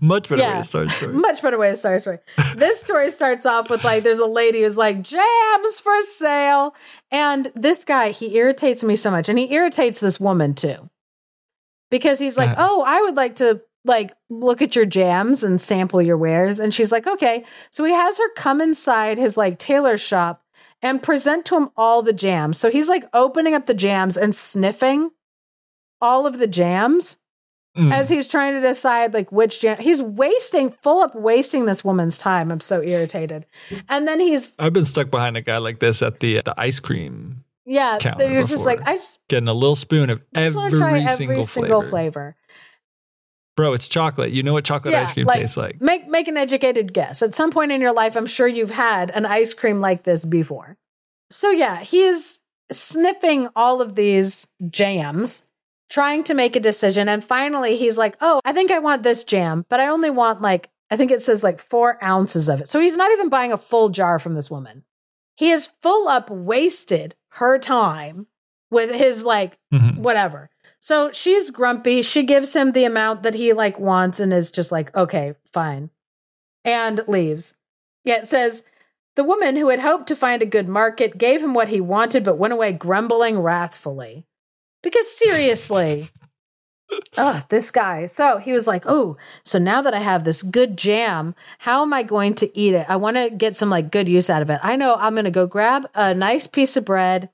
Much 0.00 0.28
better 0.28 0.42
way 0.42 0.56
to 0.56 0.64
start 0.64 0.86
a 0.86 0.90
story. 0.90 1.12
Much 1.12 1.42
better 1.42 1.58
way 1.58 1.70
to 1.70 1.76
start 1.76 1.96
a 1.96 2.00
story. 2.00 2.18
this 2.56 2.80
story 2.80 3.10
starts 3.10 3.46
off 3.46 3.70
with 3.70 3.84
like 3.84 4.02
there's 4.02 4.18
a 4.18 4.26
lady 4.26 4.62
who's 4.62 4.76
like 4.76 5.02
jams 5.02 5.80
for 5.80 6.00
sale, 6.02 6.74
and 7.12 7.52
this 7.54 7.84
guy 7.84 8.10
he 8.10 8.34
irritates 8.36 8.82
me 8.82 8.96
so 8.96 9.10
much, 9.10 9.28
and 9.28 9.38
he 9.38 9.52
irritates 9.52 10.00
this 10.00 10.18
woman 10.18 10.54
too, 10.54 10.90
because 11.90 12.18
he's 12.18 12.36
like, 12.36 12.50
Uh. 12.50 12.54
oh, 12.58 12.82
I 12.86 13.00
would 13.02 13.14
like 13.14 13.36
to 13.36 13.60
like 13.84 14.12
look 14.28 14.60
at 14.62 14.76
your 14.76 14.86
jams 14.86 15.42
and 15.42 15.60
sample 15.60 16.02
your 16.02 16.16
wares, 16.16 16.60
and 16.60 16.72
she's 16.74 16.92
like, 16.92 17.06
okay. 17.06 17.44
So 17.70 17.84
he 17.84 17.92
has 17.92 18.18
her 18.18 18.32
come 18.34 18.60
inside 18.60 19.18
his 19.18 19.36
like 19.36 19.58
tailor 19.58 19.96
shop 19.96 20.42
and 20.82 21.02
present 21.02 21.44
to 21.46 21.56
him 21.56 21.70
all 21.76 22.02
the 22.02 22.12
jams. 22.12 22.58
So 22.58 22.70
he's 22.70 22.88
like 22.88 23.04
opening 23.12 23.54
up 23.54 23.66
the 23.66 23.74
jams 23.74 24.16
and 24.16 24.34
sniffing 24.34 25.10
all 26.00 26.26
of 26.26 26.38
the 26.38 26.46
jams 26.46 27.18
Mm. 27.76 27.92
as 27.92 28.08
he's 28.08 28.26
trying 28.26 28.54
to 28.54 28.60
decide 28.60 29.14
like 29.14 29.30
which 29.30 29.60
jam 29.60 29.76
he's 29.78 30.02
wasting 30.02 30.70
full 30.82 31.00
up 31.00 31.14
wasting 31.14 31.66
this 31.66 31.84
woman's 31.84 32.18
time 32.18 32.50
i'm 32.50 32.58
so 32.60 32.82
irritated 32.82 33.46
and 33.88 34.08
then 34.08 34.18
he's 34.18 34.56
I've 34.58 34.72
been 34.72 34.86
stuck 34.86 35.10
behind 35.10 35.36
a 35.36 35.42
guy 35.42 35.58
like 35.58 35.78
this 35.78 36.02
at 36.02 36.18
the 36.18 36.42
the 36.44 36.54
ice 36.58 36.80
cream, 36.80 37.44
yeah 37.66 37.98
he's 38.18 38.48
just 38.48 38.66
like 38.66 38.80
i 38.88 38.96
just, 38.96 39.20
getting 39.28 39.48
a 39.48 39.52
little 39.54 39.76
spoon 39.76 40.10
of 40.10 40.20
every, 40.34 40.60
every 40.60 41.06
single, 41.06 41.42
single 41.44 41.82
flavor. 41.82 41.88
flavor, 41.90 42.36
Bro, 43.58 43.72
it's 43.72 43.88
chocolate. 43.88 44.30
You 44.30 44.44
know 44.44 44.52
what 44.52 44.64
chocolate 44.64 44.92
Yeah, 44.92 45.02
ice 45.02 45.12
cream 45.12 45.26
like- 45.26 45.40
tastes 45.40 45.56
like. 45.56 45.80
make 45.82 46.06
make 46.08 46.28
an 46.28 46.36
educated 46.36 46.94
guess 46.94 47.22
at 47.22 47.34
some 47.34 47.50
point 47.50 47.72
in 47.72 47.80
your 47.80 47.92
life 47.92 48.14
i'm 48.16 48.26
sure 48.26 48.46
you've 48.46 48.70
had 48.70 49.10
an 49.10 49.26
ice 49.26 49.52
cream 49.52 49.80
like 49.80 50.04
this 50.04 50.24
before 50.24 50.76
so 51.30 51.50
yeah 51.50 51.80
he 51.80 52.02
is 52.04 52.38
sniffing 52.70 53.48
all 53.56 53.80
of 53.82 53.96
these 53.96 54.46
jams 54.70 55.42
trying 55.90 56.22
to 56.22 56.34
make 56.34 56.54
a 56.54 56.60
decision 56.60 57.08
and 57.08 57.24
finally 57.24 57.76
he's 57.76 57.98
like 57.98 58.16
oh 58.20 58.40
i 58.44 58.52
think 58.52 58.70
i 58.70 58.78
want 58.78 59.02
this 59.02 59.24
jam 59.24 59.64
but 59.68 59.80
i 59.80 59.88
only 59.88 60.10
want 60.10 60.40
like 60.40 60.70
i 60.90 60.96
think 60.96 61.10
it 61.10 61.20
says 61.22 61.42
like 61.42 61.58
four 61.58 62.02
ounces 62.04 62.48
of 62.48 62.60
it 62.60 62.68
so 62.68 62.78
he's 62.78 62.96
not 62.96 63.10
even 63.10 63.28
buying 63.28 63.52
a 63.52 63.58
full 63.58 63.88
jar 63.88 64.18
from 64.20 64.34
this 64.36 64.50
woman 64.50 64.84
he 65.34 65.50
is 65.50 65.70
full 65.82 66.06
up 66.06 66.30
wasted 66.30 67.16
her 67.30 67.58
time 67.58 68.26
with 68.70 68.90
his 68.92 69.24
like 69.24 69.58
Mhm. 69.72 69.96
whatever. 69.98 70.50
So 70.80 71.10
she's 71.12 71.50
grumpy. 71.50 72.02
She 72.02 72.22
gives 72.22 72.54
him 72.54 72.72
the 72.72 72.84
amount 72.84 73.22
that 73.22 73.34
he 73.34 73.52
like 73.52 73.78
wants 73.78 74.20
and 74.20 74.32
is 74.32 74.50
just 74.50 74.70
like, 74.72 74.94
okay, 74.96 75.34
fine. 75.52 75.90
And 76.64 77.02
leaves. 77.08 77.54
Yeah, 78.04 78.16
it 78.16 78.26
says 78.26 78.64
the 79.16 79.24
woman 79.24 79.56
who 79.56 79.68
had 79.68 79.80
hoped 79.80 80.06
to 80.08 80.16
find 80.16 80.42
a 80.42 80.46
good 80.46 80.68
market 80.68 81.18
gave 81.18 81.42
him 81.42 81.54
what 81.54 81.68
he 81.68 81.80
wanted, 81.80 82.24
but 82.24 82.38
went 82.38 82.52
away 82.52 82.72
grumbling 82.72 83.40
wrathfully. 83.40 84.24
Because 84.82 85.10
seriously, 85.10 86.08
ugh, 87.16 87.44
this 87.48 87.70
guy. 87.70 88.06
So 88.06 88.38
he 88.38 88.52
was 88.52 88.66
like, 88.66 88.84
oh, 88.86 89.16
so 89.44 89.58
now 89.58 89.82
that 89.82 89.94
I 89.94 89.98
have 89.98 90.24
this 90.24 90.42
good 90.42 90.76
jam, 90.76 91.34
how 91.58 91.82
am 91.82 91.92
I 91.92 92.02
going 92.02 92.34
to 92.36 92.58
eat 92.58 92.74
it? 92.74 92.86
I 92.88 92.96
want 92.96 93.16
to 93.16 93.30
get 93.30 93.56
some 93.56 93.70
like 93.70 93.90
good 93.90 94.08
use 94.08 94.30
out 94.30 94.42
of 94.42 94.50
it. 94.50 94.60
I 94.62 94.76
know 94.76 94.94
I'm 94.94 95.14
going 95.14 95.24
to 95.24 95.30
go 95.30 95.46
grab 95.46 95.88
a 95.94 96.14
nice 96.14 96.46
piece 96.46 96.76
of 96.76 96.84
bread 96.84 97.28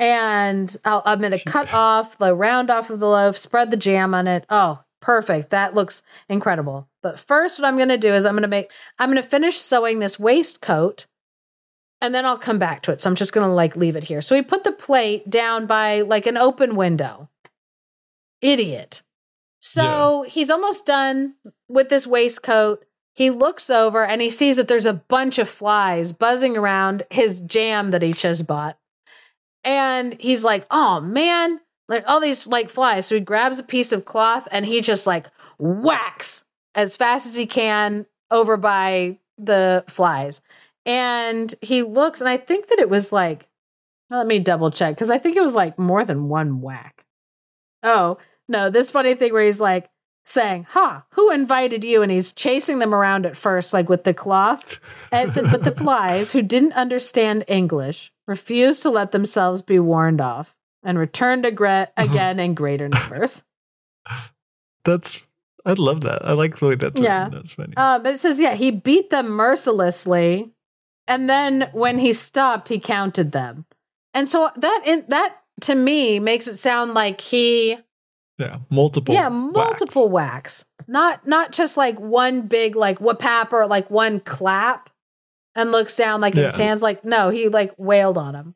and 0.00 0.74
I'll, 0.84 1.02
I'm 1.04 1.20
going 1.20 1.30
to 1.30 1.44
cut 1.44 1.72
off 1.74 2.18
the 2.18 2.34
round 2.34 2.70
off 2.70 2.90
of 2.90 2.98
the 2.98 3.06
loaf, 3.06 3.36
spread 3.36 3.70
the 3.70 3.76
jam 3.76 4.14
on 4.14 4.26
it. 4.26 4.46
Oh, 4.48 4.82
perfect. 5.00 5.50
That 5.50 5.74
looks 5.74 6.02
incredible. 6.28 6.88
But 7.02 7.20
first, 7.20 7.60
what 7.60 7.68
I'm 7.68 7.76
going 7.76 7.90
to 7.90 7.98
do 7.98 8.14
is 8.14 8.26
I'm 8.26 8.34
going 8.34 8.42
to 8.42 8.48
make, 8.48 8.72
I'm 8.98 9.10
going 9.10 9.22
to 9.22 9.28
finish 9.28 9.58
sewing 9.58 9.98
this 9.98 10.18
waistcoat 10.18 11.06
and 12.00 12.14
then 12.14 12.24
I'll 12.24 12.38
come 12.38 12.58
back 12.58 12.82
to 12.82 12.92
it. 12.92 13.02
So 13.02 13.10
I'm 13.10 13.16
just 13.16 13.34
going 13.34 13.46
to 13.46 13.52
like 13.52 13.76
leave 13.76 13.94
it 13.94 14.04
here. 14.04 14.22
So 14.22 14.34
he 14.34 14.40
put 14.40 14.64
the 14.64 14.72
plate 14.72 15.28
down 15.28 15.66
by 15.66 16.00
like 16.00 16.26
an 16.26 16.38
open 16.38 16.76
window. 16.76 17.28
Idiot. 18.40 19.02
So 19.60 20.24
he's 20.26 20.48
almost 20.48 20.86
done 20.86 21.34
with 21.68 21.90
this 21.90 22.06
waistcoat. 22.06 22.86
He 23.12 23.28
looks 23.28 23.68
over 23.68 24.02
and 24.06 24.22
he 24.22 24.30
sees 24.30 24.56
that 24.56 24.66
there's 24.66 24.86
a 24.86 24.94
bunch 24.94 25.38
of 25.38 25.50
flies 25.50 26.14
buzzing 26.14 26.56
around 26.56 27.02
his 27.10 27.40
jam 27.40 27.90
that 27.90 28.00
he 28.00 28.14
just 28.14 28.46
bought. 28.46 28.78
And 29.64 30.16
he's 30.20 30.44
like, 30.44 30.66
oh 30.70 31.00
man, 31.00 31.60
like 31.88 32.04
all 32.06 32.20
these 32.20 32.46
like 32.46 32.70
flies. 32.70 33.06
So 33.06 33.16
he 33.16 33.20
grabs 33.20 33.58
a 33.58 33.64
piece 33.64 33.92
of 33.92 34.04
cloth 34.04 34.48
and 34.50 34.64
he 34.64 34.80
just 34.80 35.06
like 35.06 35.26
whacks 35.58 36.44
as 36.74 36.96
fast 36.96 37.26
as 37.26 37.34
he 37.34 37.46
can 37.46 38.06
over 38.30 38.56
by 38.56 39.18
the 39.38 39.84
flies. 39.88 40.40
And 40.86 41.54
he 41.60 41.82
looks, 41.82 42.20
and 42.20 42.28
I 42.28 42.36
think 42.36 42.68
that 42.68 42.78
it 42.78 42.88
was 42.88 43.12
like, 43.12 43.46
let 44.08 44.26
me 44.26 44.38
double 44.38 44.70
check 44.70 44.94
because 44.94 45.10
I 45.10 45.18
think 45.18 45.36
it 45.36 45.42
was 45.42 45.54
like 45.54 45.78
more 45.78 46.04
than 46.04 46.28
one 46.28 46.60
whack. 46.60 47.04
Oh, 47.82 48.18
no, 48.48 48.70
this 48.70 48.90
funny 48.90 49.14
thing 49.14 49.32
where 49.32 49.44
he's 49.44 49.60
like 49.60 49.88
saying, 50.24 50.66
Ha, 50.70 51.04
who 51.12 51.30
invited 51.30 51.84
you? 51.84 52.02
And 52.02 52.10
he's 52.10 52.32
chasing 52.32 52.78
them 52.78 52.94
around 52.94 53.26
at 53.26 53.36
first, 53.36 53.72
like 53.72 53.88
with 53.88 54.04
the 54.04 54.14
cloth. 54.14 54.80
And 55.12 55.32
said, 55.32 55.50
But 55.50 55.64
the 55.64 55.70
flies, 55.76 56.32
who 56.32 56.42
didn't 56.42 56.72
understand 56.72 57.44
English, 57.46 58.12
refused 58.30 58.80
to 58.82 58.90
let 58.90 59.10
themselves 59.12 59.60
be 59.60 59.78
warned 59.78 60.20
off 60.22 60.56
and 60.82 60.96
returned 60.98 61.44
agre- 61.44 61.88
again 61.98 62.38
in 62.40 62.54
greater 62.54 62.88
numbers. 62.96 63.42
That's 64.84 65.26
I 65.66 65.74
love 65.74 66.00
that. 66.02 66.24
I 66.24 66.32
like 66.32 66.56
the 66.58 66.68
way 66.68 66.74
that's 66.76 66.98
Yeah. 66.98 67.24
written. 67.24 67.38
That's 67.38 67.52
funny. 67.52 67.74
Uh, 67.76 67.98
but 67.98 68.14
it 68.14 68.18
says, 68.18 68.40
yeah, 68.40 68.54
he 68.54 68.70
beat 68.70 69.10
them 69.10 69.28
mercilessly, 69.28 70.50
and 71.06 71.28
then 71.28 71.68
when 71.72 71.98
he 71.98 72.14
stopped, 72.14 72.70
he 72.70 72.78
counted 72.80 73.32
them. 73.32 73.66
And 74.14 74.26
so 74.28 74.50
that 74.56 74.82
in, 74.86 75.04
that 75.08 75.36
to 75.62 75.74
me 75.74 76.18
makes 76.18 76.46
it 76.46 76.56
sound 76.56 76.94
like 76.94 77.20
he, 77.20 77.76
yeah, 78.38 78.58
multiple. 78.70 79.14
yeah, 79.14 79.28
multiple 79.28 80.08
whacks, 80.08 80.64
not 80.88 81.26
not 81.26 81.52
just 81.52 81.76
like 81.76 82.00
one 82.00 82.42
big 82.42 82.74
like 82.74 82.98
whapap 82.98 83.52
or 83.52 83.66
like 83.66 83.90
one 83.90 84.20
clap, 84.20 84.89
and 85.54 85.72
looks 85.72 85.96
down 85.96 86.20
like 86.20 86.36
in 86.36 86.44
his 86.44 86.56
hands. 86.56 86.82
Like 86.82 87.04
no, 87.04 87.30
he 87.30 87.48
like 87.48 87.72
wailed 87.76 88.18
on 88.18 88.34
him. 88.34 88.54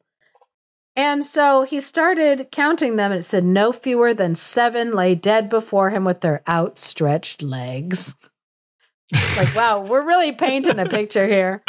And 0.97 1.25
so 1.25 1.65
he 1.65 1.81
started 1.81 2.49
counting 2.53 2.97
them, 2.97 3.11
and 3.11 3.21
it 3.21 3.25
said 3.25 3.45
no 3.45 3.73
fewer 3.73 4.15
than 4.15 4.37
seven 4.37 4.93
lay 4.93 5.15
dead 5.17 5.49
before 5.49 5.91
him 5.91 6.05
with 6.05 6.21
their 6.21 6.43
outstretched 6.49 7.43
legs. 7.43 8.15
like, 9.37 9.55
wow, 9.57 9.81
we're 9.81 10.07
really 10.07 10.33
painting 10.33 10.79
a 10.79 10.87
picture 10.87 11.27
here. 11.27 11.65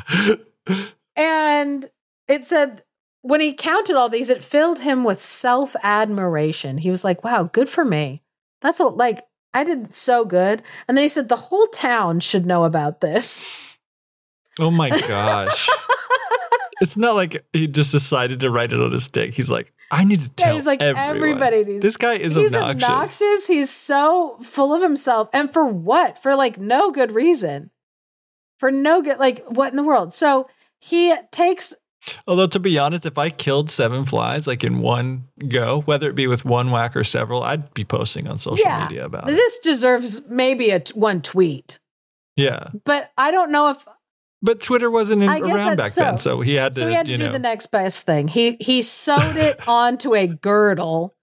And 1.16 1.90
it 2.28 2.46
said 2.46 2.84
when 3.26 3.42
he 3.42 3.54
counted 3.54 3.96
all 3.96 4.08
these, 4.08 4.30
it 4.30 4.44
filled 4.44 4.80
him 4.82 5.04
with 5.04 5.20
self 5.20 5.76
admiration. 5.82 6.78
He 6.78 6.92
was 6.92 7.04
like, 7.04 7.24
wow, 7.24 7.50
good 7.52 7.70
for 7.70 7.84
me. 7.84 8.22
That's 8.62 8.80
a, 8.80 8.86
like, 8.86 9.24
I 9.52 9.64
did 9.64 9.96
so 9.96 10.26
good. 10.26 10.62
And 10.88 10.96
then 10.96 11.04
he 11.04 11.10
said, 11.10 11.28
the 11.28 11.36
whole 11.36 11.66
town 11.68 12.20
should 12.20 12.46
know 12.46 12.66
about 12.66 13.02
this. 13.02 13.44
Oh 14.60 14.72
my 14.72 14.90
gosh. 14.90 15.70
it's 16.82 16.98
not 16.98 17.16
like 17.16 17.46
he 17.54 17.68
just 17.68 17.92
decided 17.92 18.40
to 18.42 18.50
write 18.50 18.72
it 18.74 18.82
on 18.82 18.92
his 18.92 19.06
stick. 19.06 19.34
He's 19.34 19.50
like, 19.50 19.72
I 19.92 20.04
need 20.04 20.22
to 20.22 20.30
tell. 20.30 20.50
Yeah, 20.50 20.56
he's 20.56 20.66
like 20.66 20.82
everyone. 20.82 21.16
everybody 21.18 21.64
needs. 21.64 21.82
This 21.82 21.98
guy 21.98 22.16
is 22.16 22.36
he's 22.36 22.54
obnoxious. 22.54 22.84
obnoxious. 22.90 23.48
He's 23.48 23.70
so 23.70 24.38
full 24.42 24.74
of 24.74 24.82
himself, 24.82 25.30
and 25.34 25.52
for 25.52 25.66
what? 25.66 26.22
For 26.22 26.36
like 26.36 26.58
no 26.58 26.92
good 26.92 27.12
reason. 27.14 27.72
For 28.60 28.72
no 28.72 29.02
good, 29.02 29.20
like 29.20 29.46
what 29.46 29.70
in 29.72 29.76
the 29.78 29.84
world? 29.84 30.14
So 30.14 30.48
he 30.80 31.14
takes 31.32 31.74
Although 32.28 32.48
to 32.48 32.60
be 32.60 32.78
honest, 32.78 33.06
if 33.06 33.18
I 33.18 33.30
killed 33.30 33.70
seven 33.72 34.06
flies 34.06 34.46
like 34.48 34.64
in 34.64 34.80
one 34.80 35.28
go, 35.50 35.82
whether 35.82 36.10
it 36.10 36.16
be 36.16 36.28
with 36.28 36.46
one 36.46 36.70
whack 36.72 36.96
or 36.96 37.04
several, 37.04 37.42
I'd 37.44 37.74
be 37.74 37.84
posting 37.84 38.28
on 38.28 38.38
social 38.38 38.64
Yeah. 38.66 38.88
media 38.88 39.06
about 39.06 39.30
it. 39.30 39.34
this 39.34 39.58
deserves 39.60 40.28
maybe 40.30 40.70
a 40.70 40.80
t- 40.80 40.94
one 40.98 41.22
tweet, 41.22 41.80
Yeah, 42.36 42.68
but 42.86 43.12
I 43.18 43.32
don't 43.32 43.52
know 43.52 43.70
if 43.70 43.84
but 44.46 44.62
Twitter 44.62 44.92
wasn't 44.92 45.24
in, 45.24 45.30
around 45.30 45.76
back 45.76 45.94
then, 45.94 46.20
so. 46.20 46.38
so 46.38 46.42
he 46.42 46.54
had 46.54 46.74
to. 46.74 46.82
so 46.82 46.88
he 46.88 46.94
had 46.94 47.08
to 47.08 47.18
do 47.18 47.24
know, 47.24 47.32
the 47.32 47.40
next 47.40 47.68
best 47.68 48.06
thing. 48.06 48.28
He 48.28 48.58
he 48.60 48.84
sewed 48.84 49.38
it 49.38 49.60
onto 49.68 50.14
a 50.14 50.28
girdle 50.28 51.16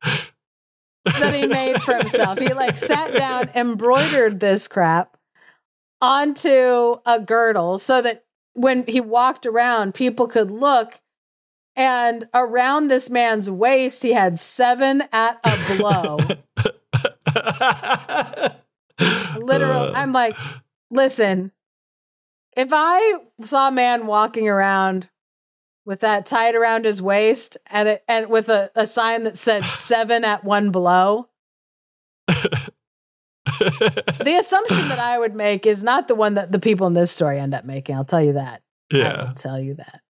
that 1.04 1.32
he 1.32 1.46
made 1.46 1.80
for 1.82 1.94
himself. 1.94 2.38
He 2.38 2.52
like 2.52 2.76
sat 2.76 3.14
down, 3.14 3.50
embroidered 3.54 4.40
this 4.40 4.66
crap 4.66 5.16
onto 6.00 6.96
a 7.06 7.20
girdle 7.24 7.78
so 7.78 8.02
that 8.02 8.24
when 8.54 8.84
he 8.86 9.00
walked 9.00 9.46
around, 9.46 9.94
people 9.94 10.26
could 10.26 10.50
look. 10.50 10.98
And 11.74 12.28
around 12.34 12.88
this 12.88 13.08
man's 13.08 13.48
waist, 13.48 14.02
he 14.02 14.12
had 14.12 14.38
seven 14.38 15.04
at 15.10 15.40
a 15.42 15.76
blow. 15.78 16.18
Literally, 19.38 19.88
Uh, 19.88 19.92
I'm 19.94 20.12
like, 20.12 20.36
listen, 20.90 21.50
if 22.56 22.68
I 22.72 23.14
saw 23.42 23.68
a 23.68 23.72
man 23.72 24.06
walking 24.06 24.48
around 24.48 25.08
with 25.84 26.00
that 26.00 26.26
tied 26.26 26.54
around 26.54 26.84
his 26.84 27.02
waist 27.02 27.56
and 27.66 27.88
it, 27.88 28.04
and 28.06 28.28
with 28.28 28.48
a, 28.48 28.70
a 28.74 28.86
sign 28.86 29.24
that 29.24 29.36
said 29.36 29.64
seven 29.64 30.24
at 30.24 30.44
one 30.44 30.70
blow, 30.70 31.28
the 32.28 32.70
assumption 34.38 34.88
that 34.88 34.98
I 34.98 35.18
would 35.18 35.34
make 35.34 35.66
is 35.66 35.82
not 35.82 36.08
the 36.08 36.14
one 36.14 36.34
that 36.34 36.52
the 36.52 36.58
people 36.58 36.86
in 36.86 36.94
this 36.94 37.10
story 37.10 37.38
end 37.38 37.54
up 37.54 37.64
making. 37.64 37.96
I'll 37.96 38.04
tell 38.04 38.22
you 38.22 38.34
that. 38.34 38.62
Yeah. 38.92 38.98
I 38.98 39.02
yeah, 39.02 39.26
will 39.26 39.34
tell 39.34 39.60
you 39.60 39.74
that. 39.74 40.00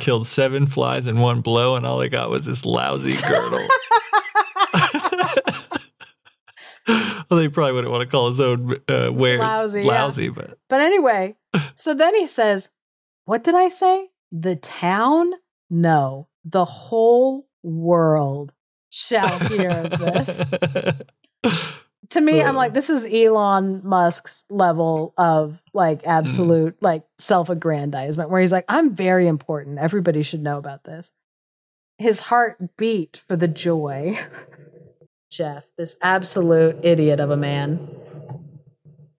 killed 0.00 0.26
seven 0.26 0.66
flies 0.66 1.06
in 1.06 1.18
one 1.18 1.40
blow, 1.40 1.76
and 1.76 1.84
all 1.84 1.98
they 1.98 2.08
got 2.08 2.30
was 2.30 2.46
this 2.46 2.64
lousy 2.64 3.14
girdle. 3.28 3.66
well, 6.88 7.26
they 7.40 7.48
probably 7.48 7.72
wouldn't 7.74 7.92
want 7.92 8.02
to 8.02 8.10
call 8.10 8.28
his 8.28 8.40
own 8.40 8.80
uh, 8.88 9.10
wares 9.12 9.40
Lousy, 9.40 9.82
lousy, 9.82 10.24
yeah. 10.24 10.30
but 10.34 10.58
But 10.68 10.80
anyway, 10.80 11.36
so 11.74 11.94
then 11.94 12.14
he 12.14 12.26
says, 12.26 12.70
What 13.26 13.44
did 13.44 13.54
I 13.54 13.68
say? 13.68 14.08
The 14.32 14.56
town? 14.56 15.32
No, 15.70 16.28
the 16.44 16.64
whole 16.64 17.46
world 17.62 18.52
shall 18.90 19.38
hear 19.40 19.70
of 19.70 19.98
this. 20.00 20.44
To 22.12 22.22
me, 22.22 22.40
I'm 22.40 22.56
like, 22.56 22.72
this 22.72 22.88
is 22.88 23.04
Elon 23.04 23.82
Musk's 23.84 24.42
level 24.48 25.12
of 25.18 25.62
like 25.74 26.06
absolute 26.06 26.74
Mm. 26.76 26.82
like 26.82 27.02
self 27.18 27.50
aggrandizement, 27.50 28.30
where 28.30 28.40
he's 28.40 28.50
like, 28.52 28.64
I'm 28.66 28.94
very 28.94 29.26
important. 29.26 29.78
Everybody 29.78 30.22
should 30.22 30.42
know 30.42 30.56
about 30.56 30.84
this. 30.84 31.12
His 31.98 32.20
heart 32.20 32.76
beat 32.78 33.20
for 33.28 33.36
the 33.36 33.46
joy. 33.48 34.16
Geoff, 35.30 35.64
this 35.76 35.98
absolute 36.02 36.78
idiot 36.82 37.20
of 37.20 37.30
a 37.30 37.36
man. 37.36 37.88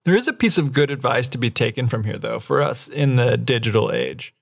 There 0.06 0.15
is 0.15 0.27
a 0.27 0.34
piece 0.34 0.57
of 0.57 0.73
good 0.73 0.90
advice 0.90 1.30
to 1.30 1.38
be 1.38 1.52
taken 1.52 1.88
from 1.88 2.03
here, 2.03 2.18
though, 2.18 2.40
for 2.40 2.61
us 2.61 2.88
in 2.88 3.15
the 3.15 3.38
digital 3.38 3.91
age. 3.91 4.34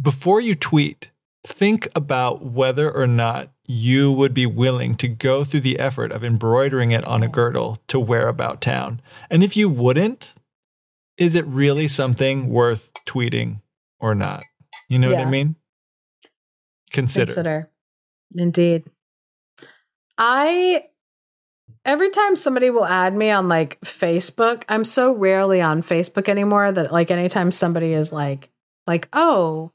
Before 0.00 0.40
you 0.40 0.54
tweet, 0.54 1.10
think 1.46 1.88
about 1.94 2.44
whether 2.44 2.90
or 2.90 3.06
not 3.06 3.50
you 3.64 4.10
would 4.10 4.34
be 4.34 4.46
willing 4.46 4.96
to 4.96 5.08
go 5.08 5.44
through 5.44 5.60
the 5.60 5.78
effort 5.78 6.10
of 6.10 6.24
embroidering 6.24 6.90
it 6.90 7.04
on 7.04 7.22
a 7.22 7.28
girdle 7.28 7.80
to 7.88 8.00
wear 8.00 8.28
about 8.28 8.60
town. 8.60 9.00
And 9.30 9.44
if 9.44 9.56
you 9.56 9.68
wouldn't, 9.68 10.34
is 11.16 11.34
it 11.34 11.46
really 11.46 11.86
something 11.86 12.48
worth 12.48 12.92
tweeting 13.06 13.60
or 14.00 14.14
not? 14.14 14.44
You 14.88 14.98
know 14.98 15.10
what 15.10 15.20
I 15.20 15.30
mean? 15.30 15.56
Consider. 16.90 17.26
consider. 17.26 17.70
Indeed. 18.34 18.84
I 20.18 20.84
every 21.84 22.10
time 22.10 22.36
somebody 22.36 22.70
will 22.70 22.84
add 22.84 23.14
me 23.14 23.30
on 23.30 23.48
like 23.48 23.80
Facebook, 23.80 24.64
I'm 24.68 24.84
so 24.84 25.12
rarely 25.14 25.60
on 25.60 25.82
Facebook 25.82 26.28
anymore 26.28 26.70
that 26.72 26.92
like 26.92 27.10
anytime 27.10 27.50
somebody 27.50 27.92
is 27.92 28.12
like 28.12 28.50
like, 28.86 29.08
"Oh, 29.12 29.72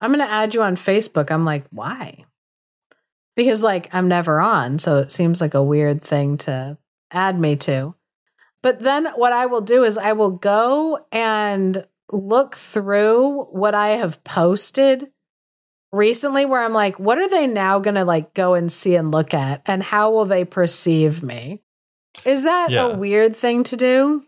I'm 0.00 0.10
going 0.10 0.26
to 0.26 0.32
add 0.32 0.54
you 0.54 0.62
on 0.62 0.76
Facebook." 0.76 1.30
I'm 1.30 1.44
like, 1.44 1.64
"Why?" 1.70 2.24
Because 3.36 3.62
like 3.62 3.94
I'm 3.94 4.08
never 4.08 4.40
on, 4.40 4.78
so 4.78 4.96
it 4.96 5.10
seems 5.10 5.40
like 5.40 5.54
a 5.54 5.62
weird 5.62 6.02
thing 6.02 6.38
to 6.38 6.78
add 7.10 7.38
me 7.38 7.56
to. 7.56 7.94
But 8.62 8.80
then 8.80 9.06
what 9.14 9.32
I 9.32 9.46
will 9.46 9.60
do 9.60 9.84
is 9.84 9.98
I 9.98 10.12
will 10.12 10.30
go 10.32 11.06
and 11.12 11.86
look 12.10 12.56
through 12.56 13.44
what 13.44 13.74
I 13.74 13.90
have 13.90 14.24
posted 14.24 15.12
recently 15.92 16.44
where 16.46 16.62
I'm 16.62 16.72
like, 16.72 16.98
what 16.98 17.18
are 17.18 17.28
they 17.28 17.46
now 17.46 17.78
going 17.78 17.94
to 17.94 18.04
like 18.04 18.34
go 18.34 18.54
and 18.54 18.70
see 18.70 18.94
and 18.96 19.10
look 19.10 19.34
at? 19.34 19.62
And 19.66 19.82
how 19.82 20.10
will 20.12 20.24
they 20.24 20.44
perceive 20.44 21.22
me? 21.22 21.60
Is 22.24 22.44
that 22.44 22.70
Yeah. 22.70 22.86
a 22.86 22.96
weird 22.96 23.36
thing 23.36 23.64
to 23.64 23.76
do? 23.76 24.24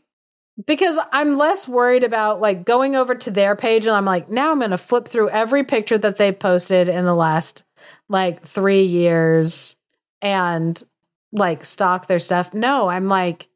Because 0.66 0.98
I'm 1.12 1.36
less 1.36 1.68
worried 1.68 2.02
about 2.02 2.40
like 2.40 2.64
going 2.64 2.97
over 2.97 3.14
to 3.14 3.30
their 3.30 3.55
page 3.55 3.86
and 3.86 3.94
I'm 3.94 4.05
like, 4.05 4.28
now 4.28 4.51
I'm 4.51 4.59
going 4.59 4.72
to 4.72 4.78
flip 4.78 5.06
through 5.06 5.30
every 5.30 5.62
picture 5.64 5.98
that 5.98 6.16
they 6.16 6.32
posted 6.32 6.89
in 6.89 7.05
the 7.05 7.14
last 7.14 7.62
like 8.09 8.43
three 8.43 8.82
years 8.82 9.76
and 10.20 10.82
like 11.32 11.64
stock 11.64 12.06
their 12.09 12.18
stuff. 12.18 12.55
No, 12.55 12.89
I'm 12.89 13.09
like, 13.09 13.47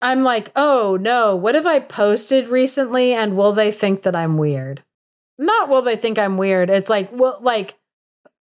I'm 0.00 0.22
like, 0.22 0.52
oh 0.54 0.96
no, 1.00 1.34
what 1.34 1.54
have 1.56 1.66
I 1.66 1.80
posted 1.80 2.46
recently 2.48 3.14
and 3.14 3.36
will 3.36 3.52
they 3.52 3.72
think 3.72 4.02
that 4.02 4.14
I'm 4.14 4.36
weird? 4.38 4.82
Not 5.38 5.68
will 5.68 5.82
they 5.82 5.96
think 5.96 6.18
I'm 6.18 6.36
weird. 6.36 6.70
It's 6.70 6.88
like, 6.88 7.10
well, 7.12 7.38
like 7.42 7.74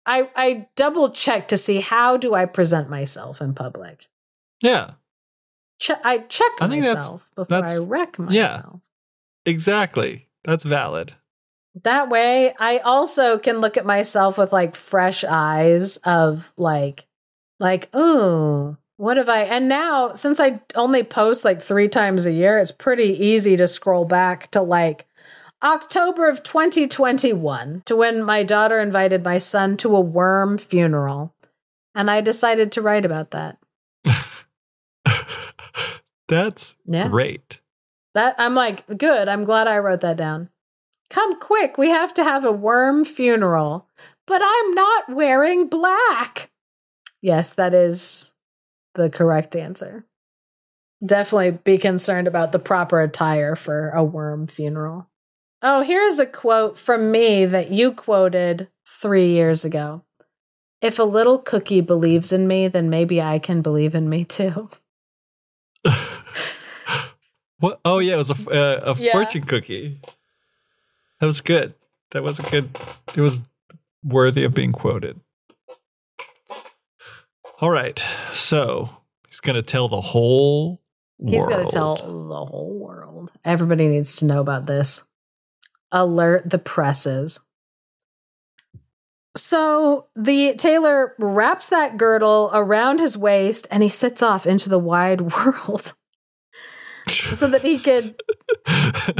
I 0.06 0.30
I 0.36 0.68
double 0.76 1.11
check 1.11 1.48
to 1.49 1.57
see 1.57 1.82
how 1.82 2.18
do 2.18 2.34
I 2.34 2.45
present 2.45 2.90
myself 2.90 3.41
in 3.41 3.53
public. 3.53 4.07
Yeah, 4.61 4.91
Che- 5.80 5.95
I 6.03 6.20
check 6.20 6.52
I 6.60 6.68
think 6.68 6.84
that's- 6.84 6.95
myself 7.06 7.30
before 7.36 7.45
that's- 7.61 7.76
I 7.76 7.78
wreck 7.78 8.16
yeah. 8.30 8.48
myself. 8.48 8.82
exactly. 9.45 10.28
That's 10.45 10.64
valid. 10.64 11.14
That 11.84 12.10
way, 12.10 12.53
I 12.60 12.80
also 12.80 13.38
can 13.38 13.60
look 13.60 13.78
at 13.78 13.86
myself 13.86 14.38
with 14.38 14.52
like 14.52 14.76
fresh 14.76 15.24
eyes 15.24 15.98
of 15.98 16.52
like, 16.57 17.06
like, 17.60 17.90
oh, 17.94 18.78
what 18.98 19.18
have 19.18 19.30
I? 19.30 19.44
And 19.44 19.70
now, 19.70 20.14
since 20.16 20.40
I 20.40 20.61
only 20.76 21.03
post 21.03 21.45
like 21.45 21.61
three 21.61 21.88
times 21.88 22.26
a 22.26 22.32
year, 22.34 22.57
it's 22.57 22.72
pretty 22.72 23.14
easy 23.26 23.56
to 23.57 23.68
scroll 23.68 24.03
back 24.06 24.49
to 24.52 24.61
like 24.61 25.06
October 25.61 26.27
of 26.30 26.41
2021 26.44 27.84
to 27.86 27.95
when 27.95 28.23
my 28.23 28.44
daughter 28.44 28.80
invited 28.80 29.23
my 29.23 29.38
son 29.38 29.76
to 29.77 29.95
a 29.95 29.99
worm 29.99 30.57
funeral. 30.57 31.34
And 31.94 32.10
I 32.10 32.22
decided 32.22 32.72
to 32.73 32.81
write 32.81 33.06
about 33.06 33.31
that. 33.31 33.57
That's 36.27 36.77
Yeah. 36.86 37.07
great. 37.07 37.60
That 38.14 38.36
I'm 38.38 38.56
like, 38.56 38.86
good. 38.98 39.27
I'm 39.27 39.44
glad 39.44 39.68
I 39.68 39.80
wrote 39.80 40.02
that 40.02 40.18
down. 40.18 40.49
Come 41.10 41.40
quick, 41.40 41.77
we 41.77 41.90
have 41.90 42.14
to 42.15 42.23
have 42.23 42.45
a 42.45 42.52
worm 42.52 43.03
funeral. 43.03 43.88
But 44.27 44.41
I'm 44.44 44.73
not 44.76 45.10
wearing 45.10 45.68
black. 45.68 46.52
Yes, 47.22 47.53
that 47.56 47.73
is 47.73 48.31
the 48.94 49.10
correct 49.10 49.56
answer. 49.56 50.06
Definitely 51.03 51.52
be 51.64 51.77
concerned 51.77 52.27
about 52.27 52.52
the 52.52 52.60
proper 52.60 53.02
attire 53.02 53.56
for 53.56 53.90
a 53.90 54.03
worm 54.03 54.45
funeral. 54.48 55.09
Oh, 55.61 55.81
here's 55.81 56.19
a 56.19 56.26
quote 56.26 56.77
from 56.77 57.11
me 57.11 57.45
that 57.45 57.69
you 57.72 57.91
quoted 57.91 58.69
three 58.88 59.34
years 59.34 59.65
ago. 59.65 60.03
If 60.81 60.99
a 60.99 61.03
little 61.03 61.40
cookie 61.40 61.81
believes 61.81 62.31
in 62.31 62.48
me, 62.48 62.69
then 62.69 62.90
maybe 62.90 63.22
I 63.22 63.40
can 63.40 63.61
believe 63.61 63.94
in 63.95 64.10
me 64.10 64.23
too. 64.23 64.69
what? 67.60 67.81
Oh 67.84 67.99
yeah, 67.99 68.14
it 68.14 68.18
was 68.18 68.30
a 68.30 68.49
uh, 68.49 68.94
a 68.95 69.02
Yeah. 69.02 69.11
fortune 69.11 69.44
cookie. 69.44 69.99
That 71.19 71.26
was 71.26 71.41
good. 71.41 71.73
That 72.11 72.23
was 72.23 72.40
a 72.40 72.44
good. 72.44 72.69
It 73.15 73.22
was 73.22 73.40
worthy 74.03 74.45
of 74.45 74.53
being 74.53 74.72
quoted. 74.72 75.19
All 77.61 77.69
right, 77.69 78.02
so 78.31 78.90
he's 79.27 79.41
gonna 79.41 79.61
tell 79.61 79.90
the 79.90 79.99
whole. 79.99 80.81
He's 81.26 81.45
going 81.45 81.65
to 81.65 81.69
tell 81.69 81.95
the 81.98 82.45
whole 82.45 82.80
world. 82.80 83.34
Everybody 83.44 83.90
needs 83.90 84.15
to 84.18 84.26
know 84.26 84.40
about 84.40 84.65
this. 84.68 85.03
Alert 85.91 86.49
the 86.49 86.60
presses. 86.60 87.40
So 89.36 90.07
the 90.16 90.56
tailor 90.56 91.16
wraps 91.18 91.70
that 91.70 91.98
girdle 91.98 92.49
around 92.53 92.99
his 92.99 93.18
waist 93.18 93.68
and 93.72 93.82
he 93.84 93.90
sets 93.90 94.22
off 94.22 94.45
into 94.45 94.70
the 94.70 94.80
wide 94.80 95.22
world. 95.36 95.94
so 97.34 97.48
that 97.48 97.61
he 97.64 97.80
could 97.80 98.16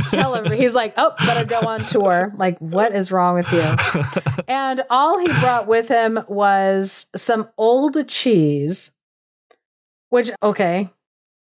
tell 0.09 0.35
her. 0.35 0.53
He's 0.53 0.75
like, 0.75 0.93
oh, 0.97 1.13
better 1.25 1.45
go 1.45 1.61
on 1.67 1.85
tour. 1.85 2.33
Like, 2.35 2.59
what 2.59 2.93
is 2.93 3.11
wrong 3.11 3.35
with 3.35 3.51
you? 3.51 4.43
And 4.47 4.83
all 4.89 5.17
he 5.17 5.27
brought 5.39 5.67
with 5.67 5.87
him 5.87 6.19
was 6.27 7.07
some 7.15 7.49
old 7.57 8.07
cheese, 8.07 8.91
which, 10.09 10.31
okay. 10.43 10.89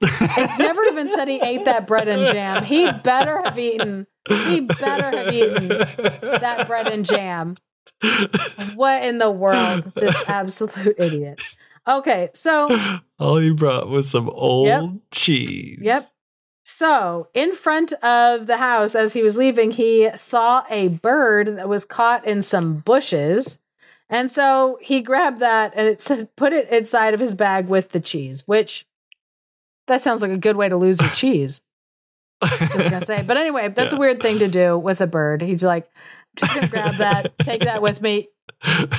It 0.01 0.59
never 0.59 0.85
even 0.85 1.09
said 1.09 1.27
he 1.27 1.41
ate 1.41 1.65
that 1.65 1.87
bread 1.87 2.07
and 2.07 2.27
jam. 2.27 2.63
He 2.65 2.91
better 3.03 3.43
have 3.43 3.59
eaten, 3.59 4.07
he 4.29 4.61
better 4.61 5.11
have 5.17 5.33
eaten 5.33 5.69
that 5.69 6.67
bread 6.67 6.89
and 6.89 7.05
jam. 7.05 7.57
What 8.75 9.03
in 9.03 9.19
the 9.19 9.31
world? 9.31 9.93
This 9.95 10.23
absolute 10.29 10.95
idiot. 10.99 11.41
Okay, 11.87 12.29
so 12.35 12.69
All 13.19 13.39
he 13.39 13.51
brought 13.51 13.89
was 13.89 14.11
some 14.11 14.29
old 14.31 14.67
Yep. 14.67 14.85
cheese. 15.11 15.79
Yep. 15.81 16.11
So, 16.65 17.29
in 17.33 17.55
front 17.55 17.95
of 17.95 18.47
the 18.47 18.59
house, 18.59 18.95
as 18.95 19.15
he 19.15 19.23
was 19.23 19.39
leaving, 19.39 19.71
he 19.71 20.11
saw 20.17 20.65
a 20.69 20.89
bird 20.89 21.57
that 21.57 21.69
was 21.69 21.87
caught 21.87 22.27
in 22.27 22.43
some 22.43 22.77
bushes. 22.77 23.59
And 24.11 24.31
so 24.31 24.79
he 24.83 25.01
grabbed 25.01 25.41
that 25.41 25.73
and 25.75 25.87
it 25.87 26.03
said, 26.03 26.35
put 26.37 26.53
it 26.53 26.69
inside 26.71 27.15
of 27.15 27.21
his 27.21 27.35
bag 27.35 27.69
with 27.69 27.91
the 27.91 28.01
cheese, 28.01 28.47
which 28.47 28.87
that 29.87 30.03
sounds 30.03 30.21
like 30.21 30.31
a 30.31 30.37
good 30.39 30.57
way 30.57 30.69
to 30.69 30.77
lose 30.77 31.01
your 31.01 31.11
cheese. 31.11 31.63
I 32.41 32.71
was 32.75 32.85
to 32.87 33.01
say. 33.01 33.23
But 33.23 33.37
anyway, 33.37 33.69
that's 33.75 33.93
a 33.93 33.97
weird 33.97 34.21
thing 34.21 34.39
to 34.41 34.49
do 34.49 34.79
with 34.79 35.01
a 35.01 35.07
bird. 35.07 35.43
He's 35.43 35.65
like, 35.65 35.89
I'm 36.43 36.49
just 36.49 36.61
to 36.61 36.69
grab 36.69 36.95
that, 36.97 37.39
take 37.43 37.63
that 37.63 37.83
with 37.83 38.01
me. 38.01 38.29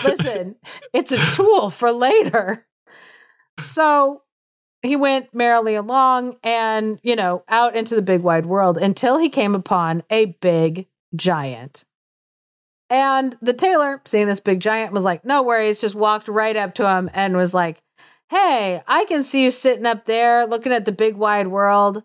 Listen, 0.04 0.56
it's 0.94 1.12
a 1.12 1.18
tool 1.36 1.70
for 1.70 1.92
later. 1.92 2.66
So 3.62 4.22
he 4.82 4.96
went 4.96 5.34
merrily 5.34 5.76
along 5.76 6.38
and, 6.44 7.00
you 7.04 7.16
know, 7.16 7.44
out 7.50 7.76
into 7.76 7.96
the 7.96 8.02
big 8.02 8.22
wide 8.22 8.46
world 8.46 8.78
until 8.78 9.18
he 9.18 9.30
came 9.30 9.56
upon 9.56 10.04
a 10.10 10.26
big 10.26 10.88
giant. 11.16 11.86
And 12.90 13.38
the 13.42 13.54
tailor, 13.54 14.02
seeing 14.06 14.28
this 14.28 14.40
big 14.40 14.62
giant, 14.62 14.94
was 14.94 15.04
like, 15.04 15.24
no 15.24 15.44
worries, 15.44 15.82
just 15.82 15.96
walked 15.96 16.28
right 16.28 16.56
up 16.56 16.74
to 16.76 16.90
him 16.90 17.10
and 17.14 17.38
was 17.38 17.54
like, 17.54 17.82
hey, 18.30 18.82
I 18.88 19.06
can 19.06 19.24
see 19.24 19.44
you 19.44 19.52
sitting 19.52 19.86
up 19.86 20.06
there 20.06 20.46
looking 20.46 20.72
at 20.72 20.86
the 20.86 20.92
big 20.92 21.16
wide 21.16 21.48
world. 21.48 22.04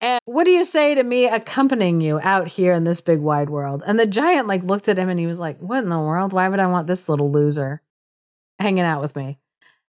And 0.00 0.20
what 0.24 0.44
do 0.44 0.50
you 0.50 0.64
say 0.64 0.94
to 0.94 1.02
me 1.02 1.26
accompanying 1.26 2.00
you 2.00 2.20
out 2.22 2.48
here 2.48 2.72
in 2.72 2.84
this 2.84 3.00
big 3.00 3.20
wide 3.20 3.50
world? 3.50 3.82
And 3.86 3.98
the 3.98 4.06
giant 4.06 4.46
like 4.46 4.62
looked 4.62 4.88
at 4.88 4.98
him 4.98 5.08
and 5.08 5.20
he 5.20 5.26
was 5.26 5.38
like, 5.38 5.58
What 5.58 5.84
in 5.84 5.90
the 5.90 5.98
world? 5.98 6.32
Why 6.32 6.48
would 6.48 6.60
I 6.60 6.66
want 6.66 6.86
this 6.86 7.08
little 7.08 7.30
loser 7.30 7.82
hanging 8.58 8.84
out 8.84 9.02
with 9.02 9.14
me? 9.14 9.38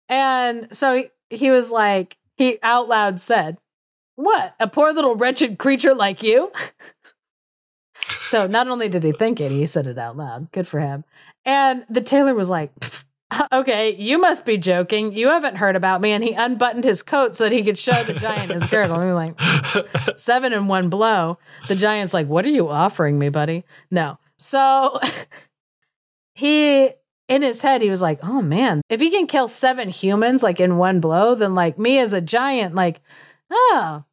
And 0.08 0.68
so 0.76 1.04
he, 1.30 1.50
was 1.50 1.70
like, 1.70 2.16
he 2.36 2.58
out 2.62 2.88
loud 2.88 3.20
said, 3.20 3.58
What? 4.16 4.54
A 4.58 4.66
poor 4.66 4.92
little 4.92 5.14
wretched 5.14 5.58
creature 5.58 5.94
like 5.94 6.22
you? 6.22 6.50
so 8.24 8.48
not 8.48 8.66
only 8.66 8.88
did 8.88 9.04
he 9.04 9.12
think 9.12 9.40
it, 9.40 9.52
he 9.52 9.66
said 9.66 9.86
it 9.86 9.98
out 9.98 10.16
loud. 10.16 10.50
Good 10.50 10.66
for 10.66 10.80
him. 10.80 11.04
And 11.44 11.84
the 11.88 12.00
tailor 12.00 12.34
was 12.34 12.50
like, 12.50 12.74
"Pff, 12.80 13.04
Okay, 13.52 13.94
you 13.96 14.18
must 14.18 14.46
be 14.46 14.56
joking. 14.56 15.12
You 15.12 15.28
haven't 15.28 15.56
heard 15.56 15.76
about 15.76 16.00
me. 16.00 16.12
And 16.12 16.24
he 16.24 16.32
unbuttoned 16.32 16.84
his 16.84 17.02
coat 17.02 17.36
so 17.36 17.44
that 17.44 17.52
he 17.52 17.62
could 17.62 17.78
show 17.78 18.02
the 18.04 18.14
giant 18.14 18.50
his 18.50 18.66
girdle. 18.66 18.96
And 18.98 19.04
were 19.04 19.14
like, 19.14 20.18
seven 20.18 20.52
in 20.52 20.68
one 20.68 20.88
blow. 20.88 21.38
The 21.68 21.74
giant's 21.74 22.14
like, 22.14 22.26
What 22.26 22.44
are 22.44 22.50
you 22.50 22.68
offering 22.68 23.18
me, 23.18 23.28
buddy? 23.28 23.64
No. 23.90 24.18
So 24.38 25.00
he, 26.34 26.90
in 27.28 27.42
his 27.42 27.62
head, 27.62 27.82
he 27.82 27.90
was 27.90 28.02
like, 28.02 28.20
Oh 28.22 28.42
man, 28.42 28.80
if 28.88 29.00
he 29.00 29.10
can 29.10 29.26
kill 29.26 29.48
seven 29.48 29.88
humans 29.88 30.42
like 30.42 30.60
in 30.60 30.76
one 30.76 31.00
blow, 31.00 31.34
then 31.34 31.54
like 31.54 31.78
me 31.78 31.98
as 31.98 32.12
a 32.12 32.20
giant, 32.20 32.74
like, 32.74 33.00
oh, 33.50 34.04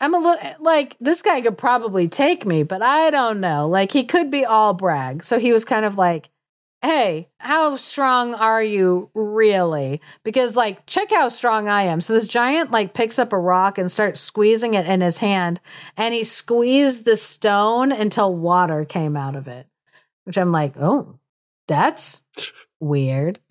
I'm 0.00 0.14
a 0.14 0.18
little 0.18 0.50
like 0.60 0.96
this 1.00 1.22
guy 1.22 1.40
could 1.40 1.58
probably 1.58 2.08
take 2.08 2.44
me, 2.44 2.62
but 2.62 2.82
I 2.82 3.10
don't 3.10 3.40
know. 3.40 3.68
Like 3.68 3.92
he 3.92 4.04
could 4.04 4.30
be 4.30 4.44
all 4.44 4.74
brag. 4.74 5.24
So 5.24 5.38
he 5.38 5.52
was 5.52 5.64
kind 5.64 5.84
of 5.84 5.96
like, 5.96 6.28
Hey, 6.86 7.30
how 7.38 7.74
strong 7.74 8.34
are 8.34 8.62
you 8.62 9.10
really? 9.12 10.00
Because 10.22 10.54
like 10.54 10.86
check 10.86 11.10
how 11.10 11.28
strong 11.28 11.66
I 11.68 11.82
am. 11.82 12.00
So 12.00 12.12
this 12.12 12.28
giant 12.28 12.70
like 12.70 12.94
picks 12.94 13.18
up 13.18 13.32
a 13.32 13.38
rock 13.38 13.76
and 13.76 13.90
starts 13.90 14.20
squeezing 14.20 14.74
it 14.74 14.86
in 14.86 15.00
his 15.00 15.18
hand 15.18 15.58
and 15.96 16.14
he 16.14 16.22
squeezed 16.22 17.04
the 17.04 17.16
stone 17.16 17.90
until 17.90 18.32
water 18.32 18.84
came 18.84 19.16
out 19.16 19.34
of 19.34 19.48
it. 19.48 19.66
Which 20.22 20.38
I'm 20.38 20.52
like, 20.52 20.74
"Oh, 20.78 21.18
that's 21.66 22.22
weird." 22.78 23.40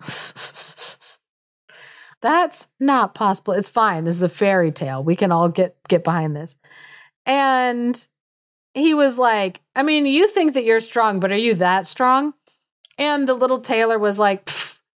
That's 2.22 2.68
not 2.80 3.14
possible. 3.14 3.52
It's 3.52 3.68
fine. 3.68 4.04
This 4.04 4.16
is 4.16 4.22
a 4.22 4.28
fairy 4.30 4.72
tale. 4.72 5.04
We 5.04 5.14
can 5.14 5.30
all 5.30 5.50
get 5.50 5.76
get 5.88 6.02
behind 6.02 6.34
this. 6.34 6.56
And 7.26 8.06
he 8.72 8.94
was 8.94 9.18
like, 9.18 9.60
I 9.76 9.82
mean, 9.82 10.06
you 10.06 10.26
think 10.26 10.54
that 10.54 10.64
you're 10.64 10.80
strong, 10.80 11.20
but 11.20 11.30
are 11.30 11.36
you 11.36 11.54
that 11.56 11.86
strong? 11.86 12.32
And 12.98 13.28
the 13.28 13.34
little 13.34 13.60
tailor 13.60 13.98
was 13.98 14.18
like, 14.18 14.48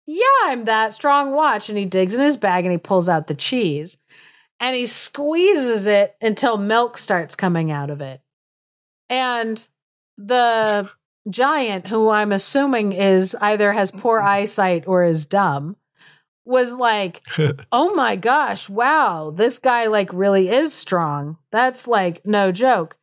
Yeah, 0.05 0.23
I'm 0.45 0.65
that 0.65 0.93
strong. 0.93 1.31
Watch. 1.31 1.69
And 1.69 1.77
he 1.77 1.85
digs 1.85 2.15
in 2.15 2.21
his 2.21 2.37
bag 2.37 2.65
and 2.65 2.71
he 2.71 2.77
pulls 2.77 3.09
out 3.09 3.27
the 3.27 3.35
cheese 3.35 3.97
and 4.59 4.75
he 4.75 4.85
squeezes 4.85 5.87
it 5.87 6.15
until 6.21 6.57
milk 6.57 6.97
starts 6.97 7.35
coming 7.35 7.71
out 7.71 7.89
of 7.89 8.01
it. 8.01 8.21
And 9.09 9.65
the 10.17 10.89
giant, 11.29 11.87
who 11.87 12.09
I'm 12.09 12.31
assuming 12.31 12.91
is 12.93 13.35
either 13.39 13.71
has 13.73 13.91
poor 13.91 14.19
mm-hmm. 14.19 14.27
eyesight 14.27 14.83
or 14.87 15.03
is 15.03 15.25
dumb, 15.25 15.75
was 16.45 16.73
like, 16.73 17.21
oh 17.71 17.93
my 17.93 18.15
gosh, 18.15 18.69
wow, 18.69 19.31
this 19.35 19.59
guy 19.59 19.87
like 19.87 20.11
really 20.13 20.49
is 20.49 20.73
strong. 20.73 21.37
That's 21.51 21.87
like 21.87 22.25
no 22.25 22.51
joke. 22.51 22.97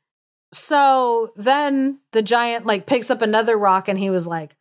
So 0.52 1.32
then 1.36 1.98
the 2.12 2.22
giant 2.22 2.66
like 2.66 2.86
picks 2.86 3.10
up 3.10 3.22
another 3.22 3.56
rock 3.56 3.88
and 3.88 3.98
he 3.98 4.10
was 4.10 4.26
like, 4.26 4.56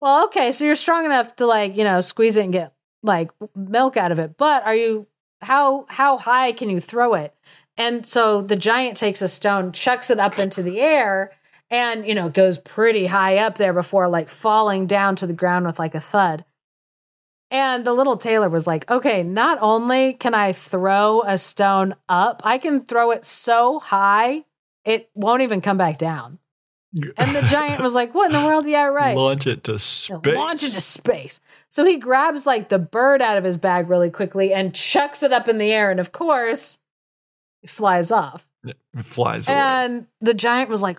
well, 0.00 0.24
okay, 0.26 0.52
so 0.52 0.64
you're 0.64 0.76
strong 0.76 1.04
enough 1.04 1.36
to 1.36 1.46
like, 1.46 1.76
you 1.76 1.84
know, 1.84 2.00
squeeze 2.00 2.36
it 2.36 2.44
and 2.44 2.52
get 2.52 2.72
like 3.02 3.30
milk 3.54 3.96
out 3.96 4.12
of 4.12 4.18
it. 4.18 4.36
But 4.36 4.64
are 4.64 4.74
you 4.74 5.06
how 5.40 5.86
how 5.88 6.16
high 6.16 6.52
can 6.52 6.70
you 6.70 6.80
throw 6.80 7.14
it? 7.14 7.34
And 7.76 8.06
so 8.06 8.42
the 8.42 8.56
giant 8.56 8.96
takes 8.96 9.22
a 9.22 9.28
stone, 9.28 9.72
chucks 9.72 10.10
it 10.10 10.18
up 10.18 10.38
into 10.38 10.62
the 10.62 10.80
air, 10.80 11.32
and 11.70 12.06
you 12.06 12.14
know, 12.14 12.28
goes 12.28 12.58
pretty 12.58 13.06
high 13.06 13.38
up 13.38 13.56
there 13.56 13.72
before 13.72 14.08
like 14.08 14.28
falling 14.28 14.86
down 14.86 15.16
to 15.16 15.26
the 15.26 15.32
ground 15.32 15.66
with 15.66 15.78
like 15.78 15.94
a 15.94 16.00
thud. 16.00 16.44
And 17.50 17.84
the 17.84 17.94
little 17.94 18.18
tailor 18.18 18.50
was 18.50 18.66
like, 18.66 18.88
okay, 18.90 19.22
not 19.22 19.58
only 19.62 20.12
can 20.12 20.34
I 20.34 20.52
throw 20.52 21.22
a 21.22 21.38
stone 21.38 21.94
up, 22.08 22.42
I 22.44 22.58
can 22.58 22.84
throw 22.84 23.10
it 23.10 23.24
so 23.24 23.78
high 23.78 24.44
it 24.84 25.10
won't 25.14 25.42
even 25.42 25.60
come 25.60 25.76
back 25.76 25.98
down. 25.98 26.38
And 26.94 27.36
the 27.36 27.42
giant 27.42 27.82
was 27.82 27.94
like, 27.94 28.14
what 28.14 28.32
in 28.32 28.40
the 28.40 28.46
world? 28.46 28.66
Yeah, 28.66 28.84
right. 28.84 29.16
Launch 29.16 29.46
it 29.46 29.64
to 29.64 29.78
space. 29.78 30.34
Launch 30.34 30.62
into 30.62 30.80
space. 30.80 31.40
So 31.68 31.84
he 31.84 31.98
grabs 31.98 32.46
like 32.46 32.70
the 32.70 32.78
bird 32.78 33.20
out 33.20 33.36
of 33.36 33.44
his 33.44 33.58
bag 33.58 33.88
really 33.90 34.10
quickly 34.10 34.54
and 34.54 34.74
chucks 34.74 35.22
it 35.22 35.32
up 35.32 35.48
in 35.48 35.58
the 35.58 35.70
air. 35.70 35.90
And 35.90 36.00
of 36.00 36.12
course, 36.12 36.78
it 37.62 37.68
flies 37.70 38.10
off. 38.10 38.48
It 38.64 38.76
flies 39.02 39.48
away. 39.48 39.56
And 39.56 40.06
the 40.20 40.32
giant 40.34 40.70
was 40.70 40.82
like, 40.82 40.98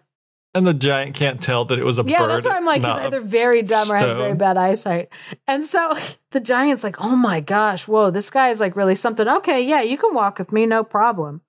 And 0.54 0.66
the 0.68 0.76
giant 0.76 1.16
can't 1.16 1.42
tell 1.42 1.66
that 1.66 1.80
it 1.80 1.84
was 1.84 1.98
a 1.98 2.04
Yeah, 2.06 2.20
bird. 2.20 2.30
Yeah, 2.30 2.36
that's 2.36 2.46
why 2.46 2.58
I'm 2.58 2.66
like, 2.66 2.84
he's 2.84 2.96
either 2.96 3.20
very 3.20 3.64
dumb 3.64 3.92
or 3.92 3.98
has 3.98 4.14
very 4.14 4.36
bad 4.36 4.58
eyesight. 4.58 5.10
And 5.48 5.66
so 5.66 5.94
the 6.32 6.40
giant's 6.40 6.84
like, 6.84 7.02
oh 7.02 7.16
my 7.16 7.40
gosh, 7.40 7.88
whoa, 7.88 8.12
this 8.12 8.30
guy 8.30 8.50
is 8.50 8.60
like 8.60 8.76
really 8.76 8.96
something. 8.96 9.28
Okay, 9.28 9.62
yeah, 9.64 9.82
you 9.82 9.98
can 9.98 10.14
walk 10.14 10.38
with 10.38 10.52
me, 10.52 10.68
no 10.68 10.84
problem. 10.84 11.42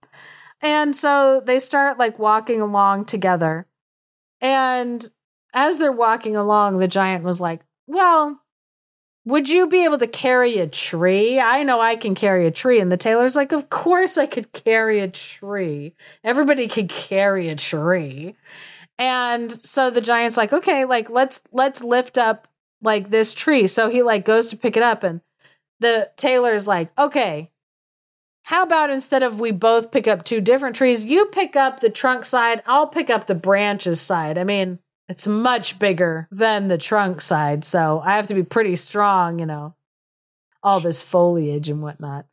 And 0.62 0.97
so 0.97 1.43
they 1.45 1.59
start 1.59 1.99
like 1.99 2.19
walking 2.19 2.61
along 2.62 3.05
together. 3.05 3.67
And 4.41 5.09
as 5.53 5.79
they're 5.79 5.93
walking 5.93 6.37
along, 6.37 6.79
the 6.79 6.89
giant 6.89 7.25
was 7.25 7.41
like, 7.41 7.61
well, 7.87 8.41
would 9.25 9.49
you 9.49 9.67
be 9.67 9.85
able 9.85 9.99
to 9.99 10.07
carry 10.07 10.59
a 10.59 10.67
tree? 10.67 11.39
I 11.39 11.62
know 11.62 11.81
I 11.81 11.97
can 11.97 12.15
carry 12.15 12.47
a 12.47 12.51
tree. 12.51 12.81
And 12.81 12.91
the 12.91 12.97
tailor's 12.97 13.37
like, 13.37 13.53
Of 13.53 13.69
course 13.69 14.17
I 14.17 14.27
could 14.27 14.53
carry 14.53 15.01
a 15.01 15.09
tree. 15.09 15.95
Everybody 16.25 16.69
could 16.69 16.89
carry 16.89 17.49
a 17.49 17.57
tree. 17.57 18.37
And 18.99 19.53
so 19.65 19.91
the 19.91 20.01
giant's 20.01 20.37
like, 20.37 20.53
okay, 20.53 20.85
like 20.85 21.11
let's 21.11 21.43
let's 21.53 21.83
lift 21.83 22.19
up 22.19 22.49
like 22.83 23.11
this 23.11 23.35
tree. 23.35 23.67
So 23.67 23.89
he 23.89 24.03
like 24.03 24.25
goes 24.25 24.51
to 24.51 24.57
pick 24.57 24.77
it 24.77 24.83
up 24.83 25.03
and 25.03 25.21
the 25.81 26.11
tailor's 26.17 26.69
like, 26.69 26.91
okay, 26.99 27.51
how 28.43 28.62
about 28.62 28.91
instead 28.91 29.23
of 29.23 29.39
we 29.39 29.53
both 29.53 29.91
pick 29.91 30.09
up 30.09 30.25
two 30.25 30.41
different 30.41 30.77
trees, 30.77 31.05
you 31.05 31.27
pick 31.27 31.57
up 31.57 31.81
the 31.81 31.91
trunk 31.91 32.25
side, 32.25 32.62
I'll 32.67 32.87
pick 32.87 33.11
up 33.11 33.27
the 33.27 33.35
branches 33.35 34.01
side. 34.01 34.39
I 34.39 34.45
mean, 34.45 34.79
it's 35.09 35.27
much 35.27 35.79
bigger 35.79 36.29
than 36.31 36.69
the 36.69 36.79
trunk 36.79 37.21
side, 37.21 37.65
so 37.65 38.01
I 38.05 38.17
have 38.17 38.27
to 38.29 38.35
be 38.35 38.43
pretty 38.43 38.77
strong, 38.77 39.39
you 39.39 39.47
know, 39.47 39.75
all 40.62 40.81
this 40.81 41.03
foliage 41.03 41.69
and 41.69 41.83
whatnot. 41.83 42.27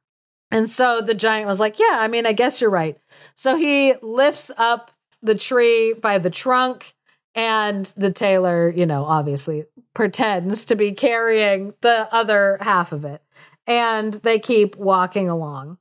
And 0.51 0.69
so 0.69 1.01
the 1.01 1.13
giant 1.13 1.47
was 1.47 1.59
like, 1.59 1.79
Yeah, 1.79 1.97
I 1.99 2.07
mean, 2.07 2.25
I 2.25 2.33
guess 2.33 2.61
you're 2.61 2.69
right. 2.69 2.97
So 3.35 3.55
he 3.55 3.95
lifts 4.01 4.51
up 4.57 4.91
the 5.21 5.35
tree 5.35 5.93
by 5.93 6.19
the 6.19 6.29
trunk, 6.29 6.93
and 7.37 7.85
the 7.95 8.11
tailor, 8.11 8.69
you 8.69 8.87
know, 8.87 9.05
obviously 9.05 9.65
pretends 9.93 10.65
to 10.65 10.75
be 10.75 10.91
carrying 10.91 11.73
the 11.81 12.11
other 12.11 12.57
half 12.61 12.91
of 12.91 13.05
it. 13.05 13.21
And 13.67 14.15
they 14.15 14.39
keep 14.39 14.75
walking 14.75 15.29
along. 15.29 15.77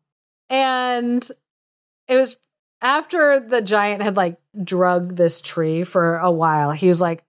And 0.48 1.28
it 2.08 2.16
was 2.16 2.38
after 2.80 3.40
the 3.40 3.62
giant 3.62 4.02
had 4.02 4.16
like 4.16 4.38
drug 4.62 5.16
this 5.16 5.40
tree 5.40 5.84
for 5.84 6.18
a 6.18 6.30
while, 6.30 6.72
he 6.72 6.88
was 6.88 7.00
like, 7.00 7.24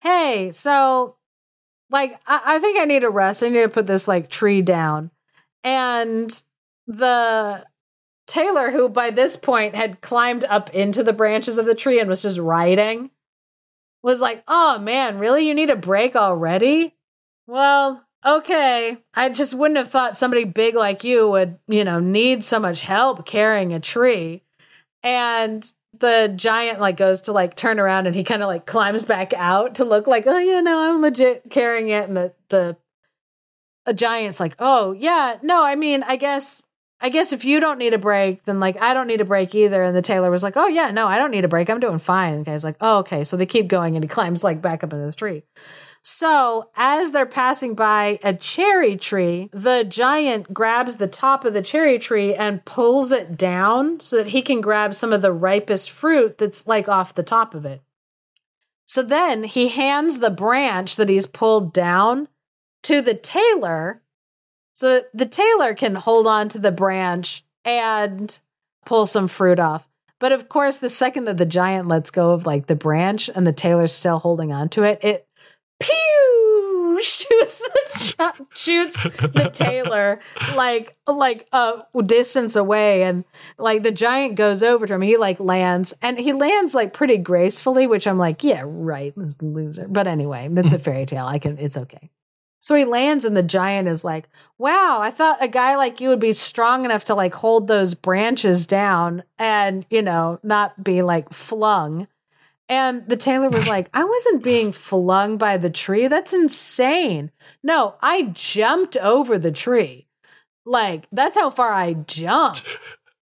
Hey, 0.00 0.50
so 0.52 1.16
like 1.90 2.18
I, 2.26 2.40
I 2.44 2.58
think 2.58 2.78
I 2.78 2.84
need 2.84 3.04
a 3.04 3.10
rest. 3.10 3.42
I 3.42 3.48
need 3.48 3.62
to 3.62 3.68
put 3.68 3.86
this 3.86 4.08
like 4.08 4.30
tree 4.30 4.62
down. 4.62 5.10
And 5.64 6.30
the 6.86 7.64
tailor, 8.26 8.70
who 8.70 8.88
by 8.88 9.10
this 9.10 9.36
point 9.36 9.74
had 9.74 10.00
climbed 10.00 10.44
up 10.44 10.70
into 10.74 11.02
the 11.02 11.12
branches 11.12 11.58
of 11.58 11.66
the 11.66 11.74
tree 11.74 11.98
and 12.00 12.08
was 12.08 12.22
just 12.22 12.38
riding, 12.38 13.10
was 14.02 14.20
like, 14.20 14.42
Oh 14.46 14.78
man, 14.78 15.18
really? 15.18 15.46
You 15.46 15.54
need 15.54 15.70
a 15.70 15.76
break 15.76 16.16
already? 16.16 16.94
Well, 17.46 18.04
okay. 18.36 18.98
I 19.14 19.28
just 19.28 19.54
wouldn't 19.54 19.78
have 19.78 19.90
thought 19.90 20.16
somebody 20.16 20.44
big 20.44 20.74
like 20.74 21.04
you 21.04 21.28
would, 21.28 21.58
you 21.66 21.84
know, 21.84 21.98
need 21.98 22.44
so 22.44 22.58
much 22.58 22.82
help 22.82 23.26
carrying 23.26 23.72
a 23.72 23.80
tree. 23.80 24.42
And 25.02 25.70
the 25.98 26.32
giant 26.34 26.80
like 26.80 26.96
goes 26.96 27.22
to 27.22 27.32
like 27.32 27.56
turn 27.56 27.80
around 27.80 28.06
and 28.06 28.14
he 28.14 28.24
kind 28.24 28.42
of 28.42 28.48
like 28.48 28.66
climbs 28.66 29.02
back 29.02 29.32
out 29.34 29.76
to 29.76 29.84
look 29.84 30.06
like, 30.06 30.26
oh 30.26 30.38
yeah, 30.38 30.60
no, 30.60 30.78
I'm 30.78 31.02
legit 31.02 31.50
carrying 31.50 31.88
it. 31.88 32.08
And 32.08 32.16
the 32.16 32.32
the 32.48 32.76
a 33.86 33.94
giant's 33.94 34.40
like, 34.40 34.54
oh 34.58 34.92
yeah, 34.92 35.38
no, 35.42 35.64
I 35.64 35.74
mean, 35.74 36.02
I 36.02 36.16
guess 36.16 36.62
I 37.00 37.10
guess 37.10 37.32
if 37.32 37.44
you 37.44 37.60
don't 37.60 37.78
need 37.78 37.94
a 37.94 37.98
break, 37.98 38.44
then 38.44 38.60
like 38.60 38.80
I 38.80 38.92
don't 38.92 39.06
need 39.06 39.20
a 39.20 39.24
break 39.24 39.54
either. 39.54 39.82
And 39.82 39.96
the 39.96 40.02
tailor 40.02 40.30
was 40.30 40.42
like, 40.42 40.56
oh 40.56 40.66
yeah, 40.66 40.90
no, 40.90 41.06
I 41.06 41.16
don't 41.16 41.30
need 41.30 41.44
a 41.44 41.48
break. 41.48 41.70
I'm 41.70 41.80
doing 41.80 41.98
fine. 41.98 42.34
And 42.34 42.44
the 42.44 42.50
guy's 42.50 42.64
like, 42.64 42.76
oh 42.80 42.98
okay. 42.98 43.24
So 43.24 43.36
they 43.36 43.46
keep 43.46 43.68
going 43.68 43.96
and 43.96 44.04
he 44.04 44.08
climbs 44.08 44.44
like 44.44 44.60
back 44.60 44.84
up 44.84 44.92
into 44.92 45.06
the 45.06 45.12
tree. 45.12 45.44
So, 46.10 46.70
as 46.74 47.12
they're 47.12 47.26
passing 47.26 47.74
by 47.74 48.18
a 48.22 48.32
cherry 48.32 48.96
tree, 48.96 49.50
the 49.52 49.84
giant 49.84 50.54
grabs 50.54 50.96
the 50.96 51.06
top 51.06 51.44
of 51.44 51.52
the 51.52 51.60
cherry 51.60 51.98
tree 51.98 52.34
and 52.34 52.64
pulls 52.64 53.12
it 53.12 53.36
down 53.36 54.00
so 54.00 54.16
that 54.16 54.28
he 54.28 54.40
can 54.40 54.62
grab 54.62 54.94
some 54.94 55.12
of 55.12 55.20
the 55.20 55.34
ripest 55.34 55.90
fruit 55.90 56.38
that's 56.38 56.66
like 56.66 56.88
off 56.88 57.14
the 57.14 57.22
top 57.22 57.54
of 57.54 57.66
it. 57.66 57.82
So 58.86 59.02
then 59.02 59.44
he 59.44 59.68
hands 59.68 60.20
the 60.20 60.30
branch 60.30 60.96
that 60.96 61.10
he's 61.10 61.26
pulled 61.26 61.74
down 61.74 62.28
to 62.84 63.02
the 63.02 63.14
tailor 63.14 64.00
so 64.72 65.02
the 65.12 65.26
tailor 65.26 65.74
can 65.74 65.94
hold 65.94 66.26
on 66.26 66.48
to 66.48 66.58
the 66.58 66.72
branch 66.72 67.44
and 67.66 68.40
pull 68.86 69.04
some 69.04 69.28
fruit 69.28 69.58
off. 69.58 69.86
But 70.20 70.32
of 70.32 70.48
course, 70.48 70.78
the 70.78 70.88
second 70.88 71.26
that 71.26 71.36
the 71.36 71.44
giant 71.44 71.86
lets 71.86 72.10
go 72.10 72.30
of 72.30 72.46
like 72.46 72.66
the 72.66 72.74
branch 72.74 73.28
and 73.34 73.46
the 73.46 73.52
tailor's 73.52 73.92
still 73.92 74.18
holding 74.18 74.52
on 74.52 74.70
to 74.70 74.84
it, 74.84 75.04
it 75.04 75.27
pew! 75.80 76.98
Shoots 77.02 77.60
the 77.60 78.32
shoots 78.52 79.02
the 79.02 79.50
tailor 79.52 80.20
like 80.56 80.96
like 81.06 81.46
a 81.52 81.80
distance 82.04 82.56
away 82.56 83.04
and 83.04 83.24
like 83.58 83.82
the 83.82 83.92
giant 83.92 84.34
goes 84.34 84.62
over 84.62 84.86
to 84.86 84.94
him 84.94 85.02
he 85.02 85.16
like 85.16 85.38
lands 85.38 85.94
and 86.02 86.18
he 86.18 86.32
lands 86.32 86.74
like 86.74 86.92
pretty 86.92 87.16
gracefully 87.16 87.86
which 87.86 88.06
i'm 88.06 88.18
like 88.18 88.42
yeah 88.42 88.62
right 88.64 89.12
this 89.16 89.40
loser. 89.40 89.86
But 89.88 90.06
anyway 90.06 90.48
it's 90.50 90.72
a 90.72 90.78
fairy 90.78 91.06
tale 91.06 91.26
i 91.26 91.38
can 91.38 91.58
it's 91.58 91.76
okay. 91.76 92.10
So 92.60 92.74
he 92.74 92.84
lands 92.84 93.24
and 93.24 93.36
the 93.36 93.42
giant 93.42 93.88
is 93.88 94.04
like 94.04 94.28
wow 94.58 94.98
i 95.00 95.10
thought 95.10 95.42
a 95.42 95.48
guy 95.48 95.76
like 95.76 96.00
you 96.00 96.08
would 96.08 96.20
be 96.20 96.32
strong 96.32 96.84
enough 96.84 97.04
to 97.04 97.14
like 97.14 97.34
hold 97.34 97.68
those 97.68 97.94
branches 97.94 98.66
down 98.66 99.22
and 99.38 99.86
you 99.90 100.02
know 100.02 100.40
not 100.42 100.82
be 100.82 101.02
like 101.02 101.32
flung 101.32 102.08
and 102.68 103.06
the 103.08 103.16
tailor 103.16 103.48
was 103.48 103.68
like, 103.68 103.88
I 103.94 104.04
wasn't 104.04 104.42
being 104.42 104.72
flung 104.72 105.38
by 105.38 105.56
the 105.56 105.70
tree. 105.70 106.06
That's 106.08 106.34
insane. 106.34 107.30
No, 107.62 107.94
I 108.02 108.22
jumped 108.32 108.96
over 108.96 109.38
the 109.38 109.52
tree. 109.52 110.06
Like, 110.66 111.06
that's 111.10 111.36
how 111.36 111.48
far 111.48 111.72
I 111.72 111.94
jumped. 111.94 112.64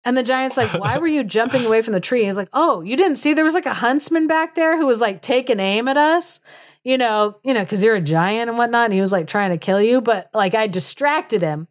And 0.04 0.18
the 0.18 0.24
giant's 0.24 0.58
like, 0.58 0.74
Why 0.74 0.98
were 0.98 1.08
you 1.08 1.24
jumping 1.24 1.66
away 1.66 1.82
from 1.82 1.94
the 1.94 2.00
tree? 2.00 2.26
He's 2.26 2.38
like, 2.38 2.50
Oh, 2.54 2.82
you 2.82 2.96
didn't 2.96 3.18
see 3.18 3.34
there 3.34 3.44
was 3.46 3.54
like 3.54 3.66
a 3.66 3.74
huntsman 3.74 4.28
back 4.28 4.56
there 4.56 4.78
who 4.78 4.86
was 4.86 5.00
like 5.00 5.22
taking 5.22 5.60
aim 5.60 5.88
at 5.88 5.98
us, 5.98 6.40
you 6.84 6.98
know, 6.98 7.38
you 7.44 7.54
know, 7.54 7.62
because 7.62 7.84
you're 7.84 7.96
a 7.96 8.02
giant 8.02 8.50
and 8.50 8.58
whatnot. 8.58 8.86
And 8.86 8.94
he 8.94 9.02
was 9.02 9.12
like 9.12 9.28
trying 9.28 9.52
to 9.52 9.58
kill 9.58 9.82
you. 9.82 10.02
But 10.02 10.30
like 10.34 10.56
I 10.56 10.68
distracted 10.68 11.42
him 11.42 11.68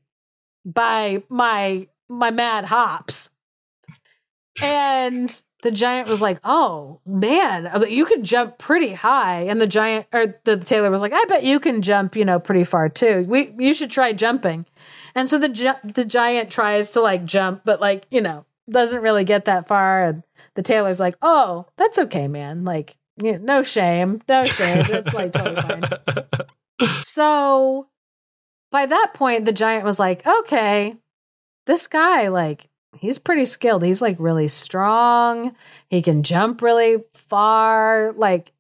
by 0.64 1.22
my 1.28 1.88
my 2.08 2.30
mad 2.30 2.66
hops. 2.66 3.30
And 4.62 5.42
the 5.62 5.70
giant 5.70 6.08
was 6.08 6.22
like, 6.22 6.40
"Oh 6.44 7.00
man, 7.06 7.66
uh, 7.66 7.84
you 7.86 8.04
can 8.04 8.24
jump 8.24 8.58
pretty 8.58 8.94
high." 8.94 9.42
And 9.42 9.60
the 9.60 9.66
giant 9.66 10.06
or 10.12 10.34
the 10.44 10.56
tailor 10.56 10.90
was 10.90 11.02
like, 11.02 11.12
"I 11.12 11.24
bet 11.26 11.44
you 11.44 11.60
can 11.60 11.82
jump, 11.82 12.16
you 12.16 12.24
know, 12.24 12.38
pretty 12.38 12.64
far 12.64 12.88
too. 12.88 13.24
We 13.28 13.54
you 13.58 13.74
should 13.74 13.90
try 13.90 14.12
jumping." 14.12 14.66
And 15.14 15.28
so 15.28 15.38
the 15.38 15.78
the 15.84 16.04
giant 16.04 16.50
tries 16.50 16.90
to 16.92 17.00
like 17.00 17.24
jump, 17.24 17.62
but 17.64 17.80
like 17.80 18.06
you 18.10 18.20
know 18.20 18.44
doesn't 18.70 19.02
really 19.02 19.24
get 19.24 19.44
that 19.46 19.66
far. 19.66 20.04
And 20.04 20.22
the 20.54 20.62
tailor's 20.62 21.00
like, 21.00 21.16
"Oh, 21.22 21.66
that's 21.76 21.98
okay, 21.98 22.28
man. 22.28 22.64
Like, 22.64 22.96
you 23.22 23.32
know, 23.32 23.38
no 23.38 23.62
shame, 23.62 24.22
no 24.28 24.44
shame. 24.44 24.86
It's 24.88 25.12
like 25.14 25.32
totally 25.32 25.62
fine." 25.62 25.82
so 27.02 27.88
by 28.70 28.86
that 28.86 29.12
point, 29.14 29.44
the 29.44 29.52
giant 29.52 29.84
was 29.84 29.98
like, 29.98 30.26
"Okay, 30.26 30.96
this 31.66 31.86
guy 31.86 32.28
like." 32.28 32.69
He's 32.98 33.18
pretty 33.18 33.44
skilled. 33.44 33.82
He's 33.82 34.02
like 34.02 34.16
really 34.18 34.48
strong. 34.48 35.54
He 35.88 36.02
can 36.02 36.22
jump 36.22 36.62
really 36.62 36.98
far. 37.12 38.12
Like 38.16 38.52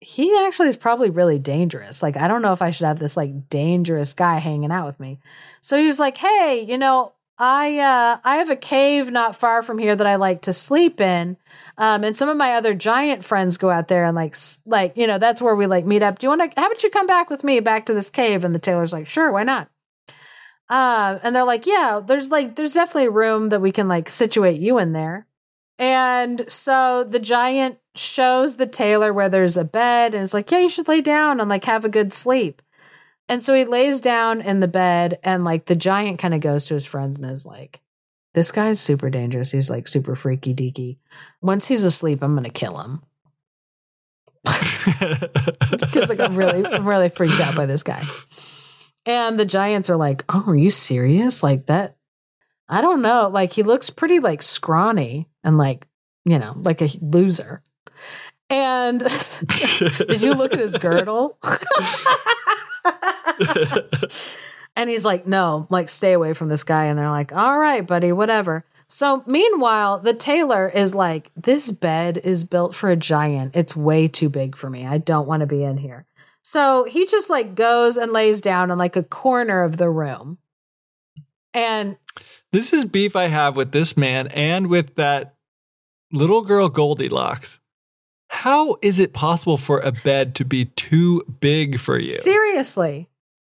he 0.00 0.36
actually 0.38 0.68
is 0.68 0.76
probably 0.76 1.10
really 1.10 1.38
dangerous. 1.38 2.02
Like 2.02 2.16
I 2.16 2.28
don't 2.28 2.42
know 2.42 2.52
if 2.52 2.62
I 2.62 2.70
should 2.70 2.86
have 2.86 2.98
this 2.98 3.16
like 3.16 3.48
dangerous 3.48 4.14
guy 4.14 4.38
hanging 4.38 4.70
out 4.72 4.86
with 4.86 5.00
me. 5.00 5.18
So 5.62 5.76
he's 5.78 5.98
like, 5.98 6.16
"Hey, 6.18 6.64
you 6.68 6.78
know, 6.78 7.12
I 7.38 7.78
uh 7.78 8.18
I 8.24 8.36
have 8.36 8.50
a 8.50 8.56
cave 8.56 9.10
not 9.10 9.36
far 9.36 9.62
from 9.62 9.78
here 9.78 9.96
that 9.96 10.06
I 10.06 10.16
like 10.16 10.42
to 10.42 10.52
sleep 10.52 11.00
in. 11.00 11.36
Um 11.78 12.04
and 12.04 12.16
some 12.16 12.28
of 12.28 12.36
my 12.36 12.54
other 12.54 12.74
giant 12.74 13.24
friends 13.24 13.56
go 13.56 13.70
out 13.70 13.88
there 13.88 14.04
and 14.04 14.14
like 14.16 14.36
like, 14.66 14.96
you 14.96 15.06
know, 15.06 15.18
that's 15.18 15.42
where 15.42 15.56
we 15.56 15.66
like 15.66 15.86
meet 15.86 16.02
up. 16.02 16.18
Do 16.18 16.26
you 16.26 16.36
want 16.36 16.52
to 16.52 16.60
how 16.60 16.66
about 16.66 16.82
you 16.82 16.90
come 16.90 17.06
back 17.06 17.30
with 17.30 17.44
me 17.44 17.60
back 17.60 17.86
to 17.86 17.94
this 17.94 18.10
cave?" 18.10 18.44
And 18.44 18.54
the 18.54 18.58
tailor's 18.58 18.92
like, 18.92 19.08
"Sure, 19.08 19.32
why 19.32 19.44
not?" 19.44 19.68
Uh, 20.68 21.18
and 21.22 21.34
they're 21.34 21.44
like, 21.44 21.66
yeah, 21.66 22.00
there's 22.04 22.30
like, 22.30 22.56
there's 22.56 22.74
definitely 22.74 23.08
room 23.08 23.50
that 23.50 23.60
we 23.60 23.72
can 23.72 23.88
like 23.88 24.08
situate 24.08 24.60
you 24.60 24.78
in 24.78 24.92
there. 24.92 25.26
And 25.78 26.44
so 26.48 27.04
the 27.04 27.18
giant 27.18 27.78
shows 27.94 28.56
the 28.56 28.66
tailor 28.66 29.12
where 29.12 29.28
there's 29.28 29.56
a 29.56 29.64
bed 29.64 30.14
and 30.14 30.22
it's 30.22 30.34
like, 30.34 30.50
yeah, 30.50 30.58
you 30.58 30.68
should 30.68 30.88
lay 30.88 31.00
down 31.00 31.38
and 31.40 31.48
like 31.48 31.64
have 31.66 31.84
a 31.84 31.90
good 31.90 32.12
sleep. 32.12 32.62
And 33.28 33.42
so 33.42 33.54
he 33.54 33.64
lays 33.64 34.00
down 34.00 34.40
in 34.40 34.60
the 34.60 34.68
bed 34.68 35.18
and 35.22 35.44
like 35.44 35.66
the 35.66 35.76
giant 35.76 36.18
kind 36.18 36.34
of 36.34 36.40
goes 36.40 36.64
to 36.66 36.74
his 36.74 36.86
friends 36.86 37.18
and 37.18 37.30
is 37.30 37.46
like, 37.46 37.80
this 38.34 38.52
guy's 38.52 38.80
super 38.80 39.10
dangerous. 39.10 39.52
He's 39.52 39.70
like 39.70 39.88
super 39.88 40.14
freaky 40.14 40.54
deaky. 40.54 40.98
Once 41.40 41.66
he's 41.66 41.84
asleep, 41.84 42.22
I'm 42.22 42.34
going 42.34 42.44
to 42.44 42.50
kill 42.50 42.78
him. 42.78 43.02
Because 45.70 46.08
like 46.08 46.20
I'm 46.20 46.36
really, 46.36 46.64
I'm 46.64 46.86
really 46.86 47.08
freaked 47.08 47.40
out 47.40 47.56
by 47.56 47.66
this 47.66 47.82
guy. 47.82 48.04
And 49.06 49.38
the 49.38 49.44
Giants 49.44 49.88
are 49.88 49.96
like, 49.96 50.24
"Oh, 50.28 50.44
are 50.48 50.56
you 50.56 50.68
serious? 50.68 51.42
Like 51.42 51.66
that? 51.66 51.96
I 52.68 52.82
don't 52.82 53.00
know. 53.02 53.30
Like 53.32 53.52
he 53.52 53.62
looks 53.62 53.88
pretty 53.88 54.18
like 54.18 54.42
scrawny 54.42 55.28
and 55.44 55.56
like 55.56 55.86
you 56.24 56.38
know 56.38 56.54
like 56.62 56.82
a 56.82 56.90
loser." 57.00 57.62
And 58.50 59.00
did 60.08 60.22
you 60.22 60.34
look 60.34 60.52
at 60.52 60.58
his 60.58 60.76
girdle? 60.76 61.38
and 64.76 64.90
he's 64.90 65.04
like, 65.04 65.26
"No, 65.26 65.68
like 65.70 65.88
stay 65.88 66.12
away 66.12 66.34
from 66.34 66.48
this 66.48 66.64
guy." 66.64 66.86
And 66.86 66.98
they're 66.98 67.10
like, 67.10 67.32
"All 67.32 67.58
right, 67.58 67.86
buddy, 67.86 68.10
whatever." 68.12 68.64
So 68.88 69.24
meanwhile, 69.26 69.98
the 70.00 70.14
tailor 70.14 70.68
is 70.68 70.94
like, 70.94 71.30
"This 71.36 71.70
bed 71.70 72.18
is 72.18 72.44
built 72.44 72.74
for 72.74 72.90
a 72.90 72.96
giant. 72.96 73.54
It's 73.56 73.76
way 73.76 74.08
too 74.08 74.28
big 74.28 74.56
for 74.56 74.68
me. 74.68 74.84
I 74.84 74.98
don't 74.98 75.28
want 75.28 75.40
to 75.40 75.46
be 75.46 75.62
in 75.62 75.76
here." 75.76 76.06
So 76.48 76.84
he 76.84 77.06
just 77.06 77.28
like 77.28 77.56
goes 77.56 77.96
and 77.96 78.12
lays 78.12 78.40
down 78.40 78.70
in 78.70 78.78
like 78.78 78.94
a 78.94 79.02
corner 79.02 79.64
of 79.64 79.78
the 79.78 79.90
room. 79.90 80.38
And 81.52 81.96
this 82.52 82.72
is 82.72 82.84
beef 82.84 83.16
I 83.16 83.26
have 83.26 83.56
with 83.56 83.72
this 83.72 83.96
man 83.96 84.28
and 84.28 84.68
with 84.68 84.94
that 84.94 85.34
little 86.12 86.42
girl 86.42 86.68
Goldilocks. 86.68 87.58
How 88.28 88.76
is 88.80 89.00
it 89.00 89.12
possible 89.12 89.56
for 89.56 89.80
a 89.80 89.90
bed 89.90 90.36
to 90.36 90.44
be 90.44 90.66
too 90.66 91.24
big 91.40 91.80
for 91.80 91.98
you? 91.98 92.14
Seriously. 92.14 93.08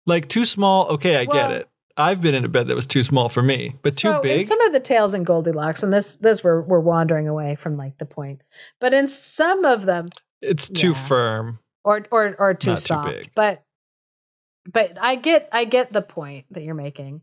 Like 0.08 0.28
too 0.28 0.44
small, 0.44 0.88
okay, 0.88 1.16
I 1.16 1.26
well, 1.26 1.48
get 1.48 1.52
it. 1.52 1.70
I've 1.96 2.22
been 2.22 2.34
in 2.34 2.44
a 2.44 2.50
bed 2.50 2.70
that 2.70 2.76
was 2.76 2.88
too 2.88 3.04
small 3.04 3.30
for 3.30 3.44
me, 3.44 3.76
but 3.84 3.92
too 3.98 4.14
so 4.14 4.20
big. 4.20 4.40
In 4.40 4.48
some 4.48 4.62
of 4.62 4.74
the 4.74 4.80
tales 4.80 5.14
in 5.14 5.24
Goldilocks, 5.24 5.84
and 5.84 5.94
this 5.94 6.16
this 6.16 6.44
we're 6.44 6.62
we're 6.62 6.80
wandering 6.80 7.28
away 7.28 7.54
from 7.54 7.78
like 7.78 8.00
the 8.00 8.06
point. 8.06 8.42
But 8.80 8.96
in 8.96 9.08
some 9.08 9.64
of 9.64 9.86
them, 9.86 10.08
it's 10.42 10.68
too 10.68 10.94
yeah. 10.94 11.06
firm 11.06 11.60
or 11.84 12.06
or 12.12 12.36
or 12.38 12.54
too 12.54 12.72
Not 12.72 12.80
soft. 12.80 13.10
Too 13.10 13.30
but 13.36 13.64
but 14.72 14.98
I 15.00 15.16
get 15.16 15.50
I 15.52 15.66
get 15.66 15.92
the 15.92 16.02
point 16.02 16.46
that 16.52 16.64
you're 16.64 16.76
making. 16.76 17.22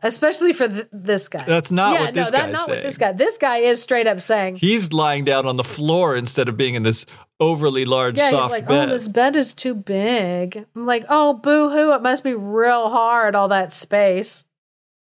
Especially 0.00 0.52
for 0.52 0.68
th- 0.68 0.86
this 0.92 1.26
guy. 1.28 1.42
That's 1.44 1.72
not 1.72 1.94
yeah, 1.94 2.00
what 2.04 2.14
this 2.14 2.30
no, 2.30 2.38
that's 2.38 2.52
not 2.52 2.66
saying. 2.66 2.78
what 2.78 2.82
this 2.84 2.98
guy. 2.98 3.12
This 3.12 3.36
guy 3.36 3.56
is 3.58 3.82
straight 3.82 4.06
up 4.06 4.20
saying 4.20 4.56
he's 4.56 4.92
lying 4.92 5.24
down 5.24 5.44
on 5.44 5.56
the 5.56 5.64
floor 5.64 6.14
instead 6.16 6.48
of 6.48 6.56
being 6.56 6.76
in 6.76 6.84
this 6.84 7.04
overly 7.40 7.84
large, 7.84 8.16
yeah, 8.16 8.30
soft 8.30 8.44
he's 8.44 8.62
like, 8.62 8.64
oh, 8.64 8.68
bed. 8.68 8.88
Oh, 8.88 8.92
this 8.92 9.08
bed 9.08 9.34
is 9.34 9.52
too 9.52 9.74
big. 9.74 10.66
I'm 10.76 10.86
like, 10.86 11.04
oh, 11.08 11.34
boo 11.34 11.70
hoo! 11.70 11.92
It 11.94 12.02
must 12.02 12.22
be 12.22 12.34
real 12.34 12.90
hard 12.90 13.34
all 13.34 13.48
that 13.48 13.72
space. 13.72 14.44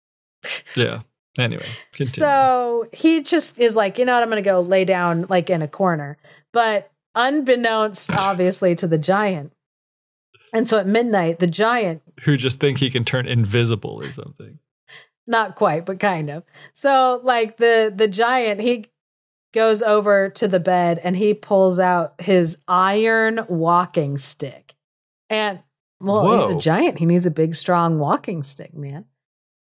yeah. 0.77 1.01
Anyway, 1.39 1.66
continue. 1.93 2.18
So 2.18 2.89
he 2.94 3.23
just 3.23 3.59
is 3.59 3.77
like, 3.77 3.98
you 3.98 4.06
know 4.06 4.14
what, 4.14 4.23
I'm 4.23 4.31
going 4.31 4.43
to 4.43 4.51
go 4.51 4.60
lay 4.60 4.86
down 4.86 5.27
like 5.28 5.51
in 5.51 5.60
a 5.60 5.68
corner. 5.68 6.16
But 6.52 6.90
unbeknownst, 7.16 8.12
obviously, 8.12 8.76
to 8.76 8.86
the 8.86 8.98
giant. 8.98 9.52
And 10.52 10.68
so 10.68 10.78
at 10.78 10.86
midnight, 10.86 11.40
the 11.40 11.47
giant, 11.48 12.02
Who 12.22 12.36
just 12.36 12.60
think 12.60 12.78
he 12.78 12.90
can 12.90 13.05
turn 13.05 13.26
invisible 13.26 14.01
or 14.02 14.12
something. 14.12 14.59
not 15.26 15.56
quite, 15.56 15.84
but 15.84 15.98
kind 15.98 16.30
of. 16.30 16.44
So 16.72 17.20
like 17.24 17.56
the 17.56 17.93
the 17.94 18.06
giant, 18.09 18.60
he 18.60 18.86
goes 19.52 19.82
over 19.82 20.28
to 20.30 20.47
the 20.47 20.60
bed 20.60 21.01
and 21.02 21.16
he 21.16 21.34
pulls 21.34 21.80
out 21.80 22.14
his 22.20 22.59
iron 22.68 23.40
walking 23.48 24.18
stick. 24.18 24.74
And 25.28 25.60
well, 26.01 26.47
he's 26.47 26.56
a 26.56 26.60
giant. 26.60 26.98
He 26.98 27.06
needs 27.06 27.26
a 27.26 27.30
big, 27.30 27.55
strong 27.56 27.98
walking 27.98 28.43
stick, 28.43 28.74
man. 28.74 29.06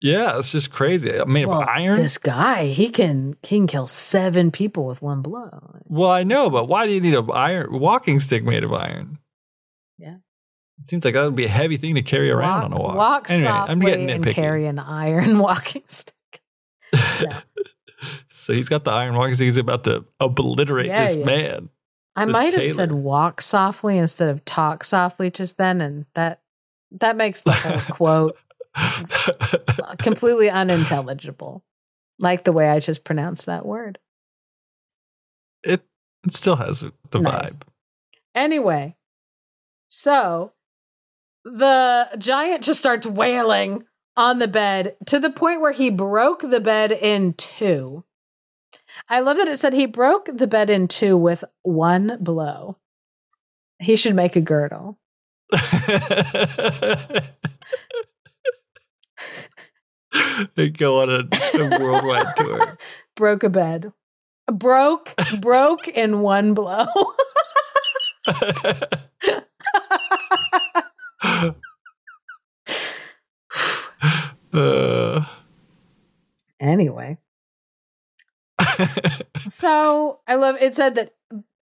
Yeah, 0.04 0.38
it's 0.38 0.52
just 0.52 0.70
crazy. 0.70 1.10
Made 1.26 1.46
Well, 1.46 1.62
of 1.62 1.68
iron. 1.68 1.96
This 1.96 2.18
guy, 2.18 2.66
he 2.66 2.90
can 2.90 3.36
he 3.42 3.56
can 3.56 3.66
kill 3.66 3.86
seven 3.86 4.50
people 4.50 4.84
with 4.86 5.00
one 5.00 5.22
blow. 5.22 5.80
well, 5.86 6.10
I 6.10 6.24
know, 6.24 6.50
but 6.50 6.68
why 6.68 6.86
do 6.86 6.92
you 6.92 7.00
need 7.00 7.14
a 7.14 7.22
iron 7.32 7.80
walking 7.80 8.20
stick 8.20 8.44
made 8.44 8.64
of 8.64 8.72
iron? 8.74 9.16
Yeah. 9.96 10.16
It 10.82 10.88
seems 10.90 11.06
like 11.06 11.14
that 11.14 11.24
would 11.24 11.34
be 11.34 11.46
a 11.46 11.48
heavy 11.48 11.78
thing 11.78 11.94
to 11.94 12.02
carry 12.02 12.30
around 12.30 12.64
on 12.64 12.72
a 12.74 12.76
walk. 12.78 12.96
Walk 12.96 13.30
anyway, 13.30 13.48
softly 13.48 13.72
I'm 13.72 13.80
getting 13.80 14.10
and 14.10 14.26
carry 14.26 14.66
an 14.66 14.78
iron 14.78 15.38
walking 15.46 15.84
stick. 15.88 16.42
no. 16.92 17.38
so 18.28 18.52
he's 18.52 18.68
got 18.68 18.84
the 18.84 18.90
iron 18.90 19.14
walking 19.14 19.36
stick. 19.36 19.46
He's 19.46 19.56
about 19.56 19.84
to 19.84 20.04
obliterate 20.20 20.88
Yeah, 20.88 21.06
this 21.06 21.16
man. 21.16 21.70
I 22.14 22.26
This 22.26 22.32
might 22.34 22.52
have 22.52 22.66
said 22.68 22.92
walk 22.92 23.40
softly 23.40 23.96
instead 23.96 24.28
of 24.28 24.44
talk 24.44 24.84
softly 24.84 25.30
just 25.30 25.56
then, 25.56 25.80
and 25.80 26.04
that 26.14 26.42
that 27.00 27.16
makes 27.16 27.40
the 27.40 27.52
whole 27.52 27.78
quote 27.96 28.36
completely 29.98 30.50
unintelligible. 30.50 31.64
Like 32.18 32.44
the 32.44 32.52
way 32.52 32.68
I 32.68 32.80
just 32.80 33.04
pronounced 33.04 33.46
that 33.46 33.66
word. 33.66 33.98
it 35.62 35.82
it 36.26 36.32
still 36.34 36.56
has 36.56 36.80
the 37.10 37.20
Nice. 37.20 37.56
vibe. 37.56 37.62
Anyway, 38.34 38.96
so 39.88 40.52
the 41.44 42.08
giant 42.18 42.64
just 42.64 42.80
starts 42.80 43.06
wailing 43.06 43.84
on 44.16 44.38
the 44.38 44.48
bed 44.48 44.96
to 45.06 45.18
the 45.20 45.30
point 45.30 45.60
where 45.60 45.72
he 45.72 45.90
broke 45.90 46.40
the 46.42 46.60
bed 46.60 46.92
in 46.92 47.34
two. 47.34 48.04
I 49.08 49.20
love 49.20 49.36
that 49.38 49.48
it 49.48 49.58
said 49.58 49.72
he 49.72 49.86
broke 49.86 50.28
the 50.32 50.46
bed 50.46 50.70
in 50.70 50.86
two 50.88 51.16
with 51.16 51.44
one 51.62 52.16
blow. 52.20 52.78
He 53.80 53.96
should 53.96 54.14
make 54.14 54.36
a 54.36 54.40
girdle. 54.40 54.98
they 60.54 60.70
go 60.70 61.02
on 61.02 61.10
a, 61.10 61.22
a 61.58 61.78
worldwide 61.80 62.36
tour. 62.36 62.78
Broke 63.16 63.42
a 63.42 63.48
bed. 63.48 63.92
Broke, 64.52 65.14
broke 65.40 65.88
in 65.88 66.20
one 66.20 66.52
blow. 66.52 66.86
Uh, 74.52 75.24
anyway, 76.60 77.16
so 79.48 80.20
I 80.28 80.34
love 80.34 80.56
it 80.60 80.74
said 80.74 80.94
that 80.94 81.14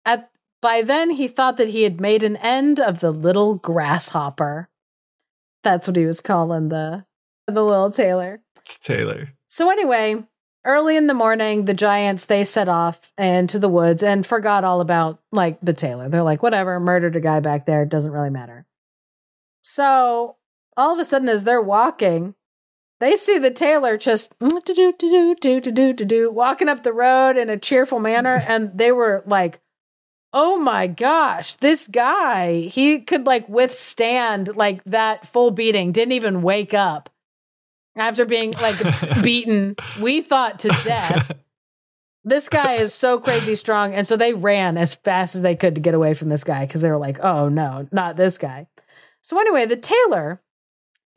at 0.05 0.31
by 0.60 0.82
then 0.82 1.10
he 1.10 1.28
thought 1.28 1.56
that 1.56 1.70
he 1.70 1.82
had 1.82 2.01
made 2.01 2.23
an 2.23 2.36
end 2.36 2.78
of 2.78 3.01
the 3.01 3.10
little 3.10 3.55
grasshopper. 3.55 4.68
That's 5.62 5.89
what 5.89 5.97
he 5.97 6.05
was 6.05 6.20
calling 6.20 6.68
the 6.68 7.06
the 7.47 7.64
little 7.64 7.90
tailor. 7.90 8.40
Tailor. 8.82 9.32
So 9.47 9.70
anyway, 9.70 10.24
early 10.64 10.97
in 10.97 11.06
the 11.06 11.14
morning, 11.14 11.64
the 11.64 11.74
giants 11.74 12.27
they 12.27 12.44
set 12.44 12.68
off 12.68 13.12
into 13.16 13.59
the 13.59 13.68
woods 13.68 14.02
and 14.02 14.27
forgot 14.27 14.64
all 14.64 14.81
about 14.81 15.20
like 15.32 15.59
the 15.62 15.73
tailor. 15.73 16.09
They're 16.09 16.23
like, 16.23 16.43
whatever, 16.43 16.78
murdered 16.81 17.16
a 17.16 17.20
guy 17.20 17.40
back 17.40 17.66
there, 17.66 17.82
it 17.82 17.89
doesn't 17.89 18.12
really 18.12 18.31
matter. 18.31 18.66
So 19.62 20.36
all 20.77 20.93
of 20.93 20.98
a 20.98 21.05
sudden, 21.05 21.28
as 21.28 21.44
they're 21.44 21.62
walking, 21.62 22.35
they 23.01 23.16
see 23.16 23.39
the 23.39 23.51
tailor 23.51 23.97
just 23.97 24.39
mm, 24.39 24.64
do 24.64 24.74
do 24.74 25.35
do 25.40 25.60
do 25.60 25.93
do 25.93 25.93
do 25.93 26.31
walking 26.31 26.68
up 26.68 26.82
the 26.82 26.93
road 26.93 27.36
in 27.36 27.51
a 27.51 27.59
cheerful 27.59 27.98
manner, 27.98 28.43
and 28.48 28.77
they 28.77 28.93
were 28.93 29.23
like, 29.27 29.60
"Oh 30.32 30.59
my 30.59 30.86
gosh, 30.86 31.55
this 31.55 31.89
guy! 31.89 32.62
He 32.62 33.01
could 33.01 33.27
like 33.27 33.48
withstand 33.48 34.56
like 34.56 34.82
that 34.85 35.27
full 35.27 35.51
beating. 35.51 35.93
Didn't 35.93 36.12
even 36.12 36.43
wake 36.43 36.74
up." 36.74 37.10
After 37.97 38.24
being 38.24 38.52
like 38.60 38.77
beaten, 39.23 39.74
we 40.01 40.20
thought 40.20 40.59
to 40.60 40.68
death. 40.85 41.32
This 42.24 42.48
guy 42.48 42.74
is 42.74 42.93
so 42.93 43.20
crazy 43.20 43.55
strong. 43.55 43.94
And 43.94 44.06
so 44.06 44.16
they 44.16 44.35
ran 44.35 44.77
as 44.77 44.94
fast 44.97 45.35
as 45.36 45.43
they 45.43 45.55
could 45.55 45.77
to 45.77 45.81
get 45.81 45.94
away 45.94 46.12
from 46.14 46.28
this 46.28 46.43
guy 46.44 46.66
because 46.66 46.81
they 46.81 46.90
were 46.90 46.98
like, 46.98 47.20
oh 47.20 47.48
no, 47.48 47.89
not 47.93 48.16
this 48.16 48.36
guy. 48.36 48.66
So, 49.23 49.39
anyway, 49.40 49.66
the 49.66 49.77
tailor, 49.77 50.40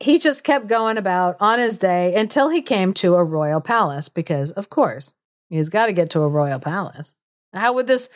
he 0.00 0.18
just 0.18 0.42
kept 0.44 0.66
going 0.66 0.98
about 0.98 1.36
on 1.40 1.58
his 1.58 1.78
day 1.78 2.14
until 2.14 2.48
he 2.48 2.62
came 2.62 2.92
to 2.94 3.14
a 3.14 3.22
royal 3.24 3.60
palace 3.60 4.08
because, 4.08 4.50
of 4.52 4.68
course, 4.70 5.14
he's 5.48 5.68
got 5.68 5.86
to 5.86 5.92
get 5.92 6.10
to 6.10 6.20
a 6.20 6.28
royal 6.28 6.58
palace. 6.58 7.14
How 7.52 7.72
would 7.74 7.86
this, 7.86 8.08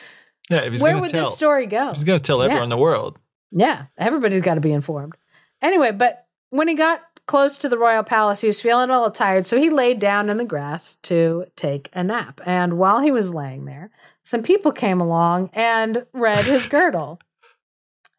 Yeah, 0.51 0.59
if 0.63 0.73
he's 0.73 0.83
where 0.83 0.99
would 0.99 1.11
tell, 1.11 1.27
this 1.27 1.35
story 1.37 1.67
go? 1.67 1.91
he's 1.93 2.05
gonna 2.05 2.19
tell 2.21 2.43
everyone 2.43 2.65
in 2.65 2.71
the 2.71 2.77
world. 2.77 3.19
Yeah, 3.53 3.87
everybody's 3.99 4.41
got 4.43 4.55
to 4.55 4.61
be 4.61 4.73
informed. 4.73 5.15
Anyway, 5.63 5.93
but 5.93 6.27
when 6.51 6.67
he 6.69 6.75
got 6.75 7.01
close 7.27 7.59
to 7.59 7.69
the 7.69 7.79
royal 7.79 8.03
palace, 8.03 8.41
he 8.41 8.47
was 8.47 8.61
feeling 8.61 8.91
a 8.91 8.93
little 8.93 9.11
tired, 9.11 9.47
so 9.47 9.59
he 9.59 9.71
laid 9.71 9.99
down 9.99 10.29
in 10.29 10.37
the 10.37 10.45
grass 10.45 10.97
to 10.97 11.47
take 11.57 11.91
a 11.93 12.03
nap. 12.03 12.41
And 12.45 12.79
while 12.79 13.01
he 13.01 13.11
was 13.11 13.35
laying 13.35 13.65
there, 13.65 13.91
some 14.23 14.43
people 14.43 14.73
came 14.73 15.01
along 15.01 15.51
and 15.53 16.07
read 16.13 16.45
his 16.45 16.67
girdle. 16.67 17.21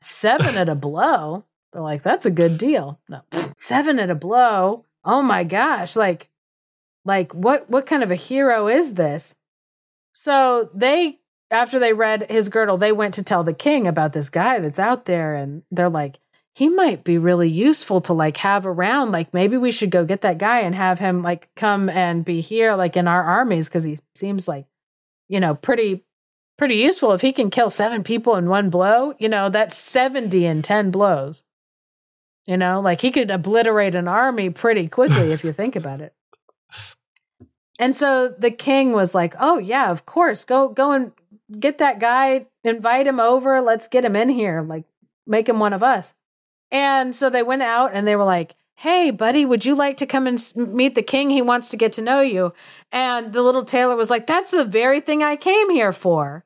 Seven 0.02 0.57
at 0.57 0.69
a 0.69 0.76
blow. 0.76 1.45
They're 1.72 1.82
like, 1.82 2.03
that's 2.03 2.26
a 2.26 2.32
good 2.32 2.57
deal. 2.57 2.99
No, 3.10 3.22
seven 3.57 3.99
at 3.99 4.10
a 4.10 4.15
blow. 4.15 4.86
Oh 5.03 5.22
my 5.22 5.44
gosh! 5.44 5.95
Like, 5.95 6.30
like 7.03 7.34
what? 7.34 7.69
What 7.69 7.86
kind 7.86 8.03
of 8.03 8.11
a 8.11 8.15
hero 8.15 8.68
is 8.68 8.94
this? 8.94 9.36
So 10.14 10.69
they 10.73 11.19
after 11.52 11.80
they 11.80 11.94
read 11.94 12.27
his 12.30 12.49
girdle, 12.49 12.77
they 12.77 12.91
went 12.91 13.14
to 13.15 13.23
tell 13.23 13.44
the 13.44 13.53
king 13.53 13.88
about 13.88 14.14
this 14.14 14.30
guy 14.30 14.60
that's 14.60 14.80
out 14.80 15.06
there, 15.06 15.36
and 15.36 15.64
they're 15.72 15.90
like, 15.90 16.19
he 16.56 16.69
might 16.69 17.03
be 17.03 17.18
really 17.18 17.49
useful 17.49 17.99
to 17.99 18.14
like 18.14 18.38
have 18.38 18.65
around. 18.65 19.11
Like 19.11 19.34
maybe 19.34 19.57
we 19.57 19.73
should 19.73 19.90
go 19.91 20.06
get 20.06 20.22
that 20.22 20.38
guy 20.38 20.61
and 20.61 20.73
have 20.73 20.99
him 20.99 21.22
like 21.22 21.49
come 21.57 21.90
and 21.90 22.23
be 22.23 22.40
here, 22.40 22.76
like 22.76 22.95
in 22.95 23.10
our 23.10 23.22
armies, 23.22 23.68
because 23.68 23.84
he 23.84 23.98
seems 24.15 24.48
like, 24.48 24.65
you 25.27 25.41
know, 25.41 25.53
pretty 25.53 26.06
pretty 26.57 26.76
useful. 26.76 27.11
If 27.11 27.19
he 27.19 27.34
can 27.34 27.49
kill 27.49 27.69
seven 27.69 28.03
people 28.06 28.38
in 28.38 28.48
one 28.48 28.69
blow, 28.69 29.15
you 29.19 29.27
know, 29.27 29.49
that's 29.49 29.76
seventy 29.76 30.45
in 30.45 30.61
ten 30.61 30.91
blows. 30.91 31.44
You 32.48 32.56
know, 32.56 32.80
like 32.80 33.02
he 33.02 33.11
could 33.11 33.32
obliterate 33.32 33.94
an 33.94 34.07
army 34.07 34.49
pretty 34.49 34.88
quickly 34.88 35.34
if 35.34 35.44
you 35.44 35.52
think 35.52 35.76
about 35.76 35.99
it. 35.99 36.14
And 37.77 37.94
so 37.94 38.30
the 38.30 38.52
king 38.52 38.94
was 38.94 39.14
like, 39.14 39.36
"Oh 39.41 39.57
yeah, 39.57 39.91
of 39.91 40.06
course. 40.06 40.45
Go 40.45 40.69
go 40.69 40.94
and 40.94 41.11
get 41.60 41.80
that 41.80 41.99
guy, 41.99 42.45
invite 42.64 43.07
him 43.07 43.19
over, 43.19 43.60
let's 43.60 43.90
get 43.90 44.06
him 44.06 44.15
in 44.15 44.30
here, 44.30 44.61
like 44.61 44.86
make 45.27 45.49
him 45.49 45.60
one 45.60 45.73
of 45.73 45.84
us." 45.84 46.14
And 46.72 47.16
so 47.16 47.30
they 47.30 47.44
went 47.44 47.62
out 47.62 47.92
and 47.94 48.08
they 48.08 48.16
were 48.16 48.24
like, 48.24 48.56
"Hey, 48.76 49.12
buddy, 49.12 49.46
would 49.46 49.66
you 49.66 49.76
like 49.76 49.98
to 49.98 50.06
come 50.06 50.28
and 50.28 50.40
meet 50.56 50.96
the 50.96 51.04
king? 51.04 51.30
He 51.30 51.42
wants 51.42 51.70
to 51.70 51.78
get 51.78 51.94
to 51.94 52.02
know 52.02 52.22
you." 52.22 52.54
And 52.92 53.34
the 53.34 53.42
little 53.42 53.66
tailor 53.66 53.96
was 53.96 54.10
like, 54.10 54.28
"That's 54.28 54.52
the 54.52 54.66
very 54.66 55.00
thing 55.00 55.24
I 55.24 55.36
came 55.36 55.70
here 55.70 55.94
for. 55.94 56.46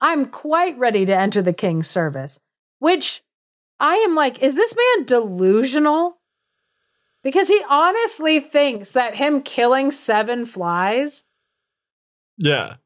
I'm 0.00 0.26
quite 0.26 0.78
ready 0.78 1.04
to 1.06 1.16
enter 1.16 1.42
the 1.42 1.52
king's 1.52 1.88
service." 1.88 2.40
Which 2.80 3.22
I 3.80 3.96
am 3.96 4.14
like, 4.14 4.42
is 4.42 4.54
this 4.54 4.74
man 4.74 5.06
delusional? 5.06 6.18
Because 7.22 7.48
he 7.48 7.62
honestly 7.68 8.40
thinks 8.40 8.92
that 8.92 9.16
him 9.16 9.42
killing 9.42 9.90
seven 9.90 10.46
flies 10.46 11.24
Yeah. 12.38 12.76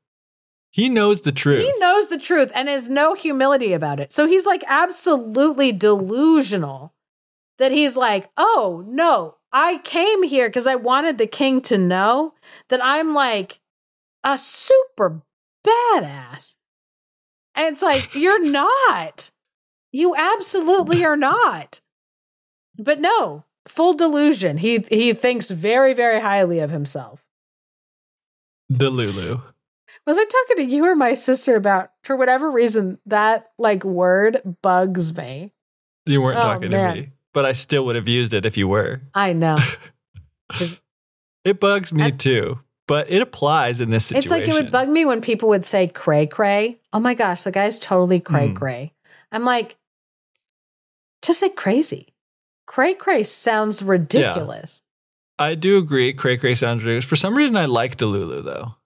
He 0.72 0.88
knows 0.88 1.20
the 1.20 1.32
truth. 1.32 1.60
He 1.60 1.78
knows 1.80 2.08
the 2.08 2.18
truth 2.18 2.50
and 2.54 2.66
has 2.66 2.88
no 2.88 3.12
humility 3.12 3.74
about 3.74 4.00
it. 4.00 4.14
So 4.14 4.26
he's 4.26 4.46
like 4.46 4.64
absolutely 4.66 5.70
delusional 5.70 6.94
that 7.58 7.72
he's 7.72 7.94
like, 7.94 8.30
oh 8.38 8.82
no, 8.88 9.36
I 9.52 9.78
came 9.84 10.22
here 10.22 10.48
because 10.48 10.66
I 10.66 10.76
wanted 10.76 11.18
the 11.18 11.26
king 11.26 11.60
to 11.62 11.76
know 11.76 12.32
that 12.70 12.80
I'm 12.82 13.12
like 13.12 13.60
a 14.24 14.38
super 14.38 15.20
badass. 15.62 16.56
And 17.54 17.70
it's 17.70 17.82
like, 17.82 18.14
you're 18.14 18.42
not. 18.42 19.30
You 19.90 20.16
absolutely 20.16 21.04
are 21.04 21.18
not. 21.18 21.82
But 22.78 22.98
no, 22.98 23.44
full 23.68 23.92
delusion. 23.92 24.56
He 24.56 24.86
he 24.88 25.12
thinks 25.12 25.50
very, 25.50 25.92
very 25.92 26.22
highly 26.22 26.60
of 26.60 26.70
himself. 26.70 27.26
Delulu. 28.72 29.51
Was 30.06 30.18
I 30.18 30.24
talking 30.24 30.56
to 30.66 30.72
you 30.72 30.84
or 30.86 30.96
my 30.96 31.14
sister 31.14 31.54
about 31.54 31.92
for 32.02 32.16
whatever 32.16 32.50
reason 32.50 32.98
that 33.06 33.50
like 33.58 33.84
word 33.84 34.40
bugs 34.62 35.16
me? 35.16 35.52
You 36.06 36.20
weren't 36.20 36.38
Oh, 36.38 36.42
talking 36.42 36.70
man. 36.70 36.94
to 36.94 37.00
me, 37.02 37.08
but 37.32 37.44
I 37.44 37.52
still 37.52 37.84
would 37.86 37.96
have 37.96 38.08
used 38.08 38.32
it 38.32 38.44
if 38.44 38.56
you 38.56 38.66
were. 38.68 39.00
I 39.14 39.32
know. 39.32 39.58
It 41.44 41.58
bugs 41.58 41.92
me 41.92 42.04
I- 42.04 42.10
too, 42.10 42.60
but 42.86 43.10
it 43.10 43.20
applies 43.20 43.80
in 43.80 43.90
this 43.90 44.06
situation. 44.06 44.24
It's 44.24 44.30
like 44.30 44.48
it 44.48 44.52
would 44.52 44.70
bug 44.70 44.88
me 44.88 45.04
when 45.04 45.20
people 45.20 45.48
would 45.48 45.64
say 45.64 45.88
cray 45.88 46.26
cray. 46.26 46.78
Oh 46.92 47.00
my 47.00 47.14
gosh, 47.14 47.42
the 47.42 47.50
guy's 47.50 47.78
totally 47.78 48.20
cray 48.20 48.48
hmm. 48.48 48.54
cray. 48.54 48.92
I'm 49.32 49.44
like, 49.44 49.76
just 51.20 51.40
say 51.40 51.48
crazy. 51.48 52.14
Cray 52.66 52.94
cray 52.94 53.24
sounds 53.24 53.82
ridiculous. 53.82 54.82
I 55.38 55.56
do 55.56 55.78
agree. 55.78 56.12
Cray 56.12 56.36
Cray 56.36 56.54
sounds 56.54 56.84
ridiculous. 56.84 57.04
For 57.04 57.16
some 57.16 57.34
reason, 57.34 57.56
I 57.56 57.64
like 57.64 57.96
Delulu 57.96 58.44
though, 58.44 58.76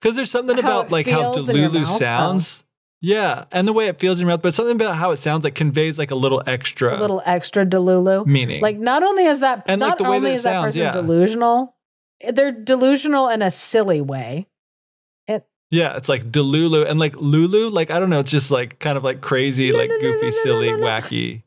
because 0.00 0.16
there's 0.16 0.30
something 0.30 0.56
How 0.56 0.62
about 0.62 0.90
like 0.90 1.06
how 1.06 1.32
Delulu? 1.32 1.80
Oh. 1.80 1.84
sounds. 1.84 2.64
Yeah, 3.00 3.44
and 3.52 3.68
the 3.68 3.74
way 3.74 3.88
it 3.88 3.98
feels 4.00 4.18
in 4.18 4.26
your 4.26 4.32
mouth, 4.32 4.40
but 4.40 4.54
something 4.54 4.76
about 4.76 4.96
how 4.96 5.10
it 5.10 5.18
sounds 5.18 5.44
like 5.44 5.54
conveys 5.54 5.98
like 5.98 6.10
a 6.10 6.14
little 6.14 6.42
extra 6.46 6.98
A 6.98 7.00
little 7.00 7.20
extra 7.26 7.66
delulu. 7.66 8.24
meaning. 8.24 8.62
Like 8.62 8.78
not 8.78 9.02
only 9.02 9.26
is 9.26 9.40
that 9.40 9.64
And, 9.66 9.82
like, 9.82 9.98
not 9.98 10.08
way 10.08 10.16
only 10.16 10.30
that 10.30 10.34
is 10.36 10.42
that 10.44 10.62
person 10.64 10.80
yeah. 10.80 10.92
delusional, 10.92 11.76
they're 12.32 12.50
delusional 12.52 13.28
in 13.28 13.42
a 13.42 13.50
silly 13.50 14.00
way. 14.00 14.46
It, 15.28 15.46
yeah, 15.70 15.96
it's 15.98 16.08
like 16.08 16.30
Delulu 16.30 16.88
and 16.88 16.98
like 16.98 17.16
Lulu. 17.20 17.68
Like 17.68 17.90
I 17.90 17.98
don't 18.00 18.08
know, 18.08 18.20
it's 18.20 18.30
just 18.30 18.50
like 18.50 18.78
kind 18.78 18.96
of 18.96 19.04
like 19.04 19.20
crazy, 19.20 19.70
like 19.72 19.90
goofy, 19.90 20.30
silly, 20.30 20.68
wacky. 20.68 21.42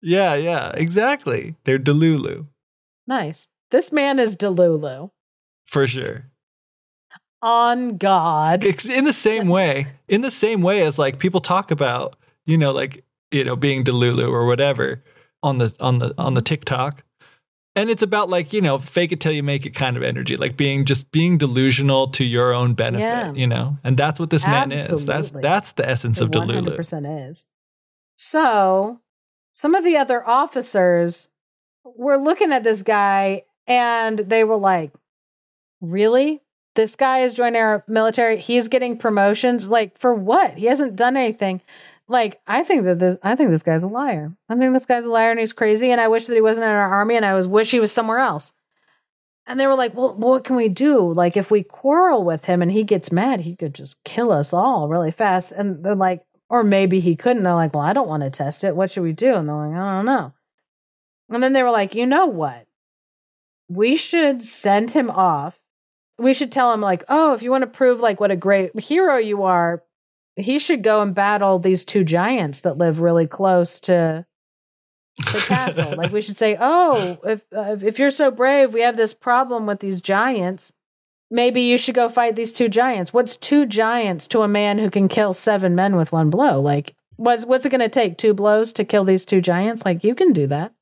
Yeah, 0.00 0.34
yeah, 0.34 0.70
exactly. 0.74 1.54
They're 1.62 1.78
Delulu 1.78 2.46
Nice. 3.06 3.46
This 3.70 3.92
man 3.92 4.18
is 4.18 4.36
delulu. 4.36 5.10
for 5.64 5.86
sure. 5.86 6.31
On 7.42 7.96
God. 7.96 8.64
In 8.64 9.04
the 9.04 9.12
same 9.12 9.48
way, 9.48 9.86
in 10.08 10.20
the 10.20 10.30
same 10.30 10.62
way 10.62 10.82
as 10.82 10.98
like 10.98 11.18
people 11.18 11.40
talk 11.40 11.70
about, 11.70 12.16
you 12.46 12.56
know, 12.56 12.70
like 12.72 13.04
you 13.32 13.42
know, 13.44 13.56
being 13.56 13.82
Delulu 13.84 14.28
or 14.30 14.46
whatever 14.46 15.02
on 15.42 15.58
the 15.58 15.74
on 15.80 15.98
the 15.98 16.14
on 16.18 16.34
the 16.34 16.42
TikTok. 16.42 17.02
And 17.74 17.88
it's 17.88 18.02
about 18.02 18.28
like, 18.28 18.52
you 18.52 18.60
know, 18.60 18.78
fake 18.78 19.12
it 19.12 19.20
till 19.20 19.32
you 19.32 19.42
make 19.42 19.64
it 19.64 19.70
kind 19.70 19.96
of 19.96 20.02
energy, 20.02 20.36
like 20.36 20.58
being 20.58 20.84
just 20.84 21.10
being 21.10 21.38
delusional 21.38 22.08
to 22.08 22.22
your 22.22 22.52
own 22.52 22.74
benefit, 22.74 23.02
Yeah. 23.02 23.32
you 23.32 23.46
know? 23.46 23.78
And 23.82 23.96
that's 23.96 24.20
what 24.20 24.28
this 24.28 24.46
man 24.46 24.72
is. 24.72 25.06
That's 25.06 25.30
that's 25.30 25.72
the 25.72 25.88
essence 25.88 26.20
It 26.20 26.24
of 26.24 26.30
Delulu. 26.32 26.76
100% 26.76 27.30
is. 27.30 27.46
So, 28.14 29.00
some 29.52 29.74
of 29.74 29.84
the 29.84 29.96
other 29.96 30.26
officers 30.28 31.30
were 31.82 32.18
looking 32.18 32.52
at 32.52 32.62
this 32.62 32.82
guy 32.82 33.44
and 33.66 34.18
they 34.18 34.44
were 34.44 34.58
like, 34.58 34.92
Really? 35.80 36.42
This 36.74 36.96
guy 36.96 37.20
is 37.20 37.34
joining 37.34 37.60
our 37.60 37.84
military. 37.86 38.38
He's 38.38 38.68
getting 38.68 38.96
promotions. 38.96 39.68
Like, 39.68 39.98
for 39.98 40.14
what? 40.14 40.54
He 40.56 40.66
hasn't 40.66 40.96
done 40.96 41.16
anything. 41.16 41.60
Like, 42.08 42.40
I 42.46 42.62
think 42.62 42.84
that 42.84 42.98
this, 42.98 43.16
I 43.22 43.36
think 43.36 43.50
this 43.50 43.62
guy's 43.62 43.82
a 43.82 43.88
liar. 43.88 44.32
I 44.48 44.56
think 44.56 44.72
this 44.72 44.86
guy's 44.86 45.04
a 45.04 45.10
liar 45.10 45.30
and 45.30 45.40
he's 45.40 45.52
crazy. 45.52 45.90
And 45.90 46.00
I 46.00 46.08
wish 46.08 46.26
that 46.26 46.34
he 46.34 46.40
wasn't 46.40 46.64
in 46.64 46.70
our 46.70 46.92
army 46.92 47.16
and 47.16 47.24
I 47.24 47.34
was 47.34 47.46
wish 47.46 47.70
he 47.70 47.80
was 47.80 47.92
somewhere 47.92 48.18
else. 48.18 48.52
And 49.46 49.58
they 49.58 49.66
were 49.66 49.74
like, 49.74 49.94
well, 49.94 50.14
what 50.14 50.44
can 50.44 50.56
we 50.56 50.68
do? 50.68 51.12
Like, 51.12 51.36
if 51.36 51.50
we 51.50 51.62
quarrel 51.62 52.24
with 52.24 52.44
him 52.44 52.62
and 52.62 52.70
he 52.70 52.84
gets 52.84 53.10
mad, 53.10 53.40
he 53.40 53.56
could 53.56 53.74
just 53.74 54.02
kill 54.04 54.30
us 54.30 54.52
all 54.52 54.88
really 54.88 55.10
fast. 55.10 55.52
And 55.52 55.84
they're 55.84 55.94
like, 55.94 56.24
or 56.48 56.62
maybe 56.62 57.00
he 57.00 57.16
couldn't. 57.16 57.42
They're 57.42 57.54
like, 57.54 57.74
well, 57.74 57.82
I 57.82 57.92
don't 57.92 58.08
want 58.08 58.22
to 58.22 58.30
test 58.30 58.62
it. 58.62 58.76
What 58.76 58.90
should 58.90 59.02
we 59.02 59.12
do? 59.12 59.34
And 59.34 59.48
they're 59.48 59.56
like, 59.56 59.74
I 59.74 59.96
don't 59.96 60.04
know. 60.04 60.32
And 61.28 61.42
then 61.42 61.54
they 61.54 61.62
were 61.62 61.70
like, 61.70 61.94
you 61.94 62.06
know 62.06 62.26
what? 62.26 62.66
We 63.68 63.96
should 63.96 64.42
send 64.42 64.90
him 64.90 65.10
off. 65.10 65.58
We 66.22 66.34
should 66.34 66.52
tell 66.52 66.72
him, 66.72 66.80
like, 66.80 67.04
oh, 67.08 67.34
if 67.34 67.42
you 67.42 67.50
want 67.50 67.62
to 67.62 67.66
prove 67.66 68.00
like 68.00 68.20
what 68.20 68.30
a 68.30 68.36
great 68.36 68.78
hero 68.78 69.16
you 69.16 69.42
are, 69.42 69.82
he 70.36 70.58
should 70.58 70.82
go 70.82 71.02
and 71.02 71.14
battle 71.14 71.58
these 71.58 71.84
two 71.84 72.04
giants 72.04 72.60
that 72.62 72.78
live 72.78 73.00
really 73.00 73.26
close 73.26 73.80
to 73.80 74.24
the 75.18 75.44
castle. 75.46 75.94
like 75.96 76.12
we 76.12 76.20
should 76.20 76.36
say, 76.36 76.56
"Oh, 76.58 77.18
if 77.24 77.44
uh, 77.54 77.76
if 77.82 77.98
you're 77.98 78.10
so 78.10 78.30
brave, 78.30 78.72
we 78.72 78.80
have 78.82 78.96
this 78.96 79.14
problem 79.14 79.66
with 79.66 79.80
these 79.80 80.00
giants. 80.00 80.72
Maybe 81.30 81.62
you 81.62 81.78
should 81.78 81.94
go 81.94 82.08
fight 82.08 82.36
these 82.36 82.52
two 82.52 82.68
giants." 82.68 83.12
What's 83.12 83.36
two 83.36 83.66
giants 83.66 84.26
to 84.28 84.42
a 84.42 84.48
man 84.48 84.78
who 84.78 84.90
can 84.90 85.08
kill 85.08 85.32
seven 85.32 85.74
men 85.74 85.96
with 85.96 86.12
one 86.12 86.30
blow? 86.30 86.60
Like 86.60 86.94
what's 87.16 87.44
what's 87.44 87.66
it 87.66 87.70
going 87.70 87.80
to 87.80 87.88
take? 87.88 88.16
Two 88.16 88.34
blows 88.34 88.72
to 88.74 88.84
kill 88.84 89.04
these 89.04 89.24
two 89.24 89.40
giants? 89.40 89.84
Like 89.84 90.04
you 90.04 90.14
can 90.14 90.32
do 90.32 90.46
that. 90.46 90.72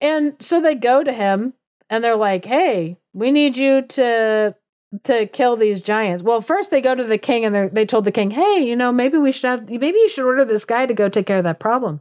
And 0.00 0.34
so 0.40 0.60
they 0.60 0.74
go 0.74 1.04
to 1.04 1.12
him 1.12 1.54
and 1.90 2.02
they're 2.02 2.16
like, 2.16 2.44
"Hey, 2.44 2.98
we 3.12 3.30
need 3.30 3.56
you 3.56 3.82
to 3.82 4.54
to 5.02 5.26
kill 5.26 5.56
these 5.56 5.80
giants." 5.80 6.22
Well, 6.22 6.40
first 6.40 6.70
they 6.70 6.80
go 6.80 6.94
to 6.94 7.04
the 7.04 7.18
king 7.18 7.44
and 7.44 7.54
they 7.54 7.68
they 7.68 7.86
told 7.86 8.04
the 8.04 8.12
king, 8.12 8.30
"Hey, 8.30 8.64
you 8.64 8.76
know, 8.76 8.92
maybe 8.92 9.18
we 9.18 9.32
should 9.32 9.48
have 9.48 9.68
maybe 9.68 9.98
you 9.98 10.08
should 10.08 10.26
order 10.26 10.44
this 10.44 10.64
guy 10.64 10.86
to 10.86 10.94
go 10.94 11.08
take 11.08 11.26
care 11.26 11.38
of 11.38 11.44
that 11.44 11.60
problem." 11.60 12.00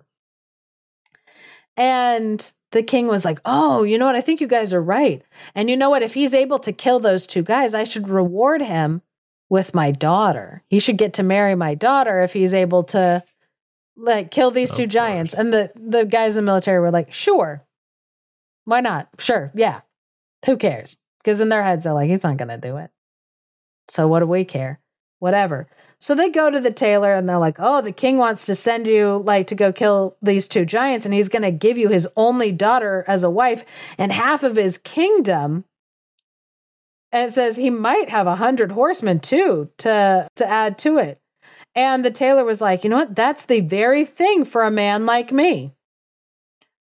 And 1.76 2.54
the 2.72 2.84
king 2.84 3.08
was 3.08 3.24
like, 3.24 3.40
Oh, 3.46 3.84
you 3.84 3.98
know 3.98 4.06
what? 4.06 4.16
I 4.16 4.22
think 4.22 4.42
you 4.42 4.48
guys 4.48 4.74
are 4.74 4.82
right. 4.82 5.24
And 5.56 5.70
you 5.70 5.78
know 5.78 5.90
what? 5.90 6.04
If 6.04 6.14
he's 6.14 6.34
able 6.34 6.60
to 6.60 6.74
kill 6.74 7.00
those 7.00 7.26
two 7.26 7.44
guys, 7.44 7.74
I 7.74 7.84
should 7.84 8.10
reward 8.10 8.62
him 8.62 9.02
with 9.50 9.74
my 9.74 9.92
daughter. 9.92 10.64
He 10.68 10.80
should 10.80 10.98
get 10.98 11.14
to 11.14 11.24
marry 11.24 11.56
my 11.56 11.76
daughter 11.76 12.22
if 12.22 12.34
he's 12.34 12.54
able 12.54 12.84
to 12.86 13.24
like 13.96 14.32
kill 14.32 14.52
these 14.52 14.72
Of 14.72 14.78
two 14.78 14.88
giants. 14.88 15.34
And 15.34 15.54
the, 15.54 15.72
the 15.76 16.06
guys 16.06 16.36
in 16.36 16.44
the 16.44 16.50
military 16.50 16.80
were 16.80 16.92
like, 16.92 17.14
Sure. 17.14 17.64
Why 18.66 18.82
not? 18.82 19.10
Sure. 19.20 19.52
Yeah. 19.56 19.82
Who 20.46 20.58
cares? 20.58 20.98
Because 21.24 21.40
in 21.40 21.50
their 21.50 21.64
heads, 21.64 21.86
they're 21.86 21.94
like, 21.94 22.10
He's 22.10 22.24
not 22.24 22.38
going 22.38 22.50
to 22.50 22.58
do 22.58 22.78
it. 22.78 22.92
So 23.88 24.08
what 24.08 24.20
do 24.20 24.28
we 24.28 24.46
care? 24.46 24.80
Whatever. 25.20 25.68
So 26.00 26.16
they 26.16 26.30
go 26.30 26.50
to 26.50 26.60
the 26.60 26.72
tailor 26.72 27.14
and 27.14 27.30
they're 27.30 27.38
like, 27.38 27.56
"Oh, 27.60 27.80
the 27.80 27.94
king 27.94 28.18
wants 28.18 28.46
to 28.46 28.56
send 28.56 28.88
you 28.88 29.24
like 29.26 29.48
to 29.48 29.56
go 29.56 29.72
kill 29.72 30.18
these 30.22 30.50
two 30.50 30.66
giants 30.66 31.06
and 31.06 31.14
he's 31.14 31.30
going 31.30 31.44
to 31.44 31.52
give 31.52 31.78
you 31.78 31.88
his 31.88 32.10
only 32.18 32.52
daughter 32.52 33.06
as 33.08 33.24
a 33.24 33.30
wife 33.30 33.64
and 33.98 34.12
half 34.12 34.44
of 34.44 34.58
his 34.58 34.78
kingdom." 34.78 35.64
And 37.14 37.30
it 37.30 37.34
says 37.34 37.56
he 37.56 37.70
might 37.70 38.10
have 38.10 38.28
a 38.28 38.36
hundred 38.36 38.74
horsemen 38.74 39.22
too 39.22 39.70
to 39.78 40.28
to 40.36 40.50
add 40.50 40.78
to 40.80 40.98
it. 40.98 41.22
And 41.74 42.04
the 42.04 42.12
tailor 42.12 42.44
was 42.44 42.60
like, 42.60 42.84
"You 42.84 42.90
know 42.90 42.98
what? 42.98 43.16
That's 43.16 43.46
the 43.46 43.62
very 43.62 44.04
thing 44.04 44.44
for 44.44 44.64
a 44.64 44.72
man 44.72 45.06
like 45.06 45.32
me." 45.32 45.72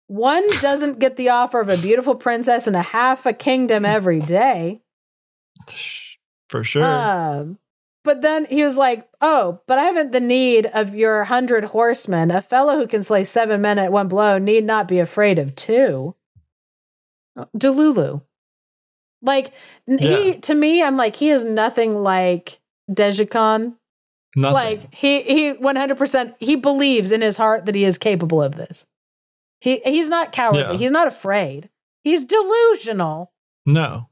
One 0.08 0.48
doesn't 0.62 1.00
get 1.00 1.18
the 1.18 1.30
offer 1.30 1.60
of 1.60 1.70
a 1.70 1.78
beautiful 1.78 2.16
princess 2.16 2.66
and 2.66 2.76
a 2.76 2.82
half 2.82 3.26
a 3.26 3.34
kingdom 3.34 3.86
every 3.86 4.20
day. 4.20 4.82
For 6.50 6.64
sure. 6.64 6.86
Um, 6.86 7.60
but 8.06 8.22
then 8.22 8.46
he 8.46 8.64
was 8.64 8.78
like, 8.78 9.06
"Oh, 9.20 9.60
but 9.68 9.78
I 9.78 9.84
haven't 9.84 10.14
the 10.14 10.22
need 10.22 10.66
of 10.66 10.96
your 10.96 11.26
hundred 11.26 11.66
horsemen. 11.66 12.32
A 12.32 12.42
fellow 12.42 12.78
who 12.78 12.88
can 12.88 13.04
slay 13.04 13.26
seven 13.26 13.60
men 13.62 13.78
at 13.78 13.92
one 13.92 14.08
blow 14.08 14.38
need 14.38 14.64
not 14.64 14.88
be 14.88 15.00
afraid 15.00 15.38
of 15.40 15.56
two. 15.56 16.16
Delulu, 17.56 18.22
like 19.22 19.52
n- 19.90 20.00
he 20.00 20.38
to 20.40 20.56
me, 20.56 20.82
I'm 20.82 20.96
like 20.96 21.18
he 21.18 21.30
is 21.30 21.44
nothing 21.44 22.02
like 22.02 22.60
Dyjhycon. 22.90 23.76
Nothing. 24.38 24.54
Like 24.54 24.94
he 24.94 25.22
he 25.24 25.52
100 25.52 25.98
percent 25.98 26.36
he 26.40 26.56
believes 26.56 27.12
in 27.12 27.20
his 27.20 27.36
heart 27.36 27.66
that 27.66 27.76
he 27.76 27.84
is 27.84 27.98
capable 27.98 28.42
of 28.42 28.56
this. 28.56 28.86
He 29.60 29.80
he's 29.86 30.10
not 30.10 30.32
cowardly. 30.32 30.60
Yeah. 30.62 30.74
He's 30.78 30.92
not 30.92 31.08
afraid. 31.08 31.70
He's 32.04 32.26
delusional. 32.26 33.32
no. 33.66 34.10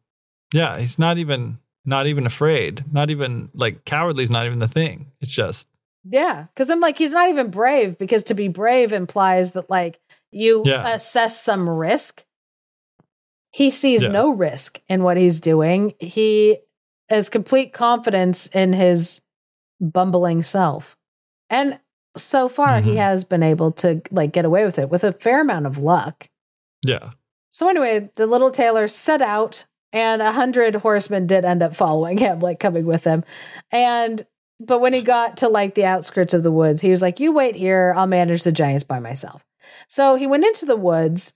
Yeah, 0.54 0.78
he's 0.80 0.98
not 1.00 1.18
even 1.18 1.58
not 1.86 2.08
even 2.08 2.26
afraid. 2.26 2.86
Not 2.92 3.10
even 3.10 3.50
like 3.54 3.84
cowardly 3.86 4.24
is 4.24 4.30
not 4.30 4.46
even 4.46 4.60
the 4.60 4.68
thing. 4.68 5.12
It's 5.22 5.32
just 5.32 5.68
Yeah, 6.04 6.44
because 6.54 6.70
I'm 6.70 6.80
like, 6.80 6.98
he's 6.98 7.14
not 7.14 7.30
even 7.30 7.50
brave 7.50 7.98
because 7.98 8.24
to 8.26 8.34
be 8.36 8.48
brave 8.48 8.94
implies 8.94 9.52
that 9.54 9.70
like 9.70 10.00
you 10.32 10.64
Yeah. 10.66 10.94
assess 10.94 11.42
some 11.42 11.68
risk. 11.68 12.24
He 13.52 13.70
sees 13.70 14.04
Yeah. 14.04 14.10
no 14.10 14.30
risk 14.32 14.82
in 14.90 15.04
what 15.04 15.18
he's 15.18 15.40
doing. 15.40 15.94
He 16.00 16.58
has 17.10 17.30
complete 17.30 17.72
confidence 17.74 18.48
in 18.48 18.74
his 18.74 19.22
bumbling 19.80 20.44
self. 20.44 20.98
And 21.50 21.80
so 22.18 22.48
far 22.48 22.82
he 22.82 22.92
Mhm. 22.92 22.98
has 22.98 23.24
been 23.26 23.44
able 23.44 23.72
to 23.74 24.02
like 24.12 24.32
get 24.32 24.46
away 24.46 24.66
with 24.66 24.80
it 24.80 24.90
with 24.90 25.04
a 25.04 25.12
fair 25.12 25.42
amount 25.42 25.66
of 25.66 25.78
luck. 25.78 26.30
yeah. 26.86 27.12
So 27.50 27.70
anyway, 27.70 28.10
the 28.16 28.28
little 28.28 28.52
tailor 28.52 28.88
set 28.90 29.22
out, 29.22 29.66
and 29.94 30.22
a 30.22 30.34
hundred 30.34 30.76
horsemen 30.76 31.26
did 31.26 31.46
end 31.46 31.64
up 31.64 31.74
following 31.74 32.18
him, 32.18 32.40
like 32.42 32.60
coming 32.60 32.86
with 32.86 33.06
him. 33.06 33.24
And 33.72 34.26
but 34.60 34.80
when 34.80 34.94
he 34.94 35.02
got 35.02 35.38
to 35.38 35.48
like 35.50 35.74
the 35.76 35.86
outskirts 35.86 36.34
of 36.34 36.44
the 36.44 36.52
woods, 36.52 36.82
he 36.82 36.90
was 36.90 37.02
like, 37.02 37.20
"You 37.22 37.32
wait 37.34 37.56
here. 37.56 37.94
I'll 37.96 38.08
manage 38.08 38.44
the 38.44 38.52
giants 38.52 38.84
by 38.84 39.00
myself." 39.00 39.46
So 39.88 40.16
he 40.16 40.28
went 40.28 40.46
into 40.46 40.66
the 40.66 40.76
woods, 40.76 41.34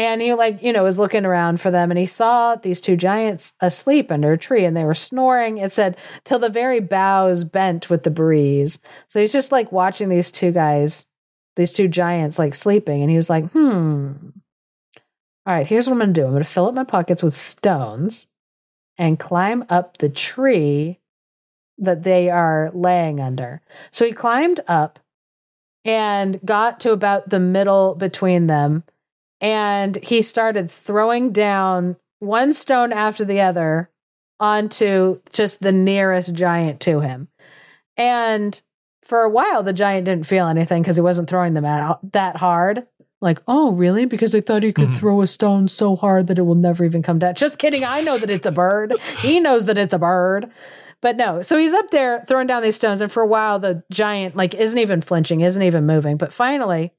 and 0.00 0.22
he 0.22 0.32
like 0.34 0.62
you 0.62 0.72
know 0.72 0.82
was 0.82 0.98
looking 0.98 1.26
around 1.26 1.60
for 1.60 1.70
them, 1.70 1.90
and 1.90 1.98
he 1.98 2.06
saw 2.06 2.56
these 2.56 2.80
two 2.80 2.96
giants 2.96 3.54
asleep 3.60 4.10
under 4.10 4.32
a 4.32 4.38
tree, 4.38 4.64
and 4.64 4.76
they 4.76 4.84
were 4.84 4.94
snoring. 4.94 5.58
It 5.58 5.72
said 5.72 5.96
till 6.24 6.38
the 6.38 6.48
very 6.48 6.80
boughs 6.80 7.44
bent 7.44 7.90
with 7.90 8.02
the 8.02 8.10
breeze. 8.10 8.78
So 9.08 9.20
he's 9.20 9.32
just 9.32 9.52
like 9.52 9.72
watching 9.72 10.08
these 10.08 10.32
two 10.32 10.52
guys, 10.52 11.06
these 11.56 11.72
two 11.72 11.88
giants, 11.88 12.38
like 12.38 12.54
sleeping, 12.54 13.02
and 13.02 13.10
he 13.10 13.16
was 13.16 13.30
like, 13.30 13.50
"Hmm." 13.50 14.12
All 15.46 15.54
right, 15.54 15.66
here's 15.66 15.86
what 15.86 16.00
I'm 16.00 16.14
to 16.14 16.20
do. 16.20 16.26
I'm 16.26 16.36
to 16.36 16.44
fill 16.44 16.66
up 16.66 16.74
my 16.74 16.84
pockets 16.84 17.22
with 17.22 17.34
stones 17.34 18.28
and 18.98 19.18
climb 19.18 19.64
up 19.68 19.98
the 19.98 20.10
tree 20.10 20.98
that 21.78 22.02
they 22.02 22.28
are 22.30 22.70
laying 22.74 23.20
under. 23.20 23.62
So 23.90 24.04
he 24.04 24.12
climbed 24.12 24.60
up 24.68 24.98
and 25.84 26.38
got 26.44 26.80
to 26.80 26.92
about 26.92 27.30
the 27.30 27.40
middle 27.40 27.94
between 27.94 28.46
them. 28.46 28.84
And 29.40 29.96
he 30.02 30.22
started 30.22 30.70
throwing 30.70 31.32
down 31.32 31.96
one 32.18 32.52
stone 32.52 32.92
after 32.92 33.24
the 33.24 33.40
other 33.40 33.90
onto 34.38 35.20
just 35.32 35.60
the 35.60 35.72
nearest 35.72 36.34
giant 36.34 36.80
to 36.80 37.00
him. 37.00 37.28
And 37.96 38.60
for 39.02 39.22
a 39.22 39.30
while, 39.30 39.62
the 39.62 39.72
giant 39.72 40.04
didn't 40.06 40.26
feel 40.26 40.46
anything 40.46 40.82
because 40.82 40.96
he 40.96 41.02
wasn't 41.02 41.28
throwing 41.28 41.54
them 41.54 41.64
out 41.64 42.12
that 42.12 42.36
hard. 42.36 42.86
Like, 43.22 43.42
oh, 43.46 43.72
really? 43.72 44.06
Because 44.06 44.34
I 44.34 44.40
thought 44.40 44.62
he 44.62 44.72
could 44.72 44.88
Mhm. 44.90 44.96
throw 44.96 45.20
a 45.20 45.26
stone 45.26 45.68
so 45.68 45.94
hard 45.94 46.26
that 46.28 46.38
it 46.38 46.42
will 46.42 46.54
never 46.54 46.84
even 46.84 47.02
come 47.02 47.18
down. 47.18 47.34
Just 47.34 47.58
kidding. 47.58 47.84
I 47.84 48.00
know 48.00 48.16
that 48.16 48.30
it's 48.30 48.46
a 48.46 48.52
bird. 48.52 48.94
he 49.18 49.40
knows 49.40 49.66
that 49.66 49.76
it's 49.76 49.92
a 49.92 49.98
bird. 49.98 50.50
But 51.02 51.16
no, 51.16 51.42
so 51.42 51.56
he's 51.58 51.74
up 51.74 51.90
there 51.90 52.24
throwing 52.26 52.46
down 52.46 52.62
these 52.62 52.76
stones, 52.76 53.00
and 53.00 53.10
for 53.10 53.22
a 53.22 53.26
while 53.26 53.58
the 53.58 53.82
giant 53.90 54.36
like 54.36 54.54
isn't 54.54 54.78
even 54.78 55.00
flinching, 55.00 55.40
isn't 55.40 55.62
even 55.62 55.86
moving. 55.86 56.16
But 56.18 56.32
finally, 56.32 56.92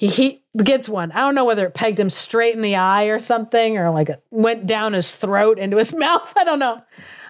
he, 0.00 0.08
he 0.08 0.42
gets 0.56 0.88
one. 0.88 1.12
I 1.12 1.18
don't 1.18 1.34
know 1.34 1.44
whether 1.44 1.66
it 1.66 1.74
pegged 1.74 2.00
him 2.00 2.08
straight 2.08 2.54
in 2.54 2.62
the 2.62 2.76
eye 2.76 3.04
or 3.04 3.18
something, 3.18 3.76
or 3.76 3.90
like 3.90 4.08
it 4.08 4.24
went 4.30 4.64
down 4.64 4.94
his 4.94 5.14
throat 5.14 5.58
into 5.58 5.76
his 5.76 5.92
mouth. 5.94 6.32
I 6.38 6.44
don't 6.44 6.58
know. 6.58 6.80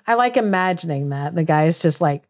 I 0.06 0.14
like 0.14 0.36
imagining 0.36 1.08
that 1.08 1.34
the 1.34 1.42
guy 1.42 1.66
is 1.66 1.80
just 1.80 2.00
like, 2.00 2.22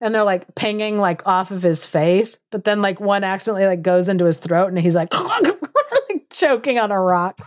and 0.00 0.14
they're 0.14 0.22
like 0.22 0.54
pinging 0.54 0.98
like 0.98 1.26
off 1.26 1.50
of 1.50 1.60
his 1.60 1.84
face, 1.84 2.38
but 2.52 2.62
then 2.62 2.80
like 2.80 3.00
one 3.00 3.24
accidentally 3.24 3.66
like 3.66 3.82
goes 3.82 4.08
into 4.08 4.26
his 4.26 4.38
throat, 4.38 4.68
and 4.68 4.78
he's 4.78 4.94
like, 4.94 5.12
like 6.08 6.28
choking 6.30 6.78
on 6.78 6.92
a 6.92 7.00
rock. 7.00 7.40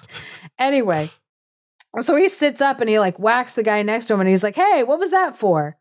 Anyway, 0.60 1.10
so 2.02 2.18
he 2.18 2.28
sits 2.28 2.60
up 2.60 2.82
and 2.82 2.90
he 2.90 3.00
like 3.00 3.18
whacks 3.20 3.56
the 3.56 3.64
guy 3.64 3.84
next 3.84 4.08
to 4.08 4.16
him, 4.16 4.20
and 4.20 4.28
he's 4.28 4.44
like, 4.44 4.58
"Hey, 4.58 4.84
what 4.84 5.00
was 5.00 5.12
that 5.12 5.34
for?" 5.34 5.78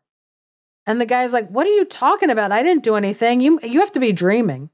And 0.85 1.01
the 1.01 1.05
guy's 1.05 1.33
like, 1.33 1.49
"What 1.49 1.67
are 1.67 1.75
you 1.75 1.83
talking 1.83 2.29
about? 2.29 2.53
I 2.53 2.63
didn't 2.63 2.85
do 2.85 2.95
anything. 2.95 3.41
You 3.41 3.59
you 3.63 3.81
have 3.81 3.91
to 3.91 3.99
be 3.99 4.13
dreaming." 4.13 4.69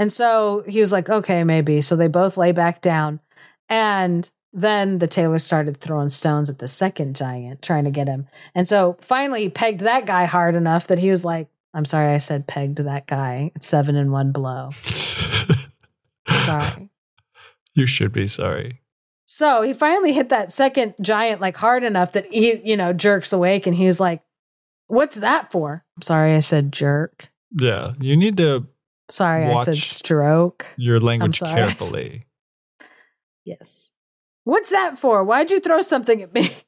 And 0.00 0.10
so 0.10 0.64
he 0.66 0.80
was 0.80 0.92
like, 0.92 1.10
"Okay, 1.10 1.44
maybe." 1.44 1.82
So 1.82 1.94
they 1.94 2.08
both 2.08 2.38
lay 2.38 2.52
back 2.52 2.80
down, 2.80 3.20
and 3.68 4.28
then 4.50 4.98
the 4.98 5.06
tailor 5.06 5.38
started 5.38 5.76
throwing 5.76 6.08
stones 6.08 6.48
at 6.48 6.58
the 6.58 6.66
second 6.66 7.14
giant, 7.14 7.60
trying 7.60 7.84
to 7.84 7.90
get 7.90 8.08
him. 8.08 8.26
And 8.54 8.66
so 8.66 8.96
finally, 9.02 9.42
he 9.42 9.48
pegged 9.50 9.80
that 9.82 10.06
guy 10.06 10.24
hard 10.24 10.54
enough 10.54 10.86
that 10.86 10.98
he 10.98 11.10
was 11.10 11.24
like, 11.24 11.48
"I'm 11.74 11.84
sorry, 11.84 12.14
I 12.14 12.18
said 12.18 12.46
pegged 12.46 12.78
that 12.78 13.06
guy. 13.06 13.52
It's 13.54 13.66
seven 13.66 13.94
in 13.94 14.10
one 14.10 14.32
blow. 14.32 14.70
Sorry." 16.28 16.88
you 17.74 17.86
should 17.86 18.12
be 18.12 18.26
sorry. 18.26 18.80
So 19.26 19.62
he 19.62 19.72
finally 19.72 20.12
hit 20.12 20.30
that 20.30 20.50
second 20.50 20.94
giant 21.00 21.40
like 21.40 21.56
hard 21.56 21.84
enough 21.84 22.12
that 22.12 22.26
he, 22.32 22.56
you 22.64 22.76
know, 22.76 22.92
jerks 22.92 23.32
awake 23.32 23.66
and 23.66 23.76
he's 23.76 24.00
like, 24.00 24.22
What's 24.88 25.20
that 25.20 25.52
for? 25.52 25.84
I'm 25.96 26.02
sorry, 26.02 26.34
I 26.34 26.40
said 26.40 26.72
jerk. 26.72 27.30
Yeah, 27.52 27.92
you 28.00 28.16
need 28.16 28.36
to 28.38 28.66
Sorry, 29.10 29.46
I 29.46 29.62
said 29.64 29.76
stroke. 29.76 30.66
your 30.76 31.00
language 31.00 31.40
carefully. 31.40 32.26
Yes. 33.44 33.90
What's 34.44 34.70
that 34.70 34.98
for? 34.98 35.24
Why'd 35.24 35.50
you 35.50 35.60
throw 35.60 35.82
something 35.82 36.22
at 36.22 36.32
me? 36.32 36.52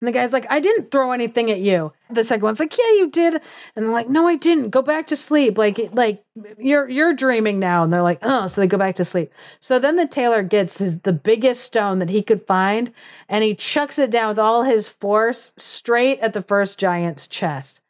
And 0.00 0.08
the 0.08 0.12
guy's 0.12 0.32
like, 0.32 0.46
I 0.48 0.60
didn't 0.60 0.90
throw 0.90 1.12
anything 1.12 1.50
at 1.50 1.60
you. 1.60 1.92
The 2.08 2.24
second 2.24 2.42
one's 2.42 2.58
like, 2.58 2.76
Yeah, 2.78 2.90
you 2.92 3.10
did. 3.10 3.34
And 3.76 3.84
they're 3.84 3.92
like, 3.92 4.08
No, 4.08 4.26
I 4.26 4.36
didn't. 4.36 4.70
Go 4.70 4.80
back 4.80 5.06
to 5.08 5.16
sleep. 5.16 5.58
Like, 5.58 5.78
like 5.92 6.24
you're 6.56 6.88
you're 6.88 7.12
dreaming 7.12 7.58
now. 7.58 7.84
And 7.84 7.92
they're 7.92 8.02
like, 8.02 8.20
Oh, 8.22 8.46
so 8.46 8.62
they 8.62 8.66
go 8.66 8.78
back 8.78 8.94
to 8.94 9.04
sleep. 9.04 9.30
So 9.60 9.78
then 9.78 9.96
the 9.96 10.06
tailor 10.06 10.42
gets 10.42 10.78
his, 10.78 11.00
the 11.00 11.12
biggest 11.12 11.64
stone 11.64 11.98
that 11.98 12.08
he 12.08 12.22
could 12.22 12.46
find, 12.46 12.94
and 13.28 13.44
he 13.44 13.54
chucks 13.54 13.98
it 13.98 14.10
down 14.10 14.28
with 14.28 14.38
all 14.38 14.62
his 14.62 14.88
force 14.88 15.52
straight 15.58 16.18
at 16.20 16.32
the 16.32 16.40
first 16.42 16.78
giant's 16.78 17.26
chest. 17.26 17.82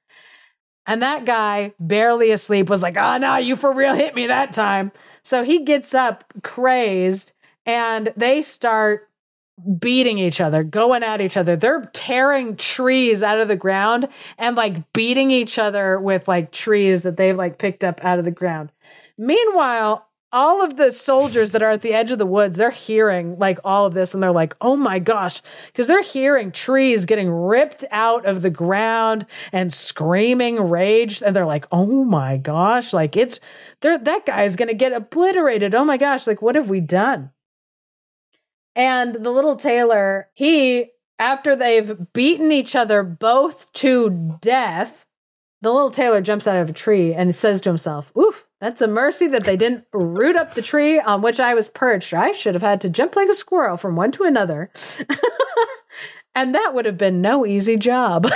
And 0.91 1.03
that 1.03 1.25
guy, 1.25 1.73
barely 1.79 2.33
asleep, 2.33 2.69
was 2.69 2.83
like, 2.83 2.97
ah, 2.99 3.15
Oh 3.15 3.19
no, 3.19 3.37
you 3.37 3.55
for 3.55 3.73
real 3.73 3.95
hit 3.95 4.17
me 4.17 4.27
that 4.27 4.51
time. 4.51 4.91
So 5.23 5.45
he 5.45 5.61
gets 5.61 5.95
up 5.95 6.25
crazed 6.43 7.31
and 7.65 8.12
they 8.17 8.43
start 8.43 9.09
beating 9.79 10.19
each 10.19 10.41
other, 10.41 10.65
going 10.65 11.05
at 11.05 11.21
each 11.21 11.37
other. 11.37 11.55
They're 11.55 11.89
tearing 11.93 12.57
trees 12.57 13.23
out 13.23 13.39
of 13.41 13.47
the 13.47 13.55
ground 13.55 14.09
and 14.37 14.57
like 14.57 14.93
beating 14.93 15.31
each 15.31 15.61
other 15.61 16.01
with 16.01 16.27
like 16.27 16.51
trees 16.51 17.03
that 17.03 17.17
they've 17.17 17.37
like 17.37 17.59
picked 17.59 17.85
up 17.85 18.05
out 18.05 18.19
of 18.19 18.25
the 18.25 18.33
ground. 18.33 18.73
Meanwhile, 19.17 20.09
all 20.32 20.62
of 20.62 20.77
the 20.77 20.93
soldiers 20.93 21.51
that 21.51 21.62
are 21.62 21.70
at 21.70 21.82
the 21.82 21.93
edge 21.93 22.11
of 22.11 22.19
the 22.19 22.27
woods, 22.27 22.57
they're 22.57 22.70
hearing 22.70 23.36
like 23.39 23.59
all 23.65 23.86
of 23.86 23.94
this 23.94 24.15
and 24.15 24.23
they're 24.23 24.31
like, 24.31 24.57
oh 24.61 24.77
my 24.77 24.98
gosh, 24.98 25.43
because 25.66 25.86
they're 25.86 26.02
hearing 26.02 26.52
trees 26.52 27.05
getting 27.05 27.31
ripped 27.31 27.85
out 27.90 28.24
of 28.24 28.43
the 28.43 28.51
ground 28.51 29.27
and 29.52 29.73
screaming 29.73 30.61
rage. 30.69 31.23
And 31.23 31.35
they're 31.35 31.47
like, 31.47 31.66
oh 31.73 32.05
my 32.05 32.36
gosh, 32.36 32.93
like 32.93 33.16
it's, 33.16 33.40
they're, 33.81 33.98
that 33.98 34.27
guy 34.27 34.44
is 34.44 34.57
going 34.57 34.69
to 34.69 34.74
get 34.74 34.93
obliterated. 34.93 35.74
Oh 35.74 35.85
my 35.85 35.97
gosh, 35.97 36.27
like 36.27 36.43
what 36.43 36.55
have 36.55 36.70
we 36.70 36.81
done? 36.81 37.31
And 38.77 39.15
the 39.15 39.31
little 39.31 39.57
tailor, 39.57 40.28
he, 40.32 40.90
after 41.19 41.57
they've 41.57 42.12
beaten 42.12 42.52
each 42.52 42.77
other 42.77 43.02
both 43.02 43.73
to 43.74 44.39
death, 44.40 45.07
the 45.61 45.73
little 45.73 45.90
tailor 45.90 46.20
jumps 46.20 46.47
out 46.47 46.57
of 46.57 46.70
a 46.70 46.73
tree 46.73 47.12
and 47.12 47.35
says 47.35 47.61
to 47.62 47.70
himself, 47.70 48.16
Oof, 48.16 48.47
that's 48.61 48.82
a 48.82 48.87
mercy 48.89 49.27
that 49.28 49.45
they 49.45 49.57
didn't 49.57 49.85
root 49.93 50.37
up 50.37 50.55
the 50.55 50.62
tree 50.62 51.01
on 51.01 51.23
which 51.23 51.41
I 51.41 51.55
was 51.55 51.69
perched. 51.69 52.12
I 52.12 52.32
should 52.32 52.55
have 52.55 52.62
had 52.62 52.81
to 52.82 52.91
jump 52.91 53.16
like 53.16 53.28
a 53.28 53.35
squirrel 53.35 53.77
from 53.77 53.97
one 53.97 54.12
to 54.12 54.24
another. 54.24 54.70
and 56.35 56.55
that 56.55 56.74
would 56.74 56.85
have 56.87 56.99
been 56.99 57.20
no 57.23 57.47
easy 57.47 57.77
job. 57.77 58.27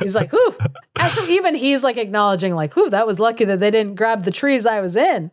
he's 0.00 0.14
like. 0.14 0.32
And 0.96 1.10
so 1.10 1.26
even 1.28 1.54
he's 1.54 1.84
like 1.84 1.96
acknowledging, 1.96 2.54
like, 2.54 2.76
Ooh, 2.76 2.90
that 2.90 3.06
was 3.06 3.18
lucky 3.20 3.44
that 3.44 3.60
they 3.60 3.70
didn't 3.70 3.94
grab 3.94 4.24
the 4.24 4.30
trees 4.30 4.66
I 4.66 4.80
was 4.80 4.96
in 4.96 5.30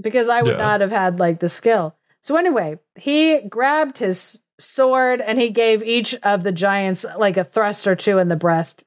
because 0.00 0.28
I 0.28 0.42
would 0.42 0.52
Yeah. 0.52 0.58
not 0.58 0.80
have 0.80 0.90
had 0.92 1.18
like 1.18 1.40
the 1.40 1.48
skill. 1.48 1.96
So 2.20 2.36
anyway, 2.36 2.78
he 2.96 3.40
grabbed 3.48 3.98
his 3.98 4.40
sword 4.58 5.20
and 5.20 5.38
he 5.38 5.50
gave 5.50 5.82
each 5.82 6.14
of 6.16 6.42
the 6.42 6.52
giants 6.52 7.06
like 7.16 7.36
a 7.36 7.44
thrust 7.44 7.86
or 7.86 7.94
two 7.96 8.18
in 8.18 8.28
the 8.28 8.36
breast. 8.36 8.84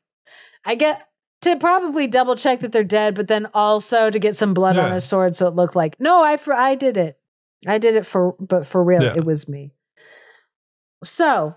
I 0.66 0.76
get 0.76 1.08
to 1.41 1.55
probably 1.57 2.07
double 2.07 2.35
check 2.35 2.59
that 2.59 2.72
they're 2.72 2.84
dead, 2.84 3.15
but 3.15 3.27
then 3.27 3.47
also 3.53 4.09
to 4.09 4.19
get 4.19 4.35
some 4.35 4.53
blood 4.53 4.77
on 4.77 4.91
his 4.91 5.03
sword 5.05 5.35
so 5.35 5.47
it 5.47 5.55
looked 5.55 5.76
like 5.76 5.99
no, 5.99 6.23
I 6.23 6.38
for 6.38 6.53
I 6.53 6.76
did 6.76 6.97
it. 6.97 7.18
I 7.68 7.77
did 7.77 7.95
it 7.95 8.05
for 8.05 8.35
but 8.39 8.65
for 8.65 8.84
real, 8.84 9.03
Yeah. 9.03 9.15
it 9.15 9.26
was 9.26 9.47
me. 9.49 9.72
So 11.03 11.55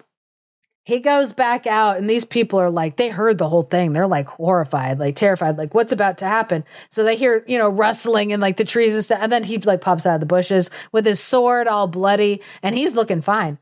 he 0.86 1.00
goes 1.00 1.32
back 1.32 1.66
out, 1.66 1.96
and 1.96 2.08
these 2.10 2.26
people 2.26 2.58
are 2.60 2.68
like, 2.70 2.96
they 2.96 3.08
heard 3.08 3.38
the 3.38 3.48
whole 3.48 3.62
thing. 3.62 3.92
They're 3.92 4.06
like 4.06 4.28
horrified, 4.28 4.98
like 4.98 5.16
terrified, 5.16 5.56
like 5.56 5.74
what's 5.74 5.92
about 5.92 6.18
to 6.18 6.26
happen. 6.26 6.62
So 6.90 7.04
they 7.04 7.16
hear, 7.16 7.42
you 7.46 7.56
know, 7.56 7.70
rustling 7.70 8.30
in 8.32 8.40
like 8.40 8.58
the 8.58 8.66
trees 8.66 8.94
and 8.94 9.02
stuff. 9.04 9.18
And 9.22 9.32
then 9.32 9.44
he 9.44 9.56
like 9.58 9.80
pops 9.80 10.04
out 10.04 10.14
of 10.14 10.20
the 10.20 10.26
bushes 10.26 10.70
with 10.92 11.06
his 11.06 11.20
sword 11.20 11.68
all 11.68 11.86
bloody, 11.86 12.42
and 12.62 12.74
he's 12.74 12.94
looking 12.94 13.22
fine. 13.22 13.58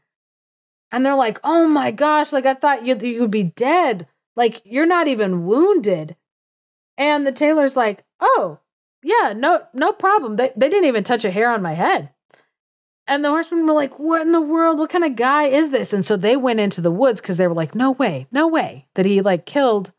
And 0.90 1.06
they're 1.06 1.14
like, 1.14 1.38
oh 1.44 1.68
my 1.68 1.90
gosh, 1.92 2.32
like 2.32 2.44
I 2.44 2.54
thought 2.54 2.84
you'd, 2.84 3.02
you'd 3.02 3.30
be 3.30 3.44
dead. 3.44 4.08
Like 4.36 4.62
you're 4.64 4.86
not 4.86 5.08
even 5.08 5.44
wounded. 5.44 6.16
And 6.98 7.26
the 7.26 7.32
tailor's 7.32 7.76
like, 7.76 8.04
oh, 8.20 8.58
yeah, 9.02 9.32
no, 9.34 9.62
no 9.72 9.92
problem. 9.92 10.36
They, 10.36 10.52
they 10.56 10.68
didn't 10.68 10.88
even 10.88 11.04
touch 11.04 11.24
a 11.24 11.30
hair 11.30 11.50
on 11.50 11.62
my 11.62 11.74
head. 11.74 12.10
And 13.06 13.24
the 13.24 13.30
horsemen 13.30 13.66
were 13.66 13.72
like, 13.72 13.98
What 13.98 14.22
in 14.22 14.32
the 14.32 14.40
world? 14.40 14.78
What 14.78 14.90
kind 14.90 15.04
of 15.04 15.16
guy 15.16 15.44
is 15.44 15.70
this? 15.70 15.92
And 15.92 16.06
so 16.06 16.16
they 16.16 16.36
went 16.36 16.60
into 16.60 16.80
the 16.80 16.90
woods 16.90 17.20
because 17.20 17.36
they 17.36 17.48
were 17.48 17.54
like, 17.54 17.74
No 17.74 17.90
way, 17.90 18.26
no 18.30 18.46
way 18.46 18.86
that 18.94 19.06
he 19.06 19.20
like 19.20 19.44
killed 19.44 19.92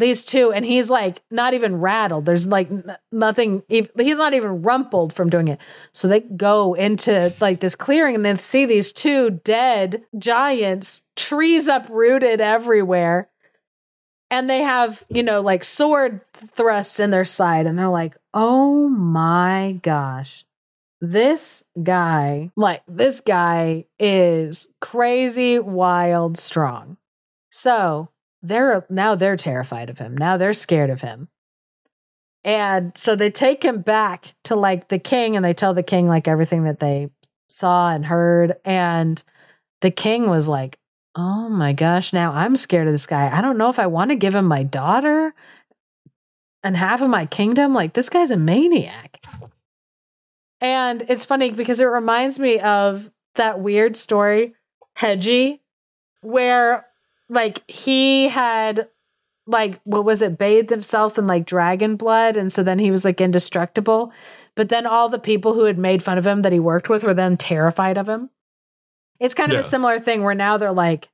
these 0.00 0.24
two. 0.24 0.52
And 0.52 0.64
he's 0.64 0.90
like, 0.90 1.22
not 1.30 1.54
even 1.54 1.80
rattled. 1.80 2.26
There's 2.26 2.46
like 2.46 2.70
n- 2.70 2.96
nothing, 3.12 3.62
he's 3.68 4.18
not 4.18 4.34
even 4.34 4.62
rumpled 4.62 5.12
from 5.12 5.30
doing 5.30 5.48
it. 5.48 5.60
So 5.92 6.08
they 6.08 6.20
go 6.20 6.74
into 6.74 7.32
like 7.40 7.60
this 7.60 7.76
clearing 7.76 8.14
and 8.16 8.24
then 8.24 8.38
see 8.38 8.66
these 8.66 8.92
two 8.92 9.30
dead 9.30 10.04
giants, 10.18 11.04
trees 11.16 11.68
uprooted 11.68 12.40
everywhere. 12.40 13.28
And 14.32 14.48
they 14.48 14.62
have, 14.62 15.04
you 15.08 15.22
know, 15.22 15.40
like 15.40 15.64
sword 15.64 16.20
thrusts 16.32 17.00
in 17.00 17.10
their 17.10 17.24
side. 17.24 17.66
And 17.66 17.78
they're 17.78 17.88
like, 17.88 18.16
Oh 18.32 18.88
my 18.88 19.78
gosh 19.82 20.44
this 21.00 21.64
guy, 21.82 22.50
like 22.56 22.82
this 22.86 23.20
guy 23.20 23.86
is 23.98 24.68
crazy, 24.80 25.58
wild, 25.58 26.36
strong. 26.36 26.98
So 27.50 28.10
they're 28.42 28.86
now 28.88 29.14
they're 29.14 29.36
terrified 29.36 29.90
of 29.90 29.98
him. 29.98 30.16
Now 30.16 30.36
they're 30.36 30.52
scared 30.52 30.90
of 30.90 31.00
him. 31.00 31.28
And 32.42 32.96
so 32.96 33.16
they 33.16 33.30
take 33.30 33.62
him 33.62 33.82
back 33.82 34.34
to 34.44 34.56
like 34.56 34.88
the 34.88 34.98
king 34.98 35.36
and 35.36 35.44
they 35.44 35.52
tell 35.52 35.74
the 35.74 35.82
king 35.82 36.06
like 36.06 36.26
everything 36.26 36.64
that 36.64 36.80
they 36.80 37.10
saw 37.48 37.90
and 37.90 38.04
heard. 38.06 38.56
And 38.64 39.22
the 39.82 39.90
king 39.90 40.30
was 40.30 40.48
like, 40.48 40.78
Oh 41.16 41.48
my 41.48 41.72
gosh, 41.72 42.12
now 42.12 42.32
I'm 42.32 42.56
scared 42.56 42.86
of 42.86 42.94
this 42.94 43.06
guy. 43.06 43.36
I 43.36 43.42
don't 43.42 43.58
know 43.58 43.68
if 43.68 43.78
I 43.78 43.88
want 43.88 44.10
to 44.10 44.16
give 44.16 44.34
him 44.34 44.44
my 44.46 44.62
daughter 44.62 45.34
and 46.62 46.76
half 46.76 47.00
of 47.00 47.10
my 47.10 47.26
kingdom. 47.26 47.74
Like, 47.74 47.94
this 47.94 48.08
guy's 48.08 48.30
a 48.30 48.36
maniac. 48.36 49.22
And 50.60 51.04
it's 51.08 51.24
funny 51.24 51.50
because 51.50 51.80
it 51.80 51.86
reminds 51.86 52.38
me 52.38 52.60
of 52.60 53.10
that 53.34 53.60
weird 53.60 53.96
story, 53.96 54.54
Hedgie, 54.98 55.60
where 56.20 56.86
like 57.30 57.62
he 57.70 58.28
had 58.28 58.88
like 59.46 59.80
what 59.84 60.04
was 60.04 60.20
it 60.20 60.36
bathed 60.36 60.68
himself 60.68 61.16
in 61.16 61.26
like 61.26 61.46
dragon 61.46 61.96
blood 61.96 62.36
and 62.36 62.52
so 62.52 62.62
then 62.62 62.78
he 62.78 62.90
was 62.90 63.04
like 63.04 63.20
indestructible 63.20 64.12
but 64.54 64.68
then 64.68 64.86
all 64.86 65.08
the 65.08 65.18
people 65.18 65.54
who 65.54 65.64
had 65.64 65.78
made 65.78 66.02
fun 66.02 66.18
of 66.18 66.26
him 66.26 66.42
that 66.42 66.52
he 66.52 66.60
worked 66.60 66.88
with 66.90 67.02
were 67.02 67.14
then 67.14 67.36
terrified 67.36 67.96
of 67.96 68.08
him 68.08 68.28
it's 69.18 69.34
kind 69.34 69.50
of 69.50 69.54
Yeah. 69.54 69.60
a 69.60 69.64
similar 69.64 69.98
thing 69.98 70.22
where 70.22 70.34
now 70.34 70.58
they're 70.58 70.72
like 70.72 71.08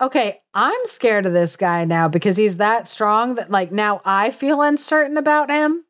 okay 0.00 0.40
i'm 0.54 0.80
scared 0.84 1.26
of 1.26 1.32
this 1.34 1.56
guy 1.56 1.84
now 1.84 2.08
because 2.08 2.36
he's 2.38 2.56
that 2.56 2.88
strong 2.88 3.34
that 3.34 3.50
like 3.50 3.70
now 3.72 4.00
i 4.04 4.30
feel 4.30 4.62
uncertain 4.62 5.16
about 5.18 5.50
him 5.50 5.84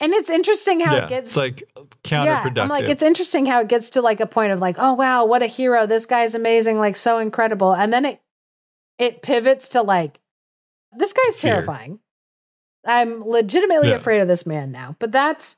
and 0.00 0.12
it's 0.12 0.28
interesting 0.30 0.80
how 0.80 0.96
yeah, 0.96 1.04
it 1.04 1.08
gets 1.08 1.28
it's 1.30 1.36
like 1.36 1.62
counterproductive. 2.02 2.56
yeah, 2.56 2.62
I'm 2.62 2.68
like, 2.68 2.88
it's 2.88 3.02
interesting 3.02 3.46
how 3.46 3.60
it 3.60 3.68
gets 3.68 3.90
to 3.90 4.02
like 4.02 4.18
a 4.18 4.26
point 4.26 4.52
of 4.52 4.58
like, 4.58 4.74
oh 4.78 4.92
wow, 4.94 5.24
what 5.24 5.40
a 5.40 5.46
hero! 5.46 5.86
This 5.86 6.04
guy's 6.04 6.34
amazing, 6.34 6.78
like 6.78 6.96
so 6.96 7.18
incredible, 7.18 7.72
and 7.72 7.92
then 7.92 8.04
it 8.04 8.20
it 8.98 9.22
pivots 9.22 9.70
to 9.70 9.82
like, 9.82 10.20
this 10.96 11.12
guy's 11.12 11.36
Fear. 11.36 11.52
terrifying. 11.54 11.98
I'm 12.86 13.22
legitimately 13.26 13.88
Yeah. 13.90 13.94
afraid 13.96 14.20
of 14.20 14.28
this 14.28 14.46
man 14.46 14.70
now. 14.72 14.96
But 14.98 15.12
that's 15.12 15.56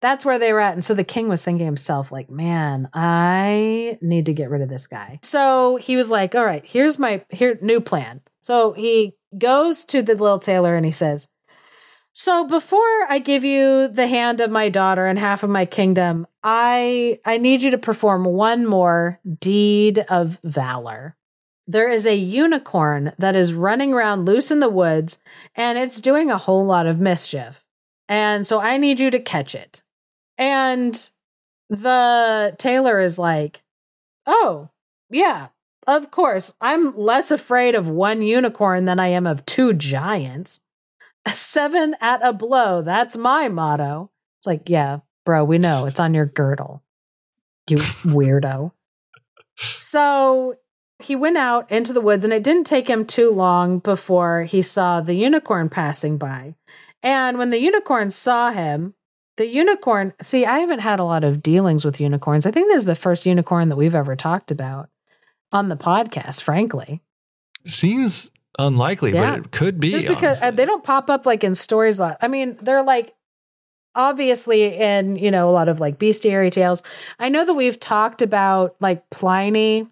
that's 0.00 0.24
where 0.24 0.38
they 0.38 0.52
were 0.52 0.60
at, 0.60 0.74
and 0.74 0.84
so 0.84 0.94
the 0.94 1.02
king 1.02 1.26
was 1.28 1.44
thinking 1.44 1.66
himself, 1.66 2.12
like, 2.12 2.30
man, 2.30 2.88
I 2.94 3.98
need 4.00 4.26
to 4.26 4.32
get 4.32 4.48
rid 4.48 4.62
of 4.62 4.68
this 4.68 4.86
guy. 4.86 5.18
So 5.24 5.74
he 5.74 5.96
was 5.96 6.08
like, 6.08 6.36
all 6.36 6.44
right, 6.44 6.64
here's 6.64 7.00
my 7.00 7.24
here 7.30 7.58
new 7.60 7.80
plan. 7.80 8.20
So 8.40 8.72
he 8.74 9.16
goes 9.36 9.84
to 9.86 10.00
the 10.00 10.14
little 10.14 10.38
tailor 10.38 10.76
and 10.76 10.86
he 10.86 10.92
says. 10.92 11.26
So 12.12 12.44
before 12.46 12.80
I 13.08 13.18
give 13.18 13.44
you 13.44 13.88
the 13.88 14.06
hand 14.06 14.40
of 14.40 14.50
my 14.52 14.68
daughter 14.68 15.06
and 15.06 15.18
half 15.18 15.42
of 15.42 15.50
my 15.50 15.66
kingdom, 15.66 16.26
I 16.44 17.18
I 17.24 17.38
need 17.38 17.62
you 17.62 17.72
to 17.72 17.78
perform 17.78 18.24
one 18.24 18.66
more 18.66 19.20
deed 19.40 19.98
of 20.08 20.38
valor. 20.44 21.16
There 21.68 21.88
is 21.88 22.06
a 22.06 22.16
unicorn 22.16 23.12
that 23.18 23.36
is 23.36 23.54
running 23.54 23.92
around 23.92 24.24
loose 24.24 24.50
in 24.50 24.58
the 24.58 24.68
woods 24.68 25.20
and 25.54 25.78
it's 25.78 26.00
doing 26.00 26.30
a 26.30 26.38
whole 26.38 26.64
lot 26.64 26.86
of 26.86 26.98
mischief. 26.98 27.64
And 28.08 28.46
so 28.46 28.58
I 28.58 28.78
need 28.78 28.98
you 28.98 29.10
to 29.10 29.20
catch 29.20 29.54
it. 29.54 29.82
And 30.36 31.10
the 31.68 32.56
tailor 32.58 33.00
is 33.00 33.18
like, 33.18 33.62
"Oh, 34.26 34.70
yeah, 35.10 35.48
of 35.86 36.10
course. 36.10 36.54
I'm 36.60 36.96
less 36.96 37.30
afraid 37.30 37.74
of 37.74 37.86
one 37.86 38.22
unicorn 38.22 38.86
than 38.86 38.98
I 38.98 39.08
am 39.08 39.26
of 39.26 39.44
two 39.44 39.74
giants." 39.74 40.60
seven 41.34 41.94
at 42.00 42.20
a 42.22 42.32
blow. 42.32 42.82
That's 42.82 43.16
my 43.16 43.48
motto. 43.48 44.10
It's 44.38 44.46
like, 44.46 44.68
yeah, 44.68 45.00
bro, 45.24 45.44
we 45.44 45.58
know 45.58 45.86
it's 45.86 46.00
on 46.00 46.14
your 46.14 46.26
girdle, 46.26 46.82
you 47.68 47.78
weirdo. 47.78 48.72
So 49.78 50.54
he 50.98 51.14
went 51.16 51.36
out 51.36 51.70
into 51.70 51.92
the 51.92 52.00
woods, 52.00 52.24
and 52.24 52.32
it 52.32 52.42
didn't 52.42 52.64
take 52.66 52.88
him 52.88 53.04
too 53.04 53.30
long 53.30 53.78
before 53.78 54.42
he 54.44 54.62
saw 54.62 55.00
the 55.00 55.14
unicorn 55.14 55.68
passing 55.68 56.18
by. 56.18 56.54
And 57.02 57.38
when 57.38 57.50
the 57.50 57.60
unicorn 57.60 58.10
saw 58.10 58.50
him, 58.50 58.94
the 59.36 59.46
unicorn, 59.46 60.12
see, 60.20 60.44
I 60.44 60.58
haven't 60.58 60.80
had 60.80 60.98
a 60.98 61.04
lot 61.04 61.22
of 61.22 61.42
dealings 61.42 61.84
with 61.84 62.00
unicorns. 62.00 62.44
I 62.46 62.50
think 62.50 62.68
this 62.68 62.78
is 62.78 62.84
the 62.86 62.96
first 62.96 63.24
unicorn 63.26 63.68
that 63.68 63.76
we've 63.76 63.94
ever 63.94 64.16
talked 64.16 64.50
about 64.50 64.88
on 65.52 65.68
the 65.68 65.76
podcast, 65.76 66.42
frankly. 66.42 67.00
Seems 67.66 68.30
unlikely, 68.58 69.12
Yeah. 69.12 69.36
but 69.36 69.44
it 69.46 69.50
could 69.52 69.78
be. 69.78 69.90
just 69.90 70.08
because 70.08 70.38
uh, 70.38 70.46
honestly. 70.46 70.56
they 70.56 70.66
don't 70.66 70.82
pop 70.82 71.08
up 71.08 71.24
like 71.26 71.44
in 71.44 71.54
stories 71.54 72.00
a 72.00 72.02
lot. 72.02 72.18
I 72.20 72.26
mean, 72.26 72.58
they're 72.60 72.82
like 72.82 73.14
obviously 73.94 74.76
in 74.76 75.16
you 75.16 75.30
know 75.30 75.48
a 75.48 75.52
lot 75.52 75.68
of 75.68 75.78
like 75.80 75.98
bestiary 75.98 76.50
tales. 76.50 76.82
I 77.18 77.28
know 77.28 77.44
that 77.44 77.54
we've 77.54 77.78
talked 77.78 78.22
about 78.22 78.74
like 78.80 79.08
Pliny. 79.10 79.86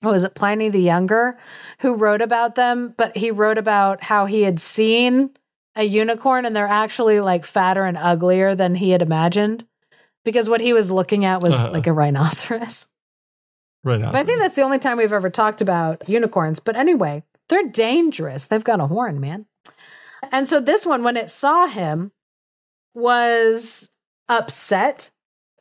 What 0.00 0.12
was 0.12 0.24
it 0.24 0.34
Pliny 0.34 0.68
the 0.70 0.80
Younger 0.80 1.38
who 1.80 1.94
wrote 1.94 2.22
about 2.22 2.54
them? 2.54 2.94
But 2.96 3.16
he 3.16 3.30
wrote 3.30 3.58
about 3.58 4.02
how 4.02 4.26
he 4.26 4.42
had 4.42 4.58
seen 4.60 5.30
a 5.76 5.84
unicorn 5.84 6.44
and 6.46 6.54
they're 6.56 6.66
actually 6.66 7.20
like 7.20 7.44
fatter 7.44 7.84
and 7.84 7.96
uglier 7.96 8.54
than 8.54 8.74
he 8.74 8.90
had 8.90 9.02
imagined 9.02 9.66
because 10.24 10.48
what 10.48 10.60
he 10.60 10.72
was 10.72 10.90
looking 10.90 11.24
at 11.24 11.42
was 11.42 11.54
Uh-huh. 11.54 11.70
like 11.70 11.86
a 11.86 11.92
rhinoceros. 11.92 12.88
right. 13.84 14.00
But 14.00 14.14
I 14.14 14.24
think 14.24 14.40
that's 14.40 14.56
the 14.56 14.62
only 14.62 14.78
time 14.78 14.96
we've 14.98 15.12
ever 15.12 15.30
talked 15.30 15.60
about 15.60 16.08
unicorns. 16.08 16.60
But 16.60 16.76
anyway, 16.76 17.22
they're 17.48 17.68
dangerous. 17.68 18.46
They've 18.46 18.64
got 18.64 18.80
a 18.80 18.86
horn, 18.86 19.20
man. 19.20 19.46
And 20.32 20.46
so 20.48 20.60
this 20.60 20.84
one, 20.86 21.02
when 21.04 21.16
it 21.16 21.30
saw 21.30 21.66
him, 21.66 22.12
was 22.94 23.88
upset 24.28 25.10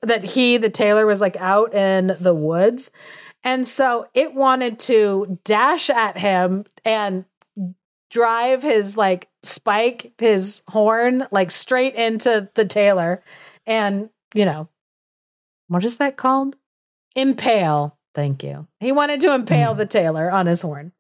that 0.01 0.23
he, 0.23 0.57
the 0.57 0.69
tailor, 0.69 1.05
was 1.05 1.21
like 1.21 1.37
out 1.37 1.73
in 1.73 2.15
the 2.19 2.33
woods. 2.33 2.91
And 3.43 3.65
so 3.65 4.07
it 4.13 4.33
wanted 4.33 4.79
to 4.81 5.39
dash 5.43 5.89
at 5.89 6.17
him 6.17 6.65
and 6.83 7.25
drive 8.09 8.63
his 8.63 8.97
like 8.97 9.29
spike, 9.43 10.13
his 10.17 10.61
horn, 10.67 11.27
like 11.31 11.51
straight 11.51 11.95
into 11.95 12.49
the 12.55 12.65
tailor. 12.65 13.23
And, 13.65 14.09
you 14.33 14.45
know, 14.45 14.67
what 15.67 15.85
is 15.85 15.97
that 15.97 16.17
called? 16.17 16.55
Impale. 17.15 17.97
Thank 18.15 18.43
you. 18.43 18.67
He 18.79 18.91
wanted 18.91 19.21
to 19.21 19.33
impale 19.33 19.75
the 19.75 19.85
tailor 19.85 20.31
on 20.31 20.47
his 20.47 20.61
horn. 20.61 20.91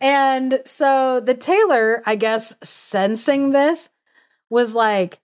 And 0.00 0.62
so 0.64 1.20
the 1.20 1.34
tailor, 1.34 2.02
I 2.06 2.16
guess, 2.16 2.56
sensing 2.62 3.50
this, 3.50 3.90
was 4.50 4.74
like, 4.74 5.20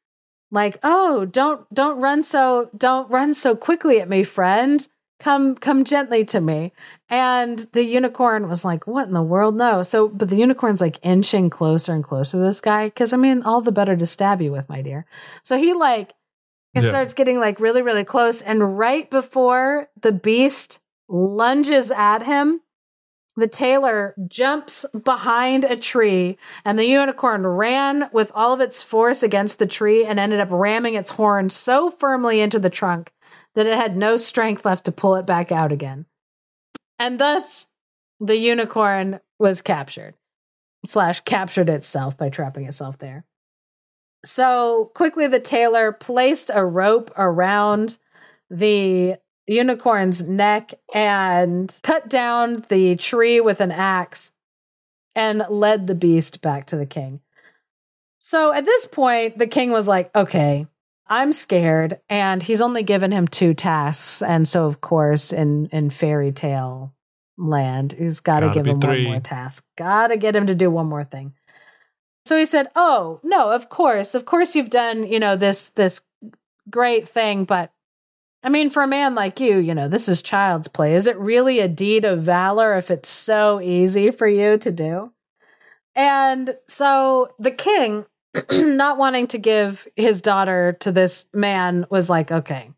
like, 0.50 0.78
oh, 0.82 1.24
don't 1.24 1.72
don't 1.72 2.00
run 2.00 2.22
so 2.22 2.70
don't 2.76 3.10
run 3.10 3.34
so 3.34 3.54
quickly 3.54 4.00
at 4.00 4.08
me, 4.08 4.24
friend. 4.24 4.86
Come 5.20 5.56
come 5.56 5.82
gently 5.84 6.24
to 6.26 6.40
me. 6.40 6.72
And 7.08 7.58
the 7.72 7.82
unicorn 7.82 8.48
was 8.48 8.64
like, 8.64 8.86
what 8.86 9.08
in 9.08 9.14
the 9.14 9.22
world? 9.22 9.56
No. 9.56 9.82
So 9.82 10.08
but 10.08 10.28
the 10.28 10.36
unicorn's 10.36 10.80
like 10.80 10.98
inching 11.02 11.50
closer 11.50 11.92
and 11.92 12.04
closer 12.04 12.32
to 12.38 12.42
this 12.42 12.60
guy. 12.60 12.88
Cause 12.90 13.12
I 13.12 13.16
mean, 13.16 13.42
all 13.42 13.60
the 13.60 13.72
better 13.72 13.96
to 13.96 14.06
stab 14.06 14.40
you 14.40 14.52
with, 14.52 14.68
my 14.68 14.80
dear. 14.82 15.06
So 15.42 15.58
he 15.58 15.72
like 15.72 16.14
it 16.74 16.82
Yeah. 16.84 16.90
starts 16.90 17.14
getting 17.14 17.40
like 17.40 17.58
really, 17.58 17.82
really 17.82 18.04
close. 18.04 18.42
And 18.42 18.78
right 18.78 19.10
before 19.10 19.88
the 20.00 20.12
beast 20.12 20.80
lunges 21.08 21.90
at 21.90 22.22
him, 22.24 22.60
the 23.36 23.48
tailor 23.48 24.14
jumps 24.26 24.84
behind 25.04 25.64
a 25.64 25.76
tree, 25.76 26.36
and 26.64 26.76
the 26.76 26.86
unicorn 26.86 27.46
ran 27.46 28.10
with 28.12 28.32
all 28.34 28.52
of 28.52 28.60
its 28.60 28.82
force 28.82 29.22
against 29.22 29.60
the 29.60 29.66
tree 29.66 30.04
and 30.04 30.18
ended 30.18 30.40
up 30.40 30.48
ramming 30.50 30.94
its 30.94 31.12
horn 31.12 31.48
so 31.48 31.88
firmly 31.88 32.40
into 32.40 32.58
the 32.58 32.68
trunk 32.68 33.12
that 33.58 33.66
it 33.66 33.76
had 33.76 33.96
no 33.96 34.16
strength 34.16 34.64
left 34.64 34.84
to 34.84 34.92
pull 34.92 35.16
it 35.16 35.26
back 35.26 35.50
out 35.50 35.72
again. 35.72 36.06
And 36.96 37.18
thus, 37.18 37.66
the 38.20 38.36
unicorn 38.36 39.18
was 39.40 39.62
captured, 39.62 40.14
slash, 40.86 41.18
captured 41.22 41.68
itself 41.68 42.16
by 42.16 42.28
trapping 42.28 42.66
itself 42.66 42.98
there. 42.98 43.24
So 44.24 44.92
quickly, 44.94 45.26
the 45.26 45.40
tailor 45.40 45.90
placed 45.90 46.52
a 46.54 46.64
rope 46.64 47.10
around 47.16 47.98
the 48.48 49.16
unicorn's 49.48 50.28
neck 50.28 50.74
and 50.94 51.80
cut 51.82 52.08
down 52.08 52.64
the 52.68 52.94
tree 52.94 53.40
with 53.40 53.60
an 53.60 53.72
axe 53.72 54.30
and 55.16 55.44
led 55.48 55.88
the 55.88 55.96
beast 55.96 56.40
back 56.40 56.66
to 56.66 56.76
the 56.76 56.86
king. 56.86 57.22
So 58.20 58.52
at 58.52 58.64
this 58.64 58.86
point, 58.86 59.36
the 59.36 59.48
king 59.48 59.72
was 59.72 59.88
like, 59.88 60.14
okay, 60.14 60.68
I'm 61.08 61.32
scared. 61.32 62.00
And 62.08 62.42
he's 62.42 62.60
only 62.60 62.82
given 62.82 63.12
him 63.12 63.28
two 63.28 63.54
tasks. 63.54 64.22
And 64.22 64.46
so, 64.46 64.66
of 64.66 64.80
course, 64.80 65.32
in, 65.32 65.66
in 65.66 65.90
fairy 65.90 66.32
tale 66.32 66.94
land, 67.36 67.92
he's 67.92 68.20
got 68.20 68.40
to 68.40 68.50
give 68.50 68.66
him 68.66 68.80
three. 68.80 69.04
one 69.04 69.12
more 69.12 69.20
task. 69.20 69.64
Got 69.76 70.08
to 70.08 70.16
get 70.16 70.36
him 70.36 70.46
to 70.46 70.54
do 70.54 70.70
one 70.70 70.86
more 70.86 71.04
thing. 71.04 71.34
So 72.26 72.36
he 72.36 72.44
said, 72.44 72.68
"Oh, 72.76 73.20
no, 73.22 73.52
of 73.52 73.70
course. 73.70 74.14
Of 74.14 74.26
course 74.26 74.54
you've 74.54 74.68
done, 74.68 75.06
you 75.06 75.18
know, 75.18 75.34
this 75.34 75.70
this 75.70 76.02
great 76.68 77.08
thing, 77.08 77.44
but 77.44 77.72
I 78.42 78.50
mean, 78.50 78.68
for 78.68 78.82
a 78.82 78.86
man 78.86 79.14
like 79.14 79.40
you, 79.40 79.56
you 79.56 79.74
know, 79.74 79.88
this 79.88 80.10
is 80.10 80.20
child's 80.20 80.68
play. 80.68 80.94
Is 80.94 81.06
it 81.06 81.16
really 81.16 81.60
a 81.60 81.68
deed 81.68 82.04
of 82.04 82.22
valor 82.22 82.76
if 82.76 82.90
it's 82.90 83.08
so 83.08 83.62
easy 83.62 84.10
for 84.10 84.28
you 84.28 84.58
to 84.58 84.70
do?" 84.70 85.12
And 85.94 86.56
so 86.68 87.32
the 87.38 87.50
king, 87.50 88.04
not 88.50 88.98
wanting 88.98 89.26
to 89.28 89.38
give 89.38 89.86
his 89.96 90.22
daughter 90.22 90.76
to 90.80 90.92
this 90.92 91.26
man, 91.32 91.86
was 91.90 92.10
like, 92.10 92.30
"Okay, 92.30 92.70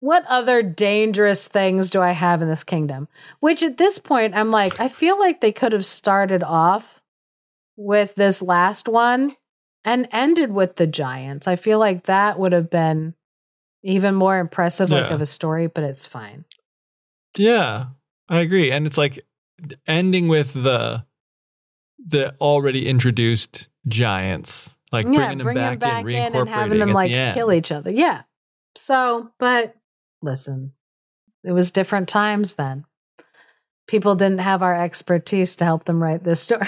what 0.00 0.24
other 0.28 0.62
dangerous 0.62 1.46
things 1.48 1.90
do 1.90 2.00
I 2.00 2.12
have 2.12 2.42
in 2.42 2.48
this 2.48 2.64
kingdom?" 2.64 3.08
Which 3.40 3.62
at 3.62 3.76
this 3.76 3.98
point, 3.98 4.34
I'm 4.34 4.50
like, 4.50 4.80
I 4.80 4.88
feel 4.88 5.18
like 5.18 5.40
they 5.40 5.52
could 5.52 5.72
have 5.72 5.86
started 5.86 6.42
off 6.42 7.02
with 7.76 8.14
this 8.14 8.42
last 8.42 8.88
one 8.88 9.36
and 9.84 10.08
ended 10.10 10.52
with 10.52 10.76
the 10.76 10.86
giants. 10.86 11.46
I 11.46 11.56
feel 11.56 11.78
like 11.78 12.04
that 12.04 12.38
would 12.38 12.52
have 12.52 12.70
been 12.70 13.14
even 13.82 14.14
more 14.14 14.38
impressive 14.38 14.90
like 14.90 15.10
of 15.10 15.20
a 15.20 15.26
story, 15.26 15.66
but 15.66 15.84
it's 15.84 16.06
fine. 16.06 16.44
Yeah, 17.36 17.86
I 18.28 18.40
agree. 18.40 18.70
And 18.70 18.86
it's 18.86 18.98
like 18.98 19.24
ending 19.86 20.28
with 20.28 20.52
the 20.52 21.04
the 22.04 22.34
already 22.40 22.88
introduced 22.88 23.68
giants, 23.86 24.76
like 24.92 25.06
yeah, 25.06 25.16
bringing 25.16 25.38
them 25.38 25.44
bring 25.44 25.56
back, 25.56 25.70
them 25.70 25.78
back 25.78 26.04
in, 26.04 26.10
in, 26.10 26.36
and 26.36 26.48
having 26.48 26.78
them 26.78 26.92
like 26.92 27.10
the 27.10 27.32
kill 27.34 27.52
each 27.52 27.72
other. 27.72 27.90
Yeah. 27.90 28.22
So, 28.74 29.30
but 29.38 29.74
listen, 30.22 30.72
it 31.44 31.52
was 31.52 31.72
different 31.72 32.08
times 32.08 32.54
then. 32.54 32.84
People 33.86 34.14
didn't 34.14 34.40
have 34.40 34.62
our 34.62 34.74
expertise 34.74 35.56
to 35.56 35.64
help 35.64 35.84
them 35.84 36.02
write 36.02 36.24
this 36.24 36.40
story. 36.42 36.66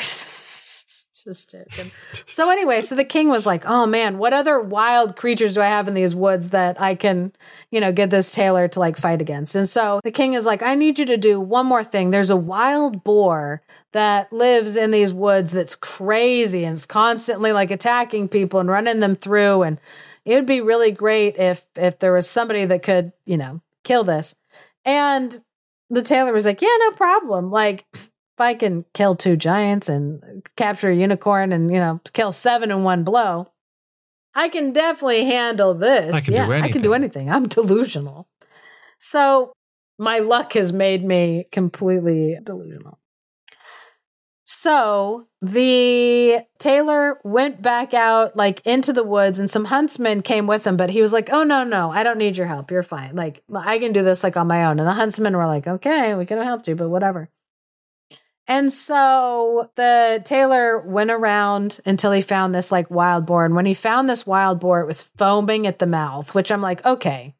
Just 1.31 1.52
joking. 1.52 1.93
So 2.27 2.51
anyway, 2.51 2.82
so 2.82 2.97
the 2.97 3.05
king 3.05 3.28
was 3.28 3.47
like, 3.47 3.62
"Oh 3.65 3.86
man, 3.86 4.19
what 4.19 4.32
other 4.32 4.59
wild 4.61 5.15
creatures 5.15 5.55
do 5.55 5.61
I 5.61 5.69
have 5.69 5.86
in 5.86 5.94
these 5.94 6.12
woods 6.12 6.51
that 6.51 6.81
I 6.81 6.97
can, 6.97 7.32
you 7.70 7.81
know, 7.81 7.93
get 7.93 8.11
this 8.11 8.32
tailor 8.32 8.66
to 8.66 8.81
like 8.81 8.97
fight 8.97 9.20
against?" 9.20 9.55
And 9.55 9.69
so 9.69 10.01
the 10.02 10.11
king 10.11 10.35
is 10.35 10.44
like, 10.44 10.61
"I 10.61 10.74
need 10.74 10.98
you 10.98 11.07
to 11.07 11.16
do 11.16 11.40
one 11.40 11.66
more 11.66 11.85
thing. 11.85 12.11
There's 12.11 12.31
a 12.31 12.36
wild 12.36 13.05
boar 13.05 13.62
that 13.93 14.32
lives 14.32 14.77
in 14.77 14.90
these 14.90 15.15
woods 15.15 15.52
that's 15.52 15.77
crazy 15.77 16.65
and 16.65 16.74
is 16.74 16.85
constantly 16.85 17.52
like 17.52 17.70
attacking 17.70 18.27
people 18.27 18.59
and 18.59 18.69
running 18.69 18.98
them 18.98 19.15
through 19.15 19.62
and 19.62 19.78
it 20.24 20.35
would 20.35 20.47
be 20.47 20.61
really 20.61 20.90
great 20.90 21.36
if 21.36 21.65
if 21.77 22.01
there 22.01 22.12
was 22.12 22.28
somebody 22.28 22.65
that 22.65 22.82
could, 22.82 23.12
you 23.24 23.36
know, 23.36 23.61
kill 23.85 24.02
this." 24.02 24.35
And 24.85 25.40
the 25.90 26.02
tailor 26.02 26.32
was 26.32 26.44
like, 26.47 26.61
"Yeah, 26.61 26.77
no 26.81 26.90
problem. 26.90 27.52
Like 27.52 27.85
I 28.40 28.54
can 28.54 28.84
kill 28.94 29.16
two 29.16 29.36
giants 29.36 29.88
and 29.88 30.42
capture 30.56 30.90
a 30.90 30.96
unicorn 30.96 31.52
and, 31.52 31.70
you 31.72 31.78
know, 31.78 32.00
kill 32.12 32.32
seven 32.32 32.70
in 32.70 32.82
one 32.82 33.04
blow, 33.04 33.50
I 34.34 34.48
can 34.48 34.72
definitely 34.72 35.24
handle 35.24 35.74
this. 35.74 36.14
I 36.14 36.20
can 36.20 36.34
yeah, 36.34 36.46
do 36.46 36.52
I 36.52 36.70
can 36.70 36.82
do 36.82 36.94
anything. 36.94 37.30
I'm 37.30 37.48
delusional. 37.48 38.28
So 38.98 39.52
my 39.98 40.18
luck 40.18 40.52
has 40.54 40.72
made 40.72 41.04
me 41.04 41.46
completely 41.50 42.38
delusional. 42.42 42.98
So 44.44 45.28
the 45.40 46.40
tailor 46.58 47.20
went 47.22 47.62
back 47.62 47.94
out 47.94 48.36
like 48.36 48.60
into 48.66 48.92
the 48.92 49.04
woods 49.04 49.38
and 49.38 49.50
some 49.50 49.66
huntsmen 49.66 50.22
came 50.22 50.46
with 50.46 50.66
him, 50.66 50.76
but 50.76 50.90
he 50.90 51.00
was 51.00 51.12
like, 51.12 51.30
Oh 51.30 51.44
no, 51.44 51.62
no, 51.64 51.90
I 51.90 52.02
don't 52.02 52.18
need 52.18 52.36
your 52.36 52.48
help. 52.48 52.70
You're 52.70 52.82
fine. 52.82 53.14
Like 53.14 53.42
I 53.54 53.78
can 53.78 53.92
do 53.92 54.02
this 54.02 54.24
like 54.24 54.36
on 54.36 54.48
my 54.48 54.64
own. 54.64 54.80
And 54.80 54.88
the 54.88 54.94
huntsmen 54.94 55.36
were 55.36 55.46
like, 55.46 55.66
Okay, 55.66 56.14
we 56.14 56.26
could 56.26 56.38
have 56.38 56.46
helped 56.46 56.66
you, 56.66 56.74
but 56.74 56.88
whatever. 56.88 57.30
And 58.51 58.72
so 58.72 59.70
the 59.77 60.20
tailor 60.24 60.81
went 60.81 61.12
around 61.12 61.78
until 61.86 62.10
he 62.10 62.20
found 62.20 62.52
this 62.52 62.72
like 62.72 62.90
wild 62.90 63.24
boar. 63.24 63.44
And 63.44 63.55
when 63.55 63.64
he 63.64 63.74
found 63.74 64.10
this 64.10 64.27
wild 64.27 64.59
boar, 64.59 64.81
it 64.81 64.86
was 64.86 65.02
foaming 65.02 65.68
at 65.68 65.78
the 65.78 65.86
mouth, 65.86 66.35
which 66.35 66.51
I'm 66.51 66.60
like, 66.60 66.85
okay, 66.85 67.36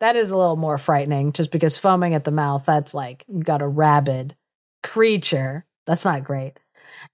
that 0.00 0.16
is 0.16 0.32
a 0.32 0.36
little 0.36 0.56
more 0.56 0.76
frightening 0.76 1.32
just 1.32 1.52
because 1.52 1.78
foaming 1.78 2.12
at 2.12 2.24
the 2.24 2.32
mouth, 2.32 2.64
that's 2.66 2.92
like 2.92 3.24
you 3.28 3.40
got 3.44 3.62
a 3.62 3.68
rabid 3.68 4.34
creature. 4.82 5.64
That's 5.86 6.04
not 6.04 6.24
great. 6.24 6.58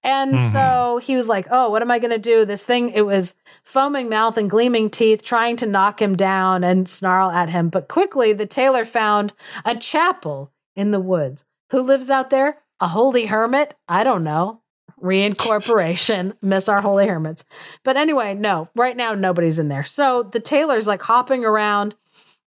And 0.03 0.37
Mhm. 0.37 0.51
so 0.51 0.99
he 1.03 1.15
was 1.15 1.29
like, 1.29 1.47
oh, 1.51 1.69
what 1.69 1.83
am 1.83 1.91
I 1.91 1.99
going 1.99 2.13
to 2.13 2.19
do? 2.19 2.47
This 2.47 2.65
thing, 2.65 2.91
it 2.91 3.03
was 3.03 3.35
foaming 3.63 4.09
mouth 4.09 4.39
and 4.39 4.49
gleaming 4.49 4.89
teeth, 4.89 5.23
trying 5.23 5.57
to 5.57 5.67
knock 5.67 6.01
him 6.01 6.17
down 6.17 6.65
and 6.65 6.89
snarl 6.89 7.31
at 7.31 7.51
him. 7.51 7.69
But 7.69 7.89
quickly, 7.89 8.33
the 8.33 8.47
tailor 8.47 8.87
found 8.87 9.35
a 9.67 9.77
chapel 9.77 10.51
in 10.75 10.93
the 10.93 11.01
woods. 11.01 11.45
Who 11.73 11.83
lives 11.83 12.09
out 12.09 12.31
there? 12.31 12.63
A 12.81 12.89
holy 12.89 13.27
hermit? 13.27 13.75
I 13.89 14.05
don't 14.05 14.25
know. 14.25 14.61
Reincorporation. 15.03 16.37
Miss 16.43 16.69
our 16.69 16.81
holy 16.81 17.07
hermits. 17.07 17.45
But 17.85 17.97
anyway, 17.97 18.35
no, 18.35 18.69
right 18.75 18.97
now 18.97 19.15
nobody's 19.15 19.59
in 19.59 19.69
there. 19.69 19.85
So 19.85 20.23
the 20.23 20.41
tailor's 20.41 20.87
like 20.87 21.03
hopping 21.03 21.45
around 21.45 21.95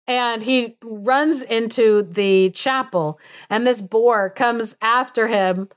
and 0.07 0.43
he 0.43 0.77
runs 0.83 1.43
into 1.43 2.03
the 2.03 2.51
chapel 2.51 3.19
and 3.49 3.67
this 3.67 3.81
boar 3.81 4.31
comes 4.31 4.77
after 4.81 5.29
him 5.29 5.69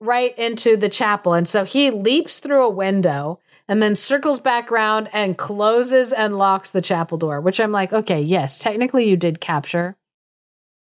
right 0.00 0.36
into 0.38 0.76
the 0.76 0.88
chapel. 0.88 1.32
And 1.32 1.48
so 1.48 1.64
he 1.64 1.90
leaps 1.90 2.38
through 2.38 2.64
a 2.64 2.70
window 2.70 3.40
and 3.68 3.82
then 3.82 3.96
circles 3.96 4.40
back 4.40 4.70
around 4.70 5.08
and 5.12 5.36
closes 5.36 6.12
and 6.12 6.38
locks 6.38 6.70
the 6.70 6.82
chapel 6.82 7.18
door, 7.18 7.40
which 7.40 7.58
I'm 7.58 7.72
like, 7.72 7.92
okay, 7.92 8.20
yes, 8.20 8.58
technically 8.58 9.08
you 9.08 9.16
did 9.16 9.40
capture 9.40 9.96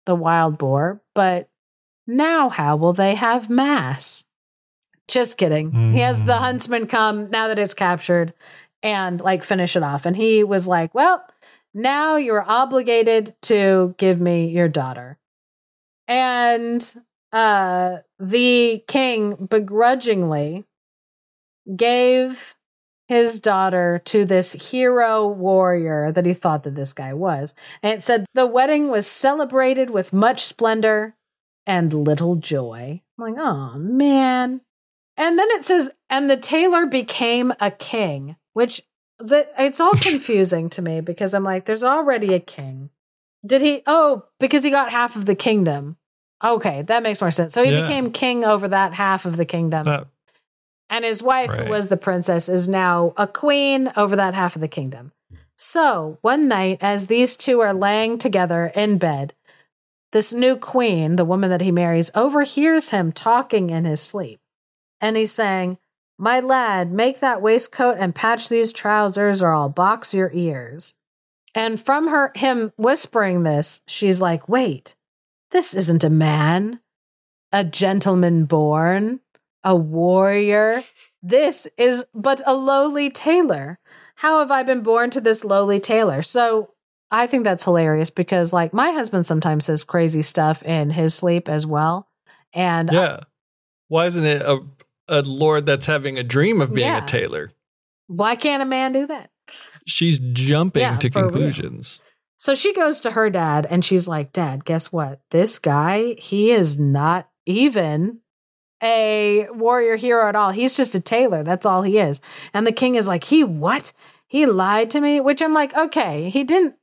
the 0.05 0.15
wild 0.15 0.57
boar, 0.57 1.01
but 1.15 1.49
now 2.07 2.49
how 2.49 2.75
will 2.77 2.93
they 2.93 3.15
have 3.15 3.49
mass? 3.49 4.23
Just 5.07 5.37
kidding. 5.37 5.91
He 5.93 5.99
has 5.99 6.23
the 6.23 6.33
Mm. 6.33 6.39
huntsman 6.39 6.87
come 6.87 7.29
now 7.29 7.47
that 7.47 7.59
it's 7.59 7.73
captured 7.73 8.33
and 8.83 9.21
like 9.21 9.43
finish 9.43 9.75
it 9.75 9.83
off. 9.83 10.05
And 10.05 10.15
he 10.15 10.43
was 10.43 10.67
like, 10.67 10.93
well, 10.95 11.25
now 11.73 12.15
you're 12.15 12.43
obligated 12.43 13.35
to 13.43 13.93
give 13.97 14.19
me 14.19 14.47
your 14.47 14.67
daughter. 14.67 15.17
And 16.07 16.81
uh 17.33 17.97
the 18.19 18.83
king 18.87 19.35
begrudgingly 19.49 20.63
gave 21.75 22.55
his 23.09 23.39
daughter 23.39 24.01
to 24.05 24.25
this 24.25 24.71
hero 24.71 25.27
warrior 25.27 26.11
that 26.11 26.25
he 26.25 26.33
thought 26.33 26.63
that 26.63 26.75
this 26.75 26.93
guy 26.93 27.13
was. 27.13 27.53
And 27.83 27.93
it 27.93 28.03
said 28.03 28.25
the 28.33 28.45
wedding 28.47 28.89
was 28.89 29.07
celebrated 29.07 29.89
with 29.89 30.13
much 30.13 30.45
splendor 30.45 31.15
and 31.67 31.93
little 31.93 32.35
joy. 32.37 33.01
I'm 33.19 33.33
like, 33.33 33.39
oh 33.43 33.77
man. 33.77 34.61
And 35.17 35.37
then 35.37 35.47
it 35.51 35.63
says, 35.63 35.89
and 36.09 36.29
the 36.29 36.37
tailor 36.37 36.85
became 36.85 37.53
a 37.59 37.69
king, 37.71 38.35
which 38.53 38.81
the, 39.19 39.47
it's 39.59 39.79
all 39.79 39.93
confusing 40.01 40.69
to 40.71 40.81
me 40.81 41.01
because 41.01 41.33
I'm 41.33 41.43
like, 41.43 41.65
there's 41.65 41.83
already 41.83 42.33
a 42.33 42.39
king. 42.39 42.89
Did 43.45 43.61
he? 43.61 43.83
Oh, 43.85 44.23
because 44.39 44.63
he 44.63 44.69
got 44.69 44.91
half 44.91 45.15
of 45.15 45.25
the 45.25 45.35
kingdom. 45.35 45.97
Okay, 46.43 46.83
that 46.83 47.03
makes 47.03 47.19
more 47.21 47.31
sense. 47.31 47.53
So 47.53 47.63
he 47.63 47.71
Yeah. 47.71 47.81
became 47.81 48.11
king 48.11 48.43
over 48.45 48.67
that 48.67 48.93
half 48.93 49.25
of 49.25 49.37
the 49.37 49.45
kingdom. 49.45 49.83
That- 49.83 50.07
and 50.89 51.03
his 51.03 51.21
wife, 51.21 51.49
Right. 51.49 51.65
who 51.65 51.69
was 51.69 51.89
the 51.89 51.97
princess, 51.97 52.47
is 52.47 52.69
now 52.69 53.13
a 53.17 53.27
queen 53.27 53.91
over 53.97 54.15
that 54.15 54.33
half 54.33 54.55
of 54.55 54.61
the 54.61 54.67
kingdom. 54.69 55.11
So 55.57 56.17
one 56.21 56.47
night, 56.47 56.77
as 56.81 57.07
these 57.07 57.35
two 57.35 57.59
are 57.59 57.73
laying 57.73 58.17
together 58.17 58.67
in 58.73 58.97
bed, 58.97 59.33
this 60.11 60.33
new 60.33 60.55
queen, 60.55 61.15
the 61.15 61.25
woman 61.25 61.49
that 61.49 61.61
he 61.61 61.71
marries, 61.71 62.11
overhears 62.15 62.89
him 62.89 63.11
talking 63.11 63.69
in 63.69 63.85
his 63.85 64.01
sleep. 64.01 64.39
And 65.01 65.17
he's 65.17 65.31
saying, 65.31 65.77
My 66.17 66.39
lad, 66.39 66.91
make 66.91 67.19
that 67.19 67.41
waistcoat 67.41 67.97
and 67.99 68.15
patch 68.15 68.49
these 68.49 68.73
trousers, 68.73 69.41
or 69.41 69.53
I'll 69.53 69.69
box 69.69 70.13
your 70.13 70.31
ears. 70.33 70.95
And 71.53 71.79
from 71.79 72.07
her 72.07 72.31
him 72.35 72.71
whispering 72.77 73.43
this, 73.43 73.81
she's 73.87 74.21
like, 74.21 74.47
Wait, 74.47 74.95
this 75.51 75.73
isn't 75.73 76.03
a 76.03 76.09
man, 76.09 76.79
a 77.51 77.63
gentleman 77.63 78.45
born, 78.45 79.21
a 79.63 79.75
warrior. 79.75 80.83
This 81.21 81.67
is 81.77 82.05
but 82.13 82.41
a 82.45 82.55
lowly 82.55 83.09
tailor. 83.09 83.79
How 84.15 84.39
have 84.39 84.51
I 84.51 84.63
been 84.63 84.81
born 84.81 85.09
to 85.11 85.21
this 85.21 85.43
lowly 85.43 85.79
tailor? 85.79 86.21
So 86.21 86.73
I 87.11 87.27
think 87.27 87.43
that's 87.45 87.63
hilarious 87.63 88.09
because, 88.09 88.51
like, 88.51 88.73
my 88.73 88.91
husband 88.91 89.25
sometimes 89.25 89.65
says 89.65 89.83
crazy 89.83 90.21
stuff 90.21 90.61
in 90.63 90.89
his 90.89 91.13
sleep 91.15 91.47
as 91.47 91.65
well. 91.65 92.07
And 92.53 92.89
yeah. 92.91 93.21
Why 93.87 94.07
isn't 94.07 94.25
it 94.25 94.41
a, 94.41 94.59
a 95.07 95.21
lord 95.21 95.65
that's 95.65 95.85
having 95.85 96.17
a 96.17 96.23
dream 96.23 96.61
of 96.61 96.73
being 96.73 96.87
Yeah. 96.87 97.03
a 97.03 97.05
tailor? 97.07 97.51
why 98.09 98.35
can't 98.35 98.61
a 98.63 98.65
man 98.65 98.93
do 98.93 99.05
that? 99.07 99.29
She's 99.85 100.17
jumping 100.19 100.81
Yeah, 100.81 100.97
to 100.97 101.09
for 101.09 101.23
real. 101.23 101.29
conclusions. 101.29 101.99
So 102.37 102.55
she 102.55 102.73
goes 102.73 103.01
to 103.01 103.11
her 103.11 103.29
dad 103.29 103.65
and 103.69 103.83
she's 103.83 104.07
like, 104.07 104.31
Dad, 104.31 104.63
guess 104.63 104.91
what? 104.93 105.19
This 105.31 105.59
guy, 105.59 106.13
he 106.17 106.51
is 106.51 106.77
not 106.79 107.29
even 107.45 108.19
a 108.83 109.47
warrior 109.51 109.95
hero 109.95 110.27
at 110.29 110.35
all. 110.35 110.51
He's 110.51 110.77
just 110.77 110.95
a 110.95 110.99
tailor. 110.99 111.43
That's 111.43 111.65
all 111.65 111.81
he 111.81 111.97
is. 111.97 112.21
And 112.53 112.65
the 112.67 112.71
king 112.71 112.95
is 112.95 113.07
like, 113.07 113.23
He 113.25 113.43
what? 113.43 113.91
He 114.27 114.45
lied 114.45 114.89
to 114.91 115.01
me? 115.01 115.19
Which 115.19 115.41
I'm 115.41 115.53
like, 115.53 115.75
okay, 115.75 116.29
he 116.29 116.43
didn't. 116.43 116.75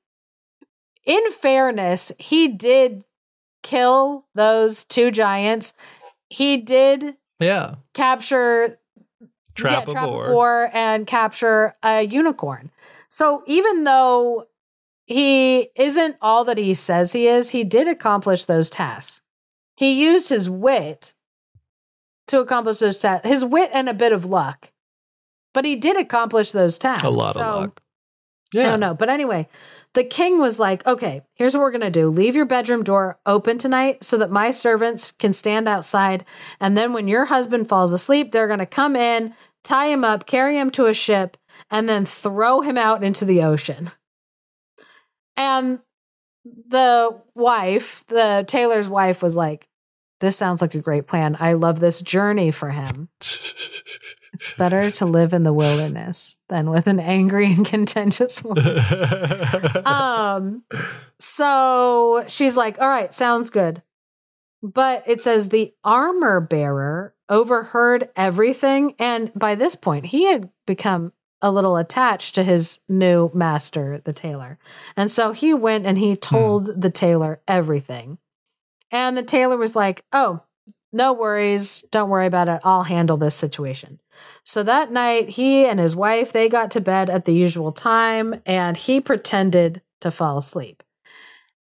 In 1.07 1.31
fairness, 1.33 2.13
he 2.19 2.49
did 2.49 3.05
kill 3.63 4.27
those 4.35 4.85
two 4.85 5.11
giants. 5.11 5.73
He 6.31 6.57
did 6.59 7.17
Yeah. 7.41 7.77
capture 7.93 8.79
Trap 9.55 9.85
yeah, 9.87 9.91
a 9.91 9.93
trap 9.95 10.05
boar. 10.07 10.71
and 10.73 11.07
capture 11.07 11.77
a 11.83 12.03
unicorn. 12.03 12.71
So 13.09 13.43
even 13.47 13.85
though 13.85 14.49
he 15.07 15.69
isn't 15.77 16.17
all 16.21 16.45
that 16.45 16.59
he 16.59 16.75
says 16.75 17.13
he 17.13 17.29
is, 17.29 17.51
he 17.51 17.63
did 17.63 17.87
accomplish 17.87 18.47
those 18.47 18.69
tasks. 18.69 19.21
He 19.77 19.93
used 19.93 20.29
his 20.29 20.49
wit 20.51 21.15
to 22.27 22.41
accomplish 22.41 22.79
those 22.81 22.99
tasks, 22.99 23.29
his 23.29 23.45
wit 23.45 23.71
and 23.73 23.89
a 23.89 23.95
bit 23.95 24.13
of 24.13 24.25
luck. 24.25 24.73
But 25.53 25.65
he 25.65 25.77
did 25.77 25.97
accomplish 25.97 26.51
those 26.53 26.79
tasks. 26.79 27.05
A 27.05 27.09
lot 27.11 27.35
So- 27.35 27.41
of 27.43 27.61
luck. 27.61 27.81
I 28.55 28.59
Yeah. 28.59 28.67
don't 28.71 28.81
know. 28.81 28.95
But 28.95 29.09
anyway, 29.11 29.49
the 29.95 30.05
king 30.05 30.39
was 30.39 30.59
like, 30.59 30.85
okay, 30.87 31.23
here's 31.35 31.55
what 31.55 31.61
we're 31.61 31.71
going 31.71 31.81
to 31.81 31.91
do. 31.91 32.11
Leave 32.11 32.37
your 32.37 32.45
bedroom 32.45 32.83
door 32.83 33.19
open 33.25 33.59
tonight 33.59 34.05
so 34.05 34.19
that 34.19 34.31
my 34.31 34.51
servants 34.51 35.13
can 35.13 35.33
stand 35.33 35.69
outside. 35.69 36.25
And 36.61 36.77
then 36.77 36.93
when 36.93 37.09
your 37.09 37.27
husband 37.27 37.69
falls 37.69 37.93
asleep, 37.93 38.33
they're 38.33 38.49
going 38.49 38.59
to 38.59 38.67
come 38.67 38.97
in, 38.97 39.35
tie 39.63 39.87
him 39.87 40.05
up, 40.05 40.27
carry 40.27 40.59
him 40.59 40.71
to 40.73 40.87
a 40.87 40.95
ship, 40.95 41.37
and 41.71 41.89
then 41.89 42.05
throw 42.05 42.61
him 42.61 42.77
out 42.77 43.05
into 43.05 43.25
the 43.25 43.43
ocean. 43.43 43.91
And 45.37 45.79
the 46.45 47.21
wife, 47.35 48.05
the 48.09 48.45
tailor's 48.47 48.89
wife, 48.89 49.23
was 49.23 49.37
like, 49.37 49.69
this 50.21 50.37
sounds 50.37 50.61
like 50.61 50.75
a 50.75 50.81
great 50.81 51.07
plan. 51.07 51.37
I 51.39 51.53
love 51.53 51.81
this 51.81 52.01
journey 52.01 52.51
for 52.51 52.71
him. 52.71 53.09
It's 54.35 54.53
better 54.53 54.91
to 54.91 55.07
live 55.07 55.33
in 55.33 55.45
the 55.45 55.53
wilderness 55.53 56.37
than 56.49 56.69
with 56.69 56.87
an 56.87 57.01
angry 57.01 57.47
and 57.53 57.65
contentious 57.75 58.43
woman. 58.45 58.79
um 59.87 60.63
so 61.19 62.25
she's 62.27 62.57
like 62.57 62.81
all 62.81 62.89
right 62.89 63.13
sounds 63.13 63.49
good 63.51 63.83
But 64.63 65.05
it 65.07 65.23
says 65.23 65.49
the 65.49 65.73
armor 65.85 66.41
bearer 66.41 67.15
overheard 67.29 68.11
everything. 68.17 68.95
And 68.99 69.33
by 69.35 69.55
this 69.55 69.75
point, 69.75 70.07
he 70.07 70.25
had 70.25 70.51
become 70.67 71.13
a 71.43 71.53
little 71.53 71.77
attached 71.77 72.35
to 72.35 72.43
his 72.43 72.81
new 72.89 73.31
master, 73.35 74.01
the 74.05 74.13
tailor. 74.13 74.59
And 74.97 75.11
so 75.11 75.33
he 75.33 75.53
went 75.53 75.87
and 75.87 75.99
he 75.99 76.17
told 76.17 76.67
hmm. 76.67 76.81
the 76.81 76.91
tailor 76.91 77.41
everything. 77.47 78.19
And 78.91 79.17
the 79.17 79.23
tailor 79.23 79.57
was 79.57 79.77
like, 79.77 80.05
Oh, 80.13 80.43
no 80.93 81.13
worries. 81.13 81.83
Don't 81.91 82.09
worry 82.09 82.27
about 82.27 82.49
it. 82.49 82.61
I'll 82.65 82.85
handle 82.85 83.17
this 83.17 83.35
situation. 83.35 83.99
So 84.43 84.63
that 84.63 84.93
night, 84.93 85.31
he 85.31 85.67
and 85.67 85.81
his 85.81 85.97
wife, 85.97 86.33
they 86.33 86.49
got 86.49 86.71
to 86.73 86.81
bed 86.81 87.09
at 87.09 87.25
the 87.25 87.35
usual 87.35 87.73
time 87.73 88.41
and 88.47 88.77
he 88.77 89.01
pretended 89.01 89.83
to 90.01 90.11
fall 90.11 90.39
asleep. 90.39 90.83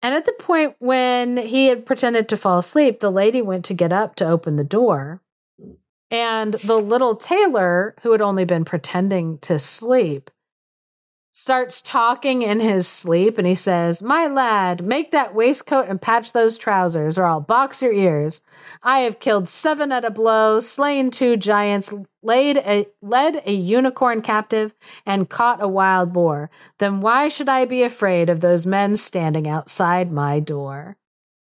And 0.03 0.15
at 0.15 0.25
the 0.25 0.33
point 0.33 0.77
when 0.79 1.37
he 1.37 1.67
had 1.67 1.85
pretended 1.85 2.29
to 2.29 2.37
fall 2.37 2.59
asleep, 2.59 3.01
the 3.01 3.13
lady 3.13 3.43
went 3.43 3.65
to 3.67 3.75
get 3.75 3.93
up 3.93 4.15
to 4.17 4.29
open 4.29 4.57
the 4.57 4.65
door. 4.65 5.21
And 6.11 6.55
the 6.55 6.79
little 6.79 7.15
tailor, 7.15 7.95
who 8.03 8.13
had 8.13 8.21
only 8.21 8.45
been 8.45 8.65
pretending 8.65 9.39
to 9.39 9.59
sleep, 9.59 10.31
starts 11.33 11.81
talking 11.81 12.43
in 12.43 12.61
his 12.61 12.89
sleep 12.89 13.39
and 13.39 13.47
he 13.47 13.55
says, 13.55 14.03
My 14.03 14.27
lad, 14.27 14.85
make 14.85 15.11
that 15.11 15.35
waistcoat 15.35 15.89
and 15.89 16.01
patch 16.01 16.33
those 16.33 16.59
trousers, 16.59 17.19
or 17.19 17.25
I'll 17.25 17.41
box 17.41 17.83
your 17.83 17.93
ears. 17.93 18.41
I 18.83 19.01
have 19.01 19.21
killed 19.21 19.49
seven 19.49 19.93
at 19.93 20.05
a 20.05 20.11
blow, 20.11 20.61
slain 20.61 21.11
two 21.11 21.37
giants, 21.37 21.93
laid 22.23 22.57
a, 22.59 22.89
led 23.01 23.43
a 23.47 23.53
unicorn 23.53 24.23
captive, 24.23 24.75
and 25.07 25.29
caught 25.29 25.63
a 25.63 25.69
wild 25.69 26.13
boar. 26.13 26.51
Then 26.79 27.01
why 27.01 27.29
should 27.29 27.49
I 27.49 27.65
be 27.65 27.83
afraid 27.83 28.29
of 28.29 28.41
those 28.41 28.67
men 28.67 28.97
standing 28.97 29.49
outside 29.49 30.11
my 30.11 30.41
door? 30.41 30.97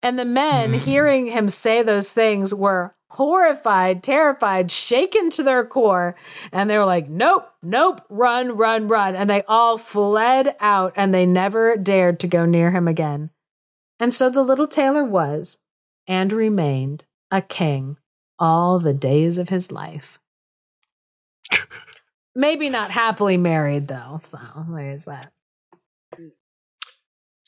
And 0.01 0.19
the 0.19 0.25
men, 0.25 0.73
mm. 0.73 0.79
hearing 0.79 1.27
him 1.27 1.47
say 1.47 1.81
those 1.81 2.11
things, 2.11 2.53
were 2.53 2.93
horrified, 3.13 4.01
terrified, 4.01 4.71
shaken 4.71 5.29
to 5.29 5.43
their 5.43 5.63
core. 5.65 6.15
And 6.51 6.69
they 6.69 6.77
were 6.77 6.85
like, 6.85 7.09
nope, 7.09 7.47
nope, 7.61 8.01
run, 8.09 8.57
run, 8.57 8.87
run. 8.87 9.15
And 9.15 9.29
they 9.29 9.43
all 9.43 9.77
fled 9.77 10.55
out 10.59 10.93
and 10.95 11.13
they 11.13 11.25
never 11.25 11.77
dared 11.77 12.19
to 12.21 12.27
go 12.27 12.45
near 12.45 12.71
him 12.71 12.87
again. 12.87 13.29
And 13.99 14.13
so 14.13 14.29
the 14.29 14.43
little 14.43 14.67
tailor 14.67 15.03
was 15.03 15.59
and 16.07 16.31
remained 16.31 17.05
a 17.29 17.41
king 17.41 17.97
all 18.39 18.79
the 18.79 18.93
days 18.93 19.37
of 19.37 19.49
his 19.49 19.71
life. 19.71 20.19
Maybe 22.35 22.69
not 22.69 22.89
happily 22.89 23.37
married, 23.37 23.87
though. 23.87 24.21
So 24.23 24.39
there's 24.69 25.05
that. 25.05 25.32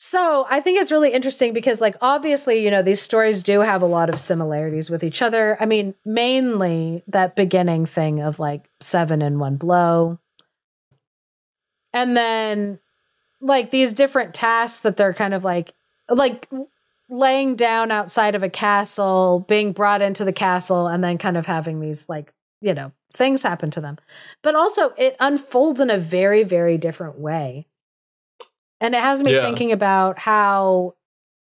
So 0.08 0.46
I 0.48 0.60
think 0.60 0.78
it's 0.78 0.92
really 0.92 1.12
interesting 1.12 1.52
because, 1.52 1.80
like, 1.80 1.96
obviously, 2.00 2.62
you 2.62 2.70
know, 2.70 2.80
these 2.80 3.02
stories 3.02 3.42
do 3.42 3.58
have 3.58 3.82
a 3.82 3.86
lot 3.86 4.08
of 4.08 4.20
similarities 4.20 4.88
with 4.88 5.02
each 5.02 5.20
other. 5.20 5.56
I 5.58 5.66
mean, 5.66 5.96
mainly 6.04 7.02
that 7.08 7.34
beginning 7.34 7.86
thing 7.86 8.20
of 8.20 8.38
like 8.38 8.70
seven 8.78 9.20
in 9.20 9.40
one 9.40 9.56
blow. 9.56 10.20
And 11.92 12.16
then, 12.16 12.78
like, 13.40 13.72
these 13.72 13.94
different 13.94 14.32
tasks 14.32 14.78
that 14.82 14.96
they're 14.96 15.12
kind 15.12 15.34
of 15.34 15.42
like, 15.42 15.74
like, 16.08 16.48
laying 17.08 17.56
down 17.56 17.90
outside 17.90 18.36
of 18.36 18.44
a 18.44 18.48
castle, 18.48 19.44
being 19.48 19.72
brought 19.72 20.02
into 20.02 20.24
the 20.24 20.32
castle, 20.32 20.86
and 20.86 21.02
then 21.02 21.18
kind 21.18 21.36
of 21.36 21.46
having 21.46 21.80
these, 21.80 22.08
like, 22.08 22.32
you 22.60 22.74
know, 22.74 22.92
things 23.12 23.42
happen 23.42 23.72
to 23.72 23.80
them. 23.80 23.98
But 24.40 24.54
also, 24.54 24.90
it 24.96 25.16
unfolds 25.18 25.80
in 25.80 25.90
a 25.90 25.98
very, 25.98 26.44
very 26.44 26.78
different 26.78 27.18
way. 27.18 27.66
And 28.80 28.94
it 28.94 29.00
has 29.00 29.22
me 29.22 29.32
yeah. 29.34 29.42
thinking 29.42 29.72
about 29.72 30.18
how 30.18 30.94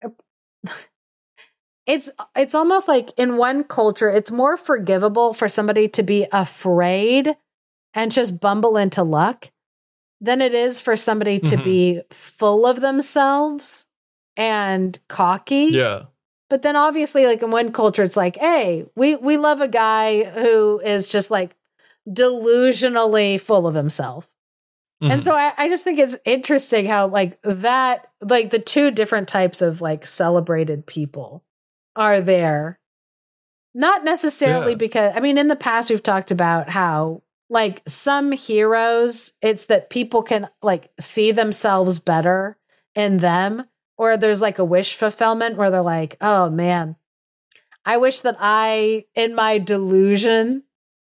it's 1.86 2.10
it's 2.36 2.54
almost 2.54 2.88
like 2.88 3.10
in 3.16 3.36
one 3.36 3.64
culture 3.64 4.10
it's 4.10 4.30
more 4.30 4.56
forgivable 4.56 5.32
for 5.32 5.48
somebody 5.48 5.88
to 5.88 6.02
be 6.02 6.26
afraid 6.32 7.36
and 7.94 8.12
just 8.12 8.40
bumble 8.40 8.76
into 8.76 9.02
luck 9.02 9.50
than 10.20 10.40
it 10.40 10.54
is 10.54 10.80
for 10.80 10.96
somebody 10.96 11.38
to 11.38 11.54
mm-hmm. 11.54 11.64
be 11.64 12.00
full 12.10 12.66
of 12.66 12.80
themselves 12.80 13.86
and 14.36 14.98
cocky. 15.08 15.68
Yeah. 15.70 16.04
But 16.50 16.62
then 16.62 16.76
obviously 16.76 17.26
like 17.26 17.42
in 17.42 17.50
one 17.50 17.72
culture 17.72 18.02
it's 18.02 18.16
like, 18.16 18.36
"Hey, 18.36 18.86
we 18.96 19.16
we 19.16 19.36
love 19.36 19.60
a 19.60 19.68
guy 19.68 20.24
who 20.24 20.80
is 20.80 21.08
just 21.08 21.30
like 21.30 21.54
delusionally 22.08 23.40
full 23.40 23.66
of 23.66 23.74
himself." 23.74 24.30
Mm-hmm. 25.02 25.12
And 25.12 25.24
so 25.24 25.34
I, 25.34 25.52
I 25.56 25.68
just 25.68 25.84
think 25.84 25.98
it's 25.98 26.16
interesting 26.24 26.86
how 26.86 27.06
like 27.06 27.40
that 27.42 28.08
like 28.20 28.50
the 28.50 28.58
two 28.58 28.90
different 28.90 29.28
types 29.28 29.62
of 29.62 29.80
like 29.80 30.04
celebrated 30.04 30.86
people 30.86 31.44
are 31.94 32.20
there. 32.20 32.80
Not 33.74 34.04
necessarily 34.04 34.72
yeah. 34.72 34.78
because 34.78 35.12
I 35.14 35.20
mean 35.20 35.38
in 35.38 35.48
the 35.48 35.56
past 35.56 35.90
we've 35.90 36.02
talked 36.02 36.32
about 36.32 36.68
how 36.68 37.22
like 37.48 37.82
some 37.86 38.32
heroes 38.32 39.32
it's 39.40 39.66
that 39.66 39.88
people 39.88 40.22
can 40.22 40.48
like 40.62 40.90
see 40.98 41.30
themselves 41.30 42.00
better 42.00 42.58
in 42.94 43.18
them 43.18 43.64
or 43.96 44.16
there's 44.16 44.42
like 44.42 44.58
a 44.58 44.64
wish 44.64 44.94
fulfillment 44.94 45.56
where 45.56 45.70
they're 45.70 45.82
like, 45.82 46.16
"Oh 46.20 46.50
man, 46.50 46.96
I 47.84 47.96
wish 47.98 48.20
that 48.20 48.36
I 48.38 49.04
in 49.14 49.34
my 49.34 49.58
delusion 49.58 50.64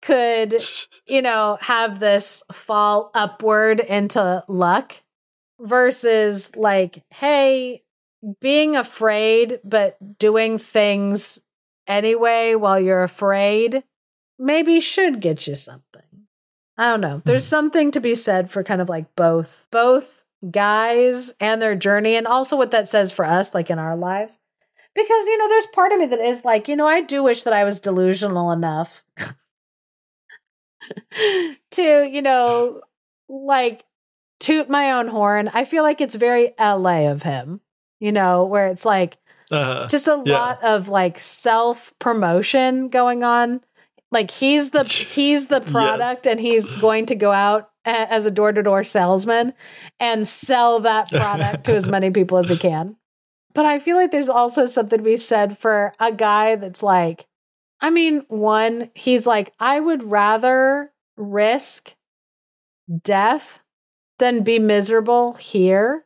could, 0.03 0.55
you 1.07 1.23
know, 1.23 1.59
have 1.61 2.01
this 2.01 2.43
fall 2.53 3.11
upward 3.15 3.81
into 3.81 4.45
luck 4.49 5.03
versus 5.61 6.55
like, 6.57 7.03
hey, 7.11 7.83
being 8.41 8.77
afraid, 8.77 9.61
but 9.65 9.97
doing 10.19 10.59
things 10.59 11.41
anyway 11.89 12.55
while 12.55 12.79
you're 12.79 13.03
afraid 13.03 13.83
maybe 14.43 14.81
should 14.81 15.20
get 15.20 15.47
you 15.47 15.55
something. 15.55 16.03
I 16.77 16.89
don't 16.89 17.01
know. 17.01 17.23
There's 17.24 17.45
hmm. 17.45 17.51
something 17.51 17.91
to 17.93 18.01
be 18.01 18.15
said 18.15 18.51
for 18.51 18.65
kind 18.65 18.81
of 18.81 18.89
like 18.89 19.15
both, 19.15 19.69
both 19.70 20.24
guys 20.51 21.35
and 21.39 21.62
their 21.62 21.77
journey, 21.77 22.16
and 22.16 22.27
also 22.27 22.57
what 22.57 22.73
that 22.73 22.89
says 22.89 23.12
for 23.12 23.24
us, 23.24 23.55
like 23.55 23.70
in 23.70 23.79
our 23.79 23.97
lives. 23.97 24.41
Because, 24.95 25.27
you 25.27 25.39
know, 25.39 25.49
there's 25.49 25.66
part 25.66 25.93
of 25.93 26.01
me 26.01 26.07
that 26.07 26.20
is 26.20 26.45
like, 26.45 26.69
you 26.69 26.77
know, 26.77 26.87
I 26.87 27.01
do 27.01 27.23
wish 27.23 27.45
that 27.45 27.55
I 27.55 27.65
was 27.65 27.81
delusional 27.81 28.51
enough 28.51 29.05
to, 31.73 32.09
you 32.09 32.23
know, 32.23 32.81
like 33.28 33.85
toot 34.40 34.69
my 34.69 34.93
own 34.93 35.09
horn. 35.09 35.51
I 35.52 35.64
feel 35.64 35.82
like 35.82 36.01
it's 36.01 36.14
very 36.14 36.52
LA 36.59 37.10
of 37.10 37.23
him, 37.23 37.60
you 38.01 38.12
know, 38.12 38.44
where 38.44 38.66
it's 38.66 38.85
like 38.85 39.19
uh, 39.51 39.86
just 39.89 40.09
a 40.09 40.23
yeah. 40.24 40.39
lot 40.39 40.62
of 40.62 40.89
like 40.89 41.19
self 41.19 41.93
promotion 41.98 42.89
going 42.89 43.23
on. 43.23 43.60
Like 44.10 44.31
he's 44.31 44.70
the 44.70 44.85
he's 45.14 45.47
the 45.47 45.60
product 45.60 46.27
yes. 46.27 46.32
and 46.32 46.40
he's 46.40 46.69
going 46.78 47.06
to 47.06 47.14
go 47.14 47.32
out 47.32 47.70
as 47.85 48.27
a 48.27 48.31
door 48.31 48.52
to 48.52 48.62
door 48.62 48.85
salesman 48.85 49.55
and 49.98 50.27
sell 50.27 50.81
that 50.81 51.10
product 51.10 51.64
to 51.64 51.74
as 51.74 51.89
many 51.89 52.10
people 52.10 52.39
as 52.39 52.48
he 52.48 52.56
can. 52.56 52.97
But 53.55 53.66
I 53.66 53.78
feel 53.78 53.97
like 53.97 54.10
there's 54.10 54.28
also 54.28 54.66
something 54.66 54.98
to 54.98 55.05
be 55.05 55.16
said 55.16 55.59
for 55.59 55.93
a 56.01 56.12
guy 56.12 56.56
that's 56.56 56.82
like, 56.82 57.27
I 57.83 57.91
mean, 57.91 58.25
one, 58.29 58.91
he's 58.95 59.27
like, 59.27 59.53
I 59.59 59.81
would 59.81 60.05
rather 60.05 60.93
risk 61.17 61.95
death 63.03 63.61
than 64.19 64.45
be 64.45 64.59
miserable 64.59 65.35
here. 65.35 66.05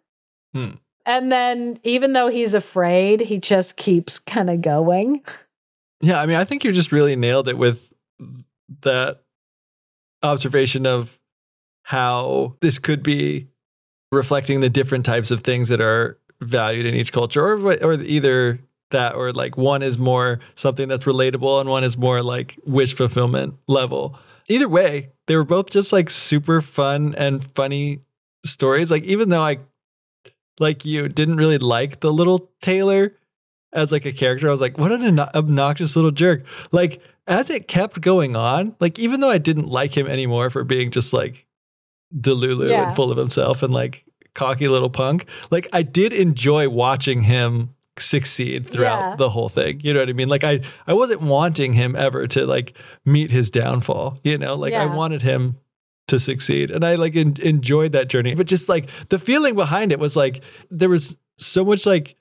Hmm. 0.55 0.73
And 1.05 1.31
then, 1.31 1.79
even 1.85 2.15
though 2.15 2.29
he's 2.29 2.55
afraid, 2.55 3.21
he 3.21 3.39
just 3.39 3.77
keeps 3.77 4.19
kind 4.19 4.51
of 4.51 4.63
going. 4.63 5.23
Yeah, 6.01 6.21
I 6.21 6.27
mean, 6.27 6.37
I 6.37 6.45
think 6.45 6.65
you 6.65 6.73
just 6.73 6.91
really 6.91 7.15
nailed 7.15 7.47
it 7.47 7.57
with 7.57 7.93
that 8.81 9.23
observation 10.23 10.87
of 10.87 11.21
how 11.85 12.57
this 12.61 12.79
could 12.81 13.03
be 13.03 13.49
reflecting 14.11 14.61
the 14.61 14.69
different 14.69 15.05
types 15.05 15.31
of 15.31 15.43
things 15.43 15.69
that 15.69 15.81
are 15.81 16.19
valued 16.41 16.87
in 16.87 16.95
each 16.95 17.13
culture, 17.13 17.47
or 17.47 17.73
or 17.85 17.95
either 17.95 18.59
that 18.91 19.15
or 19.15 19.33
like 19.33 19.57
one 19.57 19.83
is 19.83 19.99
more 19.99 20.41
something 20.55 20.89
that's 20.89 21.07
relatable 21.07 21.61
and 21.61 21.69
one 21.69 21.85
is 21.85 21.97
more 21.97 22.23
like 22.23 22.59
wish 22.65 22.95
fulfillment 22.95 23.55
level. 23.67 24.19
Either 24.49 24.69
way, 24.69 25.11
they 25.27 25.37
were 25.37 25.45
both 25.45 25.71
just 25.71 25.93
like 25.93 26.09
super 26.09 26.61
fun 26.61 27.15
and 27.17 27.45
funny 27.55 28.01
stories. 28.45 28.91
Like 28.91 29.05
even 29.05 29.29
though 29.29 29.43
I 29.43 29.59
like 30.59 30.85
you 30.85 31.09
didn't 31.09 31.37
really 31.37 31.59
like 31.59 32.01
the 32.01 32.13
little 32.13 32.51
tailor 32.63 33.15
as 33.73 33.93
like 33.93 34.07
a 34.07 34.13
character, 34.13 34.49
I 34.49 34.53
was 34.53 34.61
like, 34.61 34.79
what 34.79 34.93
an 34.93 35.19
obnoxious 35.19 35.97
little 35.97 36.13
jerk. 36.13 36.45
Like 36.71 37.01
as 37.27 37.51
it 37.51 37.69
kept 37.69 38.01
going 38.01 38.37
on, 38.37 38.77
like 38.81 38.99
even 38.99 39.21
though 39.21 39.31
I 39.31 39.39
didn't 39.39 39.69
like 39.69 39.97
him 39.97 40.07
anymore 40.07 40.51
for 40.51 40.65
being 40.65 40.91
just 40.91 41.13
like 41.13 41.47
delulu 42.17 42.71
yeah. 42.71 42.87
and 42.87 42.97
full 42.97 43.11
of 43.11 43.19
himself 43.19 43.63
and 43.63 43.75
like 43.75 44.05
cocky 44.35 44.69
little 44.69 44.91
punk, 44.91 45.27
like 45.51 45.69
I 45.73 45.83
did 45.83 46.13
enjoy 46.13 46.69
watching 46.69 47.23
him 47.23 47.75
succeed 47.99 48.69
throughout 48.69 49.11
yeah. 49.11 49.17
the 49.17 49.31
whole 49.31 49.49
thing. 49.49 49.81
You 49.83 49.95
know 49.95 50.01
what 50.01 50.09
I 50.09 50.13
mean? 50.13 50.29
Like 50.29 50.45
I 50.45 50.61
I 50.87 50.95
wasn't 50.95 51.23
wanting 51.23 51.73
him 51.73 51.97
ever 51.97 52.27
to 52.29 52.47
like 52.47 52.77
meet 53.05 53.31
his 53.31 53.51
downfall, 53.51 54.19
you 54.23 54.39
know? 54.39 54.55
Like 54.55 54.73
yeah. 54.73 54.83
I 54.83 54.87
wanted 54.87 55.23
him 55.23 55.57
to 56.09 56.21
succeed 56.21 56.71
and 56.71 56.85
I 56.85 56.95
like 56.95 57.17
en- 57.17 57.37
enjoyed 57.41 57.93
that 57.93 58.09
journey. 58.09 58.35
But 58.35 58.47
just 58.47 58.69
like 58.69 58.89
the 59.09 59.19
feeling 59.19 59.55
behind 59.55 59.93
it 59.93 59.99
was 59.99 60.17
like 60.17 60.43
there 60.71 60.89
was 60.89 61.17
so 61.39 61.65
much 61.65 61.87
like 61.87 62.17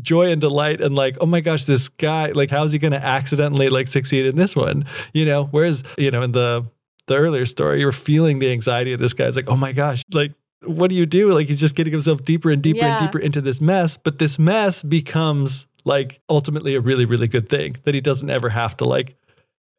joy 0.00 0.30
and 0.30 0.40
delight 0.40 0.80
and 0.80 0.94
like, 0.94 1.16
oh 1.20 1.26
my 1.26 1.40
gosh, 1.40 1.64
this 1.64 1.88
guy, 1.88 2.32
like, 2.32 2.50
how's 2.50 2.72
he 2.72 2.78
going 2.78 2.92
to 2.92 3.04
accidentally 3.04 3.68
like 3.68 3.88
succeed 3.88 4.26
in 4.26 4.36
this 4.36 4.54
one? 4.54 4.84
You 5.12 5.24
know, 5.24 5.44
whereas, 5.46 5.82
you 5.98 6.10
know, 6.10 6.22
in 6.22 6.32
the, 6.32 6.66
the 7.06 7.16
earlier 7.16 7.46
story, 7.46 7.80
you're 7.80 7.92
feeling 7.92 8.38
the 8.38 8.52
anxiety 8.52 8.92
of 8.92 9.00
this 9.00 9.12
guy. 9.12 9.26
It's 9.26 9.36
like, 9.36 9.48
oh 9.48 9.56
my 9.56 9.72
gosh, 9.72 10.02
like, 10.12 10.32
what 10.64 10.88
do 10.90 10.94
you 10.94 11.06
do? 11.06 11.32
Like, 11.32 11.48
he's 11.48 11.60
just 11.60 11.74
getting 11.74 11.92
himself 11.92 12.22
deeper 12.22 12.50
and 12.50 12.62
deeper 12.62 12.78
Yeah. 12.78 12.98
and 12.98 13.06
deeper 13.08 13.18
into 13.18 13.40
this 13.40 13.60
mess. 13.60 13.96
But 13.96 14.18
this 14.18 14.38
mess 14.38 14.82
becomes 14.82 15.66
like 15.84 16.20
ultimately 16.28 16.74
a 16.74 16.80
really, 16.80 17.04
really 17.06 17.28
good 17.28 17.48
thing 17.48 17.76
that 17.84 17.94
he 17.94 18.00
doesn't 18.00 18.28
ever 18.28 18.50
have 18.50 18.76
to 18.78 18.84
like 18.84 19.16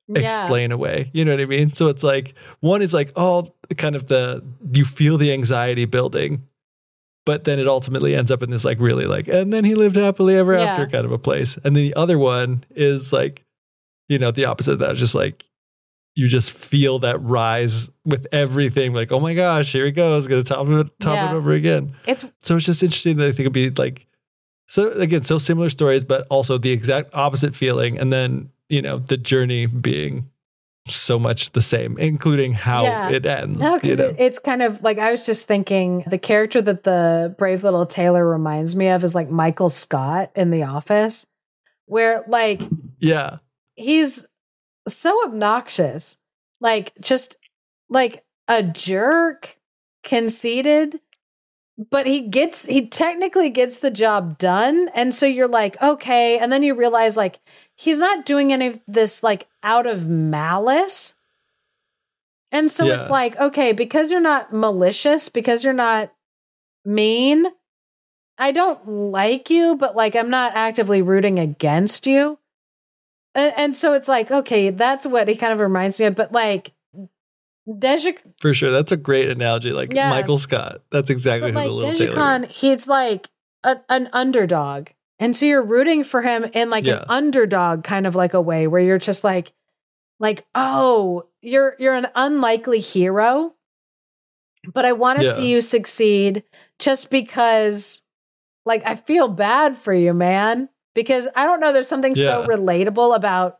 Yeah. 0.07 0.41
explain 0.43 0.71
away. 0.71 1.11
You 1.13 1.23
know 1.23 1.31
what 1.31 1.41
I 1.41 1.45
mean? 1.45 1.71
So 1.73 1.87
it's 1.87 2.03
like 2.03 2.33
one 2.59 2.81
is 2.81 2.93
like 2.93 3.11
oh 3.15 3.53
kind 3.77 3.95
of 3.95 4.07
the 4.07 4.43
you 4.73 4.83
feel 4.83 5.17
the 5.19 5.31
anxiety 5.31 5.85
building, 5.85 6.41
but 7.25 7.43
then 7.43 7.59
it 7.59 7.67
ultimately 7.67 8.15
ends 8.15 8.31
up 8.31 8.41
in 8.41 8.49
this 8.49 8.65
like 8.65 8.79
really 8.79 9.05
like 9.05 9.27
and 9.27 9.53
then 9.53 9.63
he 9.63 9.75
lived 9.75 9.95
happily 9.95 10.35
ever 10.35 10.53
Yeah. 10.53 10.63
after 10.63 10.87
kind 10.87 11.05
of 11.05 11.11
a 11.11 11.19
place. 11.19 11.55
And 11.63 11.75
then 11.75 11.83
the 11.83 11.93
other 11.95 12.17
one 12.17 12.63
is 12.75 13.13
like, 13.13 13.45
you 14.09 14.17
know, 14.17 14.31
the 14.31 14.45
opposite 14.45 14.73
of 14.73 14.79
that, 14.79 14.95
just 14.95 15.13
like 15.13 15.43
you 16.15 16.27
just 16.27 16.51
feel 16.51 16.99
that 16.99 17.21
rise 17.21 17.89
with 18.05 18.27
everything, 18.31 18.93
like, 18.93 19.11
oh 19.11 19.19
my 19.19 19.33
gosh, 19.33 19.71
here 19.71 19.85
he 19.85 19.91
goes, 19.91 20.27
gonna 20.27 20.43
top 20.43 20.67
it 20.67 20.99
top 20.99 21.13
Yeah. 21.15 21.31
it 21.31 21.35
over 21.35 21.51
again. 21.53 21.93
It's 22.05 22.25
So 22.41 22.57
it's 22.57 22.65
just 22.65 22.83
interesting 22.83 23.17
that 23.17 23.27
I 23.27 23.31
think 23.31 23.41
it'd 23.41 23.53
be 23.53 23.69
like 23.71 24.07
so 24.67 24.91
again, 24.93 25.23
so 25.23 25.37
similar 25.37 25.69
stories, 25.69 26.03
but 26.05 26.25
also 26.29 26.57
the 26.57 26.71
exact 26.71 27.13
opposite 27.13 27.53
feeling, 27.55 27.97
and 27.97 28.11
then 28.11 28.49
you 28.69 28.81
know 28.81 28.99
the 28.99 29.17
journey 29.17 29.65
being 29.65 30.29
so 30.87 31.19
much 31.19 31.51
the 31.51 31.61
same, 31.61 31.97
including 31.99 32.53
how 32.53 32.83
Yeah. 32.83 33.09
it 33.11 33.25
ends. 33.25 33.59
No, 33.59 33.77
you 33.83 33.95
know? 33.95 34.05
it, 34.05 34.15
it's 34.17 34.39
kind 34.39 34.61
of 34.63 34.81
like 34.81 34.97
I 34.97 35.11
was 35.11 35.25
just 35.25 35.47
thinking 35.47 36.03
the 36.07 36.17
character 36.17 36.61
that 36.61 36.83
the 36.83 37.35
brave 37.37 37.63
little 37.63 37.85
Tailor 37.85 38.27
reminds 38.27 38.75
me 38.75 38.87
of 38.87 39.03
is 39.03 39.13
like 39.13 39.29
Michael 39.29 39.69
Scott 39.69 40.31
in 40.35 40.49
The 40.49 40.63
Office, 40.63 41.27
where 41.85 42.23
like 42.27 42.61
yeah, 42.99 43.37
he's 43.75 44.25
so 44.87 45.23
obnoxious, 45.25 46.17
like 46.59 46.93
just 46.99 47.37
like 47.89 48.23
a 48.47 48.63
jerk, 48.63 49.57
conceited, 50.03 50.99
but 51.89 52.05
he 52.05 52.21
gets 52.21 52.65
he 52.65 52.87
technically 52.87 53.49
gets 53.49 53.79
the 53.79 53.91
job 53.91 54.37
done, 54.37 54.89
and 54.93 55.13
so 55.15 55.25
you're 55.25 55.47
like 55.47 55.81
okay, 55.81 56.37
and 56.39 56.51
then 56.51 56.63
you 56.63 56.75
realize 56.75 57.17
like 57.17 57.39
he's 57.75 57.99
not 57.99 58.25
doing 58.25 58.51
any 58.53 58.67
of 58.67 58.79
this 58.87 59.23
like 59.23 59.47
out 59.63 59.87
of 59.87 60.07
malice. 60.07 61.15
And 62.51 62.69
so 62.69 62.85
Yeah. 62.85 62.95
it's 62.95 63.09
like, 63.09 63.39
okay, 63.39 63.71
because 63.71 64.11
you're 64.11 64.19
not 64.19 64.51
malicious, 64.51 65.29
because 65.29 65.63
you're 65.63 65.71
not 65.73 66.11
mean, 66.83 67.45
I 68.37 68.51
don't 68.51 68.85
like 69.11 69.49
you, 69.49 69.75
but 69.75 69.95
like 69.95 70.15
I'm 70.15 70.29
not 70.29 70.53
actively 70.55 71.01
rooting 71.01 71.39
against 71.39 72.05
you. 72.07 72.39
And, 73.35 73.53
and 73.57 73.75
so 73.75 73.93
it's 73.93 74.07
like, 74.07 74.31
okay, 74.31 74.69
that's 74.71 75.05
what 75.05 75.27
he 75.27 75.35
kind 75.35 75.53
of 75.53 75.59
reminds 75.59 75.99
me 75.99 76.05
of. 76.07 76.15
But 76.15 76.31
like, 76.31 76.73
Deja, 77.77 78.13
for 78.39 78.53
sure. 78.53 78.71
That's 78.71 78.91
a 78.91 78.97
great 78.97 79.29
analogy. 79.29 79.71
Like 79.71 79.93
Yeah. 79.93 80.09
Michael 80.09 80.37
Scott. 80.37 80.81
That's 80.91 81.09
exactly 81.09 81.51
but 81.51 81.63
who 81.63 81.69
like 81.69 81.83
the 81.83 81.87
little 81.97 82.13
Tailor. 82.13 82.45
He's 82.47 82.87
like 82.87 83.29
a, 83.63 83.77
an 83.89 84.09
underdog. 84.13 84.87
And 85.19 85.35
so 85.35 85.45
you're 85.45 85.63
rooting 85.63 86.03
for 86.03 86.23
him 86.23 86.45
in 86.53 86.69
like 86.71 86.85
Yeah. 86.85 86.99
an 87.01 87.05
underdog 87.07 87.83
kind 87.83 88.07
of 88.07 88.15
like 88.15 88.33
a 88.33 88.41
way 88.41 88.65
where 88.67 88.81
you're 88.81 88.97
just 88.97 89.23
like, 89.23 89.53
like, 90.19 90.45
oh, 90.55 91.27
you're 91.41 91.75
you're 91.79 91.93
an 91.95 92.07
unlikely 92.15 92.79
hero, 92.79 93.53
but 94.73 94.85
I 94.85 94.93
want 94.93 95.19
to 95.19 95.25
Yeah. 95.25 95.33
see 95.33 95.51
you 95.51 95.61
succeed 95.61 96.43
just 96.79 97.09
because 97.11 98.01
like 98.65 98.81
I 98.85 98.95
feel 98.95 99.27
bad 99.27 99.75
for 99.75 99.93
you, 99.93 100.13
man. 100.13 100.69
Because 100.93 101.27
I 101.35 101.45
don't 101.45 101.59
know, 101.59 101.71
there's 101.71 101.87
something 101.87 102.15
so 102.15 102.45
relatable 102.45 103.15
about 103.15 103.59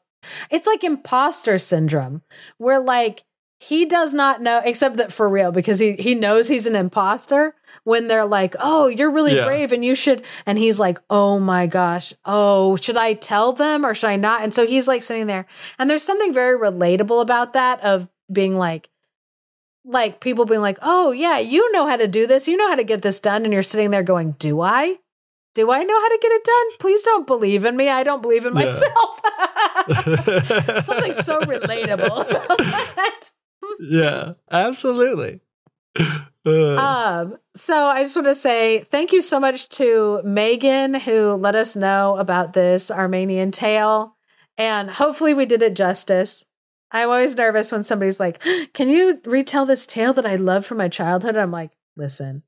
it's 0.50 0.68
like 0.68 0.84
imposter 0.84 1.58
syndrome, 1.58 2.22
where 2.58 2.80
like 2.80 3.24
he 3.60 3.86
does 3.86 4.14
not 4.14 4.42
know, 4.42 4.60
except 4.66 4.98
that 4.98 5.14
for 5.14 5.30
real, 5.30 5.52
because 5.52 5.80
he 5.80 5.94
he 5.94 6.14
knows 6.16 6.48
he's 6.48 6.68
an 6.68 6.76
imposter 6.76 7.56
when 7.84 8.08
they're 8.08 8.26
like, 8.26 8.56
Oh, 8.60 8.88
you're 8.88 9.12
really 9.12 9.36
Yeah. 9.36 9.46
brave 9.46 9.72
and 9.72 9.86
you 9.86 9.96
should 9.96 10.24
and 10.46 10.58
he's 10.58 10.80
like, 10.80 11.00
Oh 11.10 11.40
my 11.40 11.68
gosh, 11.68 12.14
oh, 12.26 12.76
should 12.76 12.98
I 12.98 13.14
tell 13.14 13.54
them 13.54 13.86
or 13.86 13.94
should 13.94 14.10
I 14.10 14.16
not? 14.16 14.42
And 14.42 14.54
so 14.54 14.66
he's 14.66 14.88
like 14.88 15.04
sitting 15.04 15.28
there. 15.28 15.46
And 15.80 15.90
there's 15.90 16.04
something 16.04 16.34
very 16.34 16.58
relatable 16.58 17.22
about 17.22 17.54
that 17.54 17.80
of 17.82 18.10
being 18.32 18.58
like 18.58 18.90
like 19.84 20.20
people 20.20 20.46
being 20.46 20.62
like, 20.62 20.78
"Oh 20.84 21.12
yeah, 21.12 21.40
you 21.40 21.72
know 21.72 21.88
how 21.88 21.96
to 21.98 22.08
do 22.08 22.28
this. 22.28 22.48
You 22.48 22.56
know 22.56 22.68
how 22.70 22.76
to 22.76 22.84
get 22.84 23.02
this 23.02 23.20
done." 23.20 23.44
And 23.46 23.54
you're 23.54 23.64
sitting 23.64 23.90
there 23.90 24.04
going, 24.04 24.34
"Do 24.34 24.62
I? 24.62 25.00
Do 25.54 25.72
I 25.72 25.84
know 25.84 26.00
how 26.02 26.10
to 26.10 26.20
get 26.22 26.32
it 26.32 26.44
done? 26.44 26.66
Please 26.80 27.04
don't 27.04 27.28
believe 27.28 27.66
in 27.66 27.76
me. 27.76 27.90
I 27.90 28.04
don't 28.04 28.22
believe 28.22 28.46
in 28.46 28.56
Yeah. 28.56 28.66
myself." 28.66 29.22
Something 30.84 31.14
so 31.14 31.42
relatable 31.42 32.26
yeah, 33.80 34.34
absolutely. 34.52 35.42
Uh, 36.46 36.78
Um, 36.78 37.38
so 37.56 37.86
I 37.86 38.04
just 38.04 38.16
want 38.16 38.28
to 38.28 38.34
say 38.36 38.80
thank 38.80 39.12
you 39.12 39.22
so 39.22 39.40
much 39.40 39.70
to 39.70 40.22
Megan 40.24 40.94
who 40.96 41.34
let 41.34 41.56
us 41.56 41.76
know 41.76 42.18
about 42.18 42.54
this 42.54 42.90
Armenian 42.90 43.52
tale. 43.52 44.16
And 44.58 44.90
hopefully 44.90 45.34
we 45.34 45.46
did 45.46 45.62
it 45.64 45.76
justice. 45.76 46.46
I'm 46.92 47.10
always 47.10 47.36
nervous 47.36 47.72
when 47.72 47.84
somebody's 47.84 48.20
like, 48.20 48.42
Can 48.74 48.90
you 48.90 49.20
retell 49.26 49.66
this 49.66 49.86
tale 49.86 50.14
that 50.14 50.26
I 50.26 50.36
love 50.36 50.66
from 50.66 50.78
my 50.80 50.88
childhood? 50.90 51.38
I'm 51.38 51.52
like, 51.52 51.72
listen, 51.96 52.44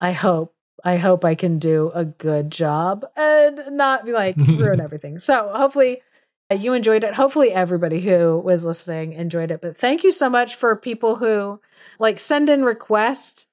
I 0.00 0.12
hope, 0.12 0.51
I 0.84 0.96
hope 0.96 1.24
I 1.24 1.34
can 1.34 1.58
do 1.58 1.90
a 1.94 2.04
good 2.04 2.50
job 2.50 3.06
and 3.16 3.60
not 3.70 4.04
be 4.04 4.12
like 4.12 4.36
ruin 4.36 4.80
everything. 4.80 5.18
So 5.18 5.50
hopefully 5.54 6.02
uh, 6.50 6.56
you 6.56 6.72
enjoyed 6.72 7.04
it. 7.04 7.14
Hopefully 7.14 7.52
everybody 7.52 8.00
who 8.00 8.38
was 8.38 8.66
listening 8.66 9.12
enjoyed 9.12 9.50
it. 9.50 9.60
But 9.60 9.76
thank 9.76 10.04
you 10.04 10.10
so 10.10 10.28
much 10.28 10.56
for 10.56 10.74
people 10.76 11.16
who 11.16 11.60
like 11.98 12.18
send 12.18 12.48
in 12.48 12.64
requests. 12.64 13.46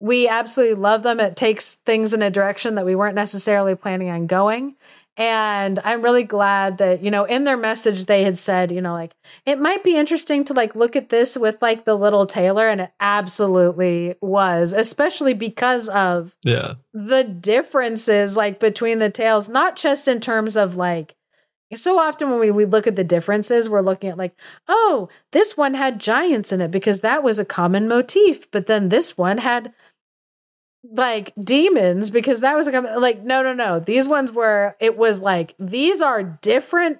We 0.00 0.28
absolutely 0.28 0.76
love 0.76 1.02
them. 1.02 1.20
It 1.20 1.36
takes 1.36 1.76
things 1.76 2.12
in 2.12 2.22
a 2.22 2.30
direction 2.30 2.74
that 2.74 2.84
we 2.84 2.96
weren't 2.96 3.14
necessarily 3.14 3.74
planning 3.74 4.10
on 4.10 4.26
going. 4.26 4.74
And 5.16 5.78
I'm 5.84 6.02
really 6.02 6.24
glad 6.24 6.78
that, 6.78 7.02
you 7.02 7.10
know, 7.10 7.24
in 7.24 7.44
their 7.44 7.56
message, 7.56 8.06
they 8.06 8.24
had 8.24 8.36
said, 8.36 8.72
you 8.72 8.80
know, 8.80 8.92
like, 8.92 9.14
it 9.46 9.60
might 9.60 9.84
be 9.84 9.96
interesting 9.96 10.42
to 10.44 10.54
like 10.54 10.74
look 10.74 10.96
at 10.96 11.08
this 11.08 11.36
with 11.36 11.62
like 11.62 11.84
the 11.84 11.94
little 11.94 12.26
Tailor. 12.26 12.68
And 12.68 12.80
it 12.80 12.90
absolutely 12.98 14.16
was, 14.20 14.72
especially 14.72 15.34
because 15.34 15.88
of 15.88 16.34
yeah, 16.42 16.74
the 16.92 17.22
differences 17.22 18.36
like 18.36 18.58
between 18.58 18.98
the 18.98 19.10
tales, 19.10 19.48
not 19.48 19.76
just 19.76 20.08
in 20.08 20.20
terms 20.20 20.56
of 20.56 20.74
like, 20.74 21.14
so 21.76 21.98
often 21.98 22.30
when 22.30 22.40
we, 22.40 22.50
we 22.50 22.64
look 22.64 22.86
at 22.86 22.96
the 22.96 23.04
differences, 23.04 23.68
we're 23.68 23.80
looking 23.80 24.10
at 24.10 24.18
like, 24.18 24.34
oh, 24.68 25.08
this 25.32 25.56
one 25.56 25.74
had 25.74 25.98
giants 25.98 26.52
in 26.52 26.60
it 26.60 26.70
because 26.70 27.00
that 27.00 27.22
was 27.22 27.38
a 27.38 27.44
common 27.44 27.88
motif. 27.88 28.50
But 28.50 28.66
then 28.66 28.88
this 28.88 29.16
one 29.16 29.38
had 29.38 29.72
like 30.92 31.32
demons 31.42 32.10
because 32.10 32.40
that 32.40 32.56
was 32.56 32.66
a 32.66 32.80
like, 32.80 33.22
no, 33.22 33.42
no, 33.42 33.52
no. 33.52 33.80
These 33.80 34.08
ones 34.08 34.32
were, 34.32 34.76
it 34.80 34.96
was 34.96 35.20
like, 35.20 35.54
these 35.58 36.00
are 36.00 36.22
different 36.22 36.98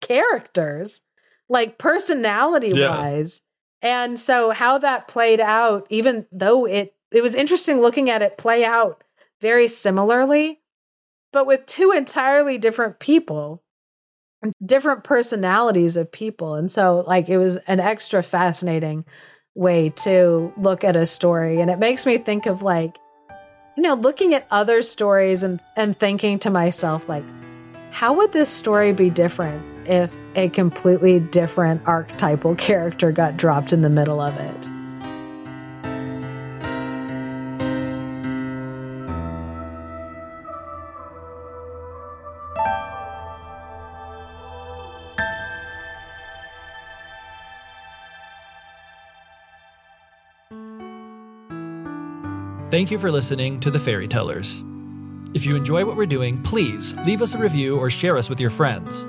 characters, 0.00 1.00
like 1.48 1.78
personality 1.78 2.70
wise. 2.88 3.42
And 3.82 4.18
so 4.18 4.50
how 4.50 4.78
that 4.78 5.08
played 5.08 5.40
out, 5.40 5.86
even 5.90 6.26
though 6.30 6.66
it, 6.66 6.94
it 7.10 7.22
was 7.22 7.34
interesting 7.34 7.80
looking 7.80 8.10
at 8.10 8.22
it 8.22 8.38
play 8.38 8.64
out 8.64 9.02
very 9.40 9.66
similarly, 9.66 10.60
but 11.32 11.46
with 11.46 11.66
two 11.66 11.92
entirely 11.92 12.58
different 12.58 12.98
people 12.98 13.62
different 14.64 15.04
personalities 15.04 15.96
of 15.96 16.10
people. 16.10 16.54
And 16.54 16.70
so 16.70 17.04
like 17.06 17.28
it 17.28 17.38
was 17.38 17.56
an 17.66 17.80
extra 17.80 18.22
fascinating 18.22 19.04
way 19.54 19.90
to 19.90 20.52
look 20.56 20.84
at 20.84 20.96
a 20.96 21.06
story. 21.06 21.60
And 21.60 21.70
it 21.70 21.78
makes 21.78 22.06
me 22.06 22.18
think 22.18 22.46
of 22.46 22.62
like, 22.62 22.98
you 23.76 23.82
know, 23.82 23.94
looking 23.94 24.34
at 24.34 24.46
other 24.50 24.82
stories 24.82 25.42
and, 25.42 25.60
and 25.76 25.98
thinking 25.98 26.38
to 26.40 26.50
myself, 26.50 27.08
like, 27.08 27.24
how 27.90 28.14
would 28.14 28.32
this 28.32 28.48
story 28.48 28.92
be 28.92 29.10
different 29.10 29.88
if 29.88 30.14
a 30.36 30.48
completely 30.50 31.18
different 31.18 31.82
archetypal 31.86 32.54
character 32.56 33.12
got 33.12 33.36
dropped 33.36 33.72
in 33.72 33.82
the 33.82 33.90
middle 33.90 34.20
of 34.20 34.36
it? 34.36 34.79
Thank 52.70 52.92
you 52.92 52.98
for 52.98 53.10
listening 53.10 53.58
to 53.60 53.70
The 53.72 53.80
Fairy 53.80 54.06
Tellers. 54.06 54.62
If 55.34 55.44
you 55.44 55.56
enjoy 55.56 55.84
what 55.84 55.96
we're 55.96 56.06
doing, 56.06 56.40
please 56.40 56.94
leave 56.98 57.20
us 57.20 57.34
a 57.34 57.38
review 57.38 57.76
or 57.76 57.90
share 57.90 58.16
us 58.16 58.28
with 58.28 58.38
your 58.38 58.50
friends. 58.50 59.08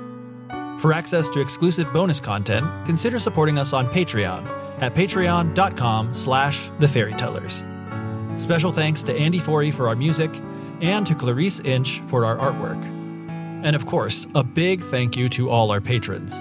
For 0.82 0.92
access 0.92 1.28
to 1.28 1.40
exclusive 1.40 1.92
bonus 1.92 2.18
content, 2.18 2.66
consider 2.86 3.20
supporting 3.20 3.58
us 3.58 3.72
on 3.72 3.86
Patreon 3.86 4.48
at 4.82 4.96
patreon.com 4.96 6.12
slash 6.12 6.70
thefairytellers. 6.80 8.40
Special 8.40 8.72
thanks 8.72 9.04
to 9.04 9.14
Andy 9.14 9.38
Forey 9.38 9.70
for 9.70 9.86
our 9.86 9.94
music 9.94 10.32
and 10.80 11.06
to 11.06 11.14
Clarice 11.14 11.60
Inch 11.60 12.00
for 12.00 12.24
our 12.24 12.36
artwork. 12.38 12.84
And 13.64 13.76
of 13.76 13.86
course, 13.86 14.26
a 14.34 14.42
big 14.42 14.82
thank 14.82 15.16
you 15.16 15.28
to 15.28 15.50
all 15.50 15.70
our 15.70 15.80
patrons. 15.80 16.34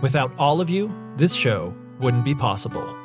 Without 0.00 0.34
all 0.38 0.62
of 0.62 0.70
you, 0.70 0.90
this 1.18 1.34
show 1.34 1.74
wouldn't 2.00 2.24
be 2.24 2.34
possible. 2.34 3.01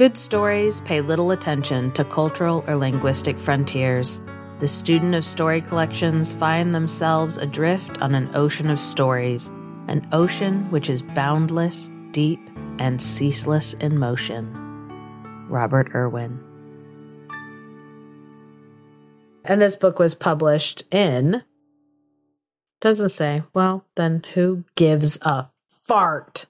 Good 0.00 0.16
stories 0.16 0.80
pay 0.80 1.02
little 1.02 1.30
attention 1.30 1.92
to 1.92 2.06
cultural 2.06 2.64
or 2.66 2.74
linguistic 2.74 3.38
frontiers. 3.38 4.18
The 4.58 4.66
student 4.66 5.14
of 5.14 5.26
story 5.26 5.60
collections 5.60 6.32
find 6.32 6.74
themselves 6.74 7.36
adrift 7.36 8.00
on 8.00 8.14
an 8.14 8.34
ocean 8.34 8.70
of 8.70 8.80
stories, 8.80 9.48
an 9.88 10.08
ocean 10.10 10.70
which 10.70 10.88
is 10.88 11.02
boundless, 11.02 11.90
deep, 12.12 12.40
and 12.78 12.98
ceaseless 12.98 13.74
in 13.74 13.98
motion. 13.98 14.50
Robert 15.50 15.90
Irwin. 15.94 16.42
And 19.44 19.60
this 19.60 19.76
book 19.76 19.98
was 19.98 20.14
published 20.14 20.82
in. 20.90 21.42
Doesn't 22.80 23.10
say. 23.10 23.42
Well, 23.52 23.84
then 23.96 24.24
who 24.32 24.64
gives 24.76 25.18
a 25.20 25.50
fart? 25.68 26.46